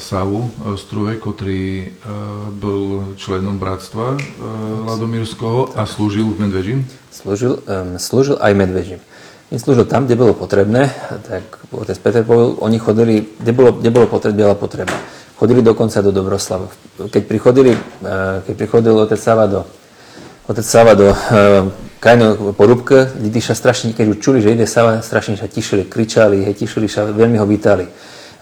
Savu 0.00 0.48
Struve, 0.80 1.20
ktorý 1.20 1.88
uh, 1.88 2.48
bol 2.56 3.16
členom 3.20 3.60
bratstva 3.60 4.16
uh, 4.16 4.20
Ladomírskoho 4.88 5.76
a 5.76 5.84
slúžil 5.84 6.24
v 6.32 6.48
Medvežim 6.48 6.80
slúžil, 7.25 7.57
um, 7.65 7.97
slúžil 7.97 8.37
aj 8.37 8.53
medvežím. 8.53 9.01
On 9.49 9.57
slúžil 9.57 9.89
tam, 9.89 10.05
kde 10.05 10.13
bolo 10.13 10.37
potrebné, 10.37 10.93
tak 11.25 11.41
otec 11.73 11.97
Peter 11.97 12.21
povedal, 12.21 12.53
oni 12.61 12.77
chodili, 12.77 13.25
kde 13.41 13.51
bolo, 13.53 13.81
kde 13.81 13.89
bolo 13.89 14.05
potrebné, 14.05 14.45
potreba. 14.53 14.93
Chodili 15.35 15.65
dokonca 15.65 16.05
do 16.05 16.13
Dobroslavu. 16.13 16.69
Keď 17.09 17.23
prichodili, 17.25 17.73
uh, 17.73 18.45
keď 18.45 18.53
prichodil 18.53 18.93
otec 19.01 19.17
Sava 19.17 19.49
do, 19.49 19.65
otec 20.45 20.65
Sava 20.65 20.93
do 20.93 21.09
uh, 21.09 21.17
krajinú 21.97 22.53
porúbke, 22.53 23.09
lidi 23.17 23.41
sa 23.41 23.57
strašne, 23.57 23.97
keď 23.97 24.13
už 24.13 24.17
čuli, 24.21 24.37
že 24.45 24.53
ide 24.53 24.69
Sava, 24.69 25.01
strašne 25.01 25.33
sa 25.33 25.49
tišili, 25.49 25.89
kričali, 25.89 26.45
hej, 26.45 26.53
tišili 26.53 26.85
sa, 26.85 27.09
veľmi 27.09 27.41
ho 27.41 27.49
vítali. 27.49 27.89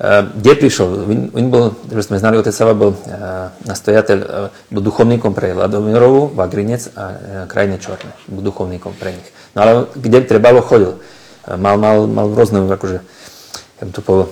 Kde 0.02 0.52
prišiel? 0.57 0.88
On 1.38 1.74
že 1.91 2.03
sme 2.06 2.18
znali, 2.18 2.40
otec 2.40 2.56
Sava 2.56 2.74
bol 2.74 2.98
nastojateľ, 3.68 4.18
bol 4.74 4.82
duchovníkom 4.82 5.38
pre 5.38 5.53
Ladomirovu, 5.53 6.34
Vagrinec 6.34 6.90
a 6.98 7.03
krajine 7.45 7.78
Čorne. 7.78 8.14
Bol 8.26 8.41
duchovníkom 8.41 8.98
pre 8.98 9.14
nich. 9.14 9.30
No 9.53 9.65
ale 9.65 9.72
kde 9.94 10.26
trebalo, 10.26 10.65
chodil. 10.65 10.98
Mal, 11.44 11.76
mal, 11.76 12.07
mal 12.07 12.32
rôzne, 12.32 12.64
akože, 12.64 13.03
ja 13.80 13.84
to 13.91 13.99
povedal, 13.99 14.32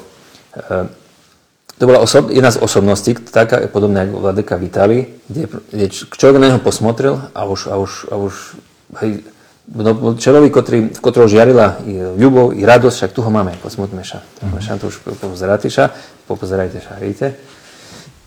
to 1.82 1.90
bola 1.90 1.98
osob, 1.98 2.30
jedna 2.30 2.54
z 2.54 2.62
osobností, 2.62 3.18
taká 3.18 3.66
podobná 3.66 4.06
ako 4.06 4.22
Vladeka 4.22 4.54
Vitali, 4.54 5.18
kde, 5.26 5.50
kde 5.74 5.86
človek 5.90 6.38
na 6.38 6.54
neho 6.54 6.62
posmotril 6.62 7.18
a 7.34 7.42
už, 7.50 7.74
a 7.74 7.76
už, 7.82 7.92
a 8.14 8.16
už 8.22 8.34
hej, 9.02 9.26
no, 9.70 10.18
človek, 10.18 10.50
ktorý, 10.50 10.80
v 10.96 11.00
ktorého 11.00 11.30
žiarila 11.30 11.86
i 11.86 11.94
ľubov, 12.18 12.58
i 12.58 12.66
radosť, 12.66 12.96
však 12.98 13.12
tu 13.14 13.22
ho 13.22 13.30
máme, 13.30 13.54
posmutme 13.62 14.02
sa. 14.02 14.26
Mm-hmm. 14.42 14.80
To 14.82 14.86
už 14.90 14.96
pozeráte 15.22 15.70
sa, 15.70 15.94
popozerajte 16.26 16.82
sa, 16.82 16.98
vidíte? 16.98 17.38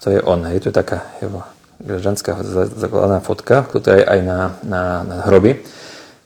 To 0.05 0.12
je 0.12 0.20
on, 0.20 0.44
hej, 0.47 0.61
to 0.61 0.69
je 0.69 0.77
taká 0.77 1.16
jeho 1.19 1.43
gražanská 1.81 2.39
základná 2.77 3.19
fotka, 3.20 3.66
ktorá 3.66 3.94
je 3.98 4.06
aj 4.06 4.20
na, 4.23 4.39
na, 4.62 4.82
na 5.02 5.16
hroby. 5.27 5.59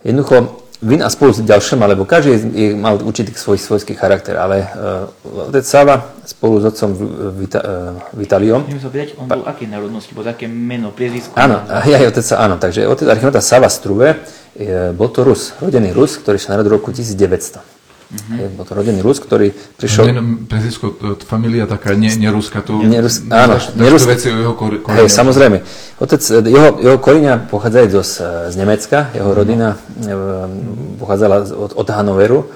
Jednoducho, 0.05 0.68
Vin 0.79 1.03
a 1.03 1.11
spolu 1.11 1.35
s 1.35 1.43
ďalším, 1.43 1.83
alebo 1.83 2.07
každý 2.07 2.39
je, 2.55 2.67
mal 2.79 3.03
určitý 3.03 3.35
svoj 3.35 3.59
svojský 3.59 3.99
charakter, 3.99 4.39
ale 4.39 4.63
uh, 4.63 5.51
otec 5.51 5.67
Sava 5.67 6.15
spolu 6.23 6.63
s 6.63 6.71
otcom 6.71 6.95
Vita, 7.35 7.59
uh, 7.59 7.99
Vitaliom... 8.15 8.63
Môžem 8.63 8.87
sa 8.87 8.91
pýtať, 8.95 9.19
on 9.19 9.27
bol 9.27 9.43
aké 9.43 9.67
národnosti, 9.67 10.15
bol 10.15 10.23
také 10.23 10.47
meno, 10.47 10.95
priezvisko? 10.95 11.35
Áno, 11.35 11.67
ja, 11.91 11.99
otec, 11.99 12.23
áno, 12.31 12.63
takže 12.63 12.87
otec 12.87 13.11
archivnota 13.11 13.43
Sava 13.43 13.67
Struve, 13.67 14.23
je, 14.55 14.95
bol 14.95 15.11
to 15.11 15.27
Rus, 15.27 15.59
rodený 15.59 15.91
Rus, 15.91 16.15
ktorý 16.15 16.39
sa 16.39 16.55
narodil 16.55 16.71
v 16.71 16.75
roku 16.79 16.95
1900. 16.95 17.78
Uh-huh. 18.09 18.41
Je, 18.41 18.47
bol 18.57 18.65
to 18.65 18.73
rodený 18.73 19.05
Rus, 19.05 19.21
ktorý 19.21 19.53
prišiel... 19.77 20.17
No, 20.17 20.49
prezvisko, 20.49 20.97
familia 21.29 21.69
taká 21.69 21.93
nie, 21.93 22.09
neruská, 22.09 22.65
tu... 22.65 22.81
Nerus, 22.81 23.21
áno, 23.29 23.61
nerus, 23.77 24.09
veci 24.09 24.33
o 24.33 24.37
jeho 24.41 24.55
koreňa. 24.57 25.05
Hej, 25.05 25.13
samozrejme. 25.13 25.61
Otec, 26.01 26.23
jeho, 26.25 26.81
jeho 26.81 26.97
koreňa 26.97 27.53
pochádzajú 27.53 28.01
z, 28.01 28.15
z 28.49 28.55
Nemecka, 28.57 29.13
jeho 29.13 29.37
rodina 29.37 29.77
uh-huh. 29.77 30.97
pochádzala 31.05 31.53
od, 31.53 31.77
od 31.77 31.89
Hanoveru. 31.93 32.49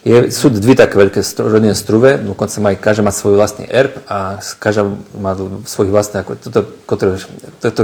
Je, 0.00 0.32
sú 0.32 0.48
dve 0.48 0.72
také 0.78 0.96
veľké 0.96 1.20
rodinné 1.42 1.76
struve, 1.76 2.16
dokonca 2.16 2.56
má, 2.62 2.72
každá 2.72 3.04
má 3.04 3.12
svoj 3.12 3.36
vlastný 3.36 3.68
erb 3.68 4.00
a 4.08 4.40
každá 4.56 4.88
má 5.18 5.36
svojich 5.68 5.92
vlastných, 5.92 6.24
toto, 6.40 6.72
toto, 6.88 7.20
toto 7.60 7.82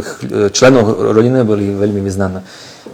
členov 0.49 1.13
rodiny 1.13 1.45
boli 1.45 1.77
veľmi 1.77 2.01
významné. 2.01 2.41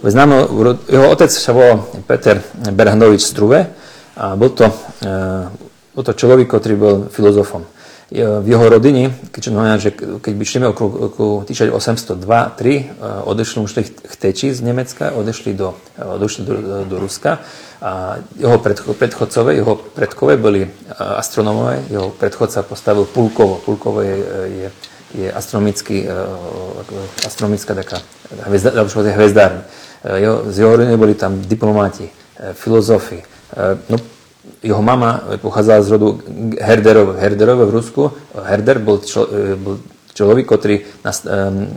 Známo, 0.03 0.49
jeho 0.91 1.07
otec 1.07 1.31
sa 1.31 1.55
volal 1.55 1.87
Peter 2.03 2.43
Berhanovič 2.67 3.23
Struve, 3.23 3.82
a 4.17 4.37
bol 4.37 4.53
to, 4.53 4.69
e, 5.01 5.49
bol 5.93 6.03
to 6.05 6.13
človek, 6.13 6.49
ktorý 6.49 6.75
bol 6.75 6.95
filozofom. 7.09 7.65
V 8.13 8.45
jeho 8.45 8.69
rodine, 8.69 9.09
keďže 9.33 9.49
znamená, 9.49 9.75
že 9.81 9.89
keď 9.95 10.33
by 10.37 10.43
šli 10.45 10.59
okolo 10.69 11.49
1802-3, 11.49 13.01
odešli 13.25 13.57
už 13.65 13.71
chteči 14.05 14.53
z 14.53 14.61
Nemecka, 14.61 15.17
odešli 15.17 15.57
do, 15.57 15.73
odešli 15.97 16.45
do, 16.45 16.85
do 16.85 16.95
Ruska 17.01 17.41
a 17.81 18.21
jeho 18.37 18.61
predchodcové, 18.93 19.57
jeho 19.57 19.81
predkové 19.97 20.37
boli 20.37 20.61
astronómové, 20.93 21.89
jeho 21.89 22.13
predchodca 22.13 22.61
postavil 22.61 23.09
Pulkovo. 23.09 23.65
Pulkovo 23.65 24.05
je, 24.05 24.15
je, 24.45 24.67
je 25.17 25.27
astronomický, 25.33 26.05
e, 26.05 26.13
astronomická 27.25 27.73
taká. 27.73 27.97
E, 28.29 30.21
jeho, 30.21 30.53
z 30.53 30.55
jeho 30.61 30.71
rodiny 30.77 30.97
boli 31.01 31.17
tam 31.17 31.41
diplomáti, 31.41 32.13
filozofi, 32.53 33.25
no, 33.89 33.97
jeho 34.63 34.81
mama 34.81 35.23
pochádzala 35.41 35.81
z 35.81 35.89
rodu 35.91 36.07
Herderov, 36.59 37.15
Herderov 37.15 37.59
v 37.67 37.71
Rusku. 37.71 38.11
Herder 38.43 38.79
bol, 38.79 38.99
člo, 38.99 39.27
eh, 39.31 39.55
bol 39.55 39.79
človek, 40.13 40.45
ktorý, 40.45 40.75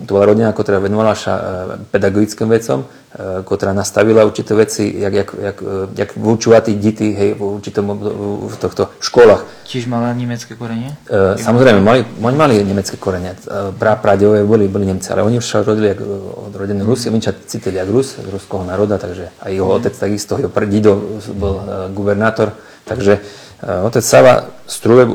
to 0.04 0.10
bola 0.12 0.24
rodina, 0.28 0.52
ktorá 0.52 0.78
venovala 0.78 1.16
sa 1.16 1.32
eh, 1.34 1.42
pedagogickým 1.90 2.48
vecom, 2.52 2.84
ktorá 3.16 3.72
nastavila 3.72 4.28
určité 4.28 4.52
veci, 4.52 4.92
jak, 4.92 5.12
jak, 5.12 5.30
jak, 5.40 5.58
jak 5.96 6.10
vyučovať 6.16 6.76
deti 6.76 7.16
hej, 7.16 7.32
v 7.32 7.42
určitom 7.56 7.96
v 8.44 8.56
tohto 8.60 8.92
školách. 9.00 9.64
Čiže 9.64 9.88
mala 9.88 10.12
nemecké 10.12 10.52
korene? 10.52 11.00
Uh, 11.08 11.32
samozrejme, 11.40 11.80
mali, 11.80 12.04
oni 12.04 12.36
mali 12.36 12.54
nemecké 12.60 13.00
korene. 13.00 13.32
Pra, 13.80 13.96
pradevové 13.96 14.44
boli, 14.44 14.68
boli 14.68 14.84
Nemci, 14.84 15.08
ale 15.16 15.24
oni 15.24 15.40
sa 15.40 15.64
rodili 15.64 15.96
jak, 15.96 16.00
od 16.04 16.52
rodiny 16.52 16.84
Rusy, 16.84 17.08
oni 17.08 17.24
sa 17.24 17.32
cítili 17.32 17.80
jak 17.80 17.88
Rus, 17.88 18.20
ruského 18.20 18.68
národa, 18.68 19.00
takže 19.00 19.32
aj 19.40 19.50
jeho 19.54 19.68
mm. 19.68 19.76
otec 19.80 19.94
takisto, 19.96 20.36
jeho 20.36 20.52
prdido 20.52 21.00
bol 21.32 21.64
guvernátor, 21.96 22.52
takže 22.84 23.24
otec 23.62 24.04
Sava 24.04 24.52
Struve, 24.66 25.08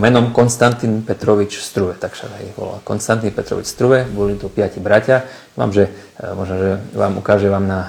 menom 0.00 0.36
Konstantín 0.36 1.00
Petrovič 1.00 1.62
Struve, 1.64 1.96
tak 1.96 2.12
sa 2.18 2.28
aj 2.28 2.52
volá. 2.58 2.76
Konstantín 2.84 3.32
Petrovič 3.32 3.70
Struve, 3.70 4.04
boli 4.04 4.36
to 4.36 4.52
piati 4.52 4.82
bratia. 4.82 5.24
Mám, 5.56 5.72
že, 5.72 5.88
možno, 6.36 6.54
že 6.60 6.70
vám 6.92 7.16
ukáže 7.16 7.48
vám 7.48 7.64
na 7.64 7.80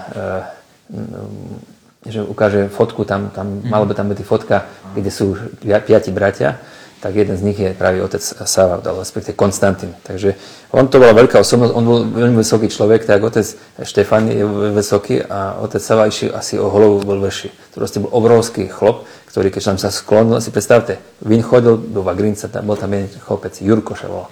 že 2.01 2.26
ukáže 2.26 2.65
fotku, 2.73 3.05
tam, 3.05 3.30
tam 3.30 3.61
mm. 3.61 3.69
malo 3.69 3.85
by 3.85 3.93
tam 3.93 4.09
byť 4.09 4.26
fotka, 4.26 4.65
kde 4.97 5.11
sú 5.13 5.38
piati 5.61 6.09
bratia, 6.09 6.57
tak 7.02 7.18
jeden 7.18 7.34
z 7.34 7.41
nich 7.41 7.57
je 7.57 7.73
práve 7.73 7.98
otec 7.98 8.22
Sava, 8.22 8.78
alebo 8.78 9.02
respektíve 9.02 9.34
Konstantín. 9.34 9.98
Takže 10.06 10.38
on 10.69 10.86
to 10.86 11.02
bola 11.02 11.18
veľká 11.18 11.41
osobnosť, 11.41 11.73
on 11.73 11.84
bol 11.84 11.99
veľmi 12.06 12.38
vysoký 12.38 12.69
človek, 12.69 13.10
tak 13.10 13.26
otec 13.26 13.44
Štefan 13.82 14.30
je 14.30 14.45
vysoký 14.69 15.26
a 15.26 15.57
otec 15.65 15.82
Sava 15.82 16.06
išiel 16.06 16.38
asi 16.38 16.61
o 16.61 16.69
hlavu 16.69 17.02
bol 17.02 17.18
väčší. 17.18 17.49
To 17.73 17.82
proste 17.82 17.98
bol 18.06 18.14
obrovský 18.14 18.69
chlop, 18.69 19.10
ktorý 19.34 19.49
keď 19.49 19.73
tam 19.73 19.78
sa 19.82 19.90
sklonil, 19.90 20.38
si 20.38 20.53
predstavte, 20.53 21.02
Vin 21.26 21.41
chodil 21.41 21.82
do 21.90 22.06
Vagrinca, 22.06 22.45
tam 22.45 22.69
bol 22.69 22.78
tam 22.78 22.94
jeden 22.94 23.10
chlopec, 23.18 23.57
Jurko 23.57 23.98
sa 23.98 24.06
volal, 24.06 24.30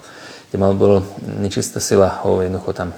kde 0.48 0.56
mal 0.62 0.72
bol 0.78 1.02
nečistá 1.42 1.82
sila, 1.82 2.22
ho 2.22 2.38
jednoducho 2.38 2.70
tam 2.70 2.94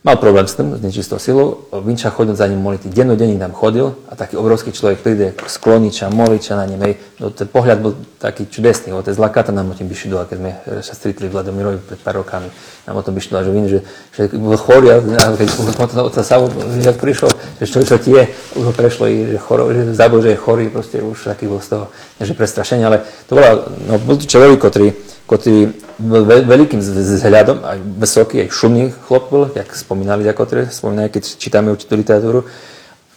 Mal 0.00 0.16
problém 0.16 0.48
s 0.48 0.56
tým, 0.56 0.72
s 0.72 0.80
nečistou 0.80 1.20
silou, 1.20 1.68
Vinča 1.84 2.08
chodil 2.08 2.32
za 2.32 2.48
ním 2.48 2.64
moliť, 2.64 2.88
dennodenne 2.88 3.36
tam 3.36 3.52
chodil 3.52 4.00
a 4.08 4.16
taký 4.16 4.40
obrovský 4.40 4.72
človek 4.72 5.04
príde 5.04 5.36
skloniča, 5.44 6.08
moliča 6.08 6.56
na 6.56 6.64
ním, 6.64 6.96
no, 7.20 7.28
ten 7.28 7.44
pohľad 7.44 7.84
bol 7.84 7.92
taký 8.16 8.48
čudesný, 8.48 8.96
otec 8.96 9.12
Lakata 9.20 9.52
nám 9.52 9.68
o 9.68 9.76
tom 9.76 9.92
vyšidoval, 9.92 10.24
keď 10.24 10.36
sme 10.40 10.50
sa 10.80 10.96
stretli 10.96 11.28
v 11.28 11.36
Vladomirovi 11.36 11.84
pred 11.84 12.00
pár 12.00 12.24
rokami, 12.24 12.48
nám 12.88 12.96
o 12.96 13.04
tom 13.04 13.12
vyšidoval, 13.12 13.44
že 13.44 13.50
Vin, 13.52 13.66
že, 13.68 13.78
že 14.16 14.22
bol 14.40 14.56
chorý 14.56 14.88
a 14.88 15.04
keď 15.36 15.48
potom 15.52 16.08
otca 16.08 16.24
Savu, 16.24 16.48
že 16.80 16.96
prišiel, 16.96 17.28
že 17.60 17.64
čo, 17.68 17.84
čo 17.84 18.00
ti 18.00 18.16
už 18.56 18.64
ho 18.64 18.72
prešlo, 18.72 19.04
že, 19.04 19.36
choro, 19.36 19.68
že 19.68 19.92
zabol, 19.92 20.24
že 20.24 20.32
je 20.32 20.40
chorý, 20.40 20.72
proste 20.72 21.04
už 21.04 21.28
taký 21.28 21.44
bol 21.44 21.60
z 21.60 21.76
toho, 21.76 21.92
že 22.16 22.32
prestrašenie, 22.32 22.88
ale 22.88 23.04
to 23.28 23.36
bola, 23.36 23.68
no, 23.84 24.00
bol 24.00 24.16
to 24.16 24.24
človek, 24.24 24.64
ktorý, 24.64 24.96
ktorý 25.28 25.89
bol 26.00 26.24
veľkým 26.24 26.80
vzhľadom, 26.80 27.60
aj 27.62 27.78
vysoký, 28.00 28.42
aj 28.42 28.48
šumný 28.48 28.88
chlop 29.04 29.28
bol, 29.28 29.42
jak 29.52 29.68
spomínali 29.76 30.24
Diakotre, 30.24 30.72
spomínali, 30.72 31.12
keď 31.12 31.36
čítame 31.36 31.68
určitú 31.70 32.00
literatúru, 32.00 32.48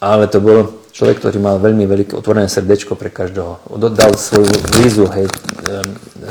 ale 0.03 0.27
to 0.27 0.43
bol 0.43 0.83
človek, 0.91 1.23
ktorý 1.23 1.39
mal 1.39 1.57
veľmi 1.57 1.87
veľké 1.87 2.13
otvorené 2.13 2.51
srdečko 2.51 2.99
pre 2.99 3.09
každého. 3.09 3.65
Dal 3.79 4.13
svoju 4.13 4.51
vízu, 4.77 5.07
hej, 5.09 5.25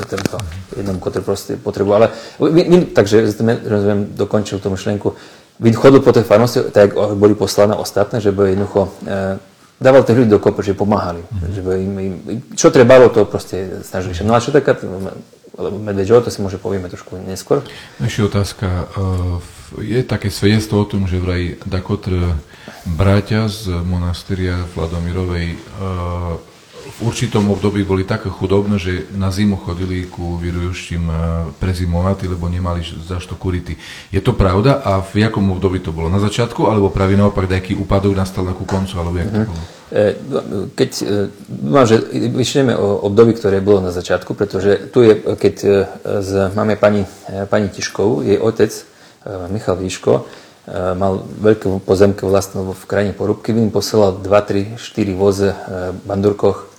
tento 0.07 0.37
jednom, 0.77 1.01
ktorý 1.01 1.25
proste 1.25 1.57
potreboval. 1.57 2.07
Ale, 2.07 2.07
my, 2.39 2.95
takže, 2.95 3.27
rozumiem, 3.67 4.13
dokončil 4.15 4.61
tú 4.61 4.69
myšlienku, 4.69 5.11
Vin 5.61 5.75
chodil 5.77 6.01
po 6.01 6.09
tej 6.09 6.25
farnosti, 6.25 6.65
tak 6.73 6.97
boli 7.13 7.37
poslané 7.37 7.77
ostatné, 7.77 8.17
že 8.17 8.33
by 8.33 8.57
jednoducho 8.57 8.89
e, 9.05 9.37
dával 9.77 10.01
tých 10.01 10.25
ľudí 10.25 10.33
dokopy, 10.33 10.65
že 10.65 10.73
pomáhali. 10.73 11.21
Mm-hmm. 11.21 11.51
Že 11.53 11.61
by 11.61 11.71
im, 11.77 11.93
im, 12.01 12.13
čo 12.57 12.73
trebalo, 12.73 13.13
to 13.13 13.29
proste 13.29 13.85
snažili 13.85 14.17
sa. 14.17 14.25
No 14.25 14.33
a 14.33 14.41
čo 14.41 14.49
taká 14.49 14.73
Medveďov, 15.53 16.25
to 16.25 16.33
si 16.33 16.41
môže 16.41 16.57
povieme 16.57 16.89
trošku 16.89 17.13
neskôr. 17.21 17.61
Ešte 18.01 18.25
otázka. 18.25 18.65
E, 18.65 19.85
je 19.85 20.01
také 20.01 20.33
svedectvo 20.33 20.81
o 20.81 20.89
tom, 20.89 21.05
že 21.05 21.21
vraj 21.21 21.61
Dakotr 21.69 22.41
bratia 22.89 23.45
z 23.45 23.69
monasteria 23.85 24.65
Vladomirovej 24.73 25.53
e, 25.53 25.57
v 26.83 26.97
určitom 27.05 27.47
období 27.53 27.85
boli 27.87 28.03
také 28.03 28.27
chudobné, 28.27 28.75
že 28.81 29.07
na 29.15 29.31
zimu 29.31 29.55
chodili 29.61 30.09
ku 30.09 30.41
vyrujúštim 30.41 31.03
e, 31.05 31.15
prezimovať, 31.61 32.33
lebo 32.33 32.49
nemali 32.49 32.81
za 32.83 33.21
što 33.21 33.37
kurity. 33.37 33.77
Je 34.09 34.21
to 34.25 34.33
pravda 34.33 34.81
a 34.81 35.05
v 35.05 35.21
jakom 35.21 35.53
období 35.53 35.79
to 35.79 35.93
bolo? 35.93 36.09
Na 36.09 36.17
začiatku, 36.19 36.65
alebo 36.65 36.89
práve 36.89 37.13
naopak 37.13 37.45
nejaký 37.45 37.77
úpadok 37.77 38.17
nastal 38.17 38.41
na 38.41 38.57
ku 38.57 38.65
koncu, 38.65 38.97
alebo 38.97 39.21
jak 39.21 39.29
to 39.29 39.41
mhm. 39.45 39.49
bolo? 39.53 39.63
E, 39.93 40.17
keď, 40.73 40.91
dúfam, 41.45 41.85
e, 41.85 41.89
že 41.93 41.97
vyšleme 42.33 42.73
o 42.73 43.05
období, 43.05 43.37
ktoré 43.37 43.61
bolo 43.61 43.77
na 43.85 43.93
začiatku, 43.93 44.33
pretože 44.33 44.89
tu 44.89 45.05
je, 45.05 45.21
keď 45.37 45.55
z, 46.25 46.31
e, 46.33 46.55
máme 46.57 46.81
pani, 46.81 47.05
pani 47.45 47.69
Tiškovú, 47.69 48.25
jej 48.25 48.41
otec, 48.41 48.73
Michal 49.53 49.79
Výško, 49.79 50.27
mal 50.73 51.23
veľké 51.39 51.79
pozemky 51.83 52.27
vlastne 52.27 52.75
v 52.75 52.83
krajine 52.89 53.13
Porúbky, 53.15 53.55
im 53.55 53.71
posielal 53.71 54.19
2, 54.19 54.75
3, 54.75 54.81
4 54.81 55.15
voze 55.15 55.55
v 55.55 56.01
bandurkoch, 56.03 56.73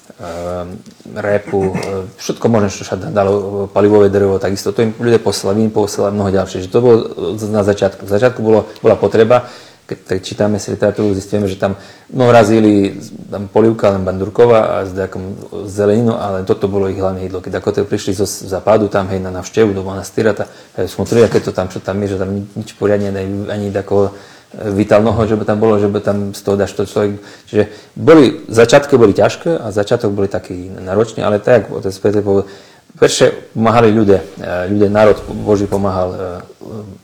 repu, 1.16 1.72
všetko 2.20 2.44
možné, 2.52 2.68
čo 2.68 2.84
sa 2.84 3.00
dalo, 3.00 3.64
palivové 3.72 4.12
drevo, 4.12 4.36
takisto 4.36 4.76
to 4.76 4.84
im 4.84 4.92
ľudia 4.92 5.20
posielali, 5.20 5.68
im 5.68 5.72
posielali 5.72 6.12
mnoho 6.16 6.30
ďalšie. 6.32 6.64
Že 6.64 6.72
to 6.72 6.84
bolo 6.84 6.96
na 7.48 7.64
začiatku. 7.64 8.04
V 8.04 8.12
začiatku 8.12 8.40
bolo, 8.44 8.68
bola 8.84 8.96
potreba, 9.00 9.48
keď 9.84 9.98
tak 10.08 10.18
čítame 10.24 10.56
si 10.56 10.72
literatúru, 10.72 11.12
zistíme, 11.12 11.44
že 11.44 11.60
tam 11.60 11.76
no 12.08 12.32
razili 12.32 12.96
tam 13.28 13.52
polivka, 13.52 13.92
len 13.92 14.00
bandurkova 14.00 14.60
a 14.60 14.74
s 14.88 14.96
nejakom 14.96 15.22
zeleninu, 15.68 16.16
ale 16.16 16.48
toto 16.48 16.72
bolo 16.72 16.88
ich 16.88 16.96
hlavné 16.96 17.28
jedlo. 17.28 17.44
Keď 17.44 17.52
ako 17.60 17.68
to 17.68 17.80
prišli 17.84 18.16
zo 18.16 18.24
západu 18.24 18.88
tam 18.88 19.12
hej, 19.12 19.20
na 19.20 19.28
navštevu 19.28 19.76
do 19.76 19.84
monastýra, 19.84 20.32
tak 20.32 20.48
smotrili, 20.88 21.28
aké 21.28 21.44
to 21.44 21.52
tam, 21.52 21.68
čo 21.68 21.84
tam 21.84 22.00
je, 22.00 22.16
že 22.16 22.20
tam 22.20 22.32
nič 22.32 22.72
poriadne 22.80 23.12
ani, 23.52 23.68
takého 23.68 24.16
vitálneho, 24.54 25.18
že 25.26 25.36
by 25.36 25.44
tam 25.44 25.58
bolo, 25.60 25.76
že 25.76 25.90
by 25.90 25.98
tam 26.00 26.18
z 26.32 26.40
toho 26.40 26.56
dáš 26.56 26.72
to 26.72 26.86
človek. 26.86 27.18
Čiže 27.50 27.64
boli, 27.98 28.46
začiatky 28.48 28.94
boli 28.96 29.12
ťažké 29.12 29.50
a 29.60 29.68
začiatok 29.74 30.14
boli 30.14 30.30
taký 30.30 30.70
náročný, 30.70 31.26
ale 31.26 31.42
tak, 31.42 31.68
otec 31.68 31.92
Peter 31.98 32.22
povedal, 32.22 32.48
Prvé 32.94 33.10
pomáhali 33.50 33.90
ľudia, 33.90 34.22
e, 34.38 34.70
ľudia, 34.70 34.86
národ 34.86 35.18
Boží 35.42 35.66
pomáhal 35.66 36.08
e, 36.14 36.16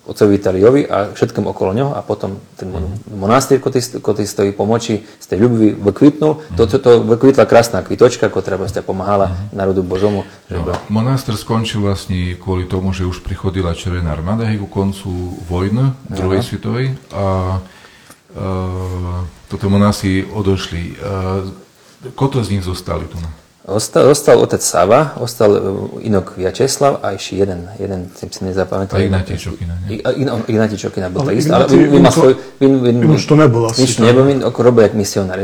otcovi 0.06 0.38
Vitaliovi 0.38 0.86
a 0.86 1.10
všetkým 1.10 1.50
okolo 1.50 1.74
ňoho 1.74 1.92
a 1.98 2.00
potom 2.06 2.38
ten 2.54 2.70
monastýr, 3.10 3.58
ktorý 3.58 4.22
stojí 4.22 4.54
pomoči 4.54 5.02
z 5.18 5.26
tej 5.26 5.42
ľubivy 5.42 5.74
vykvitnul. 5.82 6.46
To, 6.54 6.62
to, 6.70 6.78
to 6.78 7.02
vykvitla 7.02 7.42
krásna 7.42 7.82
kvitočka, 7.82 8.30
ktorá 8.30 8.62
ste 8.70 8.86
pomáhala 8.86 9.34
národu 9.50 9.82
Božomu. 9.82 10.22
No, 10.46 10.62
monastýr 10.86 11.34
skončil 11.34 11.82
vlastne 11.82 12.38
kvôli 12.38 12.70
tomu, 12.70 12.94
že 12.94 13.02
už 13.02 13.26
prichodila 13.26 13.74
Červená 13.74 14.14
armáda 14.14 14.46
ku 14.62 14.70
koncu 14.70 15.10
vojny 15.50 15.90
druhej 16.06 16.42
svetovej 16.46 16.86
a 17.10 17.58
uh, 17.58 19.26
toto 19.50 19.66
monásy 19.66 20.22
odošli. 20.22 20.98
Uh, 21.02 21.50
koto 22.14 22.42
z 22.46 22.58
nich 22.58 22.64
zostali 22.66 23.10
tu? 23.10 23.18
Ostal, 23.70 24.10
ostal 24.10 24.42
otec 24.42 24.58
Sava, 24.58 25.14
ostal 25.22 25.50
e, 25.54 25.60
inok 26.10 26.34
Vyacheslav 26.34 26.98
a 27.06 27.14
ešte 27.14 27.38
jeden, 27.38 27.70
jeden 27.78 28.10
som 28.18 28.26
si 28.26 28.42
nezapamätal. 28.42 28.98
A 28.98 29.06
Ignatij 29.06 29.38
Čokina, 29.38 29.78
nie? 29.86 30.02
Ignatij 30.50 30.74
Čokina 30.74 31.06
bol 31.06 31.22
takisto, 31.22 31.54
ale 31.54 31.70
vin, 31.70 32.02
má 32.02 32.10
svoj... 32.10 32.34
Vin, 32.58 32.82
vin, 32.82 32.98
už 33.06 33.22
to 33.30 33.38
nebol 33.38 33.70
asi. 33.70 33.86
Nič 33.86 34.02
nebol, 34.02 34.26
vin 34.26 34.42
ako 34.42 34.58
robil 34.66 34.90
jak 34.90 34.98
misionár. 34.98 35.38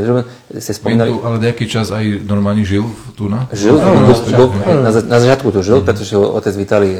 Ste 0.58 0.74
spomínali... 0.74 1.14
Ale 1.14 1.38
nejaký 1.38 1.70
čas 1.70 1.94
aj 1.94 2.26
normálne 2.26 2.66
žil 2.66 2.82
tu 3.14 3.30
na? 3.30 3.46
Žil, 3.54 3.78
no, 3.78 4.10
no, 4.10 4.74
na, 4.82 4.90
na 4.90 5.18
začiatku 5.22 5.54
tu 5.54 5.62
žil, 5.62 5.86
pretože 5.86 6.18
otec 6.18 6.54
Vitali 6.58 6.98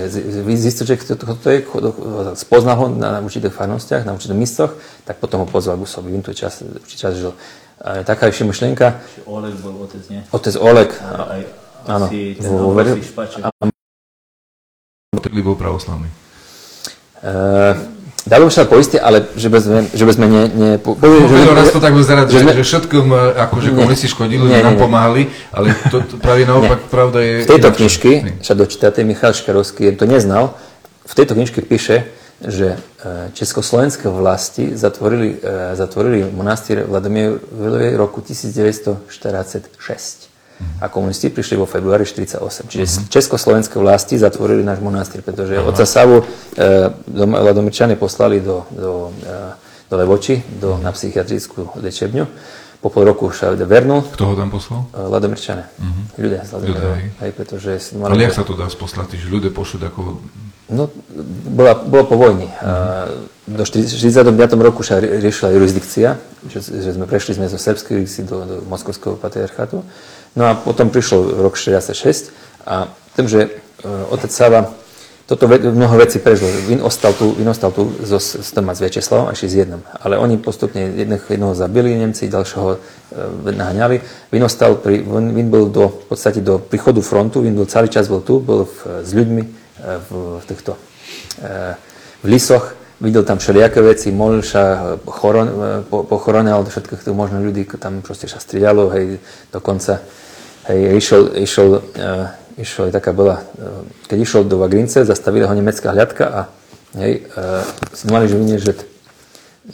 zistil, 0.55 0.87
že 0.87 1.11
to 1.19 1.49
je, 1.51 1.67
spoznal 2.39 2.79
ho 2.79 2.87
na 2.87 3.19
určitých 3.19 3.51
farnostiach, 3.51 4.07
na 4.07 4.15
určitých 4.15 4.39
místoch, 4.39 4.79
tak 5.03 5.19
potom 5.19 5.43
ho 5.43 5.47
pozval 5.51 5.75
k 5.75 5.91
Usovi. 5.91 6.15
Vin 6.15 6.23
tu 6.23 6.31
čas, 6.31 6.63
čas 6.87 7.19
žil 7.19 7.35
taká 7.81 8.33
ešte 8.33 8.45
myšlienka. 8.49 9.01
Oleg 9.29 9.55
bol 9.61 9.85
otec, 9.85 10.03
nie? 10.09 10.21
Otec 10.33 10.55
Oleg. 10.57 10.91
Aj, 11.01 11.43
áno. 11.87 12.07
Vo. 12.41 12.73
Ktorý 15.17 15.43
bol 15.43 15.57
pravoslavný. 15.57 16.09
Uh, 17.25 17.97
Dalo 18.27 18.51
by 18.51 18.53
sa 18.59 18.67
poistiť, 18.67 18.99
ale 18.99 19.23
že 19.39 19.47
by 19.47 19.59
sme, 19.63 19.79
že 19.87 20.03
by 20.03 20.13
sme 20.19 20.27
ne... 20.27 20.43
ne 20.51 20.71
po, 20.83 20.99
po, 20.99 21.07
no, 21.07 21.31
že, 21.31 21.47
raz 21.47 21.71
to 21.71 21.79
tak 21.79 21.95
vyzerá, 21.95 22.27
že, 22.27 22.43
že, 22.43 22.59
že 22.59 22.65
všetkom 22.67 23.07
e, 23.07 23.19
akože 23.39 23.71
komunisti 23.71 24.11
škodili, 24.11 24.51
nie, 24.51 24.67
nám 24.67 24.83
pomáhali, 24.83 25.31
ale 25.55 25.71
to, 25.95 26.03
to 26.03 26.19
práve 26.19 26.43
naopak 26.43 26.83
nie. 26.83 26.91
pravda 26.91 27.19
je... 27.23 27.47
V 27.47 27.51
tejto 27.55 27.71
knižky 27.71 28.11
sa 28.43 28.59
dočítate, 28.59 29.07
Michal 29.07 29.31
Škarovský 29.31 29.95
to 29.95 30.11
neznal, 30.11 30.59
v 31.07 31.15
tejto 31.15 31.39
knižke 31.39 31.63
píše, 31.63 32.11
že 32.45 32.77
e, 32.77 32.79
československé 33.33 34.09
vlasti 34.09 34.77
zatvorili, 34.77 35.41
e, 35.41 35.77
zatvorili 35.77 36.29
monastýr 36.29 36.85
Vladimírovej 36.85 37.97
roku 37.97 38.21
1946. 38.21 39.09
Mm-hmm. 40.57 40.81
A 40.81 40.89
komunisti 40.89 41.29
prišli 41.33 41.57
vo 41.57 41.65
februári 41.65 42.05
1948. 42.05 42.69
Čiže 42.69 42.85
mm-hmm. 42.85 43.09
československé 43.09 43.77
vlasti 43.81 44.21
zatvorili 44.21 44.61
náš 44.65 44.85
monastýr, 44.85 45.25
pretože 45.25 45.57
Aha. 45.57 45.65
otca 45.65 45.89
Savu 45.89 46.21
e, 46.21 46.25
Vladomirčany 47.25 47.97
poslali 47.97 48.45
do, 48.45 48.69
do, 48.69 49.13
do 49.89 49.95
Levoči, 49.97 50.45
do, 50.61 50.77
na 50.77 50.93
psychiatrickú 50.93 51.73
liečebňu. 51.81 52.25
Po 52.85 52.93
pol 52.93 53.09
roku 53.09 53.33
sa 53.33 53.57
vernul. 53.57 54.05
Kto 54.13 54.25
ho 54.29 54.35
tam 54.37 54.53
poslal? 54.53 54.85
Vladomirčane. 54.93 55.65
Mm-hmm. 55.73 56.05
Ľudia 56.21 56.41
z 56.45 56.51
Ľudia, 56.53 56.93
hej. 57.25 57.33
pretože... 57.33 57.97
Ale 57.97 58.21
jak 58.29 58.37
sa 58.37 58.45
to 58.45 58.53
dá 58.53 58.69
sposlať, 58.69 59.17
že 59.17 59.33
ľudia 59.33 59.49
pošlú 59.49 59.81
ako 59.89 60.21
No, 60.67 60.91
bola, 61.47 61.79
bolo 61.79 62.05
po 62.11 62.17
vojni. 62.19 62.51
Mm-hmm. 62.51 63.37
Do 63.47 63.63
1945 63.63 64.35
roku 64.59 64.83
sa 64.83 64.99
riešila 64.99 65.55
jurisdikcia, 65.55 66.19
že, 66.51 66.59
že 66.59 66.91
sme 66.99 67.07
prešli 67.07 67.39
sme 67.39 67.47
zo 67.47 67.55
srbskej 67.55 68.03
do, 68.27 68.37
do 68.43 68.57
Moskovského 68.67 69.15
patriarchátu. 69.15 69.87
No 70.35 70.43
a 70.51 70.59
potom 70.59 70.91
prišlo 70.91 71.47
rok 71.47 71.55
1946 71.55 72.35
a 72.67 72.91
tým, 73.15 73.31
že 73.31 73.47
uh, 73.87 74.11
otec 74.11 74.35
Sava 74.35 74.75
toto 75.27 75.47
ve, 75.47 75.59
mnoho 75.59 75.95
vecí 75.99 76.19
prežil. 76.19 76.47
Vin 76.67 76.83
ostal 76.83 77.15
tu, 77.15 77.35
Vin 77.35 77.47
ostal 77.47 77.71
tu 77.71 77.87
so, 78.03 78.19
s 78.19 78.51
Toma 78.51 78.75
s 78.75 78.83
Večeslavom, 78.83 79.31
až 79.31 79.47
s 79.47 79.59
jednom. 79.59 79.83
Ale 80.03 80.19
oni 80.19 80.39
postupne 80.39 80.83
jedného, 80.83 81.23
jednoho 81.31 81.55
zabili 81.55 81.95
Nemci, 81.95 82.27
ďalšieho 82.31 82.69
uh, 82.75 82.79
naháňali. 83.55 84.03
Vin 84.35 84.43
ostal, 84.43 84.79
pri, 84.79 85.07
Vin, 85.07 85.35
Vin 85.35 85.51
bol 85.51 85.71
do, 85.71 85.91
v 85.91 86.07
podstate 86.11 86.43
do 86.43 86.59
príchodu 86.59 86.99
frontu, 87.03 87.43
Vin 87.43 87.55
bol 87.55 87.67
celý 87.67 87.91
čas 87.91 88.11
bol 88.11 88.23
tu, 88.23 88.39
bol 88.39 88.67
v, 88.67 89.07
s 89.07 89.11
ľuďmi, 89.15 89.66
v, 89.81 90.41
týchto 90.49 90.77
e, 91.43 91.75
v 92.23 92.27
lisoch, 92.27 92.75
videl 93.01 93.25
tam 93.25 93.39
všelijaké 93.39 93.81
veci, 93.85 94.09
modlil 94.13 94.43
sa, 94.43 94.97
choron, 95.05 95.49
všetkých 96.73 97.05
tých 97.05 97.17
možných 97.17 97.45
ľudí, 97.45 97.63
tam 97.77 98.01
proste 98.01 98.25
sa 98.25 98.41
strialo, 98.41 98.89
hej, 98.97 99.21
dokonca, 99.53 100.01
hej, 100.73 100.97
išiel, 100.97 101.23
išiel, 101.37 101.69
uh, 101.77 102.33
išiel, 102.57 102.89
taká 102.89 103.13
bola, 103.13 103.45
uh, 103.61 103.85
keď 104.09 104.19
išiel 104.25 104.43
do 104.49 104.57
Vagrince, 104.57 105.05
zastavila 105.05 105.53
ho 105.53 105.55
nemecká 105.55 105.93
hľadka 105.93 106.25
a 106.25 106.41
hej, 106.97 107.29
uh, 107.37 107.61
si 107.93 108.09
mali, 108.09 108.33
že 108.33 108.41
žid. 108.65 108.81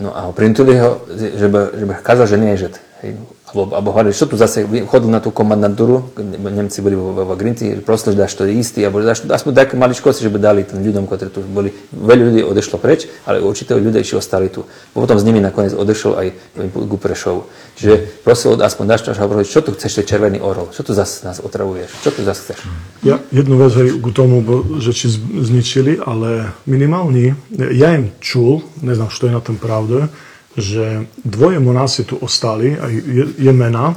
No 0.03 0.11
a 0.11 0.35
printuli 0.35 0.75
ho, 0.83 1.07
že 1.15 1.47
by, 1.47 1.79
že 1.79 1.85
by 1.87 1.93
kázal, 2.03 2.27
že 2.27 2.41
nie 2.43 2.51
je 2.59 2.67
žid. 2.67 2.75
Hej 3.07 3.11
alebo, 3.53 3.77
alebo 3.77 3.89
hovorili, 3.93 4.17
čo 4.17 4.25
tu 4.25 4.41
zase, 4.41 4.65
chodil 4.65 5.13
na 5.13 5.21
tú 5.21 5.29
komandantúru, 5.29 6.09
Nemci 6.41 6.81
boli 6.81 6.97
vo, 6.97 7.13
vo 7.13 7.37
Grinci, 7.37 7.77
prosili, 7.85 8.17
dáš 8.17 8.33
to 8.33 8.49
istý, 8.49 8.81
alebo 8.89 9.05
dáš, 9.05 9.29
aspoň 9.29 9.53
také 9.53 9.77
maličkosti, 9.77 10.25
že 10.25 10.33
by 10.33 10.39
dali 10.41 10.65
tým 10.65 10.81
ľuďom, 10.81 11.05
ktorí 11.05 11.29
tu 11.29 11.45
boli. 11.45 11.69
Veľa 11.93 12.33
ľudí 12.33 12.41
odešlo 12.49 12.81
preč, 12.81 13.13
ale 13.29 13.45
určite 13.45 13.77
ľudia 13.77 14.01
ešte 14.01 14.17
ostali 14.17 14.49
tu. 14.49 14.65
Potom 14.97 15.21
s 15.21 15.25
nimi 15.29 15.45
nakoniec 15.45 15.77
odešiel 15.77 16.13
aj 16.17 16.27
Guprešov. 16.73 17.53
Čiže 17.77 18.25
prosil, 18.25 18.57
aspoň 18.57 18.85
dáš 18.89 19.13
hovorili, 19.21 19.45
čo 19.45 19.61
tu 19.61 19.77
chceš, 19.77 20.01
červený 20.09 20.41
orol, 20.41 20.73
čo 20.73 20.81
tu 20.81 20.97
zase 20.97 21.29
nás 21.29 21.37
otravuješ, 21.45 21.93
čo 22.01 22.11
tu 22.11 22.25
zase 22.25 22.57
chceš. 22.57 22.59
Ja 23.05 23.21
jednu 23.29 23.61
vec 23.61 23.77
aj 23.77 24.01
k 24.01 24.07
tomu, 24.17 24.41
že 24.81 24.97
či 24.97 25.13
zničili, 25.21 26.01
ale 26.01 26.57
minimálne, 26.65 27.37
ja 27.53 27.93
im 27.93 28.17
čul, 28.19 28.65
neznám, 28.81 29.13
čo 29.13 29.29
je 29.29 29.37
na 29.37 29.45
tom 29.45 29.61
pravde, 29.61 30.09
že 30.57 31.09
dvoje 31.25 31.59
monasi 31.59 32.05
tu 32.05 32.21
ostali, 32.21 32.77
aj 32.77 32.93
Jemena, 33.41 33.97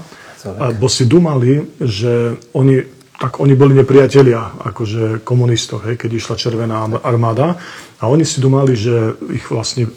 bo 0.80 0.88
si 0.88 1.10
dumali, 1.10 1.58
že 1.82 2.38
oni, 2.54 2.78
tak 3.18 3.42
oni 3.42 3.54
boli 3.58 3.74
nepriatelia 3.74 4.62
akože 4.62 5.26
komunistov, 5.26 5.84
hej, 5.90 5.98
keď 5.98 6.10
išla 6.16 6.36
Červená 6.38 6.86
armáda. 7.02 7.58
A 8.00 8.08
oni 8.08 8.24
si 8.24 8.40
dumali, 8.40 8.78
že 8.78 9.18
ich 9.34 9.50
vlastne 9.50 9.90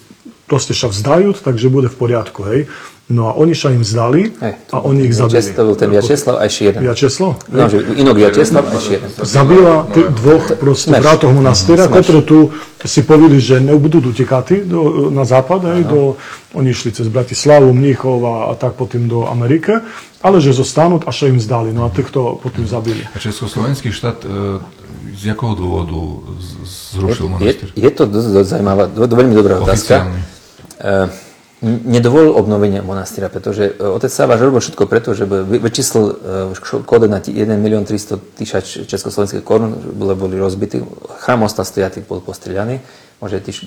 proste 0.49 0.73
sa 0.73 0.89
vzdajú, 0.89 1.37
takže 1.37 1.69
bude 1.69 1.93
v 1.93 1.97
poriadku, 2.01 2.41
hej. 2.49 2.61
No 3.09 3.33
a 3.33 3.41
oni 3.41 3.57
sa 3.57 3.73
im 3.73 3.81
zdali 3.81 4.37
Hej, 4.37 4.69
a 4.69 4.85
oni 4.85 5.09
ich 5.09 5.16
zabili. 5.16 5.41
To 5.57 5.73
bol 5.73 5.81
ten 5.81 5.89
Vyacheslav 5.89 6.37
a 6.37 6.45
ešte 6.45 6.69
jeden. 6.69 6.85
Vyacheslav? 6.85 7.41
No, 7.49 7.65
že 7.65 7.81
inok 7.97 8.20
Vyacheslav 8.20 8.69
a 8.69 8.73
ešte 8.77 9.01
jeden. 9.01 9.09
Zabila 9.25 9.89
dvoch 10.12 10.45
proste 10.61 10.93
bratov 10.93 11.33
monastíra, 11.33 11.89
ktorí 11.89 12.20
tu 12.29 12.53
si 12.85 13.01
povedali, 13.09 13.41
že 13.41 13.65
nebudú 13.65 14.05
utekati 14.05 14.61
do, 14.69 15.09
na 15.09 15.25
západ, 15.25 15.61
hej, 15.73 15.83
do, 15.89 16.20
oni 16.53 16.69
išli 16.69 16.93
cez 16.93 17.09
Bratislavu, 17.09 17.73
Mníchov 17.73 18.20
a, 18.29 18.53
a 18.53 18.61
tak 18.61 18.77
potom 18.77 19.09
do 19.09 19.25
Amerike, 19.25 19.81
ale 20.20 20.37
že 20.45 20.53
zostanú 20.53 21.01
a 21.01 21.09
sa 21.09 21.33
im 21.33 21.41
zdali. 21.41 21.73
No 21.73 21.89
a 21.89 21.91
týchto 21.93 22.37
potom 22.45 22.69
zabili. 22.69 23.09
A 23.09 23.16
Československý 23.16 23.89
štát 23.89 24.20
e, 24.20 24.61
z 25.16 25.33
jakého 25.33 25.57
dôvodu 25.57 26.29
zrušil 26.93 27.41
monastír? 27.41 27.73
Je, 27.73 27.89
je 27.89 27.91
to 27.97 28.05
dosť, 28.05 28.29
dosť 28.37 28.49
zaujímavá, 28.53 28.85
veľmi 28.93 29.33
dobrá 29.33 29.65
otázka. 29.65 30.05
Oficiálne 30.05 30.37
nedovolil 31.63 32.39
obnovenie 32.39 32.83
monastýra, 32.83 33.27
pretože 33.27 33.75
e, 33.75 33.83
otec 33.83 34.13
Sávaš 34.15 34.47
robil 34.47 34.63
všetko 34.63 34.85
preto, 34.87 35.11
že 35.11 35.27
vyčíslil 35.59 36.05
e, 36.55 36.85
kóde 36.87 37.11
na 37.11 37.19
1 37.19 37.35
milión 37.59 37.83
300 37.83 38.39
tisíc 38.39 38.87
československých 38.87 39.43
korun, 39.43 39.75
boli 39.99 40.39
rozbití, 40.39 40.87
chrám 41.19 41.43
ostal 41.43 41.67
stojatý, 41.67 42.07
bol 42.07 42.23
postrieľaný, 42.23 42.79
môže 43.19 43.43
tiež 43.43 43.67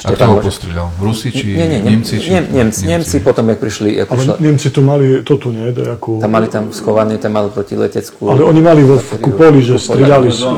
a 0.00 0.08
kto 0.16 0.24
ho 0.24 0.36
postrieľal? 0.40 0.88
Rusi 0.96 1.28
či 1.28 1.52
nie, 1.52 1.66
nie, 1.68 1.80
Nemci? 1.84 2.16
Či... 2.16 2.28
Nie, 2.32 2.40
Nemci, 2.40 2.88
Nemci, 2.88 3.16
potom, 3.20 3.52
jak 3.52 3.60
prišli... 3.60 4.00
Jak 4.00 4.08
ale 4.08 4.16
prišla... 4.16 4.34
Nemci 4.40 4.68
to 4.72 4.80
mali 4.80 5.06
toto, 5.20 5.52
nie? 5.52 5.68
Ako... 5.76 6.24
Tam 6.24 6.30
mali 6.32 6.48
tam 6.48 6.72
schované, 6.72 7.20
tam 7.20 7.36
mali 7.36 7.52
proti 7.52 7.76
leteckú... 7.76 8.32
Ale 8.32 8.40
oni 8.48 8.60
mali 8.64 8.80
vo 8.80 8.96
kupoli, 8.96 9.60
že 9.60 9.76
strieľali 9.76 10.32
sú. 10.32 10.56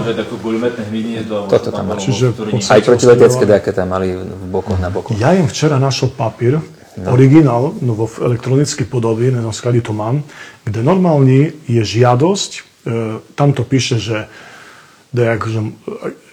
Toto 1.50 1.68
tam 1.74 1.84
mali. 1.90 1.98
Čiže 1.98 2.24
aj 2.70 2.80
proti 2.86 3.04
letecké, 3.10 3.42
aké 3.50 3.70
tam 3.74 3.90
mali 3.90 4.14
v 4.14 4.44
bokoch 4.46 4.78
na 4.78 4.94
bokoch. 4.94 5.18
Ja 5.18 5.34
im 5.34 5.50
včera 5.50 5.82
našiel 5.82 6.14
papír, 6.14 6.62
no. 6.96 7.08
originál, 7.10 7.74
no 7.82 7.92
vo 7.98 8.06
elektronickej 8.06 8.86
podobe, 8.86 9.32
neviem, 9.32 9.50
skade 9.50 9.80
to 9.82 9.90
mám, 9.96 10.22
kde 10.62 10.80
normálne 10.84 11.50
je 11.66 11.82
žiadosť, 11.82 12.50
e, 12.54 12.60
tam 13.34 13.56
to 13.56 13.64
píše, 13.64 13.96
že 13.98 14.28
kde 15.12 15.22
akože 15.36 15.60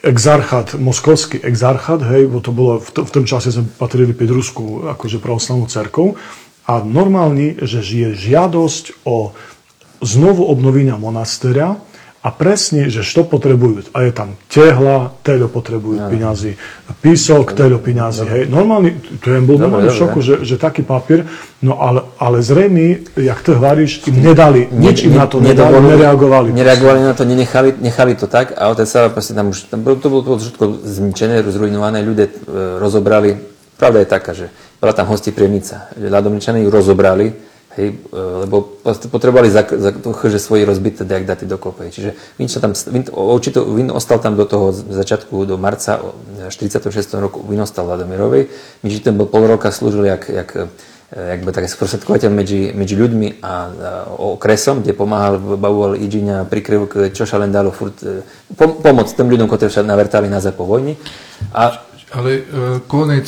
exarchát, 0.08 0.80
moskovský 0.80 1.44
exarchát, 1.44 2.00
hej, 2.08 2.32
bo 2.32 2.40
to 2.40 2.56
bolo, 2.56 2.80
v, 2.80 2.90
v 3.04 3.12
tom 3.12 3.28
čase 3.28 3.52
sme 3.52 3.68
patrili 3.68 4.16
pod 4.16 4.32
Rusku 4.32 4.64
akože 4.96 5.20
pravoslavnú 5.20 5.68
cerkou. 5.68 6.16
A 6.64 6.80
normálne, 6.86 7.60
že 7.60 7.84
žije 7.84 8.16
žiadosť 8.16 9.04
o 9.04 9.36
znovu 10.00 10.48
obnovenia 10.48 10.96
monastera 10.96 11.76
a 12.20 12.36
presne, 12.36 12.92
že 12.92 13.00
što 13.00 13.24
potrebujú. 13.24 13.96
A 13.96 14.04
je 14.04 14.12
tam 14.12 14.36
tehla, 14.52 15.16
teľo 15.24 15.48
potrebujú 15.48 16.04
ja. 16.04 16.12
peniazy, 16.12 16.60
písok, 17.00 17.56
teľo 17.56 17.80
peniazy. 17.80 18.28
Hej. 18.28 18.44
Normálny, 18.52 19.24
to 19.24 19.32
je 19.32 19.40
bol 19.40 19.56
normálny 19.56 19.88
v 19.88 19.96
šoku, 19.96 20.20
že, 20.20 20.36
že 20.44 20.60
taký 20.60 20.84
papier, 20.84 21.24
no 21.64 21.80
ale, 21.80 22.04
ale 22.20 22.44
zrejme, 22.44 23.08
jak 23.16 23.40
to 23.40 23.56
hovoríš, 23.56 24.04
im 24.12 24.20
nedali, 24.20 24.68
ne, 24.68 24.92
nič 24.92 25.08
im 25.08 25.16
ne, 25.16 25.24
na 25.24 25.26
to 25.32 25.40
nedali, 25.40 25.80
nereagovali. 25.80 26.52
Nereagovali 26.52 27.00
na 27.08 27.14
to, 27.16 27.24
nenechali, 27.24 27.80
nechali 27.80 28.20
to 28.20 28.28
tak 28.28 28.52
a 28.52 28.68
otec 28.68 28.88
sa 28.88 29.08
proste 29.08 29.32
tam 29.32 29.56
už, 29.56 29.72
tam, 29.72 29.80
to 29.88 30.08
bolo 30.12 30.36
všetko 30.36 30.84
zničené, 30.84 31.40
zrujnované, 31.48 32.04
ľudia 32.04 32.28
e, 32.28 32.32
rozobrali. 32.84 33.40
Pravda 33.80 34.04
je 34.04 34.08
taká, 34.12 34.32
že 34.36 34.52
bola 34.84 34.92
tam 34.92 35.08
že 35.08 36.08
ľadomničania 36.12 36.68
ju 36.68 36.70
rozobrali, 36.72 37.32
Hej, 37.78 38.02
e, 38.02 38.20
lebo 38.46 38.82
potrebovali 39.14 39.54
za, 39.54 39.62
za 39.62 39.94
to 39.94 40.10
že 40.26 40.42
svoje 40.42 40.66
rozbité 40.66 41.06
dať 41.06 41.22
dať 41.26 41.40
dokopy. 41.46 41.94
Čiže 41.94 42.18
Vin, 42.42 42.50
tam, 42.50 42.74
Vin, 42.74 43.04
určito, 43.14 43.62
Vin 43.70 43.94
ostal 43.94 44.18
tam 44.18 44.34
do 44.34 44.50
toho 44.50 44.74
začiatku, 44.74 45.46
do 45.46 45.56
marca 45.62 46.02
46. 46.50 46.90
roku, 47.22 47.46
Vin 47.46 47.62
ostal 47.62 47.86
Vladomirovej. 47.86 48.50
Myši 48.82 49.06
ten 49.06 49.14
bol 49.14 49.30
pol 49.30 49.46
roka 49.46 49.70
slúžil 49.70 50.10
jak, 50.10 50.26
jak 50.30 50.50
jakby 51.10 51.50
taký 51.50 51.66
sprostredkovateľ 51.66 52.30
medzi, 52.30 52.70
medzi 52.70 52.94
ľuďmi 52.94 53.42
a, 53.42 53.50
a 53.50 53.54
okresom, 54.14 54.86
kde 54.86 54.94
pomáhal, 54.94 55.42
bavoval 55.42 55.98
Idžiňa, 55.98 56.46
prikryv, 56.46 56.86
čo 57.10 57.26
sa 57.26 57.42
len 57.42 57.50
dalo 57.50 57.74
furt, 57.74 57.98
e, 58.06 58.22
pom, 58.54 58.78
pomoc 58.78 59.10
tým 59.10 59.26
ľuďom, 59.26 59.50
ktorí 59.50 59.74
sa 59.74 59.82
navertali 59.82 60.30
na 60.30 60.38
po 60.54 60.70
vojni. 60.70 60.94
A, 61.50 61.82
Ale 62.10 62.42
e, 62.42 62.44
konec, 62.90 63.26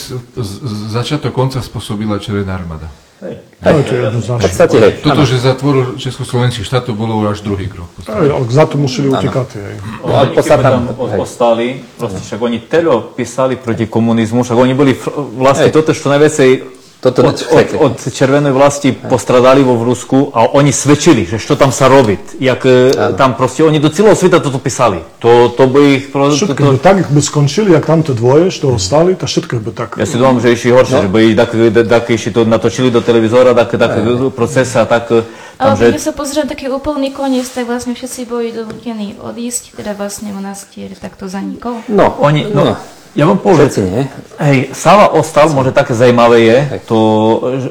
začiatok 0.89 1.33
konca 1.33 1.61
spôsobila 1.61 2.17
Červená 2.17 2.57
armáda. 2.57 2.89
Hej. 3.21 3.50
To 3.61 3.93
je 3.93 4.01
jednoznačne. 4.01 4.41
podstate, 4.49 4.75
hej. 4.81 4.93
Toto, 5.05 5.21
že 5.21 5.37
zatvoril 5.37 5.93
Československý 5.93 6.65
štát, 6.65 6.89
to 6.89 6.97
bolo 6.97 7.21
až 7.29 7.45
druhý 7.45 7.69
krok. 7.69 7.93
Hej, 8.09 8.33
ale 8.33 8.43
za 8.49 8.65
to 8.65 8.81
museli 8.81 9.13
utekať. 9.13 9.49
Hej. 9.53 9.75
Oni 10.01 10.33
keď 10.33 10.45
tam 10.65 10.81
ostali, 11.21 11.85
proste 11.93 12.25
však 12.25 12.39
oni 12.41 12.57
telo 12.65 13.13
písali 13.13 13.61
proti 13.61 13.85
komunizmu, 13.85 14.41
však 14.41 14.57
oni 14.57 14.73
boli 14.73 14.97
vlastne 15.37 15.69
toto, 15.69 15.93
čo 15.93 16.09
najviacej 16.09 16.80
toto 17.01 17.33
od, 17.33 17.37
od, 17.49 17.67
od 17.81 17.95
červenej 18.13 18.53
vlasti 18.53 18.93
postradali 18.93 19.65
vo 19.65 19.73
v 19.73 19.89
Rusku 19.89 20.29
a 20.37 20.53
oni 20.53 20.69
svedčili, 20.69 21.25
že 21.25 21.41
čo 21.41 21.57
tam 21.57 21.73
sa 21.73 21.89
robí. 21.89 22.21
Jak 22.37 22.61
ano. 22.61 23.17
tam 23.17 23.33
proste, 23.33 23.65
oni 23.65 23.81
do 23.81 23.89
celého 23.89 24.13
sveta 24.13 24.37
toto 24.37 24.61
písali. 24.61 25.01
To, 25.17 25.49
to 25.49 25.65
by 25.65 25.81
ich... 25.97 26.13
Všetko 26.13 26.53
to, 26.53 26.77
to... 26.77 26.85
tak 26.85 27.09
by 27.09 27.17
skončili, 27.17 27.73
jak 27.73 27.89
tamto 27.89 28.13
dvoje, 28.13 28.53
čo 28.53 28.77
ostali, 28.77 29.17
to 29.17 29.25
všetko 29.25 29.65
by 29.65 29.71
tak... 29.73 29.89
Ja 29.97 30.05
si 30.05 30.21
dúfam, 30.21 30.37
že 30.37 30.53
ešte 30.53 30.69
horšie, 30.69 30.97
no. 31.01 31.03
že 31.03 31.09
by 31.09 31.21
tak, 31.33 31.49
tak 31.89 32.03
ešte 32.13 32.29
to 32.37 32.41
natočili 32.45 32.93
do 32.93 33.01
televízora, 33.01 33.57
tak, 33.57 33.81
tak 33.81 33.91
procesa, 34.29 34.85
tak... 34.85 35.09
Ale 35.57 35.73
že... 35.77 35.97
keď 35.97 36.01
sa 36.05 36.13
pozriem 36.13 36.45
taký 36.45 36.69
úplný 36.69 37.09
koniec, 37.09 37.49
tak 37.49 37.65
vlastne 37.65 37.97
všetci 37.97 38.29
boli 38.29 38.53
donútení 38.53 39.17
odísť, 39.17 39.73
teda 39.77 39.97
vlastne 39.97 40.33
monastier 40.33 40.93
takto 40.97 41.25
zanikol. 41.25 41.81
No, 41.89 42.13
oni, 42.21 42.45
no, 42.49 42.73
no. 42.73 42.73
Ja 43.11 43.27
vám 43.27 43.43
poviem, 43.43 43.67
Všetci 43.67 43.81
nie. 43.83 44.01
Hej, 44.39 44.57
Sava 44.71 45.11
ostal, 45.11 45.51
možno 45.51 45.75
také 45.75 45.91
zajímavé 45.91 46.37
je, 46.47 46.57
to, 46.87 46.99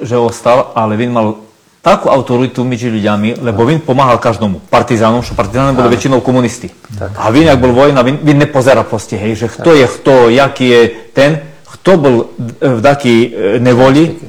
že 0.05 0.17
ostal, 0.21 0.77
ale 0.77 1.01
Vin 1.01 1.17
mal 1.17 1.41
takú 1.81 2.13
autoritu 2.13 2.61
medzi 2.61 2.93
ľuďmi, 2.93 3.41
lebo 3.41 3.65
Vin 3.65 3.81
pomáhal 3.81 4.21
každomu. 4.21 4.61
Partizánom, 4.69 5.25
čo 5.25 5.33
partizáni 5.33 5.73
boli 5.73 5.97
väčšinou 5.97 6.21
komunisti. 6.21 6.69
Tak. 6.69 7.17
A 7.17 7.33
Vin, 7.33 7.49
ak 7.49 7.57
bol 7.57 7.73
vojna, 7.73 8.05
Vin, 8.05 8.21
Vin 8.21 8.37
nepozera 8.37 8.85
proste, 8.85 9.17
hej, 9.17 9.33
že 9.41 9.47
kto 9.49 9.73
je 9.73 9.87
kto, 9.89 10.29
jaký 10.29 10.67
je 10.69 10.83
ten, 11.17 11.41
kto 11.65 11.91
bol 11.97 12.17
v 12.61 12.81
taký 12.85 13.33
e, 13.33 13.57
nevoli, 13.65 14.21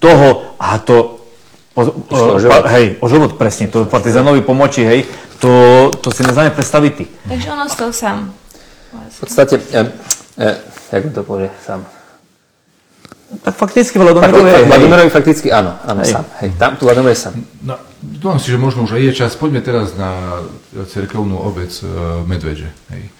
toho, 0.00 0.56
a 0.56 0.80
to 0.80 1.20
o, 1.76 1.80
o, 1.84 2.40
pa, 2.40 2.64
hej, 2.72 2.96
o 3.04 3.06
život 3.08 3.36
presne, 3.36 3.68
to 3.68 3.84
partizánovi 3.84 4.40
pomoči, 4.40 4.80
hej, 4.84 5.00
to, 5.36 5.92
to 6.00 6.08
si 6.08 6.24
neznáme 6.24 6.56
predstaviť. 6.56 7.24
Takže 7.28 7.48
on 7.52 7.60
ostal 7.68 7.92
sám. 7.92 8.18
V 8.94 9.16
podstate, 9.26 9.60
E, 10.38 10.56
jak 10.92 11.12
to 11.14 11.22
povie 11.22 11.50
sám? 11.66 11.86
Tak 13.42 13.54
fakticky 13.54 13.98
Vladomirovi 13.98 14.50
Fakti, 14.50 14.68
Vladomirovi 14.68 15.10
fakticky 15.10 15.48
áno, 15.50 15.74
áno 15.82 16.02
hej. 16.06 16.12
sám. 16.14 16.24
Hej, 16.38 16.50
tam 16.54 16.76
tu 16.78 16.86
Vladomir 16.86 17.18
sám. 17.18 17.34
No, 17.62 17.74
dúfam 17.98 18.38
si, 18.38 18.54
že 18.54 18.58
možno 18.58 18.86
už 18.86 18.94
aj 18.94 19.02
je 19.10 19.12
čas. 19.14 19.34
Poďme 19.34 19.64
teraz 19.64 19.98
na 19.98 20.42
cerkovnú 20.86 21.38
obec 21.42 21.70
uh, 21.82 22.22
Medvedže. 22.26 22.70
Hej. 22.94 23.10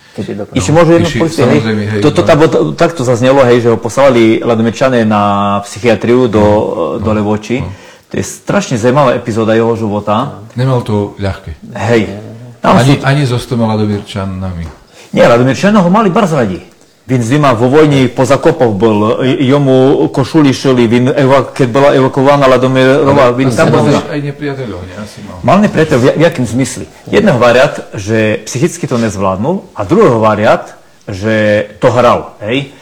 Ešte 0.54 0.70
môžu 0.70 0.94
jednu 0.94 1.10
povedať, 1.10 1.42
hej, 1.42 1.98
hej, 1.98 2.00
to, 2.06 2.14
to, 2.14 2.22
no. 2.22 2.46
to, 2.46 2.58
takto 2.78 3.02
zaznelo, 3.02 3.42
hej, 3.42 3.66
že 3.66 3.68
ho 3.74 3.74
poslali 3.74 4.38
Ladomičané 4.38 5.02
na 5.02 5.58
psychiatriu 5.66 6.30
do, 6.30 6.38
no, 6.38 7.02
do 7.02 7.10
no, 7.10 7.16
Levoči. 7.18 7.58
No. 7.58 7.74
To 8.14 8.14
je 8.14 8.22
strašne 8.22 8.78
zaujímavá 8.78 9.18
epizóda 9.18 9.58
jeho 9.58 9.74
života. 9.74 10.46
Nemal 10.54 10.86
to 10.86 11.18
ľahké. 11.18 11.58
Hej. 11.90 12.14
Tam 12.62 12.78
ani, 12.78 12.94
sú... 12.94 13.02
ani 13.02 13.22
so 13.26 13.42
stoma 13.42 13.66
Ladomirčanami. 13.74 14.70
Nie, 15.10 15.26
Ladomirčania 15.26 15.82
ho 15.82 15.90
mali 15.90 16.14
bardzo 16.14 16.38
radi. 16.38 16.62
Він 17.09 17.23
зима 17.23 17.53
в 17.53 17.65
війні 17.73 18.07
по 18.07 18.25
закопах 18.25 18.69
був, 18.69 19.25
йому 19.25 20.07
кошулі 20.13 20.53
шили, 20.53 20.87
він, 20.87 21.09
keď 21.57 21.67
bola 21.73 21.89
evakovaná 21.97 22.45
Ladomirova, 22.45 23.33
він 23.33 23.49
tam 23.49 23.73
bol... 23.73 23.81
aj 23.89 24.21
nepriateľov, 24.21 24.79
ne? 24.85 24.93
Asi 25.01 25.25
mal. 25.25 25.41
Mal 25.41 25.57
nepriateľ, 25.65 25.97
v, 25.97 26.05
v 26.05 26.21
jakým 26.21 26.45
zmysli? 26.45 26.85
Jedného 27.09 27.41
variat, 27.41 27.89
že 27.97 28.45
psychicky 28.45 28.85
to 28.85 29.01
nezvládnul 29.01 29.73
a 29.73 29.81
druhého 29.89 30.21
variat, 30.21 30.77
že 31.09 31.65
to 31.81 31.89
hral, 31.89 32.37
hej? 32.45 32.77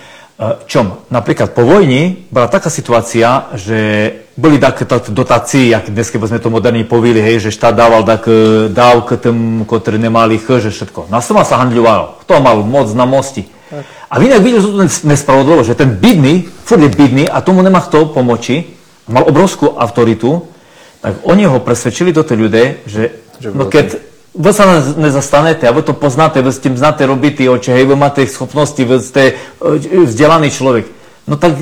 Čom? 0.68 1.07
Napríklad 1.10 1.56
po 1.56 1.64
vojni 1.64 2.28
bola 2.28 2.52
taká 2.52 2.68
situácia, 2.68 3.48
že 3.56 4.11
boli 4.38 4.60
také 4.60 4.86
dotácie, 5.10 5.72
jak 5.72 5.88
dnes, 5.90 6.11
keby 6.11 6.28
sme 6.30 6.44
to 6.44 6.52
moderne 6.52 6.84
povili, 6.84 7.24
hej, 7.24 7.48
že 7.48 7.56
štát 7.56 7.74
dával 7.74 8.03
tak 8.03 8.28
dávk 8.69 9.24
tým, 9.24 9.64
ktorí 9.64 9.98
nemali 9.98 10.36
že 10.38 10.69
všetko. 10.69 11.07
Na 11.10 11.24
soma 11.24 11.41
sa 11.48 11.64
handľovalo. 11.64 12.22
Kto 12.28 12.44
mal 12.44 12.60
moc 12.61 12.91
na 12.91 13.07
mosti? 13.07 13.49
A 14.11 14.15
vy 14.20 14.28
inak 14.28 14.44
vidíte, 14.44 14.61
že 14.61 14.69
to 14.69 15.09
nespravodlivo, 15.09 15.65
že 15.65 15.74
ten 15.74 15.97
bidný, 15.97 16.44
furt 16.44 16.85
je 16.85 16.93
bidný 16.93 17.24
a 17.28 17.40
tomu 17.40 17.65
nemá 17.65 17.81
kto 17.81 18.12
pomoci, 18.12 18.77
mal 19.09 19.24
obrovskú 19.24 19.73
autoritu, 19.81 20.44
tak 21.01 21.19
oni 21.27 21.49
ho 21.49 21.59
presvedčili 21.59 22.12
do 22.15 22.23
tej 22.23 22.36
ľudia, 22.39 22.66
že, 22.86 23.16
že 23.43 23.51
no 23.51 23.66
keď 23.66 23.99
vy 24.32 24.51
sa 24.55 24.81
nezastanete 24.97 25.66
a 25.69 25.74
vy 25.74 25.82
to 25.82 25.93
poznáte, 25.93 26.40
vy 26.40 26.53
s 26.53 26.62
tým 26.62 26.78
znáte 26.78 27.05
robiť 27.05 27.49
oče, 27.49 27.74
hej, 27.74 27.85
vy 27.85 27.94
máte 27.99 28.24
schopnosti, 28.24 28.81
vy 28.81 28.97
ste 29.03 29.36
e, 29.61 30.05
vzdelaný 30.09 30.49
človek, 30.49 30.89
no 31.27 31.36
tak 31.36 31.59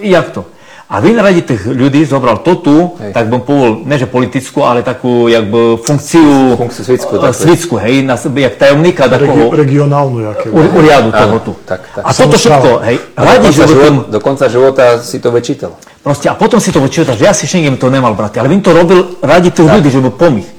jak 0.00 0.30
to? 0.32 0.48
A 0.90 0.98
vy 0.98 1.14
radi 1.14 1.46
tých 1.46 1.70
ľudí 1.70 2.02
zobral 2.02 2.42
to 2.42 2.58
tu, 2.58 2.98
hej. 2.98 3.14
tak 3.14 3.30
bym 3.30 3.46
povedal, 3.46 3.86
ne 3.86 3.94
že 3.94 4.10
politickú, 4.10 4.66
ale 4.66 4.82
takú 4.82 5.30
jakby 5.30 5.78
funkciu, 5.86 6.58
funkciu 6.58 6.82
svitsku, 6.82 7.12
uh, 7.14 7.30
svitsku 7.30 7.74
hej, 7.78 8.02
na 8.02 8.18
jak 8.18 8.58
tajomníka 8.58 9.06
takoho, 9.06 9.54
Regi- 9.54 9.70
regionálnu, 9.70 10.18
jaké. 10.34 10.50
Uriadu 10.50 11.14
toho 11.14 11.38
tu. 11.46 11.52
Tak, 11.62 11.80
tak. 11.94 12.02
A 12.02 12.10
toto 12.10 12.34
všetko, 12.34 12.70
hej, 12.82 12.96
radi, 13.14 13.48
že 13.54 13.70
život, 13.70 14.10
do 14.10 14.18
konca 14.18 14.50
života 14.50 14.98
si 14.98 15.22
to 15.22 15.30
vyčítal. 15.30 15.78
Proste, 16.02 16.26
a 16.26 16.34
potom 16.34 16.58
si 16.58 16.74
to 16.74 16.82
vyčítal, 16.82 17.14
že 17.14 17.22
ja 17.22 17.34
si 17.38 17.46
Schengen 17.46 17.78
to 17.78 17.86
nemal 17.86 18.18
brať, 18.18 18.42
ale 18.42 18.50
vy 18.50 18.58
to 18.58 18.74
robil 18.74 19.22
radi 19.22 19.54
tých 19.54 19.70
tak. 19.70 19.74
ľudí, 19.78 19.94
že 19.94 20.02
by 20.02 20.10
pomých. 20.10 20.50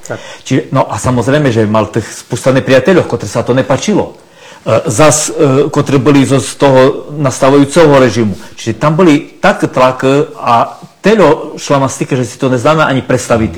Čiže, 0.48 0.72
no 0.72 0.88
a 0.88 0.96
samozrejme, 0.96 1.52
že 1.52 1.68
mal 1.68 1.92
tých 1.92 2.08
spustaných 2.08 2.64
priateľov, 2.64 3.04
ktorí 3.04 3.28
sa 3.28 3.44
to 3.44 3.52
nepačilo. 3.52 4.16
E, 4.62 4.78
e, 4.78 5.74
ktorí 5.74 5.98
boli 5.98 6.22
z 6.22 6.54
toho 6.54 7.10
nastavujúceho 7.18 7.98
režimu. 7.98 8.38
Čiže 8.54 8.78
tam 8.78 8.94
boli 8.94 9.42
tak 9.42 9.66
tlak 9.66 10.06
a 10.38 10.78
telo 11.02 11.58
šlamastike, 11.58 12.14
že 12.14 12.30
si 12.30 12.38
to 12.38 12.46
neznáme 12.46 12.86
ani 12.86 13.02
predstaviť, 13.02 13.54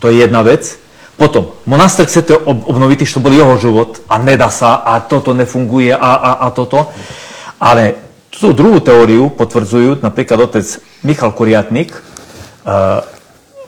to 0.00 0.08
je 0.08 0.24
jedna 0.24 0.40
vec. 0.40 0.80
Potom, 1.20 1.52
monastek 1.68 2.08
chcete 2.08 2.32
obnoviť, 2.48 3.04
že 3.04 3.18
to 3.18 3.24
bol 3.26 3.34
jeho 3.34 3.58
život 3.58 4.00
a 4.08 4.22
nedá 4.22 4.48
sa 4.48 4.80
a 4.80 5.02
toto 5.04 5.36
nefunguje 5.36 5.92
a, 5.92 5.98
a, 6.16 6.30
a 6.46 6.54
toto. 6.54 6.88
Ale 7.60 7.98
tú 8.32 8.54
druhú 8.54 8.78
teóriu 8.78 9.28
potvrdzujú 9.34 9.98
napríklad 10.00 10.46
otec 10.46 10.64
Michal 11.02 11.34
Kuriatnik. 11.34 11.90
Uh, 11.90 13.02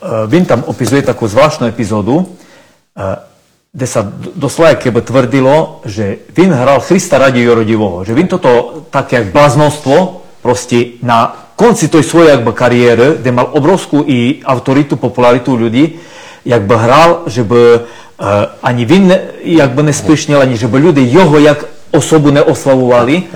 uh, 0.01 0.31
Vin 0.31 0.47
tam 0.47 0.63
opisuje 0.63 1.03
takú 1.03 1.27
zvláštnu 1.27 1.67
epizódu, 1.67 2.23
uh, 2.23 3.30
kde 3.71 3.87
sa 3.87 4.03
doslova 4.35 4.75
keby 4.75 4.99
tvrdilo, 5.07 5.87
že 5.87 6.27
Vin 6.35 6.51
hral 6.51 6.83
Krista 6.83 7.23
radi 7.23 7.47
Jorodivoho. 7.47 8.03
Že 8.03 8.19
Vin 8.19 8.27
toto 8.27 8.83
také 8.91 9.23
jak 9.23 9.31
bláznostvo 9.31 10.27
proste 10.43 10.99
na 11.07 11.31
konci 11.55 11.87
tej 11.87 12.03
svojej 12.03 12.35
jakby 12.35 12.51
kariéry, 12.51 13.07
kde 13.23 13.31
mal 13.31 13.47
obrovskú 13.55 14.03
i 14.03 14.43
autoritu, 14.43 14.99
popularitu 14.99 15.55
ľudí, 15.55 16.03
jak 16.43 16.67
by 16.67 16.75
hral, 16.75 17.09
že 17.31 17.47
by 17.47 17.63
uh, 17.63 18.65
ani 18.65 18.83
Vin 18.83 19.07
jak 19.47 19.71
by 19.71 19.83
nespiešnil, 19.87 20.43
ani 20.43 20.59
že 20.59 20.67
by 20.67 20.91
ľudia 20.91 21.07
jeho 21.07 21.39
jak 21.39 21.63
osobu 21.95 22.35
neoslavovali. 22.35 23.31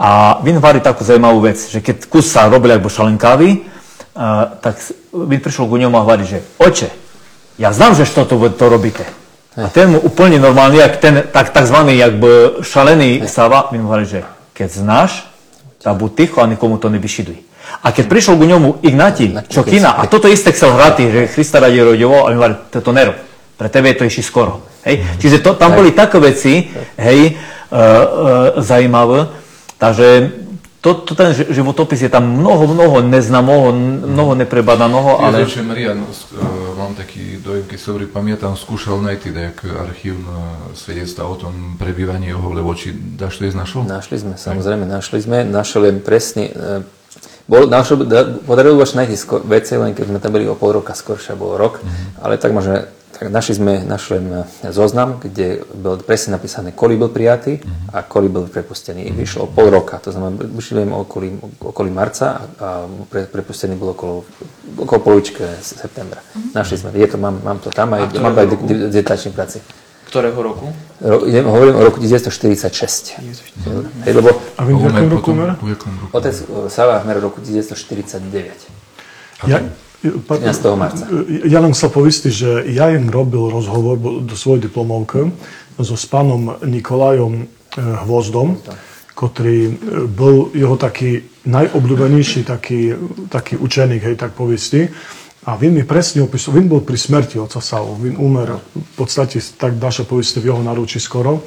A 0.00 0.40
Vin 0.40 0.64
varí 0.64 0.80
takú 0.80 1.04
zaujímavú 1.04 1.44
vec, 1.44 1.60
že 1.60 1.84
keď 1.84 2.08
kus 2.08 2.32
sa 2.32 2.48
robil 2.48 2.72
ako 2.72 2.88
šalenkavý, 2.88 3.60
uh, 3.60 4.48
tak 4.64 4.80
Vin 5.12 5.44
prišiel 5.44 5.68
ku 5.68 5.76
ňomu 5.76 6.00
a 6.00 6.04
hovorí, 6.08 6.24
že 6.24 6.40
oče, 6.56 6.88
ja 7.60 7.68
znam, 7.68 7.92
že 7.92 8.08
što 8.08 8.24
to, 8.24 8.48
to 8.48 8.64
robíte. 8.72 9.23
A 9.54 9.70
ten 9.70 9.94
mu 9.94 10.02
úplne 10.02 10.42
normálny, 10.42 10.82
jak 10.82 10.98
ten 10.98 11.14
tak, 11.30 11.54
takzvaný 11.54 11.94
jakby 11.94 12.58
šalený 12.66 13.22
Sava, 13.30 13.70
mi 13.70 13.78
hovorí, 13.78 14.02
že 14.02 14.26
keď 14.50 14.68
znáš, 14.82 15.30
tak 15.78 15.94
buď 15.94 16.10
ticho 16.14 16.42
a 16.42 16.50
nikomu 16.50 16.78
to 16.82 16.90
nevyšiduj. 16.90 17.38
A 17.86 17.94
keď 17.94 18.10
prišiel 18.10 18.34
k 18.34 18.50
ňomu 18.50 18.82
Ignati, 18.82 19.30
čo 19.46 19.62
kina, 19.62 19.94
a 19.94 20.10
toto 20.10 20.26
isté 20.26 20.50
chcel 20.50 20.74
hrať, 20.74 20.94
že 21.06 21.20
Krista 21.30 21.62
radi 21.62 21.80
rodivo, 21.80 22.26
a 22.26 22.34
mi 22.34 22.36
hovorí, 22.36 22.54
to 22.70 22.90
nerob. 22.92 23.14
Pre 23.54 23.68
tebe 23.70 23.94
je 23.94 24.02
to 24.02 24.04
ešte 24.10 24.26
skoro. 24.26 24.66
Hej? 24.82 25.06
Čiže 25.22 25.38
to, 25.38 25.54
tam 25.54 25.78
boli 25.78 25.94
také 25.94 26.18
veci, 26.18 26.66
hej, 26.98 27.18
uh, 27.30 27.78
uh, 27.78 27.82
zaujímavé. 28.58 29.30
Takže 29.78 30.06
to, 30.84 30.92
to 31.00 31.16
ten 31.16 31.32
životopis 31.32 32.04
je 32.04 32.12
tam 32.12 32.44
mnoho, 32.44 32.68
mnoho 32.68 33.00
neznámoho, 33.00 33.72
mnoho 34.04 34.36
neprebadaného, 34.36 35.16
ale... 35.16 35.48
Ježiš 35.48 35.64
Marian, 35.64 36.04
uh, 36.04 36.12
mám 36.76 36.92
taký 36.92 37.40
dojem, 37.40 37.64
keď 37.64 37.78
si 37.80 37.88
pamätám, 38.12 38.52
skúšal 38.52 39.00
nájsť 39.00 39.32
jak 39.32 39.58
archívne 39.64 40.36
svedectva 40.76 41.24
o 41.24 41.40
tom 41.40 41.80
prebývaní 41.80 42.36
jeho, 42.36 42.52
lebo 42.52 42.76
či 42.76 42.92
dáš 42.92 43.40
to 43.40 43.48
je 43.48 43.56
našol? 43.56 43.88
Našli 43.88 44.20
sme, 44.20 44.36
samozrejme, 44.36 44.84
našli 44.84 45.24
sme. 45.24 45.48
Našiel 45.48 45.88
len 45.88 46.04
presne, 46.04 46.52
bol, 47.48 47.64
našol, 47.64 48.04
podarilo 48.44 48.76
až 48.84 49.00
nájsť 49.00 49.40
veci, 49.48 49.80
len 49.80 49.96
keď 49.96 50.04
sme 50.04 50.18
tam 50.20 50.36
boli 50.36 50.44
o 50.44 50.52
pol 50.52 50.76
roka 50.76 50.92
skoršie, 50.92 51.32
bol 51.32 51.56
rok, 51.56 51.80
mm-hmm. 51.80 52.20
ale 52.20 52.36
tak 52.36 52.52
možno 52.52 52.84
tak 53.14 53.30
našli 53.30 53.54
sme, 53.54 53.72
našli 53.86 54.18
zoznam, 54.74 55.22
kde 55.22 55.62
bol 55.70 56.02
presne 56.02 56.34
napísané, 56.34 56.74
koľko 56.74 57.06
bol 57.06 57.10
prijatý 57.14 57.62
a 57.94 58.02
koľko 58.02 58.30
bol 58.34 58.44
prepustený. 58.50 59.14
Vyšlo 59.14 59.46
o 59.46 59.48
pol 59.48 59.70
roka, 59.70 60.02
to 60.02 60.10
znamená, 60.10 60.34
vyšli 60.42 60.82
okolí, 60.82 61.38
okolí 61.62 61.90
marca 61.94 62.42
a, 62.58 62.90
pre, 63.06 63.30
prepustený 63.30 63.78
bol 63.78 63.94
okolo, 63.94 64.26
okolo 64.82 64.98
polovičky 64.98 65.46
septembra. 65.62 66.18
Uh-huh. 66.20 66.58
Našli 66.58 66.76
sme, 66.82 66.90
je 66.90 67.06
to, 67.06 67.16
mám, 67.16 67.38
mám 67.46 67.58
to 67.62 67.70
tam 67.70 67.94
aj, 67.94 68.10
mám 68.18 68.34
aj 68.34 68.46
detačné 68.90 69.30
práci. 69.30 69.62
Ktorého 70.10 70.38
roku? 70.42 70.70
Ro, 71.02 71.26
idem, 71.26 71.46
hovorím 71.46 71.74
o 71.78 71.82
roku 71.86 71.98
1946. 71.98 73.18
Hej, 74.04 74.12
lebo, 74.14 74.30
a 74.58 74.62
vy 74.62 74.72
v 74.74 74.82
jakom 74.86 75.10
roku? 75.10 75.30
Otec 76.14 76.34
Sava 76.70 77.02
Ahmer 77.02 77.18
roku 77.18 77.42
1949. 77.42 78.30
Ja, 79.50 79.58
13. 80.04 80.76
marca. 80.76 81.08
Ja 81.48 81.64
len 81.64 81.72
chcel 81.72 81.88
povistiť, 81.88 82.32
že 82.32 82.50
ja 82.68 82.92
im 82.92 83.08
robil 83.08 83.48
rozhovor 83.48 83.96
do 84.20 84.36
svojej 84.36 84.68
diplomovky 84.68 85.32
so 85.80 85.96
s 85.96 86.04
pánom 86.04 86.60
Nikolajom 86.60 87.34
e, 87.40 87.44
Hvozdom, 87.80 88.60
ktorý 89.16 89.58
e, 89.64 89.72
bol 90.04 90.52
jeho 90.52 90.76
taký 90.76 91.24
najobľúbenejší 91.48 92.44
taký, 92.44 92.92
taký 93.32 93.56
učeník, 93.56 94.04
hej, 94.12 94.16
tak 94.20 94.36
povisti. 94.36 94.92
A 95.44 95.60
vin 95.60 95.76
mi 95.76 95.84
presne 95.84 96.24
opisoval, 96.24 96.60
vin 96.60 96.68
bol 96.72 96.80
pri 96.80 96.96
smrti 96.96 97.36
oca 97.36 97.60
Savu, 97.60 98.00
vin 98.00 98.16
umer 98.16 98.60
v 98.60 98.92
podstate, 98.96 99.40
tak 99.60 99.76
naša 99.76 100.08
poviste 100.08 100.40
v 100.40 100.52
jeho 100.52 100.60
naručí 100.64 100.96
skoro. 101.00 101.44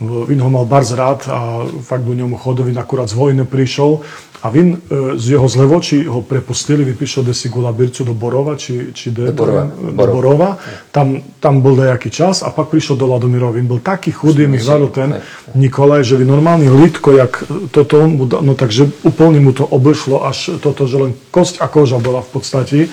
Vin 0.00 0.40
ho 0.40 0.50
mal 0.50 0.64
bardzo 0.64 0.96
rád 0.96 1.28
a 1.28 1.68
fakt 1.84 2.08
do 2.08 2.16
ňomu 2.16 2.40
chodovi 2.40 2.72
akurát 2.72 3.08
z 3.08 3.20
vojny 3.20 3.44
prišiel 3.44 4.00
a 4.40 4.48
vin 4.48 4.72
e, 4.72 5.20
z 5.20 5.36
jeho 5.36 5.44
zlevoči 5.44 6.08
ho 6.08 6.24
prepustili, 6.24 6.84
vypíšel 6.84 7.28
desi 7.28 7.52
Bircu 7.52 8.04
do 8.04 8.14
Borova, 8.16 8.56
či, 8.56 8.96
či 8.96 9.12
de, 9.12 9.28
do 9.28 9.32
Borova. 9.36 9.64
do 9.68 9.92
Borova. 9.92 10.50
Tam, 10.88 11.20
tam 11.36 11.60
bol 11.60 11.76
nejaký 11.76 12.08
čas 12.08 12.40
a 12.40 12.48
pak 12.48 12.72
prišiel 12.72 12.96
do 12.96 13.04
Ladomirova. 13.04 13.52
Vin 13.52 13.68
bol 13.68 13.84
taký 13.84 14.16
chudý, 14.16 14.48
mi 14.48 14.56
hľadal 14.56 14.88
ten 14.88 15.10
Nikolaj, 15.52 16.08
že 16.08 16.16
vy 16.16 16.24
normálny 16.24 16.72
lidko, 16.72 17.12
jak 17.20 17.44
toto, 17.68 18.08
no 18.40 18.56
takže 18.56 18.88
úplne 19.04 19.44
mu 19.44 19.52
to 19.52 19.68
oblšlo, 19.68 20.24
až 20.24 20.56
toto, 20.56 20.88
že 20.88 20.96
len 20.96 21.12
kosť 21.28 21.60
a 21.60 21.68
koža 21.68 22.00
bola 22.00 22.24
v 22.24 22.30
podstate. 22.32 22.88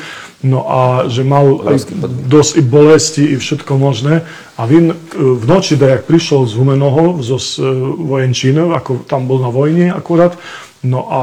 No 0.46 0.70
a 0.70 1.10
že 1.10 1.26
mal 1.26 1.66
aj 1.66 1.90
dosť 2.30 2.62
i 2.62 2.64
bolesti 2.64 3.24
i 3.34 3.36
všetko 3.42 3.74
možné. 3.74 4.22
A 4.54 4.70
vin 4.70 4.94
v 5.18 5.44
noči, 5.50 5.74
da 5.74 5.98
jak 5.98 6.06
prišiel 6.06 6.46
z 6.46 6.54
Humenoho, 6.62 7.26
zo 7.26 7.42
e, 7.42 7.66
vojenčinov, 8.06 8.78
ako 8.78 9.02
tam 9.10 9.26
bol 9.26 9.42
na 9.42 9.50
vojne 9.50 9.90
akurát, 9.90 10.38
No 10.86 11.10
a 11.10 11.22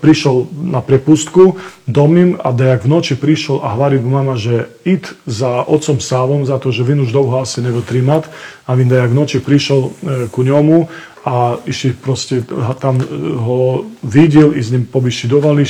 prišiel 0.00 0.48
na 0.56 0.80
prepustku 0.80 1.60
domím 1.84 2.40
a 2.40 2.56
dejak 2.56 2.88
v 2.88 2.90
noči 2.90 3.14
prišiel 3.20 3.60
a 3.60 3.76
hovorí 3.76 4.00
mama, 4.00 4.32
že 4.40 4.72
id 4.88 5.12
za 5.28 5.60
otcom 5.60 6.00
Sávom 6.00 6.48
za 6.48 6.56
to, 6.56 6.72
že 6.72 6.88
vin 6.88 7.04
už 7.04 7.12
dlho 7.12 7.44
asi 7.44 7.60
nevotrímat 7.60 8.32
a 8.64 8.70
vin 8.72 8.88
dejak 8.88 9.12
v 9.12 9.18
noči 9.20 9.38
prišiel 9.44 9.80
e, 9.84 9.90
ku 10.32 10.40
ňomu 10.40 10.88
a 11.28 11.60
išli 11.68 11.92
proste 11.92 12.48
tam 12.80 12.96
e, 12.96 13.04
ho 13.38 13.84
videl 14.00 14.56
i 14.56 14.64
s 14.64 14.72
ním 14.72 14.88
povyšidovali 14.88 15.62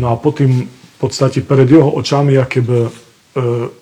no 0.00 0.10
a 0.10 0.16
potom 0.16 0.64
podstate 1.04 1.44
pred 1.44 1.68
jeho 1.68 1.90
očami, 1.92 2.40
aké 2.40 2.64
by, 2.64 2.78
e, 2.80 2.90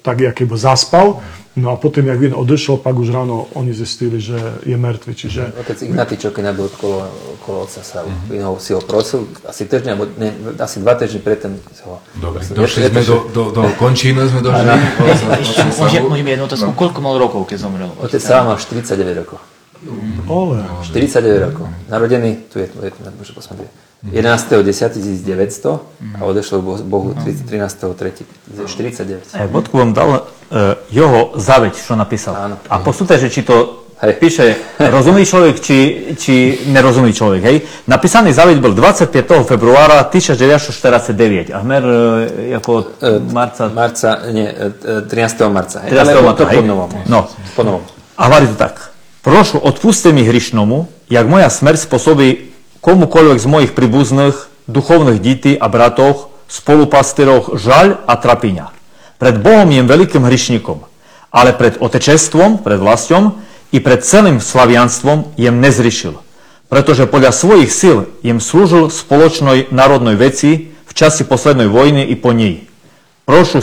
tak 0.03 0.23
aké 0.23 0.43
by 0.43 0.57
zaspal 0.59 1.23
No 1.53 1.71
a 1.71 1.77
potom, 1.77 2.07
jak 2.09 2.17
vin 2.17 2.33
odešiel, 2.33 2.81
pak 2.81 2.97
už 2.97 3.13
ráno 3.13 3.45
oni 3.53 3.77
zistili, 3.77 4.17
že 4.17 4.41
je 4.65 4.73
mŕtvy. 4.73 5.13
Čiže... 5.13 5.53
Otec 5.61 5.83
Ignatý 5.85 6.17
Čokina 6.17 6.53
byl 6.53 6.65
okolo, 6.65 7.09
okolo 7.37 7.61
otca 7.69 7.85
sa, 7.85 8.09
mm-hmm. 8.09 8.57
si 8.57 8.73
ho 8.73 8.81
prosil, 8.81 9.29
asi 9.45 9.69
týždeň, 9.69 9.91
alebo 9.93 10.09
ne, 10.17 10.33
asi 10.57 10.81
dva 10.81 10.97
týždne 10.97 11.21
predtým 11.21 11.61
ho... 11.85 12.01
Dobre, 12.17 12.41
došli 12.49 12.89
sme 12.89 13.05
do, 13.05 13.29
do, 13.29 13.43
do 13.53 13.63
končínu, 13.85 14.25
sme 14.33 14.41
došli. 14.41 14.65
Môžem, 15.77 16.03
môžem 16.09 16.29
jednu 16.33 16.45
otázku, 16.49 16.73
koľko 16.73 16.99
mal 17.05 17.21
rokov, 17.21 17.45
keď 17.45 17.69
zomrel? 17.69 17.93
Otec 18.01 18.25
sa 18.25 18.49
mal 18.49 18.57
49 18.57 19.21
rokov. 19.21 19.37
Ole. 20.33 20.65
49 20.89 21.53
rokov. 21.53 21.69
Narodený, 21.93 22.49
tu 22.49 22.65
je, 22.65 22.67
tu 22.73 22.81
je, 22.81 22.89
tu 22.89 23.01
je, 23.05 23.13
tu 23.29 23.61
je 23.61 23.92
11.10.1900 24.03 26.19
a 26.19 26.27
odešiel 26.27 26.59
k 26.59 26.83
Bohu 26.83 27.15
13.3.49. 27.15 29.39
E, 29.39 29.47
bodku 29.47 29.79
vám 29.79 29.95
dal 29.95 30.11
uh, 30.11 30.19
jeho 30.91 31.39
zaveď, 31.39 31.79
čo 31.79 31.95
napísal. 31.95 32.35
Áno. 32.35 32.59
A 32.67 32.83
posúďte, 32.83 33.23
že 33.23 33.31
či 33.31 33.47
to 33.47 33.87
hej. 34.03 34.19
píše 34.19 34.59
rozumný 34.83 35.23
človek, 35.23 35.55
či, 35.63 35.79
či 36.19 36.67
nerozumný 36.75 37.15
človek. 37.15 37.47
Hej. 37.47 37.63
Napísaný 37.87 38.35
zaveď 38.35 38.59
bol 38.59 38.75
25. 38.75 39.47
februára 39.47 40.03
1949. 40.11 41.55
A 41.55 41.63
hmer 41.63 41.85
uh, 41.87 42.59
ako 42.59 42.99
uh, 42.99 43.23
marca... 43.31 43.71
Marca, 43.71 44.19
nie, 44.35 44.51
uh, 44.51 45.07
13. 45.07 45.47
marca. 45.47 45.87
Hej. 45.87 45.95
13. 45.95 46.27
marca, 46.27 46.51
hej. 46.51 46.59
Po 46.59 46.67
novom. 46.67 46.91
No. 47.07 47.31
Po 47.55 47.63
novom. 47.63 47.87
A 48.19 48.27
hovorí 48.27 48.51
to 48.51 48.59
tak. 48.59 48.91
Prošu, 49.23 49.63
odpuste 49.63 50.11
mi 50.11 50.27
hrišnomu, 50.27 50.91
jak 51.07 51.31
moja 51.31 51.47
smrť 51.47 51.87
spôsobí 51.87 52.52
komukoľvek 52.83 53.39
z 53.39 53.47
mojich 53.47 53.73
príbuzných, 53.79 54.37
duchovných 54.67 55.23
detí 55.23 55.55
a 55.55 55.71
bratov, 55.71 56.35
spolupastieroch 56.51 57.57
žaľ 57.57 58.03
a 58.05 58.19
trapiňa. 58.19 58.75
Pred 59.17 59.39
Bohom 59.39 59.71
jem 59.71 59.87
veľkým 59.87 60.27
hrišníkom, 60.27 60.83
ale 61.31 61.55
pred 61.55 61.79
otečestvom, 61.79 62.61
pred 62.61 62.77
vlastom 62.77 63.41
i 63.71 63.79
pred 63.79 64.03
celým 64.05 64.43
slavianstvom 64.43 65.39
jem 65.39 65.63
nezrišil, 65.63 66.19
pretože 66.67 67.09
podľa 67.09 67.33
svojich 67.33 67.71
síl 67.73 68.11
jem 68.21 68.43
slúžil 68.43 68.91
spoločnej 68.91 69.71
národnej 69.73 70.19
veci 70.19 70.75
v 70.75 70.93
časi 70.93 71.25
poslednej 71.25 71.71
vojny 71.71 72.05
i 72.05 72.19
po 72.19 72.35
nej. 72.35 72.69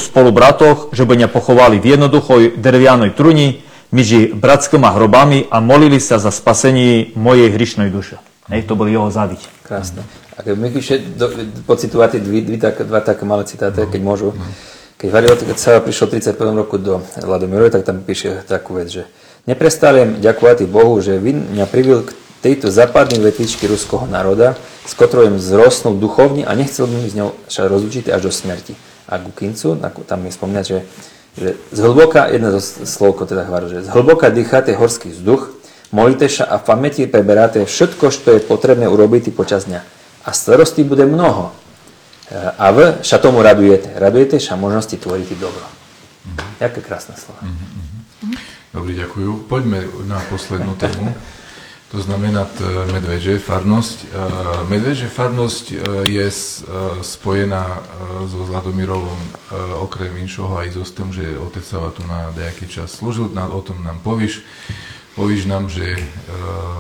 Spolu 0.02 0.34
bratoch, 0.34 0.90
že 0.98 1.06
by 1.06 1.30
pochovali 1.30 1.78
v 1.78 1.94
jednoduchoj 1.94 2.58
dervianej 2.58 3.14
truni, 3.14 3.62
medzi 3.90 4.30
bratskými 4.34 4.86
hrobami 4.86 5.50
a 5.50 5.62
molili 5.62 5.98
sa 5.98 6.22
za 6.22 6.30
spasenie 6.30 7.14
mojej 7.18 7.50
hrišnej 7.50 7.90
duše. 7.90 8.22
Hej, 8.50 8.66
to 8.66 8.74
bol 8.74 8.90
jeho 8.90 9.14
zaviť. 9.14 9.42
Krásne. 9.62 10.02
A 10.34 10.42
keď 10.42 10.54
mi 10.58 10.74
pocitovať 11.70 12.18
dvi, 12.18 12.42
dvi, 12.42 12.58
tak, 12.58 12.82
dva 12.82 13.04
také 13.04 13.28
malé 13.28 13.46
citáty, 13.46 13.86
keď 13.86 14.02
môžu. 14.02 14.34
Keď 15.00 15.10
Variot, 15.14 15.40
keď 15.46 15.58
sa 15.60 15.72
prišiel 15.80 16.12
v 16.12 16.20
31. 16.20 16.60
roku 16.60 16.76
do 16.76 17.00
Ladomirovej, 17.24 17.72
tak 17.72 17.88
tam 17.88 18.04
píše 18.04 18.44
takú 18.50 18.76
vec, 18.76 18.92
že 18.92 19.04
neprestávam 19.48 20.20
ďakovať 20.20 20.68
Bohu, 20.68 21.00
že 21.00 21.16
vy 21.22 21.36
mňa 21.36 21.66
privil 21.70 22.04
k 22.04 22.12
tejto 22.42 22.72
západnej 22.72 23.20
vetvičky 23.20 23.68
ruského 23.68 24.08
národa, 24.08 24.60
s 24.84 24.96
ktorou 24.96 25.36
zrosnul 25.40 26.00
duchovne 26.00 26.44
a 26.48 26.52
nechcel 26.56 26.88
by 26.88 26.96
mi 27.00 27.08
s 27.12 27.16
ňou 27.16 27.36
sa 27.52 27.68
rozlučiť 27.68 28.10
až 28.12 28.28
do 28.28 28.32
smrti. 28.32 28.74
A 29.12 29.20
ku 29.20 29.32
Kincu, 29.32 29.76
tam 29.80 30.20
je 30.26 30.32
spomínať, 30.32 30.66
že, 30.66 30.80
že 31.36 31.48
z 31.70 31.80
hlboka, 31.80 32.32
jedna 32.32 32.56
zo 32.56 32.62
slov, 32.64 33.20
teda 33.24 33.44
hovorí, 33.48 33.72
že 33.72 33.86
z 33.86 33.90
hlboka 33.92 34.32
dýchate 34.32 34.72
horský 34.76 35.12
vzduch, 35.12 35.59
Molíte 35.90 36.30
sa 36.30 36.46
a 36.46 36.62
v 36.62 36.68
pamäti 36.70 37.10
preberáte 37.10 37.66
všetko, 37.66 38.06
čo 38.14 38.30
je 38.38 38.46
potrebné 38.46 38.86
urobiť 38.86 39.34
počas 39.34 39.66
dňa. 39.66 39.82
A 40.26 40.30
starostí 40.30 40.86
bude 40.86 41.10
mnoho. 41.10 41.50
A 42.34 42.66
vy 42.70 43.02
sa 43.02 43.18
tomu 43.18 43.42
radujete. 43.42 43.98
Radujete 43.98 44.38
sa 44.38 44.54
možnosti 44.54 44.94
tvoriť 44.94 45.30
dobro. 45.42 45.66
Mm-hmm. 45.66 46.62
Jaké 46.62 46.80
krásne 46.86 47.18
slova. 47.18 47.42
Mm-hmm. 47.42 48.38
Dobre, 48.70 48.92
ďakujem. 49.02 49.50
Poďme 49.50 49.80
na 50.06 50.22
poslednú 50.30 50.78
tému. 50.78 51.10
To 51.90 51.98
znamená 51.98 52.46
medveže 52.94 53.42
farnosť. 53.42 53.98
E, 54.06 54.08
medveže 54.70 55.10
farnosť 55.10 55.66
e, 55.74 55.76
je 56.06 56.28
e, 56.30 56.38
spojená 57.02 57.66
so 58.30 58.46
Zladomirovom 58.46 59.18
okrem 59.82 60.14
inšoho 60.22 60.62
aj 60.62 60.78
so 60.78 60.86
tým, 60.86 61.10
že 61.10 61.26
otec 61.34 61.66
sa 61.66 61.90
tu 61.90 62.06
na 62.06 62.30
nejaký 62.38 62.70
čas 62.70 62.94
slúžil. 62.94 63.34
O 63.34 63.62
tom 63.66 63.82
nám 63.82 64.06
povíš. 64.06 64.46
Povíš 65.20 65.52
nám, 65.52 65.68
že 65.68 66.00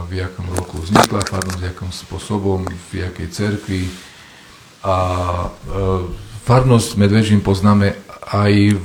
v 0.08 0.16
jakom 0.16 0.48
roku 0.56 0.80
vznikla 0.80 1.28
farnosť, 1.28 1.60
jakým 1.60 1.92
spôsobom, 1.92 2.64
v 2.64 3.04
jakej 3.04 3.28
cerkvi. 3.36 3.92
A 4.80 4.96
farnosť 6.48 6.96
Medvežím 6.96 7.44
poznáme 7.44 8.00
aj 8.32 8.80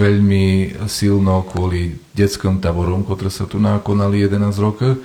veľmi 0.00 0.72
silno 0.88 1.44
kvôli 1.44 2.00
detskom 2.16 2.64
taborom, 2.64 3.04
ktoré 3.04 3.28
sa 3.28 3.44
tu 3.44 3.60
nakonali 3.60 4.24
11 4.24 4.56
rokov. 4.56 4.96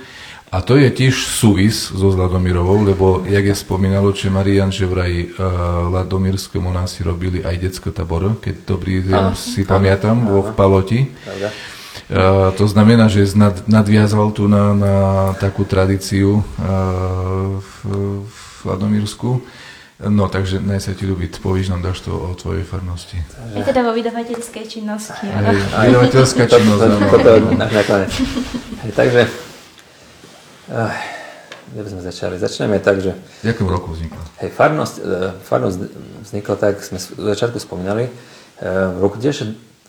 A 0.48 0.64
to 0.64 0.80
je 0.80 0.88
tiež 0.88 1.14
súvis 1.14 1.92
so 1.92 2.08
Zladomirovou, 2.08 2.80
lebo, 2.82 3.22
jak 3.28 3.52
je 3.52 3.54
spomínalo, 3.54 4.16
že 4.16 4.32
Marian, 4.32 4.72
že 4.72 4.88
vraj 4.88 5.28
uh, 5.28 5.92
Ladomírskému 5.92 6.72
nás 6.72 6.96
si 6.96 7.04
robili 7.04 7.44
aj 7.44 7.68
detské 7.68 7.92
tabor, 7.92 8.32
keď 8.40 8.64
dobrý 8.64 9.04
ja 9.04 9.36
si 9.36 9.62
pamätám, 9.62 10.24
vo 10.24 10.40
v 10.40 10.50
Paloti. 10.56 11.00
Uh, 12.10 12.50
to 12.54 12.66
znamená, 12.66 13.06
že 13.10 13.26
nad, 13.38 13.66
nadviazal 13.70 14.30
tu 14.30 14.46
na, 14.46 14.74
na 14.74 14.94
takú 15.38 15.62
tradíciu 15.66 16.42
uh, 16.42 17.58
v, 17.58 17.70
v 18.26 18.38
Ladomírsku. 18.66 19.42
No, 20.00 20.32
takže 20.32 20.64
naj 20.64 20.80
sa 20.80 20.96
ti 20.96 21.04
ľúbiť, 21.04 21.44
povíš 21.44 21.68
nám 21.70 21.84
dáš 21.84 22.00
to 22.02 22.16
o 22.16 22.32
tvojej 22.32 22.64
farnosti. 22.64 23.20
Je 23.52 23.60
teda 23.60 23.84
vo 23.84 23.92
vydavateľskej 23.92 24.64
činnosti. 24.64 25.28
Hej, 25.28 25.60
vydavateľská 25.60 26.44
činnosť, 26.48 26.82
áno. 26.82 26.98
Takže 28.96 29.22
Uh, 30.70 30.94
kde 31.74 31.82
by 31.82 31.88
sme 31.90 32.02
začali? 32.02 32.34
Začneme 32.38 32.78
tak, 32.78 33.02
že... 33.02 33.14
V 33.42 33.50
jakom 33.50 33.66
roku 33.66 33.90
vznikla? 33.90 34.22
Hej, 34.38 34.54
farnosť, 34.54 34.94
farnosť 35.42 35.78
vznikla 36.26 36.54
tak, 36.54 36.78
sme 36.82 36.98
v 36.98 37.26
začiatku 37.30 37.58
spomínali, 37.58 38.06
v 38.62 38.98
roku 39.02 39.18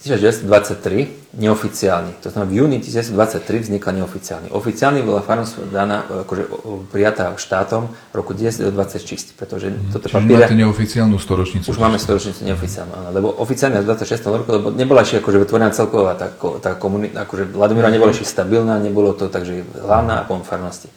1923 0.01 1.37
neoficiálne. 1.37 2.17
To 2.25 2.33
znamená, 2.33 2.49
v 2.49 2.53
júni 2.57 2.77
1923 2.81 3.69
vznikla 3.69 3.91
neoficiálne. 4.01 4.47
Oficiálne 4.49 5.05
bola 5.05 5.21
farnosť 5.21 5.69
daná, 5.69 6.01
akože 6.25 6.43
prijatá 6.89 7.37
štátom 7.37 7.85
v 8.09 8.13
roku 8.17 8.33
1926, 8.33 9.37
pretože 9.37 9.69
mm, 9.69 9.93
toto 9.93 10.09
papiere... 10.09 10.49
máte 10.49 10.57
neoficiálnu 10.57 11.21
storočnicu. 11.21 11.69
Už 11.69 11.77
máme 11.77 12.01
storočnicu 12.01 12.41
neoficiálnu, 12.49 12.91
áno, 12.97 13.09
lebo 13.13 13.29
oficiálne 13.29 13.77
v 13.79 13.93
26. 13.93 14.41
roku, 14.41 14.49
lebo 14.49 14.67
nebola 14.73 15.05
ešte 15.05 15.21
akože 15.21 15.37
vytvorená 15.45 15.69
celková 15.69 16.17
tá, 16.17 16.33
tá 16.59 16.73
komunita, 16.73 17.21
akože 17.21 17.53
Vladimíra 17.53 17.93
nebola 17.93 18.09
ešte 18.09 18.25
stabilná, 18.25 18.81
nebolo 18.81 19.13
to 19.13 19.29
takže 19.29 19.61
hlavná 19.85 20.25
a 20.25 20.27
potom 20.27 20.41
farnosti. 20.41 20.89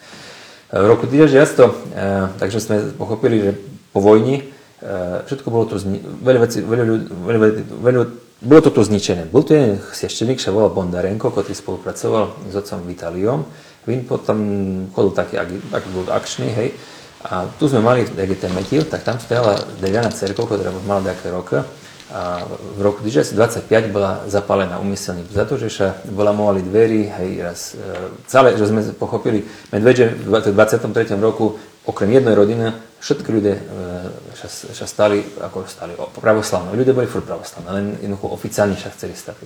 V 0.73 0.85
roku 0.89 1.05
1900, 1.05 1.61
e, 1.61 1.71
takže 2.41 2.57
sme 2.57 2.75
pochopili, 2.97 3.37
že 3.37 3.51
po 3.93 4.01
vojni 4.01 4.41
e, 4.41 4.43
všetko 5.29 5.47
bolo 5.53 5.69
to, 5.69 5.77
veľa 6.25 6.39
vecí, 6.41 6.65
veľa, 6.65 6.83
ľudí, 6.83 7.05
veľa, 7.13 7.39
veľa, 7.85 8.24
bolo 8.43 8.59
to 8.59 8.71
tu 8.71 8.81
zničené. 8.83 9.31
Bol 9.31 9.47
tu 9.47 9.55
jeden 9.55 9.79
sieštenik, 9.79 10.43
sa 10.43 10.51
volal 10.51 10.75
Bondarenko, 10.75 11.31
ktorý 11.31 11.55
spolupracoval 11.55 12.51
s 12.51 12.53
otcom 12.55 12.83
Vitaliom. 12.83 13.47
Vin 13.87 14.03
potom 14.03 14.37
chodil 14.91 15.13
taký, 15.15 15.35
ak 15.71 15.83
bol 15.95 16.03
akčný, 16.11 16.51
hej. 16.51 16.75
A 17.25 17.49
tu 17.57 17.65
sme 17.65 17.81
mali, 17.81 18.05
jak 18.05 18.37
ten 18.37 18.53
metil, 18.53 18.85
tak 18.85 19.01
tam 19.01 19.17
stála 19.17 19.57
drevená 19.81 20.13
cerkev, 20.13 20.45
ktorá 20.45 20.69
mala 20.85 21.09
nejaké 21.09 21.31
roky. 21.33 21.63
A 22.13 22.45
v 22.77 22.79
roku 22.85 23.01
1925 23.01 23.89
bola 23.89 24.21
zapálená 24.29 24.77
umyselne 24.77 25.25
za 25.25 25.41
to, 25.41 25.57
že 25.57 25.73
sa 25.73 25.87
vylamovali 26.05 26.61
dverí, 26.61 27.09
hej, 27.09 27.31
raz, 27.41 27.73
e, 27.73 27.81
celé, 28.29 28.53
že 28.53 28.69
sme 28.69 28.85
pochopili, 28.93 29.41
medveďe 29.73 30.13
v 30.13 30.53
23. 30.53 31.17
roku 31.17 31.57
okrem 31.81 32.13
jednej 32.13 32.37
rodiny 32.37 32.77
všetky 33.01 33.29
ľudia 33.29 33.57
sa, 34.49 34.85
stali, 34.85 35.21
ako 35.21 35.65
stali 35.67 35.93
pravoslavní. 35.97 36.77
Ľudia 36.77 36.93
boli 36.95 37.09
furt 37.09 37.25
pravoslavní, 37.25 37.67
len 37.69 37.85
jednoducho 37.99 38.31
oficiálne 38.31 38.77
sa 38.77 38.93
chceli 38.93 39.13
stať. 39.17 39.45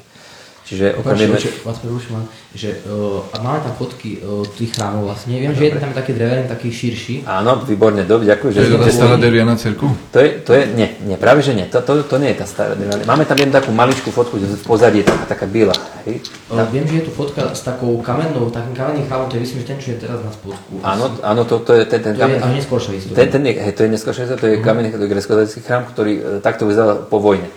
Čiže 0.70 1.02
okrem 1.02 1.18
jednej... 1.18 1.42
Vás 1.66 1.82
preruším, 1.82 2.30
že 2.54 2.78
uh, 2.86 3.26
a 3.34 3.42
máme 3.42 3.58
tam 3.66 3.74
fotky 3.74 4.22
uh, 4.22 4.46
tých 4.54 4.78
chrámov 4.78 5.10
vlastne. 5.10 5.42
Viem, 5.42 5.58
že 5.58 5.66
jeden 5.66 5.82
tam 5.82 5.90
je 5.90 5.98
taký 5.98 6.14
drevený, 6.14 6.46
taký 6.46 6.70
širší. 6.70 7.16
Áno, 7.26 7.66
výborne, 7.66 8.06
dobre, 8.06 8.30
ďakujem. 8.30 8.54
Že 8.54 8.62
to 8.62 8.70
je 8.70 8.86
tá 8.86 8.94
stará 8.94 9.18
deviana 9.18 9.58
cerku? 9.58 9.90
To 10.14 10.18
je, 10.22 10.30
to 10.46 10.54
je, 10.54 10.70
nie, 10.78 10.94
nie, 11.10 11.18
práve 11.18 11.42
že 11.42 11.58
nie, 11.58 11.66
to, 11.66 11.82
to, 11.82 12.06
to 12.06 12.22
nie 12.22 12.38
je 12.38 12.46
tá 12.46 12.46
stará 12.46 12.78
deviana. 12.78 13.02
Máme 13.10 13.26
tam 13.26 13.42
jednu 13.42 13.50
takú 13.50 13.74
maličkú 13.74 14.14
fotku, 14.14 14.38
že 14.38 14.46
v 14.46 14.62
pozadí 14.62 15.02
je 15.02 15.10
taká, 15.10 15.26
taká 15.34 15.46
biela. 15.50 15.74
Hej? 16.06 16.30
Uh, 16.54 16.62
viem, 16.70 16.86
že 16.86 17.02
je 17.02 17.04
tu 17.10 17.12
fotka 17.18 17.50
s 17.50 17.66
takou 17.66 17.98
kamennou, 18.06 18.54
takým 18.54 18.78
kamenným 18.78 19.10
chrámom, 19.10 19.26
to 19.26 19.42
je 19.42 19.50
myslím, 19.50 19.58
že 19.66 19.68
ten, 19.74 19.78
čo 19.82 19.90
je 19.98 20.06
teraz 20.06 20.22
na 20.22 20.30
spodku. 20.30 20.86
Áno, 20.86 21.18
áno, 21.26 21.42
to, 21.50 21.66
to 21.66 21.82
je 21.82 21.90
ten, 21.90 21.98
ten, 22.06 22.14
to 22.14 22.30
je 22.30 22.38
až 22.38 22.54
neskôršia 22.62 22.94
história. 22.94 23.18
Ten, 23.18 23.28
ten, 23.34 23.42
hej, 23.42 23.74
to 23.74 23.82
je 23.86 23.90
neskôršia 23.90 24.38
to 24.38 24.46
je 24.46 24.62
uh-huh. 24.62 24.66
kamenný 24.70 24.94
grecko 24.94 25.34
chrám, 25.66 25.90
ktorý 25.90 26.46
takto 26.46 26.70
vyzeral 26.70 27.10
po 27.10 27.18
vojne. 27.18 27.50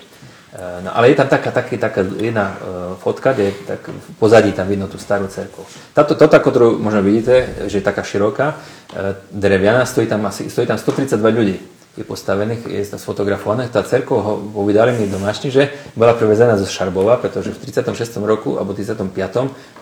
No, 0.52 0.92
ale 0.92 1.08
je 1.08 1.16
tam 1.16 1.32
taká, 1.32 1.48
taká, 1.48 1.80
taká 1.80 2.04
jedna 2.20 2.52
uh, 2.52 2.56
fotka, 3.00 3.32
kde 3.32 3.56
tak 3.64 3.88
v 3.88 4.08
pozadí 4.20 4.52
tam 4.52 4.68
vidno 4.68 4.84
tú 4.84 5.00
starú 5.00 5.24
cerkev. 5.24 5.64
Táto, 5.96 6.12
toto, 6.12 6.36
ktorú 6.36 6.76
možno 6.76 7.00
vidíte, 7.00 7.64
že 7.72 7.80
je 7.80 7.88
taká 7.88 8.04
široká, 8.04 8.60
uh, 8.60 9.16
dreviana, 9.32 9.88
stojí 9.88 10.04
tam, 10.04 10.28
asi, 10.28 10.52
stojí 10.52 10.68
tam 10.68 10.76
132 10.76 11.16
ľudí 11.32 11.56
je 11.92 12.08
postavených, 12.08 12.72
je 12.72 12.88
to 12.88 12.96
sfotografované. 12.96 13.68
Tá 13.68 13.84
cerkev 13.84 14.16
ho 14.16 14.60
vydali 14.64 14.96
mi 14.96 15.12
domášni, 15.12 15.52
že 15.52 15.68
bola 15.92 16.16
prevezená 16.16 16.56
zo 16.56 16.64
Šarbova, 16.64 17.20
pretože 17.20 17.52
v 17.52 17.68
36. 17.68 18.16
roku 18.24 18.56
alebo 18.56 18.72
35. 18.72 19.12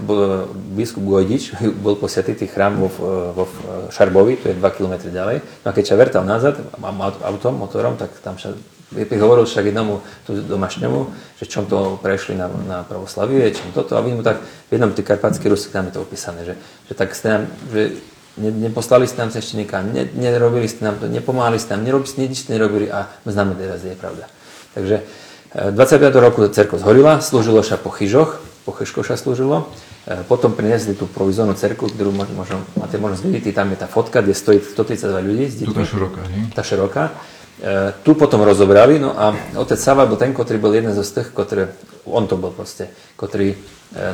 Bol, 0.03 0.51
biskup 0.75 1.07
Gojdič 1.07 1.55
bol 1.87 1.95
posiatý 1.95 2.35
chrám 2.51 2.83
vo, 2.83 2.91
vo 3.31 3.47
Šarbovi, 3.95 4.43
to 4.43 4.51
je 4.51 4.59
2 4.59 4.75
km 4.75 5.07
ďalej. 5.07 5.39
No 5.63 5.67
a 5.71 5.75
keď 5.75 5.85
sa 5.87 5.95
vertal 5.95 6.27
nazad 6.27 6.59
autom, 7.23 7.63
motorom, 7.63 7.95
tak 7.95 8.11
tam 8.27 8.35
sa 8.43 8.59
hovoril 8.99 9.47
však 9.47 9.71
jednomu 9.71 10.03
tu 10.27 10.35
domašňomu, 10.35 11.01
že 11.39 11.45
čom 11.47 11.67
to 11.71 11.99
prešli 12.03 12.35
na, 12.35 12.51
na 12.67 12.79
pravoslavie, 12.83 13.55
čom 13.55 13.71
toto, 13.71 13.95
a 13.95 14.03
mu 14.03 14.23
tak 14.23 14.43
v 14.43 14.71
jednom 14.75 14.91
tých 14.91 15.07
karpatských 15.07 15.51
Rusy 15.51 15.71
tam 15.71 15.87
je 15.87 15.95
to 15.95 16.03
opísané, 16.03 16.43
že, 16.43 16.55
že 16.91 16.93
tak 16.99 17.15
ste 17.15 17.27
nám, 17.31 17.43
že 17.71 17.83
ne, 18.43 18.51
neposlali 18.51 19.07
ste 19.07 19.23
nám 19.23 19.31
sveštenika, 19.31 19.87
ne, 19.87 20.11
nerobili 20.11 20.67
ste 20.67 20.83
nám 20.83 20.99
to, 20.99 21.07
nepomáhali 21.07 21.63
ste 21.63 21.79
nám, 21.79 21.87
nerobili 21.87 22.11
ste, 22.11 22.19
nič 22.27 22.47
ste 22.47 22.59
nerobili 22.59 22.91
a 22.91 23.07
známe 23.23 23.55
teraz, 23.55 23.87
je 23.87 23.95
pravda. 23.95 24.27
Takže 24.75 25.07
25. 25.55 25.75
E, 26.03 26.19
roku 26.19 26.41
cerko 26.51 26.79
zhorila, 26.79 27.23
slúžilo 27.23 27.63
sa 27.63 27.79
po 27.79 27.91
chyžoch, 27.95 28.39
po 28.67 28.75
chyžkoch 28.75 29.07
sa 29.07 29.19
slúžilo, 29.19 29.71
e, 30.07 30.23
potom 30.27 30.55
priniesli 30.55 30.95
tú 30.95 31.11
provizornú 31.11 31.59
cerku, 31.59 31.91
ktorú 31.91 32.15
možno, 32.15 32.63
máte 32.79 32.99
možnosť 32.99 33.23
vidieť, 33.23 33.55
tam 33.55 33.71
je 33.75 33.79
tá 33.83 33.87
fotka, 33.91 34.23
kde 34.23 34.35
stojí 34.35 34.59
132 34.63 35.27
ľudí. 35.27 35.47
Tu 35.67 35.75
tá 35.75 35.87
široká, 35.87 36.23
nie? 36.31 36.43
Tá 36.55 36.63
široká. 36.63 37.15
E, 37.61 37.93
tu 38.01 38.17
potom 38.17 38.41
rozobrali, 38.41 38.97
no 38.97 39.13
a 39.13 39.37
otec 39.61 39.77
Sava 39.77 40.09
bol 40.09 40.17
ten, 40.17 40.33
ktorý 40.33 40.57
bol 40.57 40.73
jeden 40.73 40.97
zo 40.97 41.05
z 41.05 41.21
tých, 41.21 41.29
ktorý, 41.37 41.69
on 42.09 42.25
to 42.25 42.41
bol 42.41 42.55
proste, 42.57 42.89
ktorý 43.21 43.53
e, 43.53 43.57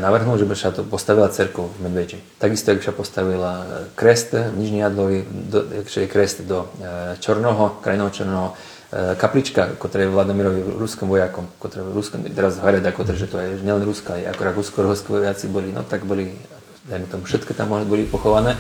navrhnul, 0.03 0.35
že 0.35 0.49
by 0.49 0.55
sa 0.59 0.75
to 0.75 0.83
postavila 0.83 1.31
cerkov 1.31 1.71
v 1.79 1.87
Medveči. 1.87 2.19
Takisto, 2.43 2.75
ak 2.75 2.83
sa 2.83 2.91
postavila 2.91 3.53
e, 3.63 3.65
krest 3.95 4.35
v 4.35 4.51
Nižní 4.59 4.83
Jadlovi, 4.83 5.23
je 5.87 6.11
krest 6.11 6.43
do 6.43 6.67
Čornoho, 7.23 7.79
krajného 7.79 8.11
Čornoho, 8.11 8.49
kaplička, 9.19 9.79
ktorá 9.79 10.07
je 10.07 10.15
Vladomirovi 10.15 10.61
ruskom 10.79 11.11
vojakom, 11.11 11.47
ktorá 11.59 11.87
je 11.87 11.95
ruskom, 11.95 12.23
teraz 12.31 12.59
hovoria, 12.63 12.83
ako, 12.83 13.03
že 13.15 13.27
to 13.27 13.39
je 13.43 13.63
nielen 13.63 13.83
ruská, 13.83 14.15
aj 14.15 14.35
ako 14.35 14.43
rakúsko-rohorskí 14.47 15.11
vojaci 15.11 15.47
boli, 15.51 15.75
no 15.75 15.83
tak 15.83 16.07
boli, 16.07 16.35
dajme 16.87 17.07
tomu, 17.11 17.23
všetko 17.27 17.51
tam 17.55 17.75
boli 17.87 18.07
pochované. 18.07 18.55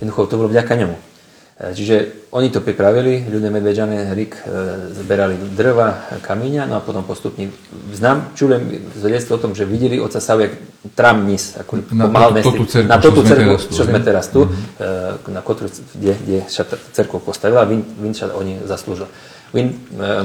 Jednoducho 0.00 0.28
to 0.28 0.40
bolo 0.40 0.48
vďaka 0.52 0.76
nemu. 0.76 1.15
E, 1.56 1.72
čiže 1.72 2.28
oni 2.36 2.52
to 2.52 2.60
pripravili, 2.60 3.24
ľudia 3.32 3.48
Medvedžané, 3.48 4.12
Rik, 4.12 4.44
e, 4.44 4.92
zberali 4.92 5.40
drva, 5.56 6.20
kamíňa, 6.20 6.68
no 6.68 6.76
a 6.76 6.84
potom 6.84 7.00
postupne 7.00 7.48
znám, 7.96 8.36
čujem 8.36 8.92
zvedectvo 8.92 9.40
o 9.40 9.42
tom, 9.42 9.52
že 9.56 9.64
videli 9.64 9.96
oca 9.96 10.20
Savu, 10.20 10.44
jak 10.44 10.52
tram 10.92 11.24
nis, 11.24 11.56
ako 11.56 11.80
na 11.96 12.12
pomáhal 12.12 12.30
to, 12.44 12.52
to, 12.60 12.84
na 12.84 13.00
túto 13.00 13.24
cerku, 13.24 13.56
čo 13.72 13.88
sme 13.88 14.04
teraz 14.04 14.28
tu, 14.28 14.44
mm-hmm. 14.44 15.32
na 15.32 15.40
kotru, 15.40 15.72
kde, 15.96 16.12
kde 16.14 16.38
sa 16.46 16.68
cerku 16.68 17.24
postavila, 17.24 17.64
vin, 17.64 17.80
vin 17.98 18.12
sa 18.12 18.30
oni 18.36 18.60
zaslúžil. 18.68 19.08
Vin 19.50 19.74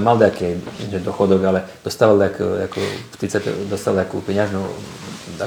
mal 0.03 0.20
nejaký 0.20 0.60
dochodok, 1.02 1.41
ale 1.48 1.60
dostával 1.82 2.20
nejakú, 2.28 2.60
dostal 3.72 3.95
nejakú 3.95 4.20
peňažnú 4.22 4.62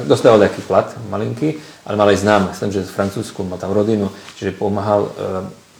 dostával 0.02 0.42
nejaký 0.42 0.66
plat 0.66 0.90
malinký, 1.06 1.62
ale 1.86 1.94
mal 1.94 2.10
aj 2.10 2.18
znám, 2.18 2.42
myslím, 2.50 2.74
že 2.74 2.82
z 2.82 2.90
Francúzsku, 2.90 3.46
mal 3.46 3.62
tam 3.62 3.70
rodinu, 3.70 4.10
čiže 4.34 4.58
pomáhal 4.58 5.06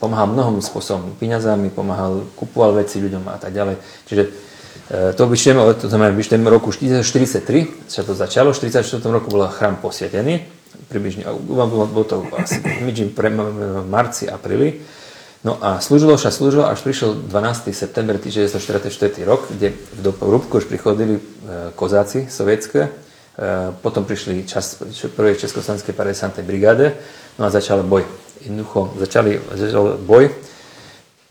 pomáhal 0.05 0.29
mnohom 0.29 0.61
spôsobom, 0.61 1.17
peniazami, 1.17 1.73
pomáhal, 1.73 2.29
kupoval 2.37 2.85
veci 2.85 3.01
ľuďom 3.01 3.25
a 3.33 3.41
tak 3.41 3.57
ďalej. 3.57 3.81
Čiže 4.05 4.23
e, 4.29 4.31
to 5.17 5.25
vyšlieme, 5.25 5.65
to 5.81 5.89
znamená, 5.89 6.13
vyšlieme 6.13 6.45
roku 6.53 6.69
1943, 6.69 7.89
sa 7.89 8.05
to 8.05 8.13
začalo, 8.13 8.53
v 8.53 8.69
1944 8.69 9.17
roku 9.17 9.33
bol 9.33 9.49
chrám 9.49 9.81
posvietený, 9.81 10.45
približne, 10.93 11.25
bolo 11.49 12.05
to 12.05 12.29
asi 12.37 12.61
pre 13.17 13.33
v 13.33 13.89
marci, 13.89 14.29
apríli, 14.29 14.85
No 15.45 15.61
a 15.61 15.77
slúžilo 15.77 16.17
sa, 16.17 16.33
slúžilo, 16.33 16.65
až 16.65 16.81
prišiel 16.81 17.29
12. 17.29 17.69
september 17.77 18.17
1944 18.17 19.29
rok, 19.29 19.45
kde 19.53 19.77
v 19.77 20.09
Rúbku 20.25 20.57
už 20.57 20.65
prichodili 20.65 21.21
e, 21.21 21.23
kozáci 21.77 22.33
sovietské, 22.33 22.89
e, 22.89 22.91
potom 23.85 24.09
prišli 24.09 24.49
čas, 24.49 24.81
prvé 25.13 25.37
Československé 25.37 25.93
50. 25.93 26.41
brigáde, 26.49 26.97
no 27.37 27.45
a 27.45 27.53
začal 27.53 27.85
boj 27.85 28.09
jednoducho 28.45 28.95
začali, 29.01 29.41
začal 29.57 29.99
boj. 30.05 30.31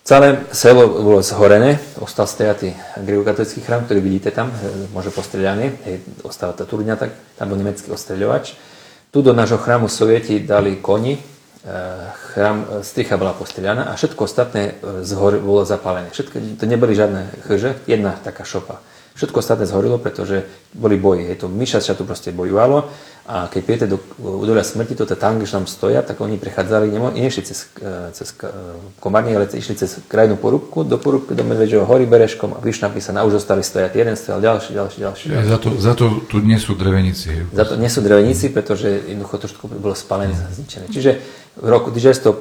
Celé 0.03 0.43
selo 0.51 0.99
bolo 0.99 1.23
zhorené, 1.23 1.79
ostal 2.03 2.27
stojatý 2.27 2.75
grekokatolický 2.99 3.63
chrám, 3.63 3.87
ktorý 3.87 4.03
vidíte 4.03 4.35
tam, 4.35 4.51
e, 4.51 4.91
môže 4.91 5.15
postrieľaný, 5.15 5.79
ostala 6.27 6.51
tá 6.51 6.67
turňa, 6.67 6.99
tak 6.99 7.15
tam 7.39 7.47
bol 7.47 7.55
nemecký 7.55 7.87
ostreľovač. 7.87 8.51
Tu 9.15 9.23
do 9.23 9.31
nášho 9.31 9.55
chrámu 9.55 9.87
sovieti 9.87 10.43
dali 10.43 10.83
koni, 10.83 11.15
e, 11.15 11.21
chrám, 12.35 12.57
e, 12.67 12.83
stricha 12.83 13.15
bola 13.15 13.31
postrieľaná 13.31 13.87
a 13.87 13.95
všetko 13.95 14.27
ostatné 14.27 14.75
z 15.07 15.11
hor 15.15 15.39
bolo 15.39 15.63
zapálené. 15.63 16.11
Všetko, 16.11 16.59
to 16.59 16.65
neboli 16.67 16.99
žiadne 16.99 17.47
chrže, 17.47 17.79
jedna 17.87 18.19
taká 18.19 18.43
šopa. 18.43 18.83
Všetko 19.13 19.39
ostatné 19.39 19.65
zhorilo, 19.69 20.01
pretože 20.01 20.43
boli 20.73 20.97
boji. 20.97 21.29
Hej, 21.29 21.45
to 21.45 21.47
myšača 21.49 21.93
tu 21.93 22.03
proste 22.03 22.33
bojovalo 22.33 22.89
a 23.23 23.47
keď 23.47 23.61
pijete 23.63 23.87
do 23.87 24.03
údolia 24.19 24.67
smrti, 24.67 24.99
to 24.99 25.07
tanky, 25.07 25.47
že 25.47 25.55
tam 25.55 25.63
stoja, 25.63 26.03
tak 26.03 26.19
oni 26.19 26.35
prechádzali, 26.35 26.91
nešli 26.91 27.47
cez, 27.47 27.71
e, 27.79 28.11
cez 28.11 28.35
e, 28.43 28.51
komárny, 28.99 29.31
ale 29.31 29.47
išli 29.47 29.79
cez 29.79 30.03
krajnú 30.11 30.35
porúbku, 30.35 30.83
do 30.83 30.99
porúbky 30.99 31.31
do 31.31 31.47
Medvedžieho 31.47 31.87
hory 31.87 32.03
Bereškom 32.03 32.51
a 32.51 32.59
vyšli 32.59 32.83
napísané, 32.83 33.23
a 33.23 33.23
už 33.23 33.39
zostali 33.39 33.63
stojať. 33.63 33.95
Jeden 33.95 34.19
stojal, 34.19 34.43
ďalší, 34.43 34.75
ďalší, 34.75 34.97
ďalší. 34.99 35.25
ďalší. 35.31 35.47
Za, 35.47 35.57
to, 35.63 35.69
za 35.79 35.93
to 35.95 36.05
tu 36.27 36.43
nie 36.43 36.59
sú 36.59 36.75
drevenici. 36.75 37.47
Za 37.55 37.63
to 37.63 37.79
nie 37.79 37.87
sú 37.87 38.03
drevenici, 38.03 38.51
pretože 38.51 38.91
jednoducho 38.91 39.35
trošku 39.39 39.63
bolo 39.71 39.95
spalené, 39.95 40.35
zničené. 40.35 40.91
Čiže 40.91 41.23
v 41.63 41.67
roku 41.71 41.95
1900 41.95 42.27
e, 42.27 42.31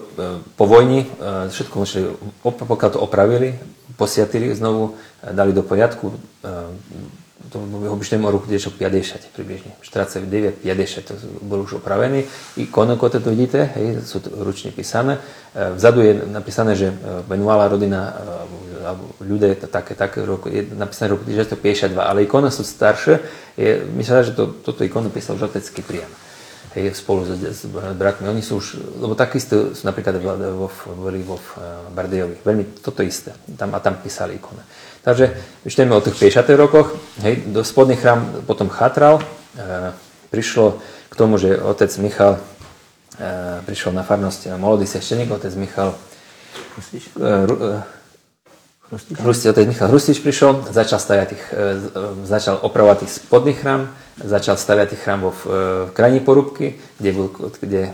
po 0.59 0.67
vojni 0.67 1.07
všetko 1.23 1.75
museli, 1.79 2.11
pokiaľ 2.43 2.91
to 2.91 2.99
opravili, 2.99 3.55
posiatili 3.95 4.51
znovu, 4.51 4.99
dali 5.31 5.55
do 5.55 5.63
poriadku, 5.63 6.11
to 7.53 7.59
obyčajnému 7.69 8.31
roku 8.33 8.49
niečo 8.49 8.73
50 8.73 9.35
približne. 9.37 9.77
49, 9.85 10.65
50 10.65 11.05
to 11.05 11.15
bol 11.45 11.61
už 11.61 11.85
opravený. 11.85 12.25
Ikonu, 12.57 12.97
ako 12.97 13.21
to 13.21 13.29
vidíte, 13.29 13.69
hej, 13.77 14.01
sú 14.07 14.25
ručne 14.41 14.73
písané. 14.73 15.21
E, 15.53 15.77
vzadu 15.77 16.01
je 16.01 16.13
napísané, 16.33 16.73
že 16.79 16.89
venovala 17.29 17.67
e, 17.67 17.71
rodina 17.77 18.01
e, 18.09 18.13
alebo 18.83 19.05
ľudia 19.23 19.55
také, 19.69 19.93
také 19.93 20.25
roku, 20.25 20.49
je 20.49 20.65
napísané 20.75 21.13
roku 21.13 21.29
1952, 21.29 21.93
ale 21.99 22.25
ikona 22.25 22.51
sú 22.51 22.65
staršie. 22.65 23.21
Je, 23.55 23.85
myslím, 23.85 24.23
že 24.23 24.33
to, 24.33 24.49
toto 24.63 24.81
ikonu 24.87 25.13
písal 25.13 25.37
Žotecký 25.37 25.85
priam 25.85 26.11
hej, 26.75 26.97
spolu 26.97 27.29
s, 27.29 27.37
s 27.37 27.63
bratmi. 27.69 28.33
Oni 28.33 28.41
sú 28.41 28.59
už, 28.59 28.81
lebo 28.97 29.13
takisto 29.13 29.77
sú 29.77 29.83
napríklad 29.85 30.19
vo, 30.57 30.73
boli 30.97 31.21
vo 31.21 31.37
Bardejovi. 31.93 32.41
Veľmi 32.41 32.81
toto 32.81 33.05
isté. 33.05 33.37
Tam, 33.61 33.77
a 33.77 33.79
tam 33.79 34.01
písali 34.01 34.41
ikone. 34.41 34.65
Takže 35.03 35.35
vyštejme 35.67 35.99
o 35.99 36.01
tých 36.01 36.15
50. 36.15 36.47
rokoch, 36.55 36.95
hej, 37.27 37.43
do 37.51 37.67
spodný 37.67 37.99
chrám 37.99 38.47
potom 38.47 38.71
chatral, 38.71 39.19
e, 39.59 39.91
prišlo 40.31 40.79
k 41.11 41.15
tomu, 41.19 41.43
že 41.43 41.59
otec 41.59 41.91
Michal 41.99 42.39
e, 43.19 43.59
prišiel 43.67 43.91
na 43.99 44.07
farnosť 44.07 44.55
molodý 44.55 44.87
svešteník, 44.87 45.35
otec 45.35 45.51
Michal 45.59 45.99
Hrustič, 46.79 47.11
e, 47.19 47.83
e, 48.95 49.19
Hrustič, 49.19 49.47
otec 49.51 49.67
Michal 49.67 49.91
Hrustič 49.91 50.23
prišiel, 50.23 50.71
začal, 50.71 51.03
stavať 51.03 51.29
e, 51.35 51.39
začal 52.23 52.63
opravovať 52.63 53.03
tých 53.03 53.27
spodný 53.27 53.59
chrám, 53.59 53.91
začal 54.23 54.55
staviať 54.55 54.95
tých 54.95 55.03
chrámov 55.03 55.35
v, 55.35 55.45
v 55.91 55.91
krajní 55.99 56.23
porúbky, 56.23 56.79
kde, 57.03 57.11
bol, 57.11 57.27
kde 57.59 57.91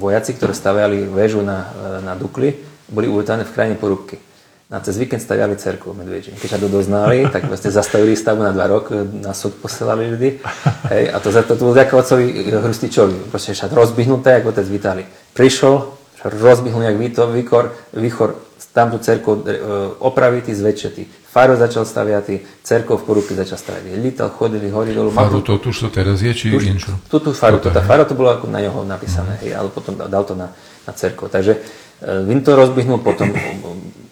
vojaci, 0.00 0.32
ktorí 0.32 0.56
staviali 0.56 1.04
väžu 1.12 1.44
na, 1.44 1.68
na 2.00 2.16
Dukli, 2.16 2.56
boli 2.88 3.04
uvítané 3.04 3.44
v 3.44 3.52
krajní 3.52 3.76
porúbky 3.76 4.31
na 4.72 4.80
cez 4.80 4.96
víkend 4.96 5.20
staviali 5.20 5.52
cerku 5.60 5.92
v 5.92 6.00
Medvedži. 6.00 6.32
Keď 6.32 6.48
sa 6.48 6.58
to 6.58 6.72
doznali, 6.72 7.26
tak 7.34 7.44
vlastne 7.44 7.68
zastavili 7.68 8.16
stavu 8.16 8.40
na 8.40 8.56
dva 8.56 8.72
roky, 8.72 8.96
na 9.20 9.36
súd 9.36 9.60
posielali 9.60 10.08
ľudí. 10.16 10.40
Hej, 10.88 11.12
a 11.12 11.16
to, 11.20 11.28
to, 11.28 11.52
to 11.52 11.62
bolo 11.68 11.76
ako 11.76 12.00
otcovi 12.00 12.24
Hrustičovi. 12.48 13.28
Proste 13.28 13.52
však 13.52 13.68
rozbihnuté, 13.76 14.40
ako 14.40 14.56
otec 14.56 14.66
Vitali. 14.72 15.04
Prišiel, 15.36 15.92
rozbihnul 16.24 16.88
jak 16.88 16.96
výkor, 16.96 17.76
výchor, 17.92 18.40
tam 18.72 18.88
tú 18.88 18.96
cerku 18.96 19.44
e, 19.44 19.60
opraviť, 20.00 20.48
zväčšiť. 20.48 20.94
Faro 21.28 21.56
začal 21.56 21.84
staviať, 21.84 22.40
cerkov 22.64 23.04
v 23.04 23.04
porúbke 23.04 23.32
začal 23.36 23.60
staviať. 23.60 24.00
Lítal, 24.00 24.32
chodili, 24.32 24.72
hori 24.72 24.96
dolu. 24.96 25.12
Faru 25.12 25.44
to 25.44 25.60
tu, 25.60 25.72
to 25.72 25.88
teraz 25.92 26.24
je, 26.24 26.32
či 26.32 26.48
tuž, 26.48 26.64
niečo? 26.64 26.96
Tuto 27.12 27.36
faru, 27.36 27.60
to, 27.60 27.68
tá 27.68 27.84
faro 27.84 28.08
to 28.08 28.16
bolo 28.16 28.32
ako 28.32 28.48
na 28.48 28.64
neho 28.64 28.80
napísané, 28.84 29.36
hej, 29.44 29.52
ale 29.52 29.68
potom 29.68 29.96
dal 29.96 30.24
to 30.24 30.32
na, 30.32 30.52
na 30.88 30.92
cerkov. 30.96 31.28
Takže 31.28 31.60
Vin 32.00 32.40
to 32.42 32.56
rozbihnul, 32.56 32.98
potom 32.98 33.30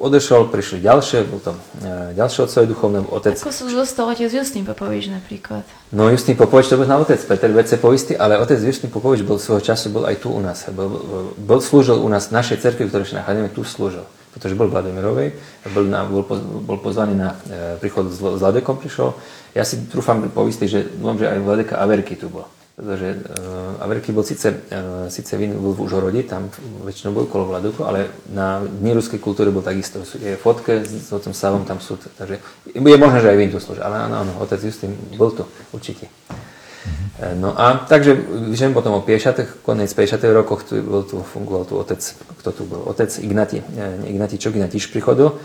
odešol, 0.01 0.49
prišli 0.49 0.81
ďalšie, 0.81 1.29
bol 1.29 1.45
tam 1.45 1.61
e, 1.85 2.17
ďalšie 2.17 2.41
otcovi 2.49 2.67
duchovné, 2.73 2.99
otec. 3.05 3.37
Ako 3.37 3.53
sú 3.53 3.69
zostal 3.69 4.09
otec 4.09 4.33
Justný 4.33 4.65
Popovič 4.65 5.13
napríklad? 5.13 5.69
No 5.93 6.09
Justný 6.09 6.33
Popovič 6.33 6.73
to 6.73 6.81
bol 6.81 6.89
na 6.89 6.97
otec, 6.97 7.21
Peter 7.21 7.53
Vece 7.53 7.77
poistý, 7.77 8.17
ale 8.17 8.41
otec 8.41 8.57
Justný 8.57 8.89
Popovič 8.89 9.21
bol 9.21 9.37
svojho 9.37 9.61
času, 9.61 9.93
bol 9.93 10.09
aj 10.09 10.25
tu 10.25 10.33
u 10.33 10.41
nás. 10.41 10.65
Bol, 10.73 10.89
bol, 11.37 11.61
slúžil 11.61 12.01
u 12.01 12.09
nás 12.09 12.33
našej 12.33 12.65
cerkvi, 12.65 12.89
ktorú 12.89 13.05
sa 13.05 13.21
nachádzame, 13.21 13.53
tu 13.53 13.61
slúžil. 13.61 14.09
Pretože 14.33 14.57
bol 14.57 14.73
v 14.73 14.79
Vladimirovej, 14.79 15.29
bol, 15.75 15.85
na, 15.85 16.07
bol, 16.09 16.25
bol 16.65 16.79
pozvaný 16.81 17.19
na 17.21 17.37
e, 17.45 17.77
príchod 17.77 18.09
s 18.09 18.17
Vladekom 18.17 18.81
prišiel. 18.81 19.13
Ja 19.53 19.69
si 19.69 19.85
trúfam 19.91 20.23
poistý, 20.33 20.65
že, 20.65 20.89
že 20.89 21.27
aj 21.29 21.39
Vladeka 21.45 21.77
Averky 21.77 22.17
tu 22.17 22.33
bol 22.33 22.49
pretože 22.77 23.09
uh, 23.13 23.85
Averky 23.85 24.13
bol 24.13 24.25
síce, 24.25 24.51
uh, 24.51 25.07
síce 25.13 25.37
Vín 25.37 25.53
bol 25.59 25.77
v 25.77 25.85
Užhorodi, 25.85 26.25
tam 26.25 26.49
väčšinou 26.87 27.13
bol 27.13 27.27
kolo 27.29 27.51
Vladuku, 27.51 27.85
ale 27.85 28.09
na 28.33 28.65
dni 28.65 28.97
ruskej 28.97 29.21
kultúry 29.21 29.53
bol 29.53 29.61
takisto. 29.61 30.01
Je 30.17 30.39
fotke 30.41 30.81
s 30.85 31.13
otcom 31.13 31.37
Savom, 31.37 31.69
tam 31.69 31.83
sú, 31.83 32.01
takže 32.17 32.41
je 32.73 32.99
možné, 33.01 33.19
že 33.21 33.31
aj 33.31 33.39
Vín 33.39 33.53
tu 33.53 33.61
slúžil, 33.61 33.85
ale 33.85 34.09
áno, 34.09 34.25
áno, 34.25 34.33
otec 34.41 34.61
Justin 34.65 34.97
bol 35.19 35.35
tu, 35.35 35.45
určite. 35.77 36.09
Mm-hmm. 36.09 37.37
No 37.37 37.53
a 37.53 37.85
takže, 37.85 38.17
že 38.57 38.73
potom 38.73 38.97
o 38.97 39.05
50. 39.05 39.61
konec 39.61 39.93
50. 39.93 40.17
rokoch 40.33 40.65
tu, 40.65 40.81
bol 40.81 41.05
tu, 41.05 41.21
fungoval 41.21 41.69
tu 41.69 41.77
otec, 41.77 42.01
kto 42.41 42.51
tu 42.57 42.63
bol? 42.65 42.81
Otec 42.89 43.13
Ignati, 43.21 43.61
Ignatičok, 44.09 44.57
Ignatiš 44.57 44.89
prichodil 44.89 45.37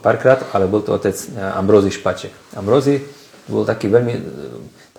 párkrát, 0.00 0.48
ale 0.52 0.64
bol 0.70 0.80
to 0.80 0.94
otec 0.94 1.14
Ambrózy 1.36 1.90
Špaček. 1.92 2.32
Ambrózy 2.56 3.04
bol 3.50 3.66
taký 3.66 3.90
veľmi 3.90 4.14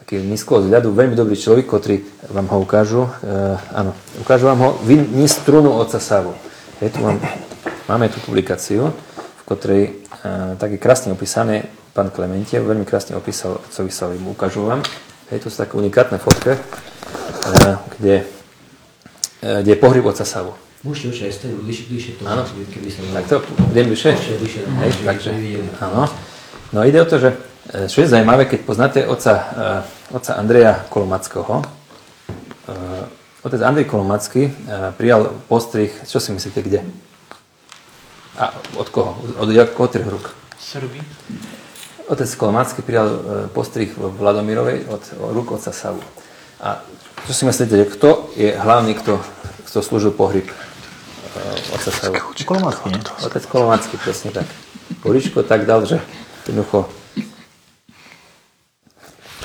taký 0.04 0.20
nízko 0.20 0.60
vzhľadu, 0.60 0.92
veľmi 0.92 1.16
dobrý 1.16 1.40
človek, 1.40 1.64
ktorý 1.64 2.04
vám 2.28 2.52
ho 2.52 2.58
ukážu. 2.60 3.08
E, 3.24 3.56
áno, 3.72 3.96
ukážu 4.20 4.52
vám 4.52 4.60
ho. 4.60 4.70
Vy 4.84 5.00
ní 5.00 5.32
strunu 5.32 5.72
oca 5.80 5.96
Savu. 5.96 6.36
Je 6.84 6.92
tu 6.92 7.00
mám, 7.00 7.16
máme 7.88 8.12
tu 8.12 8.20
publikáciu, 8.20 8.92
v 8.92 9.44
ktorej 9.48 9.84
e, 9.88 9.92
tak 10.60 10.76
je 10.76 10.80
krásne 10.84 11.16
opísané 11.16 11.72
pán 11.96 12.12
Klementie, 12.12 12.60
veľmi 12.60 12.84
krásne 12.84 13.16
opísal 13.16 13.64
otcovi 13.64 13.96
Savu. 13.96 14.20
Ukážu 14.28 14.68
vám. 14.68 14.84
Je 15.32 15.40
tu 15.40 15.48
také 15.48 15.80
unikátne 15.80 16.20
fotke, 16.20 16.60
e, 16.60 16.62
kde, 17.96 18.28
e, 19.40 19.50
kde 19.64 19.72
je 19.72 19.80
pohrib 19.80 20.04
oca 20.04 20.28
Savu. 20.28 20.52
Môžete 20.84 21.16
už 21.16 21.20
aj 21.32 21.34
stať 21.40 21.50
bližšie, 21.64 21.86
bližšie 21.88 22.14
áno. 22.28 22.44
keby 22.44 22.92
som... 22.92 23.08
Tak 23.16 23.26
to, 23.32 23.38
idem 23.72 23.88
bližšie? 23.88 24.12
Bližšie, 24.20 24.36
bližšie. 24.36 24.62
Hej, 24.84 24.92
takže, 25.08 25.30
áno. 25.80 26.12
No 26.76 26.84
ide 26.84 27.00
o 27.00 27.08
to, 27.08 27.24
že 27.24 27.53
čo 27.64 28.04
je 28.04 28.12
zaujímavé, 28.12 28.44
keď 28.44 28.60
poznáte 28.68 29.00
oca, 29.08 29.34
uh, 29.34 30.16
oca 30.16 30.32
Andreja 30.36 30.84
Kolomackého, 30.92 31.64
uh, 31.64 33.06
otec 33.44 33.60
Andrej 33.60 33.92
Kolomacký 33.92 34.56
prijal 34.96 35.36
postrih, 35.52 35.92
čo 36.08 36.24
si 36.24 36.32
myslíte, 36.32 36.64
kde? 36.64 36.80
A 38.40 38.56
od 38.80 38.88
koho? 38.88 39.20
Od, 39.36 39.52
od 39.52 39.68
ktorých 39.68 40.08
rúk? 40.08 40.32
Srby. 40.56 41.04
Otec 42.08 42.32
Kolomacký 42.40 42.80
prijal 42.88 43.20
postrih 43.52 43.92
v 43.92 44.16
Vladomirovej 44.16 44.88
od, 44.88 45.04
rúk 45.36 45.60
otca 45.60 45.76
Savu. 45.76 46.00
A 46.64 46.80
čo 47.28 47.36
si 47.36 47.44
myslíte, 47.44 47.76
že 47.84 47.92
kto 47.92 48.32
je 48.40 48.56
hlavný, 48.56 48.96
kto, 48.96 49.20
kto 49.68 49.84
slúžil 49.84 50.16
pohryb 50.16 50.48
otca 51.76 51.92
Savu? 51.92 52.16
Kolomacký, 52.48 52.96
nie? 52.96 53.04
Otec 53.28 53.44
Kolomacký, 53.44 54.00
presne 54.00 54.32
tak. 54.32 54.48
Poličko 55.04 55.44
tak 55.44 55.68
dal, 55.68 55.84
že 55.84 56.00
jednoducho 56.48 56.88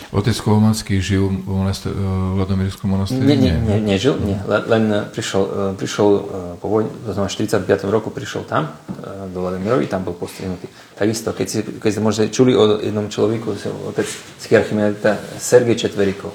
Otec 0.08 0.40
Kolomanský 0.40 1.04
žil 1.04 1.28
v 1.28 1.44
monaster- 1.44 1.92
Vladomírskom 2.34 2.88
monasteri? 2.88 3.28
Nie, 3.28 3.36
nie, 3.36 3.52
nie, 3.52 3.76
nežil, 3.76 4.16
nie. 4.16 4.40
Len, 4.48 4.62
len 4.64 4.84
prišiel, 5.12 5.42
e, 5.44 5.76
prišiel 5.76 6.08
e, 6.08 6.20
po 6.56 6.66
vojne, 6.72 6.88
to 7.04 7.12
znamená 7.12 7.28
45. 7.28 7.92
roku 7.92 8.08
prišiel 8.08 8.48
tam, 8.48 8.72
do 9.28 9.44
Vladimirovi, 9.44 9.84
tam 9.84 10.08
bol 10.08 10.16
postihnutý. 10.16 10.64
Takisto, 10.96 11.36
keď, 11.36 11.46
si, 11.46 11.58
keď 11.60 11.90
ste 11.92 12.00
možno 12.00 12.22
čuli 12.32 12.56
o 12.56 12.80
jednom 12.80 13.12
človeku, 13.12 13.52
otec 13.92 14.08
z 14.40 14.44
Archimedita, 14.56 15.20
Sergej 15.36 15.76
Četverikov. 15.76 16.32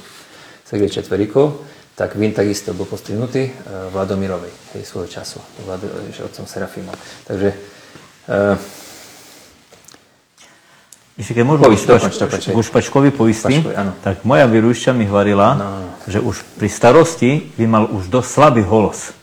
Sergej 0.69 1.01
Četverikov, 1.01 1.65
tak 1.97 2.13
Vin 2.13 2.33
takisto 2.33 2.77
bol 2.77 2.85
postihnutý 2.85 3.49
v 3.49 3.89
Vladomirovej, 3.89 4.53
hej, 4.77 4.83
svojho 4.85 5.09
času, 5.09 5.41
Vlado, 5.65 5.89
otcom 6.25 6.45
Serafimom. 6.45 6.93
Takže 7.25 7.53
Ešte 11.13 11.37
keď 11.37 11.43
môžem 11.45 11.77
k 11.77 12.57
Špačkovi 12.65 13.13
poistí, 13.13 13.61
tak 14.01 14.25
moja 14.25 14.49
vyrúšťa 14.49 14.97
mi 14.97 15.05
hovorila, 15.05 15.53
no, 15.53 15.65
no. 15.69 15.89
že 16.09 16.17
už 16.17 16.41
pri 16.57 16.69
starosti 16.73 17.53
by 17.53 17.65
mal 17.69 17.83
už 17.85 18.09
dosť 18.09 18.29
slabý 18.33 18.65
holos. 18.65 19.13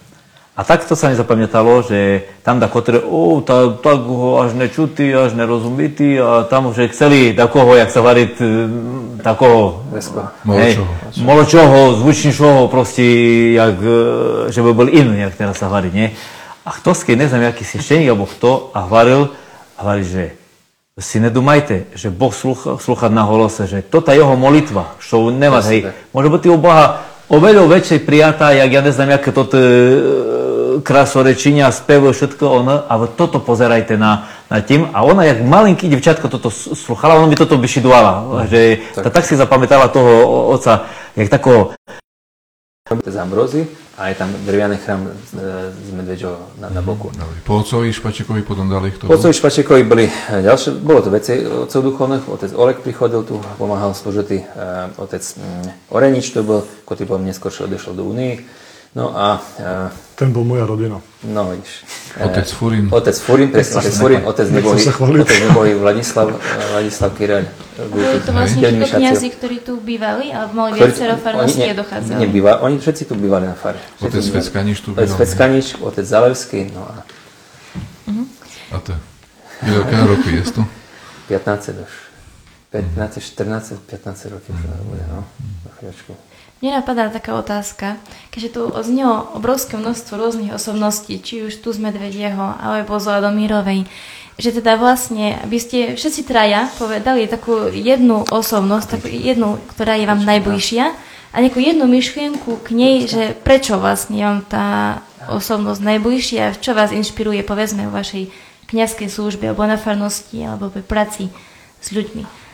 A 0.54 0.62
takto 0.62 0.92
sa 0.92 1.08
mi 1.08 1.16
zapamätalo, 1.16 1.82
že 1.82 2.30
tam 2.44 2.60
da 2.60 2.68
kotre, 2.68 3.00
o, 3.00 3.40
tá, 3.40 3.74
tak 3.74 4.06
ho 4.06 4.44
až 4.44 4.54
nečutý, 4.54 5.08
až 5.08 5.32
nerozumitý 5.32 6.20
a 6.20 6.44
tam 6.46 6.68
už 6.68 6.92
chceli 6.92 7.32
takoho, 7.32 7.74
jak 7.74 7.88
sa 7.88 8.04
variť, 8.04 8.38
takoho, 9.24 9.88
hej, 10.52 10.76
moločoho, 11.16 11.96
zvučnejšoho, 12.04 12.68
proste, 12.68 13.06
jak, 13.56 13.78
e, 13.80 13.98
že 14.52 14.60
by 14.60 14.70
bol 14.76 14.86
iný, 14.92 15.24
jak 15.26 15.38
teraz 15.40 15.56
sa 15.58 15.72
variť, 15.72 15.92
nie? 15.96 16.12
A 16.66 16.70
kto 16.76 16.92
skej, 16.92 17.16
neznám, 17.16 17.50
jaký 17.50 17.64
si 17.64 17.80
šteník, 17.80 18.12
alebo 18.12 18.28
kto, 18.28 18.74
a 18.76 18.84
hovoril, 18.84 19.32
a 19.74 19.78
hovoril, 19.80 20.04
že 20.04 20.24
si 20.98 21.22
nedumajte, 21.22 21.94
že 21.94 22.10
Boh 22.10 22.34
slucha, 22.34 22.80
slucha 22.82 23.06
na 23.06 23.22
holose, 23.22 23.68
že 23.70 23.84
toto 23.84 24.10
je 24.10 24.18
jeho 24.18 24.34
molitva, 24.34 24.98
što 24.98 25.30
nema, 25.30 25.62
hej, 25.62 25.94
môže 26.10 26.28
byť 26.28 26.42
u 26.50 26.58
Boha 26.58 27.06
oveľa 27.30 27.70
väčšej 27.70 28.00
prijatá, 28.02 28.50
jak 28.50 28.70
ja 28.74 28.82
neznám, 28.82 29.22
toto 29.30 29.54
e, 29.54 29.70
krasorečenia, 30.82 31.70
spevujú 31.70 32.10
všetko 32.10 32.44
ono, 32.44 32.74
ale 32.90 33.06
toto 33.14 33.38
pozerajte 33.38 33.94
na, 33.94 34.26
nad 34.50 34.66
tým. 34.66 34.90
A 34.90 35.06
ona, 35.06 35.22
jak 35.22 35.46
malinký 35.46 35.86
devčatko 35.86 36.26
toto 36.26 36.50
sluchala, 36.50 37.22
ona 37.22 37.30
by 37.30 37.38
toto 37.38 37.54
vyšidovala, 37.54 38.46
že 38.50 38.82
tak. 38.98 39.14
tak 39.14 39.24
si 39.30 39.38
zapamätala 39.38 39.94
toho 39.94 40.50
oca, 40.50 40.90
jak 41.14 41.30
takého 41.30 41.70
z 42.90 43.16
Ambrózy 43.22 43.70
a 43.94 44.10
je 44.10 44.18
tam 44.18 44.34
drevianý 44.42 44.82
chrám 44.82 45.06
z, 45.30 45.38
z 45.70 45.88
Medvedžo 45.94 46.42
na, 46.58 46.74
na 46.74 46.82
boku. 46.82 47.14
Po 47.46 47.62
otcovi 47.62 47.94
Špačekovi 47.94 48.42
potom 48.42 48.66
dali 48.66 48.90
kto? 48.90 49.06
Po 49.06 49.14
otcovi 49.14 49.30
Špačekovi 49.30 49.82
boli 49.86 50.10
ďalšie, 50.26 50.82
bolo 50.82 50.98
to 50.98 51.14
veci 51.14 51.38
otcov 51.46 51.80
duchovných, 51.86 52.26
otec 52.26 52.50
Olek 52.50 52.82
prichodil 52.82 53.22
tu, 53.22 53.38
pomáhal 53.62 53.94
slúžiť, 53.94 54.42
otec 54.98 55.22
mm, 55.22 55.94
Orenič 55.94 56.34
to 56.34 56.42
bol, 56.42 56.66
ktorý 56.90 57.14
bol 57.14 57.18
neskôr 57.22 57.54
odešiel 57.54 57.94
do 57.94 58.02
Unii, 58.10 58.42
No 58.94 59.14
a... 59.14 59.38
Uh, 59.58 59.90
Ten 60.18 60.34
bol 60.34 60.42
moja 60.44 60.66
rodina. 60.66 61.00
No 61.24 61.48
vidíš. 61.48 61.86
Otec 62.18 62.48
Furin. 62.50 62.84
Otec 62.90 63.16
Furin, 63.16 63.48
presne, 63.48 63.80
otec 63.80 63.94
Furin, 63.94 64.20
otec 64.26 64.46
nebohý, 64.50 64.82
otec 65.22 65.38
nebohý 65.46 65.72
Vladislav, 65.78 66.28
Vladislav 66.74 67.10
Kireľ. 67.14 67.44
Boli 67.88 68.20
to 68.20 68.32
vlastne 68.34 68.60
všetko 68.60 68.86
kniazy, 68.98 69.28
ktorí 69.32 69.56
tu 69.62 69.78
bývali, 69.80 70.34
alebo 70.34 70.52
mali 70.58 70.76
viacero 70.76 71.16
farností 71.16 71.70
a 71.70 71.74
dochádzali? 71.78 72.18
Nie, 72.20 72.28
býva, 72.28 72.60
oni 72.60 72.82
všetci 72.82 73.08
tu 73.08 73.14
bývali 73.14 73.46
na 73.46 73.56
fare. 73.56 73.80
Otec 74.02 74.20
Feckanič 74.20 74.82
tu 74.84 74.92
býval. 74.92 75.06
Otec 75.06 75.12
Feckanič, 75.22 75.66
otec 75.80 76.04
Zalevský, 76.04 76.68
no 76.74 76.82
a... 76.84 76.94
Uh-huh. 78.10 78.26
A 78.74 78.76
to, 78.82 78.92
je 79.64 80.04
roku 80.04 80.28
je 80.28 80.42
tu? 80.50 80.62
15 81.28 81.80
už. 81.80 81.92
15, 82.70 83.22
14, 83.22 83.78
15 83.86 84.32
rokov 84.34 84.52
to 84.52 84.68
bude, 84.84 85.04
no. 85.10 85.24
Na 85.66 85.70
chvíľočku. 85.78 86.12
Mne 86.60 86.84
napadá 86.84 87.08
taká 87.08 87.40
otázka, 87.40 87.96
keďže 88.28 88.60
tu 88.60 88.62
odznelo 88.68 89.32
obrovské 89.32 89.80
množstvo 89.80 90.12
rôznych 90.12 90.52
osobností, 90.52 91.16
či 91.16 91.48
už 91.48 91.64
tu 91.64 91.72
z 91.72 91.80
Medvedieho, 91.80 92.52
alebo 92.60 93.00
z 93.00 93.16
Ladomírovej, 93.16 93.88
že 94.36 94.52
teda 94.52 94.76
vlastne, 94.76 95.40
aby 95.40 95.56
ste 95.56 95.96
všetci 95.96 96.28
traja 96.28 96.68
povedali 96.76 97.24
takú 97.32 97.72
jednu 97.72 98.28
osobnosť, 98.28 98.86
takú 99.00 99.08
jednu, 99.08 99.56
ktorá 99.72 99.96
je 99.96 100.04
vám 100.04 100.20
najbližšia, 100.20 100.84
a 101.30 101.36
nejakú 101.38 101.62
jednu 101.62 101.86
myšlienku 101.86 102.60
k 102.60 102.68
nej, 102.74 102.96
že 103.06 103.38
prečo 103.40 103.78
vlastne 103.78 104.20
vám 104.20 104.40
tá 104.44 104.66
osobnosť 105.30 105.80
najbližšia, 105.80 106.58
čo 106.58 106.76
vás 106.76 106.90
inšpiruje, 106.90 107.40
povedzme, 107.46 107.86
v 107.86 107.94
vašej 107.94 108.24
kniazkej 108.68 109.08
službe, 109.08 109.48
alebo 109.48 109.64
na 109.64 109.78
farnosti, 109.78 110.42
alebo 110.42 110.68
pri 110.68 110.82
práci 110.82 111.32
s 111.78 111.88
ľuďmi. 111.94 112.49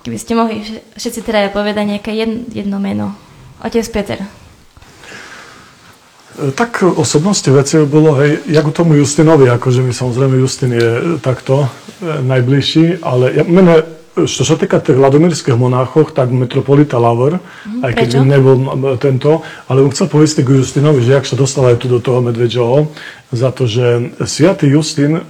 Keby 0.00 0.16
ste 0.16 0.32
mohli 0.32 0.64
všetci 0.96 1.20
teda 1.20 1.52
povedať 1.52 1.84
nejaké 1.84 2.16
jedno, 2.16 2.48
jedno 2.48 2.78
meno. 2.80 3.12
Otec 3.60 3.84
Peter. 3.92 4.24
E, 6.40 6.50
tak 6.56 6.80
osobnosti 6.80 7.50
veci 7.52 7.76
bolo, 7.84 8.16
hej, 8.16 8.40
jak 8.48 8.64
u 8.64 8.72
tomu 8.72 8.96
Justinovi, 8.96 9.52
akože 9.52 9.84
mi 9.84 9.92
samozrejme 9.92 10.40
Justin 10.40 10.72
je 10.72 10.90
takto 11.20 11.68
e, 12.00 12.22
najbližší, 12.24 13.04
ale 13.04 13.36
ja, 13.36 13.44
mene, 13.44 13.84
što 14.24 14.42
sa 14.42 14.56
týka 14.56 14.80
tých 14.80 14.96
ladomírských 14.96 15.54
monáchov, 15.54 16.16
tak 16.16 16.32
metropolita 16.32 16.96
Lavor, 16.96 17.36
mm, 17.36 17.84
aj 17.84 17.92
keď 17.92 18.08
nebol 18.24 18.56
tento, 18.96 19.44
ale 19.68 19.84
on 19.84 19.92
chcel 19.92 20.08
povedať 20.08 20.40
k 20.40 20.64
Justinovi, 20.64 21.04
že 21.04 21.12
jak 21.12 21.28
sa 21.28 21.36
dostal 21.36 21.68
aj 21.68 21.76
tu 21.76 21.92
do 21.92 22.00
toho 22.00 22.24
Medvedžoho, 22.24 22.88
za 23.30 23.52
to, 23.52 23.68
že 23.68 24.16
Sviatý 24.24 24.72
Justin, 24.72 25.20
e, 25.20 25.22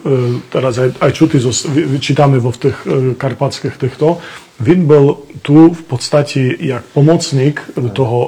teraz 0.47 0.79
aj, 0.79 0.95
aj 1.03 1.11
čutý, 1.11 1.43
čítame 1.99 2.39
vo 2.39 2.55
tých 2.55 2.79
karpatských 3.19 3.75
týchto, 3.75 4.23
Vin 4.61 4.85
bol 4.85 5.25
tu 5.41 5.73
v 5.73 5.83
podstate 5.89 6.53
jak 6.61 6.85
pomocník 6.93 7.65
toho 7.97 8.19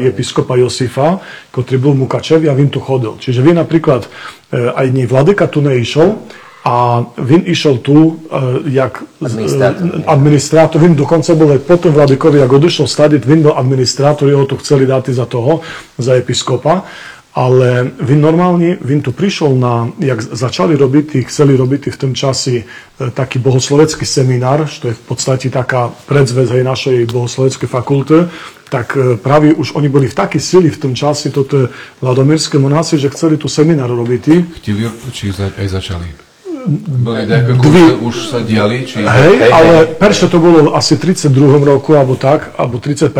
e, 0.00 0.08
episkopa 0.08 0.56
Josifa, 0.56 1.20
ktorý 1.52 1.76
bol 1.76 1.94
Mukačev 1.94 2.40
a 2.48 2.56
Vin 2.56 2.72
tu 2.72 2.80
chodil. 2.80 3.20
Čiže 3.20 3.44
Vin 3.44 3.60
napríklad 3.60 4.08
e, 4.08 4.08
aj 4.72 4.86
nie 4.90 5.04
vladyka 5.04 5.44
tu 5.44 5.60
neišiel, 5.60 6.16
a 6.64 7.04
Vin 7.20 7.44
išiel 7.44 7.84
tu 7.84 7.92
uh, 7.92 8.64
jak 8.64 9.04
administrátor. 10.08 10.80
Vin 10.80 10.96
dokonca 10.96 11.36
bol 11.36 11.52
aj 11.52 11.60
potom 11.60 11.92
vladykovi, 11.92 12.40
jak 12.40 12.48
odišiel 12.56 12.88
stadiť, 12.88 13.20
Vin 13.28 13.44
bol 13.44 13.52
administrátor, 13.52 14.32
jeho 14.32 14.48
tu 14.48 14.56
chceli 14.64 14.88
dať 14.88 15.12
za 15.12 15.28
toho, 15.28 15.60
za 16.00 16.16
episkopa. 16.16 16.88
Ale 17.34 17.90
vy 17.98 18.14
normálne, 18.14 18.78
vy 18.78 19.02
tu 19.02 19.10
prišiel 19.10 19.58
na, 19.58 19.90
jak 19.98 20.22
začali 20.22 20.78
robiť, 20.78 21.26
chceli 21.26 21.58
robiť 21.58 21.90
v 21.90 21.98
tom 21.98 22.12
časi 22.14 22.62
e, 22.62 22.64
taký 23.10 23.42
bohoslovecký 23.42 24.06
seminár, 24.06 24.70
čo 24.70 24.94
je 24.94 24.94
v 24.94 25.02
podstate 25.02 25.50
taká 25.50 25.90
predzvez 26.06 26.46
aj 26.54 26.62
našej 26.62 27.10
bohosloveckej 27.10 27.66
fakulty, 27.66 28.30
tak 28.70 28.94
e, 28.94 29.18
práve 29.18 29.50
už 29.50 29.74
oni 29.74 29.90
boli 29.90 30.06
v 30.06 30.14
takej 30.14 30.38
sili 30.38 30.70
v 30.70 30.78
tom 30.78 30.94
čase, 30.94 31.34
toto 31.34 31.74
vladomírske 31.98 32.54
monáci, 32.54 33.02
že 33.02 33.10
chceli 33.10 33.34
tu 33.34 33.50
seminár 33.50 33.90
robiť. 33.90 34.22
Chtili, 34.62 34.86
či 35.10 35.34
aj 35.34 35.68
začali? 35.74 36.33
Boli 36.64 37.28
nejaké 37.28 37.60
už 38.00 38.32
sa 38.32 38.40
diali? 38.40 38.88
Či... 38.88 39.04
Hej, 39.04 39.34
hej, 39.36 39.50
ale 39.52 39.84
perše 40.00 40.32
to 40.32 40.40
bolo 40.40 40.72
asi 40.72 40.96
32. 40.96 41.60
roku, 41.60 41.92
alebo 41.92 42.16
tak, 42.16 42.56
alebo 42.56 42.80
31. 42.80 43.12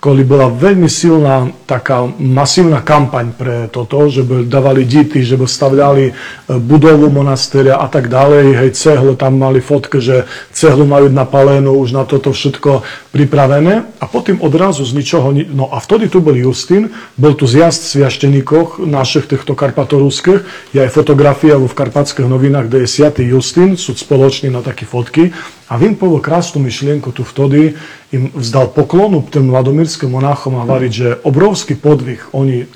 Koli 0.00 0.24
bola 0.24 0.48
veľmi 0.48 0.88
silná 0.88 1.52
taká 1.68 2.08
masívna 2.16 2.80
kampaň 2.80 3.36
pre 3.36 3.56
toto, 3.68 4.08
že 4.08 4.24
by 4.24 4.48
dávali 4.48 4.88
dity, 4.88 5.20
že 5.20 5.36
by 5.36 5.44
stavľali 5.44 6.04
e, 6.08 6.12
budovu 6.56 7.12
monastéria 7.12 7.76
a 7.76 7.84
tak 7.84 8.08
ďalej, 8.08 8.56
hej, 8.56 8.70
cehlo, 8.72 9.12
tam 9.12 9.36
mali 9.36 9.60
fotke, 9.60 10.00
že 10.00 10.24
cehlu 10.48 10.88
majú 10.88 11.12
napalenú, 11.12 11.76
už 11.84 11.92
na 11.92 12.08
toto 12.08 12.32
všetko 12.32 12.80
pripravené 13.12 13.84
a 14.00 14.04
potom 14.08 14.40
odrazu 14.40 14.88
z 14.88 14.96
ničoho, 14.96 15.36
no 15.52 15.68
a 15.68 15.84
vtedy 15.84 16.08
tu 16.08 16.24
bol 16.24 16.32
Justin, 16.32 16.88
bol 17.20 17.36
tu 17.36 17.44
zjazd 17.44 17.92
sviašteníkov 17.92 18.80
našich 18.88 19.28
týchto 19.28 19.52
karpatoruských, 19.52 20.72
je 20.72 20.80
aj 20.80 20.90
fotografia 20.90 21.60
vo 21.60 21.68
v 21.68 21.78
karpatských 21.82 22.30
novinách 22.30 22.53
krajinách, 22.54 22.70
kde 22.70 22.78
je 22.78 22.94
Sviatý 22.94 23.22
Justin, 23.26 23.74
sú 23.74 23.98
spoloční 23.98 24.50
na 24.50 24.62
také 24.62 24.86
fotky. 24.86 25.34
A 25.66 25.80
Vin 25.80 25.96
povedal 25.98 26.22
krásnu 26.22 26.62
myšlienku 26.62 27.10
tu 27.10 27.26
vtedy, 27.26 27.74
im 28.14 28.30
vzdal 28.30 28.70
poklonu 28.70 29.26
tým 29.26 29.50
mladomírským 29.50 30.06
monáchom 30.06 30.54
a 30.54 30.62
hovoriť, 30.62 30.92
že 30.92 31.08
obrovský 31.26 31.74
podvih 31.74 32.30
oni 32.30 32.62
e, 32.62 32.66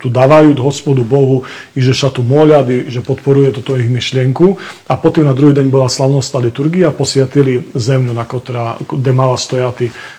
tu 0.00 0.08
dávajú 0.08 0.56
hospodu 0.64 1.04
Bohu 1.04 1.44
i 1.76 1.84
že 1.84 1.92
sa 1.92 2.08
tu 2.08 2.24
molia, 2.24 2.64
že 2.64 3.04
podporuje 3.04 3.52
toto 3.52 3.76
ich 3.76 3.90
myšlienku. 3.90 4.56
A 4.88 4.96
potom 4.96 5.28
na 5.28 5.36
druhý 5.36 5.52
deň 5.52 5.68
bola 5.68 5.92
slavnostná 5.92 6.40
liturgia, 6.40 6.94
posiatili 6.94 7.68
zemňu, 7.76 8.16
na 8.16 8.24
ktorá, 8.24 8.80
kde 8.80 9.12
mala 9.12 9.36
stojatý 9.36 9.92
E, 9.92 10.17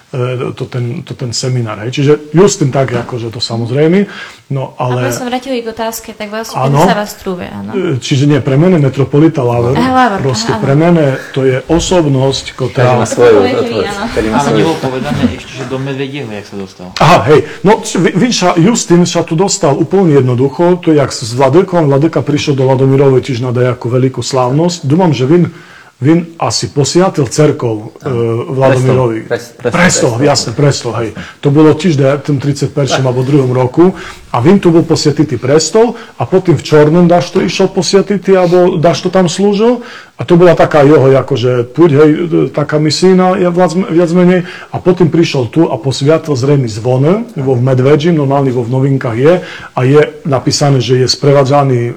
to 0.57 0.65
ten, 0.65 1.05
to 1.05 1.13
ten 1.13 1.29
seminár. 1.29 1.85
Hej. 1.85 2.01
Čiže 2.01 2.11
Justin 2.33 2.73
tak, 2.73 2.89
akože 2.89 3.29
to 3.29 3.37
samozrejme. 3.37 4.09
No, 4.49 4.73
ale... 4.81 5.05
A 5.05 5.13
som 5.13 5.29
vrátili 5.29 5.61
k 5.61 5.69
otázke, 5.69 6.17
tak 6.17 6.33
vlastne 6.33 6.57
ano, 6.57 6.81
sa 6.81 6.97
vás 6.97 7.13
trúve, 7.13 7.45
áno. 7.45 7.69
E, 7.77 8.01
čiže 8.01 8.25
nie, 8.25 8.41
pre 8.41 8.57
mene 8.57 8.81
metropolita 8.81 9.45
Laver, 9.45 9.77
Laver 9.77 10.25
proste 10.25 10.57
aha, 10.57 10.61
pre 10.65 10.73
mene 10.73 11.21
to 11.37 11.45
je 11.45 11.61
osobnosť, 11.69 12.57
ktorá... 12.57 12.97
má 12.97 13.05
svoju 13.05 13.45
Ale 13.45 14.49
nebolo 14.57 14.77
povedané 14.81 15.37
ešte, 15.37 15.53
že 15.61 15.63
do 15.69 15.77
Medvedieho, 15.77 16.25
jak 16.33 16.49
sa 16.49 16.57
dostal. 16.57 16.89
Aha, 16.97 17.29
hej, 17.29 17.45
no 17.61 17.77
Vinša, 17.93 18.57
Justin 18.57 19.05
sa 19.05 19.21
tu 19.21 19.37
dostal 19.37 19.77
úplne 19.77 20.17
jednoducho, 20.17 20.81
to 20.81 20.89
je 20.89 20.97
jak 20.97 21.13
s 21.13 21.29
Vladykom, 21.37 21.85
Vladyka 21.85 22.25
prišiel 22.25 22.57
do 22.57 22.65
Ladomirovej 22.65 23.29
tiež 23.29 23.45
na 23.45 23.53
dajakú 23.53 23.93
veľkú 23.93 24.25
slávnosť. 24.25 24.89
Dúfam, 24.89 25.13
že 25.13 25.29
Vin 25.29 25.53
Vin 25.99 26.39
asi 26.39 26.71
posiatil 26.71 27.27
cerkov 27.27 27.75
uh, 27.75 28.55
Vladomirovi. 28.55 29.27
Presto, 29.27 29.59
presto, 29.59 29.75
presto, 29.75 30.07
jasne, 30.23 30.51
presto, 30.55 30.87
hej. 30.95 31.11
To 31.43 31.51
bolo 31.51 31.75
tiež 31.75 31.99
v 31.99 32.23
tom 32.23 32.39
31. 32.39 33.03
alebo 33.03 33.19
2. 33.19 33.43
roku. 33.51 33.91
A 34.31 34.39
Vin 34.39 34.63
tu 34.63 34.71
bol 34.71 34.87
posiatitý 34.87 35.35
prestol 35.35 35.99
a 36.15 36.23
potom 36.23 36.55
v 36.55 36.63
Čornom 36.63 37.03
dáš 37.03 37.35
to 37.35 37.43
išiel 37.43 37.67
posiatitý, 37.67 38.31
alebo 38.39 38.79
dáš 38.79 39.03
to 39.03 39.11
tam 39.11 39.27
slúžil. 39.27 39.83
A 40.19 40.27
to 40.27 40.35
bola 40.35 40.51
taká 40.51 40.83
jeho, 40.83 41.15
akože 41.15 41.71
puť, 41.71 41.89
hej, 41.95 42.11
taká 42.51 42.75
misína 42.75 43.39
viac, 43.39 43.71
viac 43.71 44.11
menej. 44.11 44.43
A 44.75 44.83
potom 44.83 45.07
prišiel 45.07 45.47
tu 45.47 45.71
a 45.71 45.79
posviatil 45.79 46.35
zrejme 46.35 46.67
zvon 46.67 47.31
vo 47.39 47.55
v 47.55 47.61
Medvedži, 47.63 48.11
normálne 48.11 48.51
vo 48.51 48.67
v 48.67 48.73
novinkách 48.75 49.17
je. 49.17 49.33
A 49.73 49.79
je 49.87 50.19
napísané, 50.27 50.83
že 50.83 50.99
je 50.99 51.07
sprevádzaný 51.07 51.81
uh, 51.87 51.93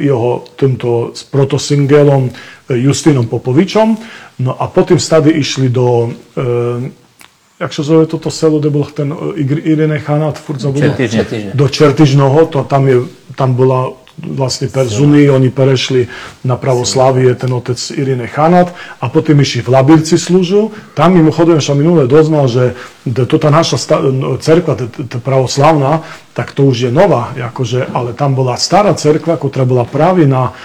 jeho 0.00 0.48
týmto 0.56 1.12
protosingelom 1.28 2.32
Justinom 2.72 3.28
Popovičom. 3.30 3.94
No 4.42 4.52
a 4.58 4.66
potom 4.66 4.98
stady 4.98 5.30
išli 5.30 5.70
do, 5.70 6.10
e, 6.36 6.90
jak 7.56 7.72
sa 7.72 7.82
zove 7.82 8.04
toto 8.10 8.28
selo, 8.28 8.58
kde 8.58 8.70
bol 8.74 8.84
ten 8.90 9.08
e, 9.14 9.16
Irene 9.64 10.02
Chanát, 10.02 10.36
furt 10.36 10.60
zabudol. 10.60 10.92
Do 11.54 11.66
Čertižnoho, 11.70 12.50
to 12.50 12.66
tam, 12.66 12.84
je, 12.90 13.06
tam 13.38 13.54
bola 13.54 13.94
vlastne 14.16 14.72
Perzuni, 14.72 15.28
oni 15.28 15.52
prešli 15.52 16.08
na 16.40 16.56
pravoslávie, 16.56 17.36
ten 17.36 17.52
otec 17.52 17.76
Irine 17.92 18.24
Chanat 18.24 18.72
a 19.00 19.12
potom 19.12 19.36
išli 19.36 19.60
v 19.60 19.72
Labirci 19.76 20.16
slúžil. 20.16 20.72
Tam 20.96 21.12
mimochodom 21.12 21.60
sa 21.60 21.76
minule 21.76 22.08
doznal, 22.08 22.48
že 22.48 22.72
to 23.04 23.36
tá 23.36 23.52
naša 23.52 23.76
cerkva, 24.40 24.88
pravoslavná, 25.20 26.00
tak 26.32 26.56
to 26.56 26.64
už 26.64 26.88
je 26.88 26.90
nová, 26.92 27.36
akože, 27.36 27.92
ale 27.92 28.16
tam 28.16 28.32
bola 28.32 28.56
stará 28.56 28.96
cerkva, 28.96 29.36
ktorá 29.36 29.68
bola 29.68 29.84
práve 29.84 30.24
na 30.24 30.56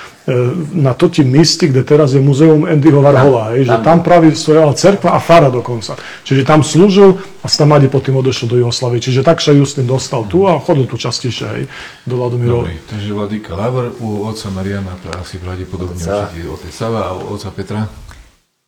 Na 0.72 0.94
toti 0.94 1.24
místi, 1.24 1.68
kde 1.68 1.84
teraz 1.84 2.14
je 2.14 2.22
muzeum 2.22 2.64
Andyho 2.68 3.02
Varhola, 3.02 3.56
hej, 3.56 3.68
že 3.68 3.78
tam 3.82 4.04
práve 4.06 4.32
stojala 4.36 4.76
cerkva 4.78 5.16
a 5.16 5.20
fara 5.20 5.50
dokonca. 5.52 5.98
Čiže 6.24 6.48
tam 6.48 6.62
slúžil 6.62 7.18
a 7.42 7.48
Stamadi 7.48 7.90
potom 7.90 8.20
odošiel 8.20 8.48
do 8.52 8.58
Jugoslavy. 8.62 9.02
Čiže 9.02 9.26
tak 9.26 9.40
sa 9.40 9.52
Justin 9.56 9.90
dostal 9.90 10.28
tu 10.30 10.46
a 10.46 10.60
chodil 10.62 10.86
tu 10.86 11.00
častejšie 11.00 11.46
hej, 11.58 11.64
do 12.06 12.16
Ladomirov. 12.20 12.68
Dobre, 12.68 12.82
takže 12.86 13.10
Vladika 13.12 13.52
Lavr 13.56 13.96
u 14.00 14.28
otca 14.30 14.48
Mariana 14.54 14.94
asi 15.18 15.42
pravdepodobne 15.42 15.98
určite 15.98 16.48
otec 16.48 16.74
Sava 16.74 17.02
a 17.08 17.12
u 17.18 17.34
otca 17.34 17.50
Petra? 17.52 17.88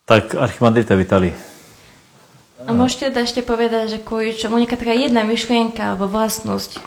Tak 0.03 0.35
archimandrita 0.35 0.95
Vitali. 0.99 1.31
A 2.63 2.71
môžete 2.71 3.11
teda 3.11 3.27
ešte 3.27 3.43
povedať, 3.43 3.85
že 3.91 3.99
kvôli 3.99 4.31
čomu 4.31 4.55
nejaká 4.55 4.79
taká 4.79 4.95
jedna 4.95 5.27
myšlienka 5.27 5.95
alebo 5.95 6.07
vlastnosť, 6.07 6.79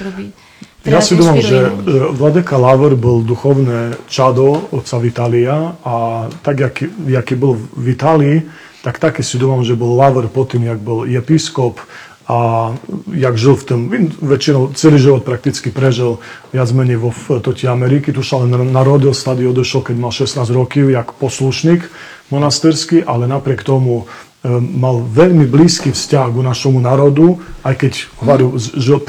by 0.00 0.47
Ja 0.86 1.02
si 1.02 1.18
domám, 1.18 1.42
že 1.42 1.58
e, 1.66 1.70
Vladeka 2.14 2.54
Lavr 2.54 2.94
bol 2.94 3.26
duchovné 3.26 3.98
čado 4.06 4.70
otca 4.70 4.96
Vitalia 5.02 5.74
a 5.82 6.26
tak, 6.42 6.60
jak, 6.60 6.74
jaký 7.06 7.34
bol 7.34 7.58
v 7.74 7.86
Itálii, 7.98 8.36
tak 8.86 9.02
také 9.02 9.26
si 9.26 9.42
domám, 9.42 9.66
že 9.66 9.74
bol 9.74 9.98
Lavr 9.98 10.30
potom, 10.30 10.62
jak 10.62 10.78
bol 10.78 11.02
episkop 11.04 11.82
a 12.28 12.70
jak 13.08 13.34
žil 13.40 13.56
v 13.56 13.64
tom, 13.64 13.80
väčšinou 14.20 14.76
celý 14.76 15.00
život 15.00 15.24
prakticky 15.24 15.72
prežil 15.72 16.20
viac 16.52 16.68
menej 16.76 17.00
vo 17.00 17.10
toti 17.40 17.64
Ameriky, 17.64 18.12
tu 18.12 18.20
ale 18.20 18.52
narodil, 18.68 19.16
stady 19.16 19.48
odošiel, 19.48 19.80
keď 19.80 19.96
mal 19.96 20.12
16 20.12 20.44
rokov, 20.52 20.92
jak 20.92 21.16
poslušník 21.16 21.88
monastýrsky, 22.28 23.00
ale 23.00 23.24
napriek 23.24 23.64
tomu 23.64 24.04
mal 24.46 25.02
veľmi 25.02 25.50
blízky 25.50 25.90
vzťah 25.90 26.30
k 26.30 26.46
našemu 26.46 26.78
národu, 26.78 27.42
aj 27.66 27.74
keď 27.74 27.92
hovoril, 28.22 28.54
žil, 28.54 29.02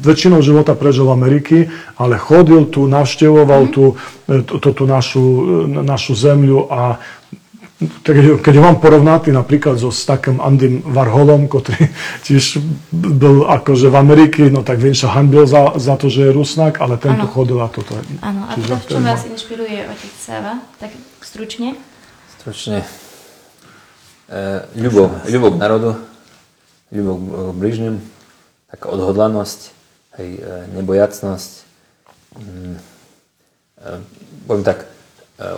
väčšinou 0.00 0.40
života 0.40 0.72
prežil 0.72 1.04
v 1.04 1.14
Ameriky, 1.20 1.58
ale 2.00 2.16
chodil 2.16 2.64
tu, 2.72 2.88
navštevoval 2.88 3.68
tu, 3.68 4.00
e, 4.24 4.40
tú, 4.40 4.56
tú 4.56 4.84
našu, 4.88 5.24
e, 5.68 5.84
našu 5.84 6.16
zemľu 6.16 6.72
a 6.72 6.96
keď, 7.80 8.44
keď 8.44 8.54
ho 8.60 8.62
mám 8.64 8.76
porovnať 8.76 9.32
napríklad 9.32 9.80
so 9.80 9.88
s 9.88 10.04
takým 10.04 10.40
Andym 10.40 10.80
Varholom, 10.84 11.48
ktorý 11.48 11.92
tiež 12.28 12.64
byl 12.92 13.52
akože 13.52 13.92
v 13.92 13.96
Amerike, 14.00 14.42
no 14.48 14.64
tak 14.64 14.80
viem, 14.80 14.96
sa 14.96 15.12
hanbil 15.12 15.44
za, 15.44 15.76
za 15.76 16.00
to, 16.00 16.08
že 16.08 16.28
je 16.28 16.36
Rusnak, 16.36 16.80
ale 16.80 16.96
ten 16.96 17.20
tu 17.20 17.28
chodil 17.28 17.60
a 17.60 17.68
toto. 17.68 18.00
Áno, 18.24 18.48
a 18.48 18.56
to, 18.56 18.64
v 18.64 18.84
čom 18.96 19.04
vás 19.04 19.28
inšpiruje 19.28 19.92
otec 19.92 20.12
Sava? 20.16 20.64
Tak 20.80 20.88
stručne? 21.20 21.76
Stručne 22.40 22.80
ľubov, 24.78 25.26
ľubov 25.26 25.50
k 25.54 25.58
národu, 25.58 25.90
ľubov 26.94 27.16
k 27.18 27.58
bližným, 27.58 27.94
taká 28.70 28.86
odhodlanosť, 28.94 29.60
hej, 30.22 30.30
e, 30.38 30.50
nebojacnosť. 30.78 31.50
Mm, 32.38 32.76
poviem 34.46 34.62
tak, 34.62 34.86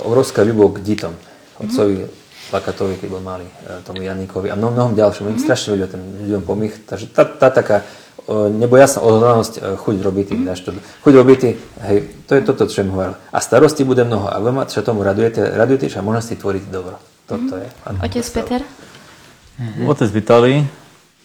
obrovská 0.06 0.46
ľubov 0.46 0.78
k 0.78 0.94
dítom. 0.94 1.12
Otcovi 1.60 2.06
Plakatovi, 2.48 2.96
keď 3.00 3.08
bol 3.10 3.22
malý, 3.24 3.48
tomu 3.82 4.06
Janíkovi 4.06 4.52
a 4.52 4.54
mnohom, 4.54 4.72
mnohom 4.76 4.92
ďalším. 4.94 5.34
Mm-hmm. 5.34 5.42
strašne 5.42 5.68
ľudia 5.74 5.88
ten 5.90 6.00
ľuďom 6.00 6.42
pomých. 6.46 6.74
Takže 6.86 7.10
tá, 7.10 7.26
tá 7.26 7.48
taká 7.50 7.82
nebojasná 8.30 9.02
odhodlanosť, 9.02 9.82
chuť 9.82 9.96
robity, 10.00 10.34
mm-hmm. 10.38 11.02
chuť 11.02 11.12
robity, 11.18 11.58
hej, 11.58 11.98
to 12.30 12.32
je 12.38 12.42
toto, 12.46 12.70
čo 12.70 12.86
im 12.86 12.94
hovoril. 12.94 13.18
A 13.34 13.38
starosti 13.42 13.82
bude 13.82 14.06
mnoho. 14.06 14.30
A 14.30 14.38
vy 14.38 14.48
sa 14.70 14.86
tomu 14.86 15.02
radujete, 15.02 15.42
radujete, 15.42 15.90
že 15.90 15.98
môžete 15.98 16.38
si 16.38 16.40
tvoriť 16.40 16.70
dobro. 16.70 17.02
Toto 17.26 17.56
je. 17.56 17.68
Otec 18.02 18.26
Peter? 18.30 18.60
Mm-hmm. 19.60 19.88
Otec 19.88 20.10
Vitali 20.10 20.66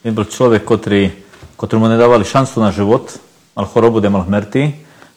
je 0.04 0.12
byl 0.12 0.26
človek, 0.26 0.62
ktorý, 0.64 1.12
ktorému 1.58 1.88
nedávali 1.90 2.24
šancu 2.24 2.62
na 2.62 2.72
život, 2.72 3.20
mal 3.56 3.66
chorobu, 3.66 4.00
kde 4.00 4.10
mal 4.10 4.24
hmerty, 4.24 4.76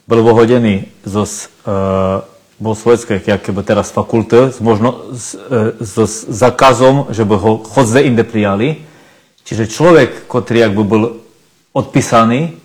byl 0.08 0.22
vohodený 0.22 0.88
zo, 1.04 1.22
uh, 1.22 2.24
bol 2.60 2.74
slovenské, 2.74 3.22
jak 3.26 3.50
by 3.50 3.62
teraz 3.62 3.90
fakulty, 3.94 4.50
s, 4.50 4.58
možno, 4.58 5.14
s, 5.14 5.36
uh, 5.36 5.76
so 5.84 6.06
zakazom, 6.32 7.06
že 7.14 7.24
by 7.24 7.36
ho 7.36 7.52
chod 7.62 7.86
zde 7.86 8.00
inde 8.10 8.24
prijali. 8.24 8.82
Čiže 9.44 9.70
človek, 9.70 10.26
ktorý 10.26 10.58
jak 10.58 10.74
by 10.74 10.84
byl 10.84 11.02
odpísaný, 11.72 12.56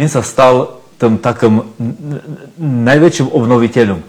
on 0.00 0.08
sa 0.08 0.24
stal 0.24 0.80
tým 1.00 1.20
takým 1.20 1.64
najväčším 2.60 3.32
obnoviteľom. 3.32 4.00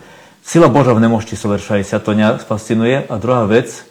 Sila 0.41 0.67
Boža 0.67 0.97
v 0.97 1.05
nemožnosti 1.05 1.37
sa 1.85 1.99
to 2.01 2.17
mňa 2.17 2.41
fascinuje. 2.41 3.05
A 3.05 3.13
druhá 3.21 3.45
vec, 3.45 3.85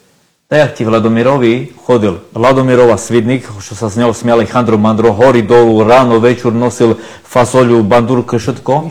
tak 0.50 0.58
jak 0.58 0.72
ti 0.74 0.82
Vladomirovi 0.82 1.70
chodil 1.86 2.18
Vladomirova 2.34 2.98
svidnik, 2.98 3.46
čo 3.46 3.78
sa 3.78 3.86
z 3.86 4.02
neho 4.02 4.10
smiali 4.10 4.50
Chandro 4.50 4.74
Mandro, 4.74 5.14
hory 5.14 5.46
dolu, 5.46 5.86
ráno, 5.86 6.18
večer 6.18 6.50
nosil 6.50 6.98
fasoľu, 7.22 7.86
bandurku, 7.86 8.34
všetko. 8.34 8.90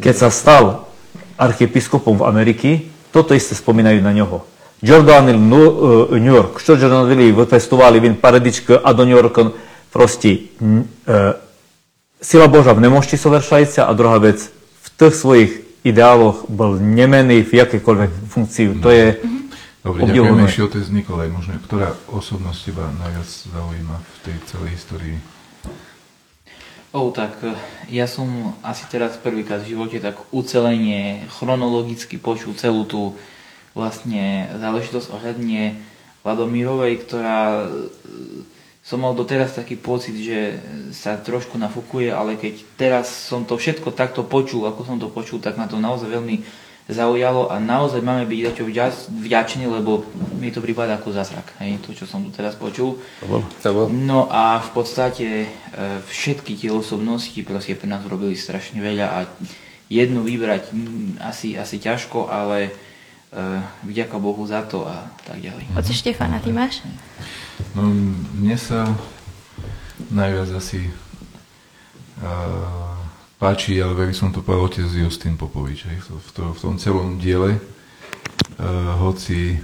Keď 0.00 0.14
sa 0.16 0.32
stal 0.32 0.88
archiepiskopom 1.36 2.16
v 2.16 2.24
Ameriky, 2.24 2.70
toto 3.12 3.36
isté 3.36 3.52
spomínajú 3.52 4.00
na 4.00 4.16
ňoho. 4.16 4.48
Giordano 4.80 5.28
New 6.08 6.34
York, 6.34 6.56
što 6.56 6.80
Giordano 6.80 7.04
vypestovali 7.04 8.00
vin 8.00 8.16
paradička 8.16 8.80
a 8.80 8.92
do 8.96 9.04
New 9.04 9.16
Yorka 9.16 9.52
prosti 9.92 10.56
e, 10.56 11.32
sila 12.22 12.48
Boža 12.48 12.72
v 12.72 12.80
nemožnosti 12.80 13.18
soveršajca 13.18 13.84
a 13.84 13.92
druhá 13.92 14.16
vec, 14.18 14.48
v 14.82 14.88
tých 14.96 15.14
svojich 15.14 15.67
ideáloch 15.88 16.44
bol 16.46 16.76
nemený 16.76 17.42
v 17.42 17.64
jakejkoľvek 17.64 18.10
funkcii. 18.28 18.66
To 18.84 18.90
je 18.92 19.06
Dobre, 19.78 20.04
ďakujem 20.10 20.44
ešte 20.44 20.62
otec 20.68 20.86
Nikolaj. 20.92 21.28
Možno, 21.32 21.56
ktorá 21.64 21.96
osobnosť 22.12 22.60
teba 22.68 22.92
najviac 22.98 23.30
zaujíma 23.30 23.96
v 23.96 24.16
tej 24.26 24.36
celej 24.44 24.70
histórii? 24.76 25.16
Oh, 26.92 27.08
tak 27.08 27.40
eh, 27.40 27.56
ja 27.88 28.04
som 28.04 28.56
asi 28.60 28.84
teraz 28.90 29.16
prvýkrát 29.16 29.64
v 29.64 29.76
živote 29.76 30.00
tak 30.00 30.20
ucelenie 30.28 31.24
chronologicky 31.40 32.20
počul 32.20 32.52
celú 32.56 32.84
tú 32.84 33.16
vlastne 33.72 34.50
záležitosť 34.58 35.08
ohľadne 35.14 35.78
Vladomírovej, 36.26 37.08
ktorá 37.08 37.64
som 38.88 39.04
mal 39.04 39.12
doteraz 39.12 39.52
taký 39.52 39.76
pocit, 39.76 40.16
že 40.16 40.56
sa 40.96 41.20
trošku 41.20 41.60
nafúkuje, 41.60 42.08
ale 42.08 42.40
keď 42.40 42.64
teraz 42.80 43.12
som 43.12 43.44
to 43.44 43.60
všetko 43.60 43.92
takto 43.92 44.24
počul, 44.24 44.64
ako 44.64 44.80
som 44.88 44.96
to 44.96 45.12
počul, 45.12 45.44
tak 45.44 45.60
ma 45.60 45.68
to 45.68 45.76
naozaj 45.76 46.08
veľmi 46.08 46.40
zaujalo 46.88 47.52
a 47.52 47.60
naozaj 47.60 48.00
máme 48.00 48.24
byť 48.24 48.40
za 48.48 48.52
čo 48.56 48.64
vďační, 49.12 49.68
lebo 49.68 50.08
mi 50.40 50.48
to 50.48 50.64
prípada 50.64 50.96
ako 50.96 51.12
zázrak, 51.12 51.52
hej, 51.60 51.76
to, 51.84 51.92
čo 51.92 52.08
som 52.08 52.24
tu 52.24 52.32
teraz 52.32 52.56
počul. 52.56 52.96
No 53.92 54.24
a 54.32 54.56
v 54.56 54.70
podstate 54.72 55.28
e, 55.44 55.48
všetky 56.08 56.56
tie 56.56 56.72
osobnosti 56.72 57.36
proste 57.44 57.76
pre 57.76 57.84
nás 57.84 58.00
robili 58.08 58.40
strašne 58.40 58.80
veľa 58.80 59.04
a 59.04 59.18
jednu 59.92 60.24
vybrať 60.24 60.72
asi, 61.20 61.60
asi 61.60 61.76
ťažko, 61.80 62.28
ale 62.28 62.68
uh, 62.68 63.56
vďaka 63.88 64.20
Bohu 64.20 64.44
za 64.44 64.60
to 64.68 64.84
a 64.84 65.08
tak 65.24 65.40
ďalej. 65.40 65.64
Oci 65.72 65.96
Štefana, 65.96 66.44
ty 66.44 66.52
máš? 66.52 66.84
No, 67.74 67.90
mne 68.38 68.56
sa 68.58 68.86
najviac 70.10 70.48
asi 70.54 70.86
uh, 72.22 72.94
páči, 73.38 73.82
ale 73.82 73.94
by 73.98 74.14
som 74.14 74.30
to 74.30 74.42
povedal 74.42 74.70
otec 74.70 74.86
Justin 74.86 75.34
Popovič 75.34 75.90
hej, 75.90 75.98
v, 76.02 76.28
to, 76.34 76.54
v 76.54 76.58
tom 76.58 76.74
celom 76.78 77.18
diele, 77.18 77.58
uh, 77.58 78.94
hoci 79.02 79.58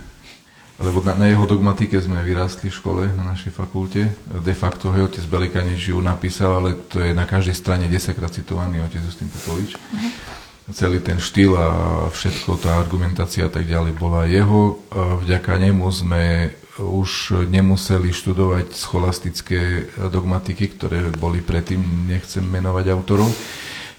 lebo 0.75 0.99
na, 1.07 1.15
na 1.15 1.31
jeho 1.31 1.47
dogmatike 1.47 1.95
sme 2.03 2.19
vyrástli 2.27 2.67
v 2.67 2.75
škole 2.75 3.03
na 3.15 3.31
našej 3.31 3.55
fakulte. 3.55 4.11
De 4.43 4.55
facto 4.59 4.91
hej, 4.91 5.07
otec 5.07 5.23
Belikanič 5.31 5.95
ju 5.95 6.03
napísal, 6.03 6.59
ale 6.59 6.75
to 6.91 6.99
je 6.99 7.15
na 7.15 7.31
každej 7.31 7.55
strane 7.55 7.87
10 7.87 8.19
krát 8.19 8.35
citovaný 8.35 8.83
otec 8.83 8.99
Justin 8.99 9.31
Popovič. 9.31 9.79
Uh-huh. 9.79 10.75
Celý 10.75 10.99
ten 10.99 11.23
štýl 11.23 11.55
a 11.55 11.69
všetko, 12.11 12.59
tá 12.59 12.75
argumentácia 12.81 13.47
a 13.47 13.53
tak 13.53 13.71
ďalej 13.71 13.95
bola 13.95 14.27
jeho. 14.27 14.83
Vďaka 15.23 15.61
nemu 15.63 15.87
sme 15.93 16.51
už 16.79 17.45
nemuseli 17.47 18.11
študovať 18.11 18.75
scholastické 18.75 19.87
dogmatiky, 20.11 20.75
ktoré 20.75 21.15
boli 21.15 21.39
predtým, 21.39 22.11
nechcem 22.11 22.43
menovať 22.43 22.91
autorov. 22.91 23.31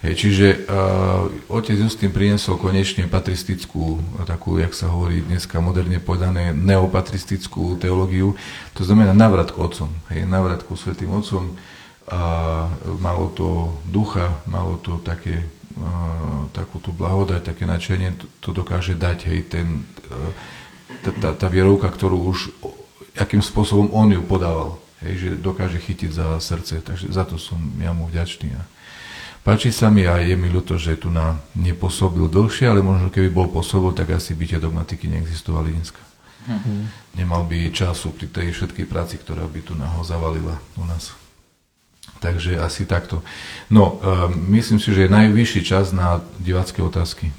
Čiže 0.05 0.69
uh, 0.69 1.25
otec 1.49 1.73
Justin 1.81 2.13
priniesol 2.13 2.61
konečne 2.61 3.09
patristickú, 3.09 3.97
takú, 4.29 4.61
jak 4.61 4.77
sa 4.77 4.91
hovorí 4.93 5.25
dneska 5.25 5.57
moderne 5.57 5.97
povedané, 5.97 6.53
neopatristickú 6.53 7.79
teológiu. 7.81 8.37
To 8.77 8.85
znamená 8.85 9.17
navrat 9.17 9.49
k 9.49 9.57
otcom, 9.57 9.89
hej, 10.13 10.29
navrat 10.29 10.61
ku 10.61 10.77
svetým 10.77 11.09
otcom. 11.09 11.57
A 12.05 12.21
malo 13.01 13.33
to 13.33 13.73
ducha, 13.89 14.29
malo 14.45 14.77
to 14.77 15.01
také, 15.01 15.41
uh, 15.79 16.45
takú 16.53 16.77
tú 16.77 16.93
blahodať, 16.93 17.41
také 17.41 17.65
načenie, 17.65 18.13
to, 18.13 18.29
to 18.45 18.49
dokáže 18.61 18.93
dať, 18.93 19.25
hej, 19.25 19.39
ten, 19.49 19.89
uh, 20.13 20.29
tá, 21.01 21.33
tá, 21.35 21.47
vierovka, 21.49 21.89
ktorú 21.89 22.29
už 22.31 22.53
akým 23.15 23.39
spôsobom 23.39 23.91
on 23.95 24.11
ju 24.11 24.21
podával, 24.21 24.75
hej, 25.03 25.13
že 25.17 25.29
dokáže 25.39 25.79
chytiť 25.79 26.11
za 26.11 26.27
srdce, 26.43 26.83
takže 26.83 27.07
za 27.11 27.23
to 27.23 27.39
som 27.39 27.57
ja 27.79 27.95
mu 27.95 28.11
vďačný. 28.11 28.51
A 28.55 28.63
páči 29.47 29.71
sa 29.71 29.87
mi 29.87 30.03
a 30.03 30.19
je 30.19 30.35
mi 30.35 30.51
ľúto, 30.51 30.75
že 30.75 30.99
tu 30.99 31.07
na 31.07 31.39
nepôsobil 31.55 32.27
dlhšie, 32.27 32.67
ale 32.67 32.83
možno 32.83 33.07
keby 33.07 33.31
bol 33.31 33.47
pôsobil, 33.47 33.95
tak 33.95 34.11
asi 34.11 34.35
by 34.35 34.43
tie 34.45 34.59
dogmatiky 34.59 35.07
neexistovali 35.07 35.71
dneska. 35.71 36.01
Hmm. 36.45 36.93
Nemal 37.17 37.41
by 37.49 37.73
času 37.73 38.13
pri 38.13 38.29
tej 38.29 38.53
všetkej 38.53 38.85
práci, 38.85 39.17
ktorá 39.17 39.49
by 39.49 39.59
tu 39.65 39.73
na 39.73 39.89
ho 39.89 40.05
zavalila 40.05 40.61
u 40.77 40.85
nás. 40.85 41.15
Takže 42.21 42.61
asi 42.61 42.85
takto. 42.85 43.25
No, 43.65 43.97
uh, 43.97 44.29
myslím 44.53 44.77
si, 44.77 44.93
že 44.93 45.09
je 45.09 45.15
najvyšší 45.15 45.61
čas 45.65 45.89
na 45.89 46.21
divácké 46.37 46.85
otázky. 46.85 47.33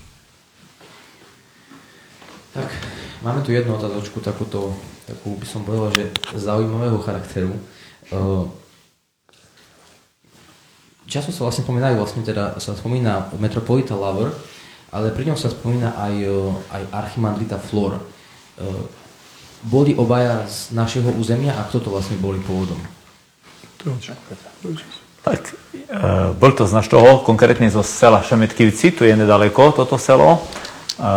Máme 3.24 3.40
tu 3.40 3.52
jednu 3.52 3.76
otázočku, 3.76 4.20
takúto, 4.20 4.76
takú 5.09 5.36
by 5.40 5.47
som 5.48 5.64
povedal, 5.64 5.88
že 5.94 6.05
zaujímavého 6.36 7.01
charakteru. 7.01 7.55
Uh, 8.12 8.51
často 11.09 11.32
sa 11.32 11.48
vlastne 11.48 11.64
spomínajú, 11.64 11.97
vlastne 11.97 12.22
teda 12.26 12.59
sa 12.60 12.76
spomína 12.76 13.32
Metropolita 13.38 13.94
Lover, 13.97 14.34
ale 14.90 15.14
pri 15.14 15.32
ňom 15.32 15.38
sa 15.38 15.51
spomína 15.51 15.94
aj, 15.98 16.14
aj 16.70 16.82
Archimandrita 16.94 17.59
Flor. 17.59 17.98
Boli 19.66 19.93
obaja 19.98 20.47
z 20.47 20.72
našeho 20.72 21.10
územia 21.18 21.52
a 21.59 21.66
kto 21.66 21.82
to 21.82 21.88
vlastne 21.90 22.16
boli 22.22 22.38
pôvodom? 22.40 22.78
Tak, 25.26 25.43
bol 26.38 26.52
to 26.55 26.64
z 26.64 26.72
našeho, 26.72 27.26
konkrétne 27.26 27.66
zo 27.68 27.82
sela 27.82 28.22
Šemetkivci, 28.22 28.94
tu 28.94 29.02
je 29.02 29.12
nedaleko 29.12 29.74
toto 29.74 29.98
selo. 29.98 30.40
E, 30.97 31.12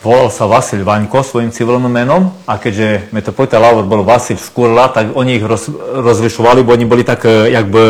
volal 0.00 0.32
sa 0.32 0.48
Vasil 0.48 0.80
Vaňko 0.80 1.20
svojim 1.20 1.52
civilným 1.52 1.92
menom 1.92 2.32
a 2.48 2.56
keďže 2.56 3.12
metropolita 3.12 3.60
Lavor 3.60 3.84
bol 3.84 4.00
Vasil 4.00 4.40
Škurla, 4.40 4.88
tak 4.88 5.12
oni 5.12 5.36
ich 5.36 5.44
roz, 5.44 5.68
rozlišovali, 6.00 6.64
bo 6.64 6.72
oni 6.72 6.88
boli 6.88 7.04
tak 7.04 7.28
e, 7.28 7.52
jakby, 7.52 7.84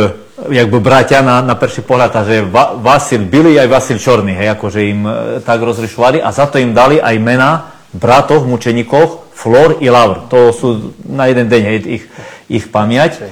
jakby 0.51 0.79
bratia 0.83 1.23
na, 1.23 1.39
na 1.39 1.55
prvý 1.55 1.87
pohľad, 1.87 2.27
že 2.27 2.43
Va, 2.43 2.75
Vasil 2.75 3.23
Bilý 3.23 3.55
aj 3.55 3.71
Vasil 3.71 4.03
Čorný, 4.03 4.35
hej, 4.35 4.59
akože 4.59 4.81
im 4.83 5.07
e, 5.07 5.13
tak 5.47 5.63
rozlišovali 5.63 6.19
a 6.19 6.35
za 6.35 6.51
to 6.51 6.59
im 6.59 6.75
dali 6.75 6.99
aj 6.99 7.15
mena 7.23 7.71
bratov, 7.95 8.43
mučeníkov, 8.43 9.31
Flor 9.39 9.79
i 9.79 9.87
Lavr. 9.87 10.27
To 10.35 10.51
sú 10.51 10.99
na 11.07 11.31
jeden 11.31 11.47
deň 11.47 11.63
hej, 11.63 11.79
ich, 11.87 12.05
ich 12.51 12.65
pamiať. 12.67 13.31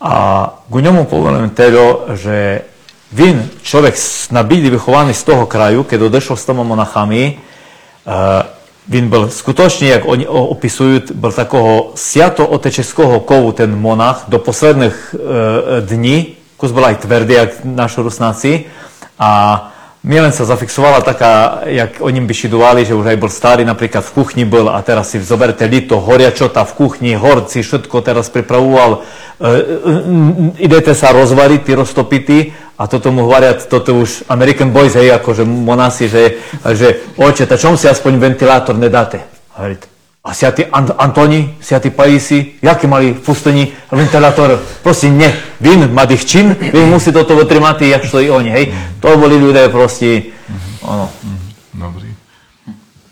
A 0.00 0.48
ku 0.72 0.80
ňomu 0.80 1.04
poviem 1.04 1.52
teda, 1.52 2.16
že 2.16 2.64
vin, 3.12 3.48
človek 3.62 3.96
na 4.30 4.42
byli 4.42 4.70
vychovaný 4.70 5.14
z 5.14 5.22
toho 5.24 5.44
kraju, 5.48 5.84
keď 5.84 6.12
odešol 6.12 6.36
s 6.36 6.44
tomu 6.44 6.64
monachami, 6.64 7.36
uh, 7.36 8.44
vin 8.88 9.08
bol 9.12 9.28
skutočne, 9.28 9.88
jak 9.88 10.04
oni 10.08 10.24
opisujú, 10.28 11.12
bol 11.16 11.32
takého 11.32 11.92
siato-otečeského 11.96 13.20
kovu 13.24 13.52
ten 13.52 13.72
monach 13.72 14.28
do 14.28 14.40
posledných 14.40 14.96
uh, 15.12 15.18
dní, 15.84 16.36
kus 16.56 16.72
bol 16.72 16.84
aj 16.84 17.04
tvrdý, 17.04 17.34
jak 17.34 17.50
naši 17.64 17.98
rusnáci. 18.00 18.52
A 19.18 19.30
len 20.04 20.30
sa 20.30 20.46
zafixovala 20.46 21.02
taká, 21.02 21.66
jak 21.66 21.98
o 22.00 22.08
ním 22.08 22.30
vyšidovali, 22.30 22.86
že 22.86 22.94
už 22.94 23.12
aj 23.12 23.18
bol 23.18 23.28
starý, 23.28 23.66
napríklad 23.66 24.06
v 24.06 24.14
kuchni 24.14 24.44
bol 24.46 24.70
a 24.70 24.78
teraz 24.80 25.10
si 25.10 25.18
zoberte 25.18 25.66
lito, 25.66 25.98
horiačota 25.98 26.62
v 26.64 26.72
kuchni, 26.78 27.12
horci, 27.18 27.60
e, 29.38 29.46
e, 29.46 30.62
idete 30.62 30.94
sa 30.94 31.14
rozvariť, 31.14 31.60
ty 31.62 31.72
roztopity 31.74 32.38
a 32.78 32.86
toto 32.86 33.10
mu 33.10 33.26
hovoria, 33.26 33.54
toto 33.54 33.94
už 33.98 34.26
American 34.30 34.70
Boys, 34.70 34.94
hej, 34.94 35.14
akože 35.18 35.42
monasi, 35.46 36.10
že, 36.10 36.38
že 36.74 37.14
oče, 37.18 37.46
ta 37.46 37.58
čom 37.58 37.74
si 37.78 37.86
aspoň 37.90 38.18
ventilátor 38.18 38.74
nedáte? 38.78 39.22
A 39.58 39.66
a 40.28 40.34
siati 40.34 40.66
Antoni, 40.98 41.56
siati 41.60 41.90
Paisi, 41.90 42.60
jaké 42.62 42.86
mali 42.86 43.14
pustení 43.14 43.72
ventilátor? 43.90 44.60
Prosím, 44.82 45.18
ne. 45.18 45.32
Vin 45.60 45.88
ich 46.10 46.24
čin, 46.24 46.56
vy 46.72 46.84
musí 46.84 47.12
toto 47.12 47.36
vytrimať, 47.36 47.82
jak 47.82 48.04
što 48.04 48.20
i 48.20 48.30
oni, 48.30 48.50
hej. 48.50 48.74
To 49.00 49.16
boli 49.16 49.40
ľudia 49.40 49.72
proste, 49.72 50.22
ono. 50.82 51.08
Dobrý. 51.72 52.07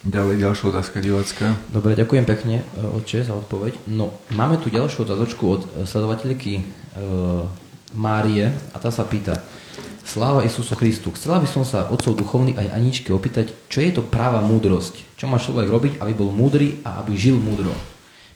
Ďalej, 0.07 0.39
ďalšia 0.39 0.65
otázka 0.71 1.03
divácka. 1.03 1.59
Dobre, 1.67 1.99
ďakujem 1.99 2.23
pekne, 2.23 2.63
e, 2.63 2.87
otče, 2.95 3.27
za 3.27 3.35
odpoveď. 3.35 3.91
No, 3.91 4.15
máme 4.31 4.55
tu 4.55 4.71
ďalšiu 4.71 5.03
otázočku 5.03 5.43
od 5.43 5.67
e, 5.67 5.83
sledovateľky 5.83 6.53
e, 6.55 6.63
Márie 7.91 8.55
a 8.71 8.77
tá 8.79 8.95
sa 8.95 9.03
pýta, 9.03 9.43
Sláva 10.07 10.47
Isusu 10.47 10.79
Christu. 10.79 11.11
Chcela 11.19 11.43
by 11.43 11.51
som 11.51 11.67
sa 11.67 11.91
otcov 11.91 12.15
duchovný 12.15 12.55
aj 12.55 12.79
Aničke 12.79 13.11
opýtať, 13.11 13.51
čo 13.67 13.83
je 13.83 13.91
to 13.91 14.07
práva 14.07 14.39
múdrosť? 14.47 15.19
Čo 15.19 15.27
má 15.27 15.43
človek 15.43 15.67
robiť, 15.67 15.93
aby 15.99 16.15
bol 16.15 16.31
múdry 16.31 16.79
a 16.87 17.03
aby 17.03 17.19
žil 17.19 17.43
múdro? 17.43 17.75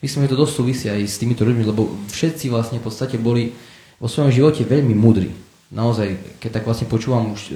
Myslím, 0.02 0.26
že 0.26 0.34
to 0.34 0.42
dosť 0.42 0.54
súvisí 0.58 0.90
aj 0.90 1.06
s 1.06 1.22
týmito 1.22 1.46
ľuďmi, 1.46 1.70
lebo 1.70 1.86
všetci 2.10 2.50
vlastne 2.50 2.82
v 2.82 2.90
podstate 2.90 3.14
boli 3.14 3.54
vo 4.02 4.10
svojom 4.10 4.34
živote 4.34 4.66
veľmi 4.66 4.98
múdri. 4.98 5.30
Naozaj, 5.70 6.42
keď 6.42 6.50
tak 6.50 6.66
vlastne 6.66 6.90
počúvam 6.90 7.38
už 7.38 7.40
e, 7.46 7.50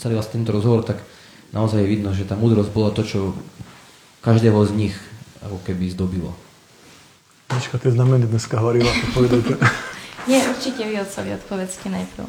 celý 0.00 0.16
vlastne 0.16 0.40
tento 0.40 0.56
rozhovor, 0.56 0.88
tak 0.88 1.04
naozaj 1.52 1.84
je 1.84 1.92
vidno, 1.92 2.10
že 2.16 2.26
tá 2.26 2.34
múdrosť 2.34 2.70
bola 2.72 2.90
to, 2.90 3.04
čo 3.04 3.36
každého 4.24 4.58
z 4.66 4.72
nich 4.72 4.94
ako 5.44 5.60
keby 5.62 5.92
zdobilo. 5.92 6.32
Anička, 7.52 7.76
tie 7.76 7.92
znameny 7.92 8.24
dneska 8.24 8.56
hovorila, 8.56 8.88
to 8.88 9.06
povedajte. 9.12 9.54
Nie, 10.30 10.40
určite 10.48 10.86
vy 10.88 11.02
otcovi 11.02 11.30
odpovedzte 11.36 11.86
najprv. 11.90 12.24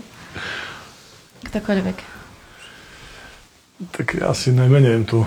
Ktokoľvek. 1.47 1.97
Tak 3.93 4.07
ja 4.19 4.31
si 4.33 4.51
najmenej 4.51 5.05
tu 5.05 5.23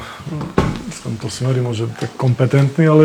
v 0.86 0.98
tomto 1.02 1.26
smeri 1.28 1.60
môže 1.60 1.90
tak 1.98 2.14
kompetentný, 2.14 2.86
ale 2.86 3.04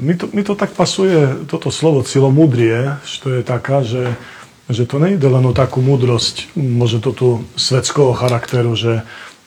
mi 0.00 0.16
to, 0.16 0.28
mi 0.32 0.42
to 0.42 0.56
tak 0.56 0.72
pasuje, 0.72 1.44
toto 1.44 1.68
slovo 1.68 2.00
cilomudrie, 2.02 2.96
što 3.04 3.36
je 3.36 3.42
taká, 3.44 3.84
že, 3.84 4.16
že 4.68 4.88
to 4.88 4.96
nejde 4.96 5.28
len 5.28 5.44
o 5.44 5.52
takú 5.52 5.84
múdrosť, 5.84 6.56
môže 6.56 7.04
to 7.04 7.10
tu 7.12 7.28
svetského 7.54 8.16
charakteru, 8.16 8.72
že, 8.72 9.04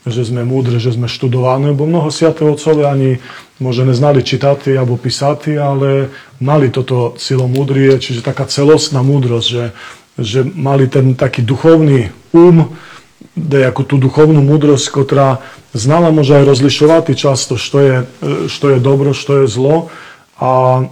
že 0.08 0.24
sme 0.24 0.48
múdre, 0.48 0.80
že 0.80 0.96
sme 0.96 1.12
študovaní, 1.12 1.76
bo 1.76 1.84
mnoho 1.84 2.08
sviaté 2.08 2.48
otcové 2.48 2.88
ani 2.88 3.20
možno 3.60 3.92
neznali 3.92 4.24
čitati 4.24 4.72
alebo 4.72 4.96
písati, 4.96 5.60
ale 5.60 6.08
mali 6.40 6.72
toto 6.72 7.20
cilomudrie, 7.20 8.00
čiže 8.00 8.24
taká 8.24 8.48
celostná 8.48 9.04
múdrosť, 9.04 9.48
že, 9.48 9.66
že 10.16 10.40
mali 10.48 10.88
ten 10.88 11.20
taký 11.20 11.44
duchovný 11.44 12.16
um, 12.32 12.72
nejakú 13.36 13.84
tú 13.84 14.00
duchovnú 14.00 14.40
múdrosť, 14.40 14.86
ktorá 14.92 15.44
znala 15.76 16.12
môže 16.12 16.36
aj 16.36 16.48
rozlišovať 16.48 17.16
často, 17.16 17.56
što 17.60 17.78
je, 17.80 17.96
što 18.48 18.66
je 18.76 18.80
dobro, 18.80 19.12
što 19.16 19.44
je 19.44 19.46
zlo. 19.48 19.92
A 20.40 20.84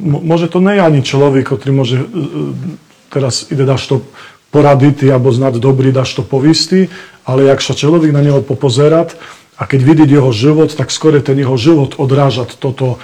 môže 0.00 0.48
to 0.48 0.60
nie 0.60 0.80
ani 0.80 1.00
človek, 1.04 1.52
ktorý 1.52 1.72
môže 1.72 1.96
e, 2.02 2.06
teraz 3.08 3.48
ide 3.48 3.64
daš 3.64 3.88
znať 4.50 5.60
dobrý, 5.60 5.92
daš 5.92 6.16
to 6.16 6.22
povistý, 6.24 6.88
ale 7.28 7.48
jak 7.48 7.60
sa 7.60 7.76
človek 7.76 8.12
na 8.12 8.24
neho 8.24 8.40
popozerať 8.40 9.14
a 9.60 9.66
keď 9.68 9.80
vidieť 9.84 10.10
jeho 10.16 10.32
život, 10.32 10.72
tak 10.72 10.88
skôr 10.88 11.18
ten 11.20 11.36
jeho 11.36 11.56
život 11.58 11.98
odrážať 12.00 12.56
toto 12.56 12.96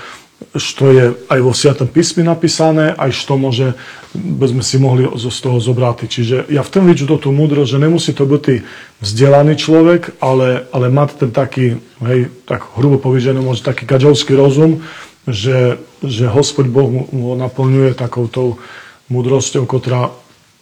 što 0.54 0.84
je 0.90 1.04
aj 1.30 1.40
vo 1.40 1.52
Sviatom 1.54 1.88
písmi 1.88 2.22
napísané, 2.22 2.94
aj 2.94 3.10
što 3.10 3.38
môže, 3.38 3.74
by 4.14 4.46
sme 4.50 4.62
si 4.62 4.76
mohli 4.78 5.06
z 5.06 5.40
toho 5.40 5.58
zobrať. 5.58 6.06
Čiže 6.06 6.36
ja 6.50 6.62
v 6.62 6.72
tom 6.72 6.84
vidím 6.86 7.10
tú 7.18 7.30
múdrosť, 7.34 7.70
že 7.74 7.82
nemusí 7.82 8.10
to 8.14 8.26
byť 8.26 8.62
vzdelaný 9.02 9.54
človek, 9.58 10.18
ale, 10.22 10.66
ale 10.70 10.86
mať 10.90 11.08
ten 11.26 11.30
taký, 11.34 11.80
hej, 12.02 12.30
tak 12.46 12.66
hrubo 12.78 12.98
povedané, 13.02 13.40
môže 13.40 13.66
taký 13.66 13.86
gadžovský 13.86 14.34
rozum, 14.38 14.84
že, 15.24 15.80
že 16.04 16.28
Hospod 16.28 16.68
Boh 16.68 16.90
mu, 16.90 17.02
ho 17.08 17.34
naplňuje 17.38 17.96
takou 17.96 18.28
tou 18.28 18.60
múdrosťou, 19.08 19.64
ktorá 19.64 20.12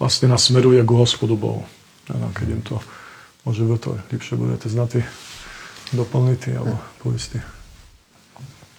vlastne 0.03 0.27
nasmeruje 0.27 0.83
k 0.83 0.91
Hospodu 0.99 1.39
Bohu. 1.39 1.63
Ano, 2.11 2.35
keď 2.35 2.47
im 2.51 2.63
to 2.67 2.83
môže 3.47 3.63
to, 3.79 3.95
lepšie 4.11 4.35
budete 4.35 4.67
znať 4.67 5.07
doplniť 5.95 6.59
alebo 6.59 6.75
poistí 6.99 7.39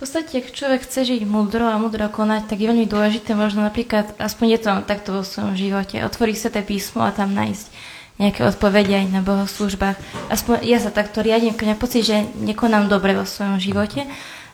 podstate, 0.04 0.44
ak 0.44 0.52
človek 0.52 0.84
chce 0.84 1.16
žiť 1.16 1.24
múdro 1.24 1.64
a 1.64 1.80
múdro 1.80 2.04
konať, 2.12 2.52
tak 2.52 2.60
je 2.60 2.68
veľmi 2.68 2.92
dôležité 2.92 3.40
možno 3.40 3.64
napríklad, 3.64 4.12
aspoň 4.20 4.46
je 4.52 4.60
to 4.60 4.72
takto 4.84 5.10
vo 5.16 5.24
svojom 5.24 5.56
živote, 5.56 6.04
otvoriť 6.04 6.36
sa 6.36 6.52
to 6.52 6.60
písmo 6.60 7.08
a 7.08 7.16
tam 7.16 7.32
nájsť 7.32 7.72
nejaké 8.20 8.44
odpovede 8.44 9.00
aj 9.00 9.08
na 9.16 9.24
bohoslužbách. 9.24 9.96
Aspoň 10.28 10.68
ja 10.68 10.84
sa 10.84 10.92
takto 10.92 11.24
riadím, 11.24 11.56
keď 11.56 11.72
mám 11.72 11.80
pocit, 11.80 12.04
že 12.04 12.20
nekonám 12.36 12.92
dobre 12.92 13.16
vo 13.16 13.24
svojom 13.24 13.64
živote, 13.64 14.04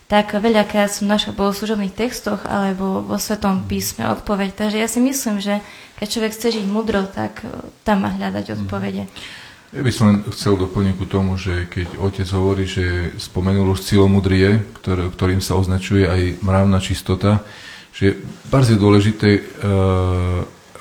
tak 0.10 0.34
veľakrát 0.34 0.90
som 0.90 1.06
našla 1.06 1.38
v 1.38 1.40
bohoslužobných 1.45 1.94
textoch 1.94 2.41
alebo 2.49 3.06
vo 3.06 3.22
Svetom 3.22 3.69
písme 3.69 4.10
odpoveď. 4.10 4.57
Takže 4.57 4.81
ja 4.81 4.90
si 4.90 4.98
myslím, 4.98 5.38
že 5.38 5.61
keď 6.02 6.07
človek 6.10 6.34
chce 6.34 6.48
žiť 6.57 6.65
múdro, 6.65 7.06
tak 7.06 7.45
tam 7.86 8.10
má 8.10 8.18
hľadať 8.18 8.57
odpovede. 8.57 9.06
Mm. 9.06 9.48
Ja 9.69 9.86
by 9.86 9.91
som 9.94 10.06
len 10.10 10.26
chcel 10.34 10.57
doplniť 10.57 10.98
ku 10.98 11.06
tomu, 11.06 11.38
že 11.38 11.69
keď 11.69 12.02
otec 12.02 12.26
hovorí, 12.34 12.65
že 12.65 13.14
spomenul 13.22 13.77
už 13.77 13.86
cilomudrie, 13.86 14.65
ktoré, 14.81 15.14
ktorým 15.14 15.45
sa 15.45 15.61
označuje 15.61 16.10
aj 16.10 16.41
mravná 16.41 16.81
čistota, 16.81 17.45
že 17.94 18.02
je 18.02 18.14
bardzo 18.49 18.81
dôležité, 18.81 19.30
eh, 19.38 19.41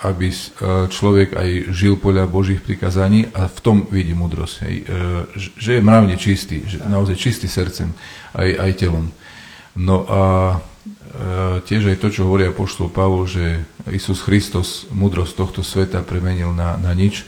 aby 0.06 0.30
eh, 0.30 0.36
človek 0.86 1.34
aj 1.34 1.50
žil 1.74 1.98
podľa 1.98 2.30
Božích 2.30 2.62
prikazaní 2.62 3.30
a 3.34 3.50
v 3.50 3.58
tom 3.62 3.76
vidí 3.90 4.14
múdrosť. 4.14 4.56
Hej. 4.66 4.76
Eh, 4.82 4.86
že 5.58 5.70
je 5.78 5.82
mravne 5.82 6.14
čistý, 6.14 6.62
že 6.66 6.82
naozaj 6.84 7.18
čistý 7.18 7.50
srdcem, 7.50 7.90
aj, 8.34 8.48
aj 8.58 8.70
telom. 8.78 9.10
No 9.78 10.02
a 10.10 10.22
tiež 11.64 11.88
aj 11.94 12.02
to, 12.02 12.10
čo 12.10 12.26
hovorí 12.26 12.50
apoštol 12.50 12.90
Pavol, 12.90 13.24
že 13.30 13.62
Isus 13.90 14.20
Christos 14.22 14.90
múdrosť 14.90 15.34
tohto 15.38 15.60
sveta 15.62 16.02
premenil 16.02 16.50
na, 16.50 16.74
na 16.76 16.92
nič, 16.92 17.22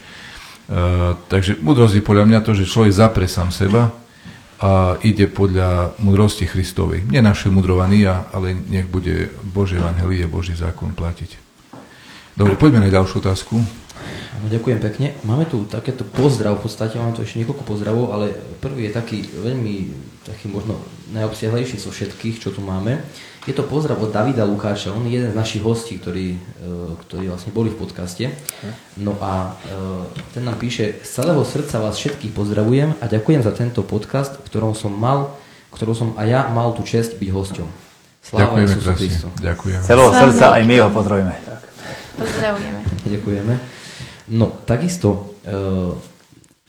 takže 1.30 1.62
múdrosť 1.62 1.98
je 1.98 2.04
podľa 2.04 2.26
mňa 2.26 2.40
to, 2.42 2.52
že 2.54 2.70
človek 2.70 2.92
zapre 2.92 3.26
sám 3.30 3.54
seba 3.54 3.94
a 4.60 5.00
ide 5.00 5.24
podľa 5.24 5.96
múdrosti 6.04 6.44
Kristovej. 6.44 7.08
Nie 7.08 7.24
naše 7.24 7.48
mudrovania, 7.48 8.28
ale 8.28 8.52
nech 8.52 8.84
bude 8.84 9.32
Božie 9.40 9.80
evangelie, 9.80 10.28
Boží 10.28 10.52
zákon 10.52 10.92
platiť. 10.92 11.49
Dobre, 12.38 12.54
poďme 12.54 12.86
na 12.86 12.90
ďalšiu 12.90 13.22
otázku. 13.22 13.58
No, 14.40 14.46
ďakujem 14.48 14.80
pekne. 14.80 15.12
Máme 15.28 15.44
tu 15.44 15.68
takéto 15.68 16.06
pozdrav, 16.06 16.56
v 16.56 16.64
podstate 16.64 16.96
máme 16.96 17.12
tu 17.12 17.20
ešte 17.20 17.44
niekoľko 17.44 17.64
pozdravov, 17.66 18.16
ale 18.16 18.32
prvý 18.62 18.88
je 18.88 18.92
taký 18.96 19.18
veľmi, 19.28 19.92
taký 20.24 20.48
možno 20.48 20.80
najobsiahlejší 21.12 21.76
zo 21.76 21.92
všetkých, 21.92 22.40
čo 22.40 22.48
tu 22.54 22.64
máme. 22.64 23.04
Je 23.44 23.52
to 23.56 23.64
pozdrav 23.64 24.00
od 24.00 24.12
Davida 24.12 24.44
Lukáča, 24.48 24.92
on 24.92 25.04
je 25.08 25.16
jeden 25.16 25.32
z 25.32 25.36
našich 25.36 25.64
hostí, 25.64 25.96
ktorí, 25.96 26.36
e, 26.36 26.38
ktorí 27.04 27.28
vlastne 27.28 27.52
boli 27.52 27.72
v 27.72 27.80
podcaste. 27.80 28.32
No 29.00 29.16
a 29.20 29.56
e, 29.64 30.36
ten 30.36 30.44
nám 30.44 30.60
píše, 30.60 31.00
z 31.04 31.08
celého 31.08 31.40
srdca 31.44 31.80
vás 31.80 31.96
všetkých 31.96 32.36
pozdravujem 32.36 33.00
a 33.00 33.04
ďakujem 33.08 33.40
za 33.44 33.52
tento 33.52 33.80
podcast, 33.84 34.40
v 34.40 34.44
ktorom 34.48 34.72
som 34.72 34.92
mal, 34.92 35.40
v 35.72 35.74
ktorom 35.76 35.96
som 35.96 36.08
aj 36.20 36.26
ja 36.28 36.40
mal 36.52 36.72
tú 36.76 36.84
čest 36.84 37.16
byť 37.16 37.28
hosťom. 37.32 37.68
Sláva 38.20 38.40
Ďakujeme 38.44 38.74
krásne. 38.76 38.96
Kristu. 39.00 39.26
Ďakujem. 39.40 39.80
Celého 39.88 40.10
srdca 40.12 40.46
aj 40.52 40.62
my 40.68 40.74
ho 40.76 40.88
pozdravíme. 40.92 41.34
Pozdravujeme. 42.20 42.80
Ďakujeme. 43.08 43.54
No, 44.30 44.52
takisto 44.68 45.34
e, 45.42 45.50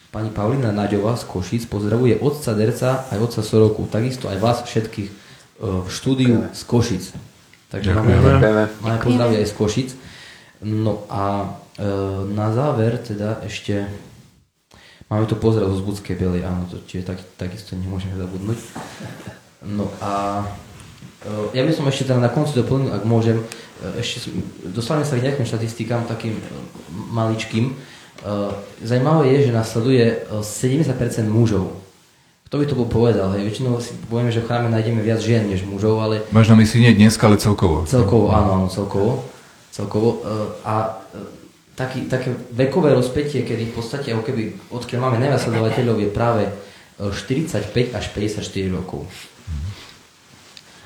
pani 0.10 0.32
Paulina 0.32 0.72
Naďová 0.72 1.20
z 1.20 1.28
Košic 1.28 1.68
pozdravuje 1.68 2.18
otca 2.24 2.56
Derca 2.56 3.06
aj 3.12 3.20
otca 3.20 3.42
Soroku, 3.44 3.84
takisto 3.92 4.32
aj 4.32 4.38
vás 4.40 4.58
všetkých 4.64 5.10
e, 5.12 5.14
v 5.84 5.88
štúdiu 5.92 6.48
z 6.56 6.62
Košic. 6.64 7.04
Takže 7.72 7.96
máme, 7.96 8.16
Ďakujeme. 8.16 8.64
máme 8.80 8.98
pozdravy 9.04 9.36
aj 9.44 9.48
z 9.48 9.54
Košic. 9.56 9.90
No 10.64 11.04
a 11.12 11.56
e, 11.76 11.86
na 12.32 12.48
záver 12.56 13.00
teda 13.00 13.44
ešte 13.44 13.88
máme 15.12 15.28
tu 15.28 15.36
pozdrav 15.36 15.68
zo 15.72 15.80
Zbudskej 15.80 16.16
Bielej, 16.16 16.48
áno, 16.48 16.68
to 16.72 16.80
čiže 16.88 17.12
tak, 17.12 17.20
takisto 17.36 17.76
nemôžeme 17.76 18.16
zabudnúť. 18.16 18.60
No 19.68 19.92
a 20.02 20.44
e, 21.28 21.56
ja 21.56 21.64
by 21.64 21.72
som 21.76 21.88
ešte 21.92 22.12
teda 22.12 22.20
na 22.20 22.32
konci 22.32 22.56
doplnil, 22.58 22.92
ak 22.92 23.04
môžem, 23.08 23.44
ešte 23.98 24.18
som- 24.22 24.44
dostaneme 24.68 25.04
sa 25.04 25.16
k 25.16 25.26
nejakým 25.26 25.44
štatistikám 25.44 26.06
takým 26.06 26.34
e, 26.34 26.42
maličkým. 27.10 27.66
E, 27.68 27.74
Zajímavé 28.82 29.34
je, 29.34 29.50
že 29.50 29.52
nás 29.52 29.68
sleduje 29.68 30.06
e, 30.22 30.40
70% 30.40 30.88
mužov. 31.26 31.74
Kto 32.46 32.60
by 32.60 32.66
to 32.66 32.76
bol 32.76 32.86
povedal? 32.86 33.32
Hej? 33.32 33.48
Väčšinou 33.48 33.80
si 33.80 33.96
povieme, 34.06 34.28
že 34.28 34.44
v 34.44 34.48
chráme 34.48 34.68
nájdeme 34.68 35.00
viac 35.00 35.18
žien 35.18 35.48
než 35.48 35.64
mužov, 35.64 35.98
ale 35.98 36.22
Máš 36.30 36.52
na 36.52 36.60
mysli 36.60 36.84
nie 36.84 36.94
dneska, 36.94 37.26
ale 37.26 37.40
celkovo. 37.40 37.88
Celkovo, 37.88 38.30
áno, 38.30 38.50
áno, 38.60 38.68
celkovo. 38.68 39.24
celkovo. 39.72 40.20
E, 40.20 40.36
A 40.62 40.74
e, 41.16 41.20
taký, 41.74 42.06
také 42.06 42.30
vekové 42.52 42.92
rozpätie, 42.92 43.42
kedy 43.42 43.72
v 43.72 43.74
podstate, 43.74 44.12
ako 44.12 44.22
keby, 44.22 44.44
odkiaľ 44.70 45.00
máme 45.00 45.18
najviac 45.18 45.42
sledovateľov, 45.42 45.98
je 45.98 46.10
práve 46.12 46.44
e, 46.46 46.54
45 47.08 47.96
až 47.96 48.06
54 48.12 48.44
rokov. 48.70 49.08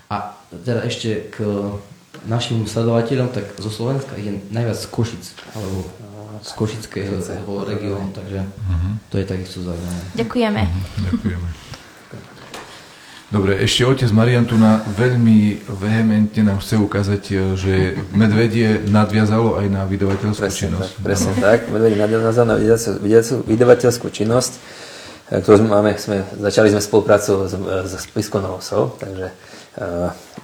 A 0.05 0.37
teda 0.53 0.85
ešte 0.85 1.33
k 1.33 1.41
našim 2.25 2.65
sledovateľom, 2.65 3.29
tak 3.33 3.45
zo 3.57 3.69
Slovenska 3.69 4.17
je 4.17 4.41
najviac 4.51 4.77
z 4.77 4.87
Košic, 4.89 5.23
alebo 5.55 5.85
z 6.45 6.51
Košického 6.53 7.17
regiónu, 7.65 8.13
takže 8.13 8.45
to 9.09 9.17
je 9.17 9.25
takisto 9.25 9.65
zaujímavé. 9.65 10.01
Ďakujeme. 10.13 10.61
Ďakujeme. 11.09 11.47
Dobre, 13.25 13.57
ešte 13.57 13.81
otec 13.83 14.09
Marian 14.13 14.45
tu 14.45 14.53
na 14.53 14.85
veľmi 14.85 15.65
vehementne 15.81 16.45
nám 16.45 16.61
chce 16.61 16.77
ukázať, 16.77 17.23
e, 17.33 17.35
že 17.57 17.73
medvedie 18.13 18.85
nadviazalo 18.85 19.57
aj 19.59 19.67
na 19.67 19.81
vydavateľskú 19.89 20.45
Presne 20.45 20.61
činnosť. 20.69 20.91
tak, 20.93 21.03
presne 21.03 21.33
tak. 21.41 21.59
Medveď 21.73 21.93
nadviazal 22.05 22.45
na 22.45 22.55
vydavateľ- 22.55 23.01
vydavateľ- 23.01 23.43
vydavateľskú 23.49 24.07
činnosť, 24.13 24.53
e, 24.55 25.41
ktorú 25.41 25.55
sme, 25.57 25.69
máme, 25.73 25.91
sme, 25.97 26.21
začali 26.37 26.69
sme 26.69 26.79
spoluprácu 26.79 27.49
s, 27.49 27.53
s 27.89 27.93
Spiskou 28.05 28.39
Novosou, 28.45 28.93
takže 29.01 29.33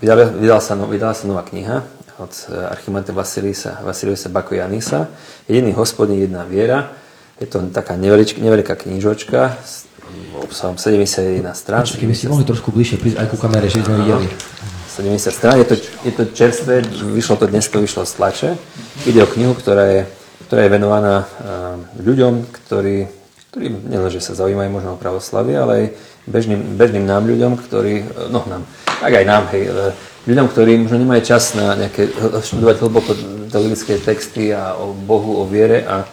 vydala, 0.01 0.31
vydala, 0.31 0.61
sa, 0.61 0.73
no- 0.75 0.89
vydala 0.91 1.15
sa 1.15 1.27
nová 1.27 1.43
kniha 1.47 2.01
od 2.21 2.33
uh, 2.49 2.69
archimanta 2.69 3.13
Vasilisa, 3.13 3.81
Vasiliusa 3.81 4.29
Bakojanisa, 4.29 5.07
Jediný 5.49 5.73
hospodin, 5.73 6.21
jedna 6.21 6.45
viera. 6.45 6.93
Je 7.41 7.49
to 7.49 7.65
taká 7.73 7.97
nevelič, 7.97 8.37
neveľká 8.37 8.77
knižočka 8.77 9.57
s 9.65 9.89
obsahom 10.37 10.77
71 10.77 11.41
strán. 11.57 11.81
Počkej, 11.81 12.01
keby 12.05 12.13
ste 12.13 12.29
mohli 12.29 12.45
trošku 12.45 12.69
bližšie 12.69 13.01
prísť 13.01 13.17
aj 13.17 13.27
ku 13.33 13.37
kamere, 13.41 13.65
že 13.65 13.81
by 13.81 13.85
sme 13.89 13.97
videli. 14.05 14.27
70 14.91 15.33
strán, 15.33 15.55
je 15.57 15.67
to, 15.71 15.75
je 15.79 16.13
to 16.13 16.23
čerstvé, 16.35 16.83
vyšlo 17.15 17.39
to 17.39 17.47
dnes, 17.47 17.65
to 17.65 17.79
vyšlo 17.79 18.03
z 18.05 18.13
tlače. 18.19 18.49
Ide 19.07 19.23
o 19.23 19.31
knihu, 19.31 19.55
ktorá 19.55 19.87
je, 19.87 20.01
ktorá 20.45 20.67
je 20.67 20.73
venovaná 20.75 21.15
uh, 21.23 21.25
ľuďom, 21.97 22.45
ktorí, 22.51 23.07
ktorí 23.49 23.65
nielen, 23.87 24.11
že 24.11 24.21
sa 24.21 24.35
zaujímajú 24.35 24.69
možno 24.69 24.99
o 24.99 25.01
pravoslavie, 25.01 25.55
ale 25.55 25.71
aj 25.73 25.85
bežným, 26.27 26.77
bežným 26.77 27.05
nám 27.05 27.25
ľuďom, 27.25 27.57
ktorí, 27.57 28.05
no 28.29 28.45
nám, 28.45 28.63
tak 28.85 29.13
aj 29.17 29.25
nám, 29.25 29.43
hej, 29.55 29.71
ľuďom, 30.29 30.47
ktorí 30.53 30.71
možno 30.85 31.01
nemajú 31.01 31.21
čas 31.25 31.57
na 31.57 31.73
nejaké, 31.73 32.13
študovať 32.45 32.75
hlboko 32.81 33.11
teologické 33.49 33.97
texty 33.97 34.53
a 34.53 34.77
o 34.77 34.93
Bohu, 34.93 35.41
o 35.41 35.49
viere 35.49 35.81
a 35.85 36.05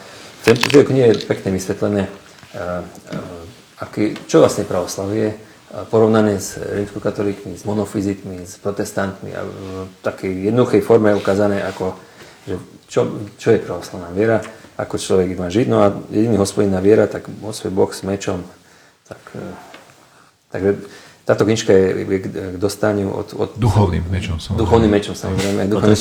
v 0.45 0.57
tej- 0.57 0.87
knihe 0.89 1.13
je 1.13 1.29
pekne 1.29 1.53
vysvetlené, 1.53 2.09
uh, 2.09 2.81
uh, 2.81 3.83
aký, 3.85 4.17
čo 4.25 4.41
vlastne 4.41 4.65
pravoslavie 4.65 5.37
a 5.69 5.85
porovnané 5.85 6.41
s 6.41 6.57
rímskokatolíkmi, 6.57 7.53
s 7.53 7.69
monofizitmi, 7.69 8.41
s 8.49 8.57
protestantmi 8.57 9.37
a 9.37 9.45
v 9.45 9.93
takej 10.01 10.49
jednoduchej 10.49 10.81
forme 10.81 11.13
ukázané, 11.13 11.61
ako, 11.61 11.93
že 12.49 12.57
čo, 12.89 13.29
čo 13.37 13.53
je 13.53 13.61
pravoslavná 13.61 14.09
viera, 14.17 14.41
ako 14.81 14.97
človek 14.97 15.37
má 15.37 15.53
žiť. 15.53 15.67
No 15.69 15.85
a 15.85 15.93
jediný 16.09 16.41
hospodinná 16.41 16.81
viera, 16.81 17.05
tak 17.05 17.29
svoj 17.29 17.69
Boh 17.69 17.93
s 17.93 18.01
mečom. 18.01 18.49
Tak, 19.05 19.21
e, 19.37 19.45
takže 20.53 20.71
táto 21.29 21.45
knižka 21.45 21.73
je, 21.77 21.87
je 22.09 22.19
k, 22.25 22.27
dostaniu 22.57 23.13
od, 23.13 23.37
od 23.37 23.51
Duchovným 23.61 24.01
mečom 24.09 24.41
som. 24.41 24.57
duchovným 24.57 24.89
mečom 24.89 25.13
samozrejme. 25.13 25.69
To 25.69 25.77
Duchovným 25.77 26.01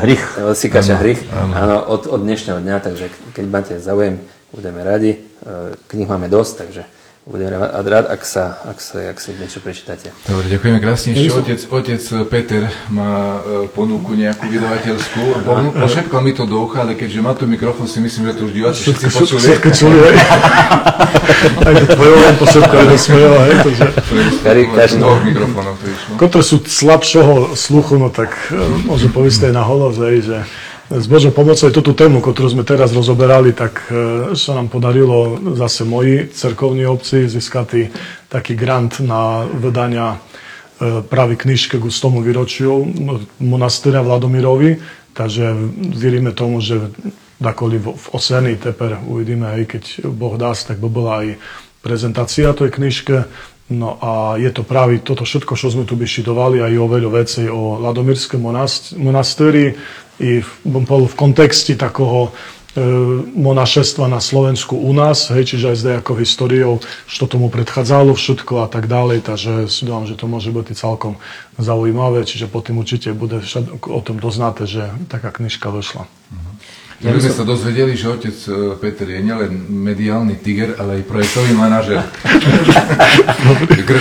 hrych. 0.00 0.24
od 0.40 0.56
Sikáča 0.56 0.96
hrych, 0.96 1.20
áno. 1.28 1.52
áno, 1.52 1.76
od, 1.92 2.08
od 2.08 2.20
dnešného 2.24 2.56
dňa, 2.64 2.76
takže 2.80 3.12
keď 3.36 3.44
máte 3.52 3.74
záujem, 3.76 4.16
budeme 4.48 4.80
radi. 4.80 5.20
E, 5.20 5.76
Knih 5.92 6.08
máme 6.08 6.32
dosť, 6.32 6.52
takže 6.64 6.82
budem 7.22 7.54
rád, 7.54 7.86
rád 7.86 8.06
ak, 8.10 8.26
sa, 8.26 8.58
ak, 8.66 8.82
sa, 8.82 8.98
ak 8.98 9.18
si 9.22 9.30
niečo 9.38 9.62
prečítate. 9.62 10.10
Dobre, 10.26 10.50
ďakujeme 10.50 10.78
krásne. 10.82 11.14
Ešte 11.14 11.38
otec, 11.38 11.60
otec 11.70 12.02
Peter 12.26 12.62
má 12.90 13.38
e, 13.38 13.70
ponuku 13.70 14.18
nejakú 14.18 14.50
vydavateľskú. 14.50 15.46
Po, 15.46 15.52
po 15.70 15.86
všetko 15.86 16.16
mi 16.18 16.34
to 16.34 16.50
do 16.50 16.66
ucha, 16.66 16.82
ale 16.82 16.98
keďže 16.98 17.22
má 17.22 17.38
tu 17.38 17.46
mikrofón, 17.46 17.86
si 17.86 18.02
myslím, 18.02 18.34
že 18.34 18.42
to 18.42 18.42
už 18.50 18.52
diváci 18.58 18.78
všetci 18.90 19.04
počuli. 19.14 19.38
Všetko 19.38 19.68
čuli, 19.70 19.98
hej. 20.02 20.16
Aj 21.66 21.74
to 21.78 21.86
tvoje 21.94 22.14
len 22.18 22.34
to 22.34 22.44
všetko 22.50 22.74
je 22.74 22.86
dosmelo, 22.90 23.36
hej, 23.38 23.54
takže... 23.62 23.86
Dvoch 24.98 25.22
mikrofónov 25.22 25.74
to 25.78 25.86
išlo. 25.86 26.10
Kotre 26.18 26.42
sú 26.42 26.56
slabšieho 26.58 27.54
sluchu, 27.54 28.02
no 28.02 28.10
tak 28.10 28.34
e, 28.50 28.58
môže 28.82 29.06
povieť 29.14 29.46
aj 29.46 29.54
na 29.54 29.62
holos, 29.62 29.94
hej, 30.02 30.26
že 30.26 30.38
s 30.92 31.06
Božou 31.08 31.32
pomocou 31.32 31.72
aj 31.72 31.72
túto 31.72 31.96
tému, 31.96 32.20
ktorú 32.20 32.52
sme 32.52 32.68
teraz 32.68 32.92
rozoberali, 32.92 33.56
tak 33.56 33.88
e, 33.88 34.36
sa 34.36 34.52
nám 34.52 34.68
podarilo 34.68 35.40
zase 35.56 35.88
moji 35.88 36.28
cerkovní 36.28 36.84
obci 36.84 37.24
získať 37.32 37.88
taký 38.28 38.52
grant 38.52 39.00
na 39.00 39.48
vydania 39.48 40.20
e, 40.20 41.00
práve 41.00 41.40
knižke 41.40 41.80
k 41.80 41.84
100 41.88 42.28
výročiu 42.28 42.84
monastýra 43.40 44.04
Vladomirovi, 44.04 44.84
takže 45.16 45.56
veríme 45.96 46.36
tomu, 46.36 46.60
že 46.60 46.92
dakoli 47.40 47.80
v 47.80 48.06
Oseni 48.12 48.60
teper 48.60 49.00
uvidíme, 49.08 49.48
aj 49.48 49.62
keď 49.72 49.82
Boh 50.12 50.36
dá, 50.36 50.52
tak 50.52 50.76
by 50.76 50.88
bola 50.92 51.12
aj 51.24 51.28
prezentácia 51.82 52.52
tej 52.54 52.70
knižke. 52.70 53.26
No 53.70 53.96
a 54.02 54.36
je 54.36 54.50
to 54.50 54.66
práve 54.66 54.98
toto 55.00 55.22
všetko, 55.22 55.54
čo 55.54 55.70
sme 55.70 55.86
tu 55.86 55.94
vyšidovali, 55.94 56.60
aj 56.60 56.72
o 56.76 56.86
veľa 56.90 57.10
vecí 57.14 57.46
o 57.46 57.78
Ladomírskom 57.78 58.42
monast- 58.42 58.92
monastéri 58.98 59.78
i 60.20 60.42
v, 60.42 60.50
v 60.66 61.14
kontexte 61.16 61.78
takého 61.78 62.28
e, 62.28 62.30
monašestva 63.32 64.10
na 64.12 64.20
Slovensku 64.20 64.76
u 64.76 64.92
nás, 64.92 65.32
hej, 65.32 65.56
čiže 65.56 65.72
aj 65.72 65.76
s 65.78 65.86
nejakou 65.88 66.18
históriou, 66.20 66.84
čo 67.08 67.24
tomu 67.24 67.48
predchádzalo 67.48 68.12
všetko 68.12 68.66
a 68.66 68.68
tak 68.68 68.90
ďalej, 68.92 69.24
takže 69.24 69.70
si 69.72 69.88
dám, 69.88 70.04
že 70.04 70.20
to 70.20 70.28
môže 70.28 70.52
byť 70.52 70.76
celkom 70.76 71.16
zaujímavé, 71.56 72.28
čiže 72.28 72.52
potom 72.52 72.82
určite 72.82 73.14
bude 73.16 73.40
o 73.88 74.00
tom 74.04 74.20
doznáte, 74.20 74.68
že 74.68 74.90
taká 75.08 75.32
knižka 75.32 75.72
vyšla. 75.72 76.04
Ja 77.02 77.10
by 77.10 77.18
sme 77.18 77.34
sa 77.34 77.42
dozvedeli, 77.42 77.98
že 77.98 78.06
otec 78.06 78.36
e, 78.46 78.78
Peter 78.78 79.10
je 79.10 79.18
nielen 79.18 79.66
mediálny 79.66 80.38
tiger, 80.38 80.78
ale 80.78 81.02
aj 81.02 81.10
projektový 81.10 81.50
manažer, 81.50 81.98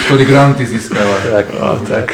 ktorý 0.05 0.23
granty 0.29 0.69
získava. 0.69 1.17
Tak, 1.25 1.49
tak. 1.89 2.07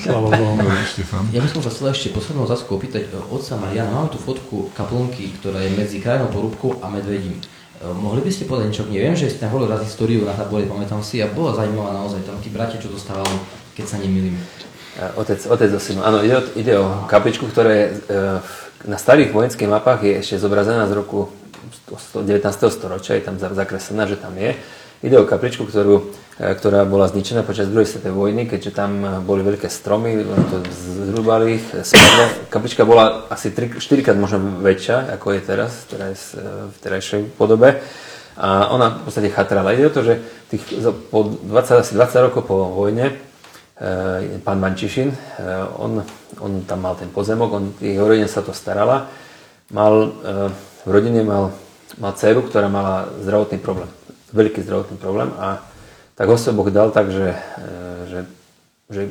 Sláva 0.00 0.32
Bohu. 0.32 0.56
Dobre, 0.56 0.80
Štefan. 0.88 1.28
Ja 1.36 1.44
by 1.44 1.48
som 1.52 1.60
sa 1.60 1.68
chcel 1.68 1.92
ešte 1.92 2.16
poslednú 2.16 2.48
otázku 2.48 2.80
opýtať 2.80 3.12
e, 3.12 3.20
otca 3.28 3.60
Mariana. 3.60 3.92
Máme 3.92 4.08
tu 4.08 4.16
fotku 4.16 4.72
kaplnky, 4.72 5.36
ktorá 5.36 5.60
je 5.60 5.76
medzi 5.76 6.00
krajnou 6.00 6.32
porúbkou 6.32 6.80
a 6.80 6.88
medvedím. 6.88 7.36
E, 7.36 7.44
Mohli 7.84 8.24
by 8.24 8.30
ste 8.32 8.48
povedať 8.48 8.72
niečo? 8.72 8.88
Neviem, 8.88 9.20
že 9.20 9.36
ste 9.36 9.44
tam 9.44 9.52
hovorili 9.52 9.68
raz 9.68 9.84
históriu 9.84 10.24
na 10.24 10.32
tabule, 10.32 10.64
pamätám 10.64 11.04
si, 11.04 11.20
a 11.20 11.28
bola 11.28 11.52
zaujímavá 11.52 11.92
naozaj 11.92 12.24
tam 12.24 12.40
tí 12.40 12.48
bratia, 12.48 12.80
čo 12.80 12.88
dostávali, 12.88 13.36
keď 13.76 13.84
sa 13.84 14.00
nemýlim. 14.00 14.32
Otec, 15.20 15.42
otec 15.44 15.68
so 15.74 15.80
synom. 15.82 16.06
Áno, 16.06 16.22
ide 16.22 16.38
o, 16.38 16.42
ide 16.54 16.72
o 16.78 17.02
kapličku, 17.10 17.50
ktorá 17.50 17.68
je 17.68 17.84
v- 18.40 18.63
na 18.84 19.00
starých 19.00 19.32
vojenských 19.32 19.70
mapách 19.70 20.04
je 20.04 20.14
ešte 20.20 20.36
zobrazená 20.40 20.84
z 20.88 20.96
roku 21.00 21.32
100 21.88 22.24
19. 22.24 22.70
storočia, 22.70 23.16
je 23.16 23.24
tam 23.24 23.36
za- 23.40 23.52
zakreslená, 23.52 24.04
že 24.06 24.16
tam 24.16 24.36
je. 24.36 24.56
ide 25.04 25.20
o 25.20 25.28
kapličku, 25.28 25.68
ktorú, 25.68 26.16
e, 26.40 26.56
ktorá 26.56 26.88
bola 26.88 27.04
zničená 27.04 27.44
počas 27.44 27.68
druhej 27.68 27.84
svetovej 27.84 28.16
vojny, 28.16 28.42
keďže 28.48 28.72
tam 28.72 29.04
boli 29.20 29.44
veľké 29.44 29.68
stromy, 29.68 30.24
to 30.24 30.64
zrubali 31.12 31.60
ich, 31.60 31.66
spadlo. 31.84 32.48
Kaplička 32.48 32.88
bola 32.88 33.28
asi 33.28 33.52
3, 33.52 33.76
4 33.84 34.00
krát 34.00 34.16
možno 34.16 34.40
väčšia, 34.64 35.12
ako 35.12 35.36
je 35.36 35.40
teraz, 35.44 35.72
teraz 35.92 36.32
v 36.40 36.76
terajšej 36.80 37.36
podobe. 37.36 37.84
A 38.40 38.72
ona 38.72 38.96
v 38.96 39.02
podstate 39.06 39.28
chatrala. 39.28 39.76
Ide 39.76 39.92
o 39.92 39.94
to, 39.94 40.02
že 40.02 40.14
tých, 40.48 40.64
po 41.12 41.36
20, 41.36 41.84
asi 41.84 41.92
20 41.94 42.26
rokov 42.32 42.48
po 42.48 42.66
vojne 42.72 43.12
e, 43.12 43.14
pán 44.46 44.62
Mančišin, 44.62 45.10
e, 45.10 45.16
on, 45.82 45.98
on 46.38 46.62
tam 46.62 46.86
mal 46.86 46.94
ten 46.94 47.10
pozemok, 47.10 47.50
on, 47.50 47.64
jeho 47.82 48.06
rodina 48.06 48.30
sa 48.30 48.44
to 48.46 48.54
starala. 48.54 49.10
Mal, 49.74 49.94
e, 49.94 50.10
v 50.86 50.90
rodine 50.90 51.26
mal, 51.26 51.50
mal 51.98 52.14
dceru, 52.14 52.46
ktorá 52.46 52.70
mala 52.70 53.10
zdravotný 53.26 53.58
problém. 53.58 53.90
Veľký 54.30 54.62
zdravotný 54.62 54.96
problém 54.98 55.30
a 55.38 55.62
tak 56.14 56.30
ho 56.30 56.38
sa 56.38 56.54
Boh 56.54 56.70
dal 56.70 56.94
tak, 56.94 57.10
že, 57.10 57.34
že, 58.06 58.20
že 58.86 59.02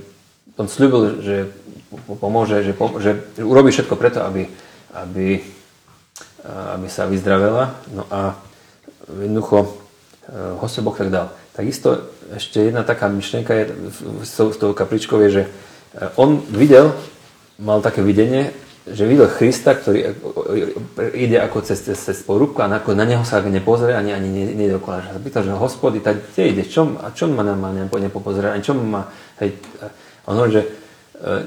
on 0.56 0.72
slúbil, 0.72 1.20
že 1.20 1.52
pomôže, 2.22 2.64
že, 2.64 2.72
že 3.04 3.12
urobí 3.44 3.76
všetko 3.76 4.00
preto, 4.00 4.24
aby, 4.24 4.48
aby, 4.96 5.44
aby 6.48 6.88
sa 6.88 7.04
vyzdravela. 7.12 7.76
No 7.92 8.08
a 8.08 8.40
jednoducho 9.10 9.68
eh, 10.32 10.56
ho 10.56 10.68
Boh 10.68 10.96
tak 10.96 11.12
dal. 11.12 11.28
Takisto 11.54 12.10
ešte 12.34 12.66
jedna 12.66 12.82
taká 12.82 13.06
myšlienka 13.14 13.54
je, 13.54 13.66
s 14.26 14.58
tou 14.58 14.74
kapličkou 14.74 15.22
je, 15.22 15.30
že 15.30 15.44
eh, 15.46 16.10
on 16.18 16.42
videl, 16.50 16.98
mal 17.62 17.78
také 17.86 18.02
videnie, 18.02 18.50
že 18.90 19.06
videl 19.06 19.30
Krista, 19.30 19.78
ktorý 19.78 20.00
eh, 20.02 20.14
ide 21.14 21.38
ako 21.38 21.62
cez, 21.62 21.86
cez, 21.86 22.02
cez 22.02 22.18
porúbku 22.26 22.58
a 22.66 22.68
na, 22.68 22.82
na 22.82 23.06
neho 23.06 23.22
sa 23.22 23.38
nepozrie 23.46 23.94
ani, 23.94 24.18
ani 24.18 24.58
nejde 24.58 24.82
okolo. 24.82 25.06
Sa 25.06 25.22
pýtal, 25.22 25.46
že 25.46 25.54
hospody, 25.54 26.02
tak 26.02 26.34
kde 26.34 26.58
ide, 26.58 26.64
čom, 26.66 26.98
a 26.98 27.14
čo 27.14 27.30
ma 27.30 27.46
má 27.46 27.70
nepopozerať, 27.86 28.58
ani 28.58 28.66
čo 28.66 28.74
ma, 28.74 29.06
hej, 29.38 29.54
on 30.26 30.42
hovorí, 30.42 30.58
že 30.58 30.64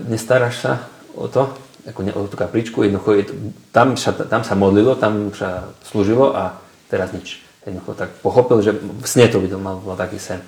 nestaráš 0.06 0.54
sa 0.62 0.72
o 1.18 1.26
to, 1.26 1.50
ako 1.82 2.00
ne, 2.06 2.14
o 2.14 2.30
tú 2.30 2.38
kapličku, 2.38 2.86
jednoducho 2.86 3.26
tam, 3.74 3.98
sa, 3.98 4.14
tam 4.14 4.46
sa 4.46 4.54
modlilo, 4.54 4.94
tam 4.94 5.34
sa 5.34 5.66
slúžilo 5.82 6.30
a 6.30 6.62
teraz 6.86 7.10
nič 7.10 7.45
jednoducho 7.66 7.92
tak 7.98 8.10
pochopil, 8.22 8.62
že 8.62 8.72
v 8.78 9.06
sne 9.06 9.26
to 9.26 9.42
videl, 9.42 9.58
mal, 9.58 9.82
mal 9.82 9.98
taký 9.98 10.22
sen. 10.22 10.40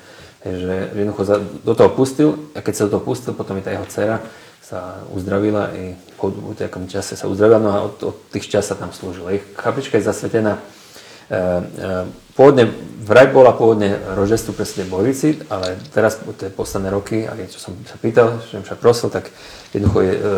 Že 0.47 0.95
jednoducho 0.95 1.23
do 1.67 1.75
toho 1.75 1.91
pustil 1.91 2.39
a 2.55 2.63
keď 2.63 2.75
sa 2.75 2.85
do 2.87 2.99
toho 2.99 3.05
pustil, 3.05 3.35
potom 3.35 3.59
i 3.59 3.63
tá 3.63 3.75
jeho 3.75 3.85
dcera 3.91 4.23
sa 4.63 5.03
uzdravila 5.11 5.75
i 5.75 5.99
po 6.21 6.31
nejakom 6.31 6.87
čase 6.87 7.19
sa 7.19 7.27
uzdravila, 7.27 7.59
no 7.59 7.71
a 7.75 7.79
od, 7.83 7.97
od 8.05 8.17
tých 8.31 8.47
čas 8.47 8.71
sa 8.71 8.79
tam 8.79 8.95
slúžila. 8.95 9.35
Ich 9.35 9.45
kaplička 9.57 9.99
je 9.99 10.07
zasvetená 10.07 10.57
e, 10.57 10.61
e, 11.35 12.27
Pôvodne, 12.39 12.71
vraj 13.03 13.35
bola 13.35 13.51
pôvodne 13.51 13.99
rožestvu 14.15 14.55
pre 14.55 14.63
Sv. 14.63 14.87
Borici, 14.87 15.43
ale 15.51 15.75
teraz, 15.91 16.23
tie 16.39 16.55
posledné 16.55 16.87
roky, 16.95 17.27
a 17.27 17.35
čo 17.51 17.59
som 17.59 17.75
sa 17.83 17.99
pýtal, 17.99 18.39
že 18.47 18.63
som 18.63 18.63
sa 18.63 18.79
prosil, 18.79 19.11
tak 19.11 19.27
jednoducho 19.75 19.99
je, 20.01 20.15
e, 20.15 20.31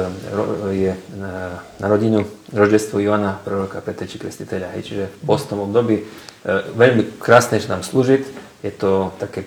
je 0.74 0.92
na, 1.18 1.62
na 1.78 1.86
rodinu 1.86 2.26
roždestvo 2.50 2.98
Joana, 2.98 3.38
proroka 3.44 3.78
Peteči 3.84 4.18
Krestiteľa. 4.18 4.74
Hej, 4.74 4.82
čiže 4.90 5.04
v 5.10 5.16
postnom 5.26 5.66
období 5.66 6.02
E, 6.40 6.72
veľmi 6.72 7.20
krásne, 7.20 7.60
že 7.60 7.68
nám 7.68 7.84
slúžiť. 7.84 8.22
Je 8.64 8.72
to 8.72 9.12
také 9.20 9.44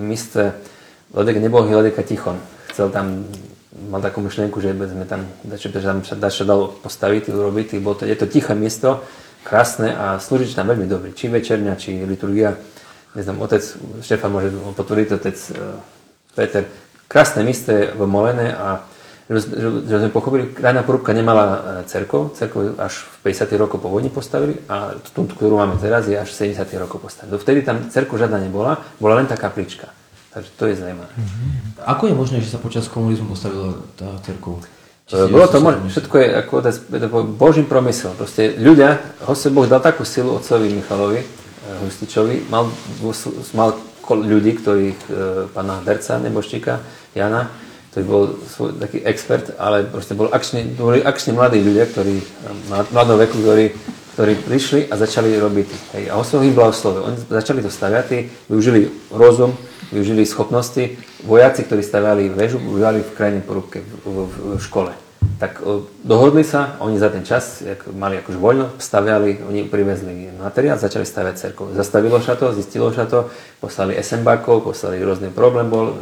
misce, 0.00 0.56
Ledek 1.14 1.40
nebol 1.40 1.64
Hladeka 1.64 2.04
Tichon. 2.04 2.36
Chcel 2.72 2.92
tam, 2.92 3.24
mal 3.88 4.02
takú 4.04 4.20
myšlienku, 4.20 4.60
že 4.60 4.76
sme 4.76 5.06
tam, 5.08 5.24
že 5.46 5.70
tam 5.72 6.04
sa, 6.04 6.16
sa 6.18 6.44
dalo 6.44 6.74
postaviť, 6.84 7.32
urobiť. 7.32 7.80
Bolo 7.80 8.02
to, 8.02 8.04
je 8.04 8.16
to 8.18 8.28
tiché 8.28 8.52
miesto, 8.52 9.00
krásne 9.46 9.94
a 9.94 10.18
slúžiť 10.20 10.58
tam 10.58 10.68
veľmi 10.68 10.84
dobrý. 10.84 11.10
Či 11.16 11.32
večerňa, 11.32 11.80
či 11.80 12.04
liturgia. 12.04 12.58
Neznám, 13.14 13.46
otec 13.46 13.62
Štefan 14.02 14.32
môže 14.34 14.50
potvrdiť, 14.74 15.08
otec 15.14 15.36
Peter. 16.34 16.66
Krásne 17.06 17.46
miesto 17.46 17.72
v 17.72 18.02
Molené 18.10 18.52
a 18.52 18.82
že, 19.24 19.40
sme 19.88 20.12
pochopili, 20.12 20.52
krajná 20.52 20.84
porúbka 20.84 21.16
nemala 21.16 21.80
e, 21.80 21.88
cerkov, 21.88 22.36
cerkov 22.36 22.76
až 22.76 23.08
v 23.24 23.32
50. 23.32 23.56
rokoch 23.56 23.80
po 23.80 23.88
vojni 23.88 24.12
postavili 24.12 24.60
a 24.68 25.00
tú, 25.00 25.24
ktorú 25.24 25.56
máme 25.56 25.80
teraz, 25.80 26.04
je 26.04 26.12
až 26.12 26.28
v 26.28 26.52
70. 26.52 26.60
rokoch 26.76 27.00
postavili. 27.00 27.40
Vtedy 27.40 27.64
tam 27.64 27.88
cerkov 27.88 28.20
žiadna 28.20 28.36
nebola, 28.36 28.84
bola 29.00 29.16
len 29.16 29.24
tá 29.24 29.32
kaplička. 29.40 29.88
Takže 30.36 30.50
to 30.60 30.64
je 30.68 30.76
zaujímavé. 30.76 31.08
Mm-hmm. 31.08 31.88
Ako 31.88 32.04
je 32.10 32.14
možné, 32.14 32.36
že 32.44 32.52
sa 32.52 32.60
počas 32.60 32.84
komunizmu 32.84 33.32
postavila 33.32 33.80
tá 33.96 34.12
cerkov? 34.28 34.60
E, 35.08 35.16
bolo 35.32 35.48
to 35.48 35.56
možné, 35.64 35.88
všetko 35.88 36.14
je 36.20 36.28
ako 36.44 36.54
Božím 37.24 37.64
promysel. 37.64 38.12
Proste 38.12 38.60
ľudia, 38.60 39.00
hoste 39.24 39.48
Boh 39.48 39.64
dal 39.64 39.80
takú 39.80 40.04
silu 40.04 40.36
otcovi 40.36 40.68
Michalovi, 40.68 41.24
e, 41.24 41.26
Hustičovi, 41.80 42.52
mal, 42.52 42.68
mal 43.56 43.72
ľudí, 44.04 44.60
ktorých 44.60 45.00
pána 45.56 45.80
Derca, 45.80 46.20
Neboščíka, 46.20 46.76
Jana, 47.16 47.63
ktorý 47.94 48.04
bol 48.10 48.22
svoj, 48.50 48.74
taký 48.82 49.06
expert, 49.06 49.54
ale 49.54 49.86
proste 49.86 50.18
bol 50.18 50.26
akčný, 50.26 50.66
boli 50.74 50.98
akční 50.98 51.38
mladí 51.38 51.62
ľudia, 51.62 51.86
ktorí, 51.86 52.26
mladom 52.90 53.22
veku, 53.22 53.38
ktorí, 53.38 53.70
ktorí 54.18 54.34
prišli 54.42 54.90
a 54.90 54.98
začali 54.98 55.30
robiť. 55.38 55.68
Hej, 55.94 56.04
a 56.10 56.18
Hospodin 56.18 56.50
ich 56.50 56.58
blahoslovil. 56.58 57.06
Oni 57.06 57.14
začali 57.22 57.62
to 57.62 57.70
staviať, 57.70 58.26
využili 58.50 58.90
rozum, 59.14 59.54
využili 59.94 60.26
schopnosti. 60.26 60.98
Vojaci, 61.22 61.62
ktorí 61.62 61.86
staviali 61.86 62.34
väžu, 62.34 62.58
využívali 62.58 63.06
v 63.06 63.14
krajnej 63.14 63.42
porúbke 63.46 63.86
v, 63.86 63.90
v, 64.02 64.58
v 64.58 64.62
škole. 64.62 64.90
Tak 65.38 65.62
dohodli 66.02 66.42
sa, 66.42 66.74
oni 66.82 66.98
za 66.98 67.14
ten 67.14 67.22
čas, 67.22 67.62
jak 67.62 67.86
mali 67.94 68.18
akože 68.18 68.38
voľno, 68.42 68.74
staviali, 68.82 69.38
oni 69.46 69.70
privezli 69.70 70.34
materiál, 70.34 70.82
začali 70.82 71.06
staviať 71.06 71.34
cerkov. 71.38 71.78
Zastavilo 71.78 72.18
sa 72.18 72.34
to, 72.34 72.50
zistilo 72.50 72.90
sa 72.90 73.06
to, 73.06 73.30
poslali 73.62 73.94
SMBákov, 73.98 74.66
poslali 74.66 74.98
rôzny 74.98 75.30
problém, 75.30 75.70
bol, 75.70 75.94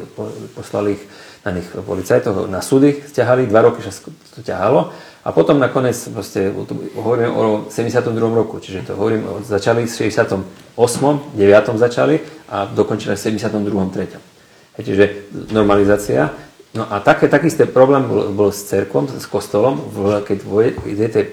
poslali 0.56 0.96
ich 0.96 1.04
na 1.42 1.50
nich 1.50 1.66
policajtov, 1.66 2.46
na 2.46 2.62
súdy 2.62 3.02
stiahali, 3.02 3.50
dva 3.50 3.66
roky 3.66 3.82
sa 3.82 3.90
to 4.34 4.40
ťahalo 4.46 4.94
a 5.22 5.28
potom 5.30 5.58
nakoniec 5.58 5.94
proste, 6.10 6.50
hovoríme 6.98 7.30
o 7.30 7.70
72. 7.70 8.10
roku, 8.34 8.58
čiže 8.58 8.90
to 8.90 8.98
hovorím, 8.98 9.26
začali 9.42 9.86
v 9.86 9.90
68. 9.90 10.42
9. 10.74 11.78
začali 11.78 12.16
a 12.50 12.66
dokončili 12.66 13.14
v 13.14 13.20
72. 13.20 13.54
3. 14.78 14.82
Čiže 14.82 15.04
normalizácia. 15.54 16.26
No 16.74 16.88
a 16.88 16.98
také, 17.04 17.28
taký 17.28 17.52
istý 17.52 17.68
problém 17.68 18.08
bol, 18.08 18.32
bol 18.32 18.50
s 18.50 18.64
cerkom, 18.66 19.04
s 19.04 19.28
kostolom, 19.28 19.92
keď 20.24 20.38
idete 20.88 21.20
e, 21.20 21.28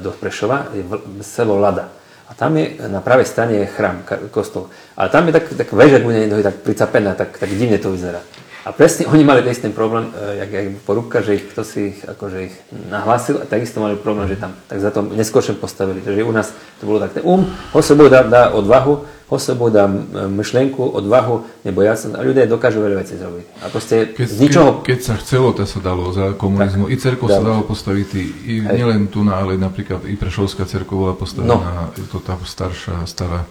do 0.00 0.16
Prešova, 0.16 0.72
je 0.72 0.80
selo 1.20 1.60
Lada. 1.60 1.92
A 2.28 2.32
tam 2.32 2.56
je, 2.56 2.80
na 2.88 3.04
pravej 3.04 3.28
strane 3.28 3.52
je 3.60 3.66
chrám, 3.68 4.02
kostol. 4.32 4.72
Ale 4.96 5.12
tam 5.12 5.28
je 5.28 5.32
tak, 5.36 5.44
tak 5.52 5.68
veža 5.76 6.00
bude 6.00 6.26
tak 6.40 6.64
pricapená, 6.64 7.12
tak, 7.12 7.36
tak 7.36 7.52
divne 7.52 7.76
to 7.76 7.92
vyzerá. 7.92 8.24
A 8.68 8.72
presne 8.76 9.08
oni 9.08 9.24
mali 9.24 9.40
ten 9.40 9.72
problém, 9.72 10.12
e, 10.12 10.36
jak, 10.44 10.50
jak 10.52 10.66
porúbka, 10.84 11.24
že 11.24 11.40
ich, 11.40 11.44
kto 11.48 11.64
si 11.64 11.96
ich, 11.96 12.04
akože 12.04 12.52
ich 12.52 12.54
nahlásil 12.92 13.40
a 13.40 13.48
takisto 13.48 13.80
mali 13.80 13.96
problém, 13.96 14.28
že 14.28 14.36
tam 14.36 14.52
tak 14.68 14.84
za 14.84 14.92
to 14.92 15.00
neskôršie 15.08 15.56
postavili. 15.56 16.04
Takže 16.04 16.20
u 16.20 16.32
nás 16.36 16.52
to 16.76 16.84
bolo 16.84 17.00
takté, 17.00 17.24
um, 17.24 17.48
ho 17.48 17.80
sebou 17.80 18.12
dá, 18.12 18.28
dá 18.28 18.52
odvahu, 18.52 19.08
ho 19.08 19.38
sebou 19.40 19.72
dá 19.72 19.88
myšlienku, 20.28 20.84
odvahu, 20.84 21.48
sa 21.96 22.06
a 22.12 22.20
ľudia 22.20 22.44
dokážu 22.44 22.84
veľa 22.84 23.00
veci 23.00 23.16
zrobiť. 23.16 23.44
A 23.64 23.72
proste 23.72 24.12
keď, 24.12 24.26
z 24.28 24.36
ničoho... 24.36 24.68
Keď, 24.80 24.84
keď 24.84 24.98
sa 25.00 25.14
chcelo, 25.16 25.56
to 25.56 25.64
sa 25.64 25.80
dalo 25.80 26.12
za 26.12 26.36
komunizmu. 26.36 26.88
Tak, 26.88 26.92
I 26.92 26.96
cerkov 27.00 27.28
sa 27.32 27.40
dalo 27.40 27.64
postaviť, 27.64 28.08
i, 28.44 28.54
nielen 28.68 29.08
tu, 29.08 29.24
ale 29.24 29.56
napríklad 29.56 30.04
i 30.04 30.12
Prešovská 30.12 30.68
cerkov 30.68 31.08
bola 31.08 31.14
postavená, 31.16 31.88
no. 31.88 32.04
to 32.12 32.20
tá 32.20 32.36
staršia, 32.44 33.08
stará 33.08 33.48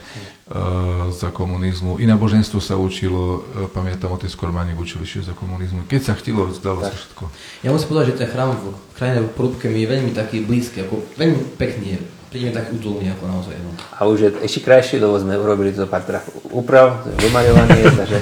za 1.12 1.28
komunizmu. 1.32 2.00
I 2.00 2.08
náboženstvo 2.08 2.64
sa 2.64 2.80
učilo, 2.80 3.44
eh, 3.44 3.68
pamätám, 3.68 4.16
otec 4.16 4.32
Kormánik 4.32 4.80
učil 4.80 5.04
ešte 5.04 5.28
za 5.28 5.36
komunizmu. 5.36 5.84
Keď 5.92 6.02
sa 6.08 6.14
chtilo, 6.16 6.48
zdalo 6.56 6.88
sa 6.88 6.96
všetko. 6.96 7.28
Ja 7.68 7.76
musím 7.76 7.92
povedať, 7.92 8.16
že 8.16 8.18
ten 8.24 8.30
chrám 8.32 8.56
v 8.56 8.72
krajine 8.96 9.28
v 9.28 9.32
Porúbke 9.36 9.68
mi 9.68 9.84
je 9.84 9.92
veľmi 9.92 10.12
taký 10.16 10.48
blízky, 10.48 10.88
ako 10.88 11.04
veľmi 11.20 11.60
pekný 11.60 11.88
je. 11.96 12.02
Príde 12.32 12.52
mi 12.52 12.54
taký 12.56 12.80
útulný 12.80 13.12
ako 13.12 13.24
naozaj. 13.28 13.56
No. 13.60 13.72
A 13.96 14.00
už 14.08 14.18
je 14.20 14.30
ešte 14.44 14.64
krajšie, 14.64 15.04
lebo 15.04 15.20
sme 15.20 15.36
urobili 15.36 15.72
to 15.76 15.88
pár 15.88 16.04
teda 16.04 16.24
úprav, 16.52 17.04
vymaľovanie, 17.20 17.84
takže 18.00 18.18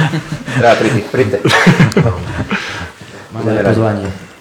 treba 0.60 0.74
pri 0.76 0.88
tých, 0.92 1.06
pri 1.08 1.24
Máme 3.32 3.64
pozvanie. 3.64 4.31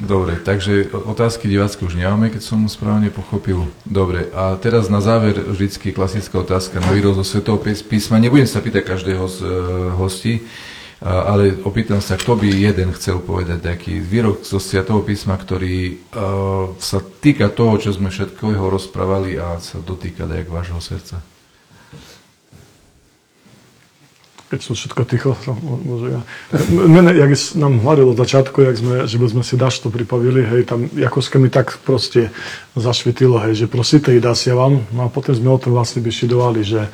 Dobre, 0.00 0.36
takže 0.42 0.90
otázky 0.90 1.46
divácké 1.46 1.86
už 1.86 1.94
nemáme, 1.94 2.30
keď 2.30 2.42
som 2.42 2.66
správne 2.66 3.08
pochopil. 3.12 3.70
Dobre, 3.86 4.26
a 4.34 4.58
teraz 4.58 4.90
na 4.90 4.98
záver 4.98 5.38
vždycky 5.38 5.94
klasická 5.94 6.42
otázka 6.42 6.82
na 6.82 6.90
výroz 6.90 7.20
zo 7.20 7.24
Svetého 7.24 7.58
písma. 7.60 8.18
Nebudem 8.18 8.50
sa 8.50 8.58
pýtať 8.58 8.82
každého 8.82 9.24
z 9.30 9.38
uh, 9.46 9.50
hostí, 9.94 10.42
uh, 10.42 11.30
ale 11.30 11.54
opýtam 11.62 12.02
sa, 12.02 12.18
kto 12.18 12.34
by 12.34 12.50
jeden 12.50 12.90
chcel 12.98 13.22
povedať 13.22 13.62
nejaký 13.62 14.02
výrok 14.02 14.42
zo 14.42 14.58
Svetého 14.58 14.98
písma, 15.06 15.38
ktorý 15.38 16.02
uh, 16.10 16.74
sa 16.82 16.98
týka 16.98 17.46
toho, 17.52 17.78
čo 17.78 17.94
sme 17.94 18.10
všetkého 18.10 18.66
rozprávali 18.66 19.38
a 19.38 19.62
sa 19.62 19.78
dotýka 19.78 20.26
tak 20.26 20.50
vášho 20.50 20.82
srdca. 20.82 21.22
Keď 24.50 24.60
sú 24.66 24.74
všetko 24.74 25.02
ticho, 25.06 25.30
to 25.46 25.54
môže 25.62 26.10
ja. 26.10 26.20
Mene, 26.74 27.14
jak 27.14 27.30
nám 27.54 27.78
hľadilo 27.78 28.12
od 28.12 28.18
začiatku, 28.18 28.66
jak 28.66 28.76
sme, 28.82 28.94
že 29.06 29.16
by 29.22 29.26
sme 29.30 29.42
si 29.46 29.54
dašto 29.54 29.94
pripavili, 29.94 30.42
hej, 30.42 30.66
tam 30.66 30.90
Jakovské 30.90 31.38
mi 31.38 31.46
tak 31.46 31.78
proste 31.86 32.34
zašvitilo, 32.74 33.38
hej, 33.46 33.64
že 33.64 33.66
prosíte 33.70 34.10
i 34.10 34.18
dá 34.18 34.34
si 34.34 34.50
vám, 34.50 34.82
no 34.90 35.06
a 35.06 35.08
potom 35.08 35.38
sme 35.38 35.54
o 35.54 35.58
tom 35.62 35.78
vlastne 35.78 36.02
vyšidovali, 36.02 36.66
že 36.66 36.90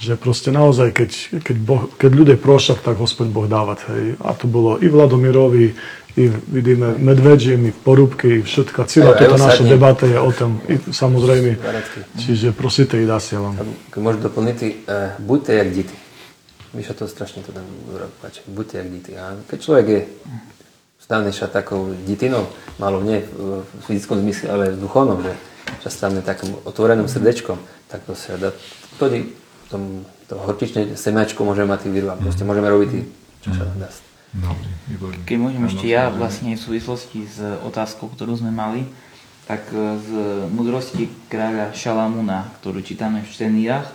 že 0.00 0.16
proste 0.16 0.48
naozaj, 0.48 0.96
keď, 0.96 1.10
keď, 1.44 1.56
boh, 1.60 1.84
keď 2.00 2.10
ľudia 2.16 2.36
prošia, 2.40 2.72
tak 2.72 2.96
hospodin 2.96 3.36
Boh 3.36 3.44
dávať. 3.44 3.84
Hej. 3.92 4.04
A 4.24 4.32
to 4.32 4.48
bolo 4.48 4.80
i 4.80 4.88
Vladomirovi, 4.88 5.76
i 6.16 6.24
vidíme 6.48 6.96
medvedži, 6.96 7.60
i 7.60 7.70
porúbky, 7.70 8.40
i 8.40 8.42
všetka. 8.42 8.88
Celá 8.88 9.12
evo, 9.20 9.36
naša 9.36 9.60
debata 9.68 10.08
je 10.08 10.16
o 10.16 10.32
tom, 10.32 10.56
i, 10.72 10.80
samozrejme. 10.88 11.60
Čiže 12.16 12.56
prosíte 12.56 12.96
i 12.96 13.04
dá 13.04 13.20
si 13.20 13.36
vám. 13.36 13.60
Keď 13.92 14.00
môžu 14.00 14.18
doplniť, 14.24 14.58
uh, 14.64 15.20
buďte 15.20 15.52
jak 15.52 15.68
deti. 15.68 16.09
Víš, 16.70 16.90
a 16.90 16.94
to 16.94 17.10
strašne 17.10 17.42
to 17.42 17.50
tam 17.50 17.66
páči. 18.22 18.46
Buďte 18.46 18.78
jak 18.78 18.88
deti. 18.90 19.12
A 19.18 19.34
keď 19.50 19.58
človek 19.58 19.86
je 19.88 20.00
stane 21.00 21.30
sa 21.34 21.50
takou 21.50 21.90
ditinou, 22.06 22.46
malo 22.78 23.02
nie 23.02 23.26
v 23.26 23.66
v 23.66 23.80
fyzickom 23.88 24.22
zmysle, 24.22 24.46
ale 24.52 24.64
v 24.76 24.82
duchovnom, 24.84 25.18
že 25.24 25.34
sa 25.82 25.90
stane 25.90 26.22
takým 26.22 26.54
otvoreným 26.62 27.10
srdečkom, 27.10 27.58
tak 27.90 28.06
to 28.06 28.14
sa 28.14 28.38
dá, 28.38 28.54
vtedy 28.94 29.34
tom, 29.70 30.02
to 30.26 30.34
horčičné 30.34 30.98
semiačko 30.98 31.46
môžeme 31.46 31.70
mať 31.70 31.86
tých 31.86 31.94
výrobách. 31.94 32.20
Proste 32.20 32.42
môžeme 32.42 32.66
robiť 32.66 32.88
tý, 32.90 33.00
čo 33.46 33.50
sa 33.54 33.64
dá. 33.78 33.88
Dobre, 34.30 34.70
výborne. 34.86 35.22
Keď 35.26 35.38
môžem 35.42 35.62
ešte 35.66 35.86
ja 35.90 36.06
vlastne 36.06 36.54
v 36.54 36.62
súvislosti 36.62 37.26
s 37.26 37.38
otázkou, 37.66 38.14
ktorú 38.14 38.38
sme 38.38 38.54
mali, 38.54 38.86
tak 39.50 39.66
e, 39.74 39.98
z 39.98 40.10
mudrosti 40.54 41.10
kráľa 41.26 41.74
Šalamúna, 41.74 42.46
ktorú 42.62 42.78
čítame 42.78 43.26
v 43.26 43.30
čteniach, 43.30 43.90
e, 43.90 43.94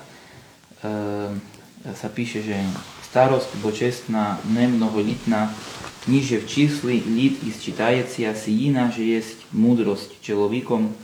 sa 1.97 2.09
píše, 2.13 2.45
že 2.45 2.57
starost 3.11 3.49
počestná, 3.63 4.39
nemnoholitná, 4.45 5.51
ниже 6.07 6.39
в 6.39 6.47
числі 6.47 7.03
літ 7.09 7.37
і 7.47 7.51
считається 7.53 8.35
сіїна, 8.35 8.93
že 8.97 9.03
jest 9.03 9.37
мудрость 9.53 10.23
чоловіком 10.23 10.95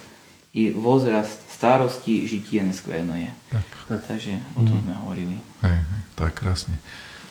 і 0.53 0.71
возраст 0.71 1.39
старості 1.53 2.29
життя 2.29 2.63
нескверное. 2.63 3.29
Takže 4.09 4.41
o 4.57 4.61
tom 4.65 4.77
sme 4.83 4.95
hovorili. 5.05 5.37
Hej, 5.63 5.79
hej, 5.79 6.03
tak 6.17 6.35
krásne. 6.35 6.75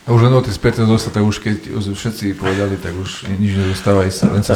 A 0.05 0.13
už 0.13 0.29
len 0.29 0.37
o 0.37 0.45
tej 0.45 0.53
spätnej 0.53 0.85
dostať, 0.85 1.11
tak 1.17 1.25
už 1.25 1.37
keď 1.41 1.57
všetci 1.81 2.37
povedali, 2.37 2.77
tak 2.77 2.93
už 2.93 3.25
nič 3.41 3.57
nedostáva, 3.57 4.05
len 4.05 4.45
sa 4.45 4.53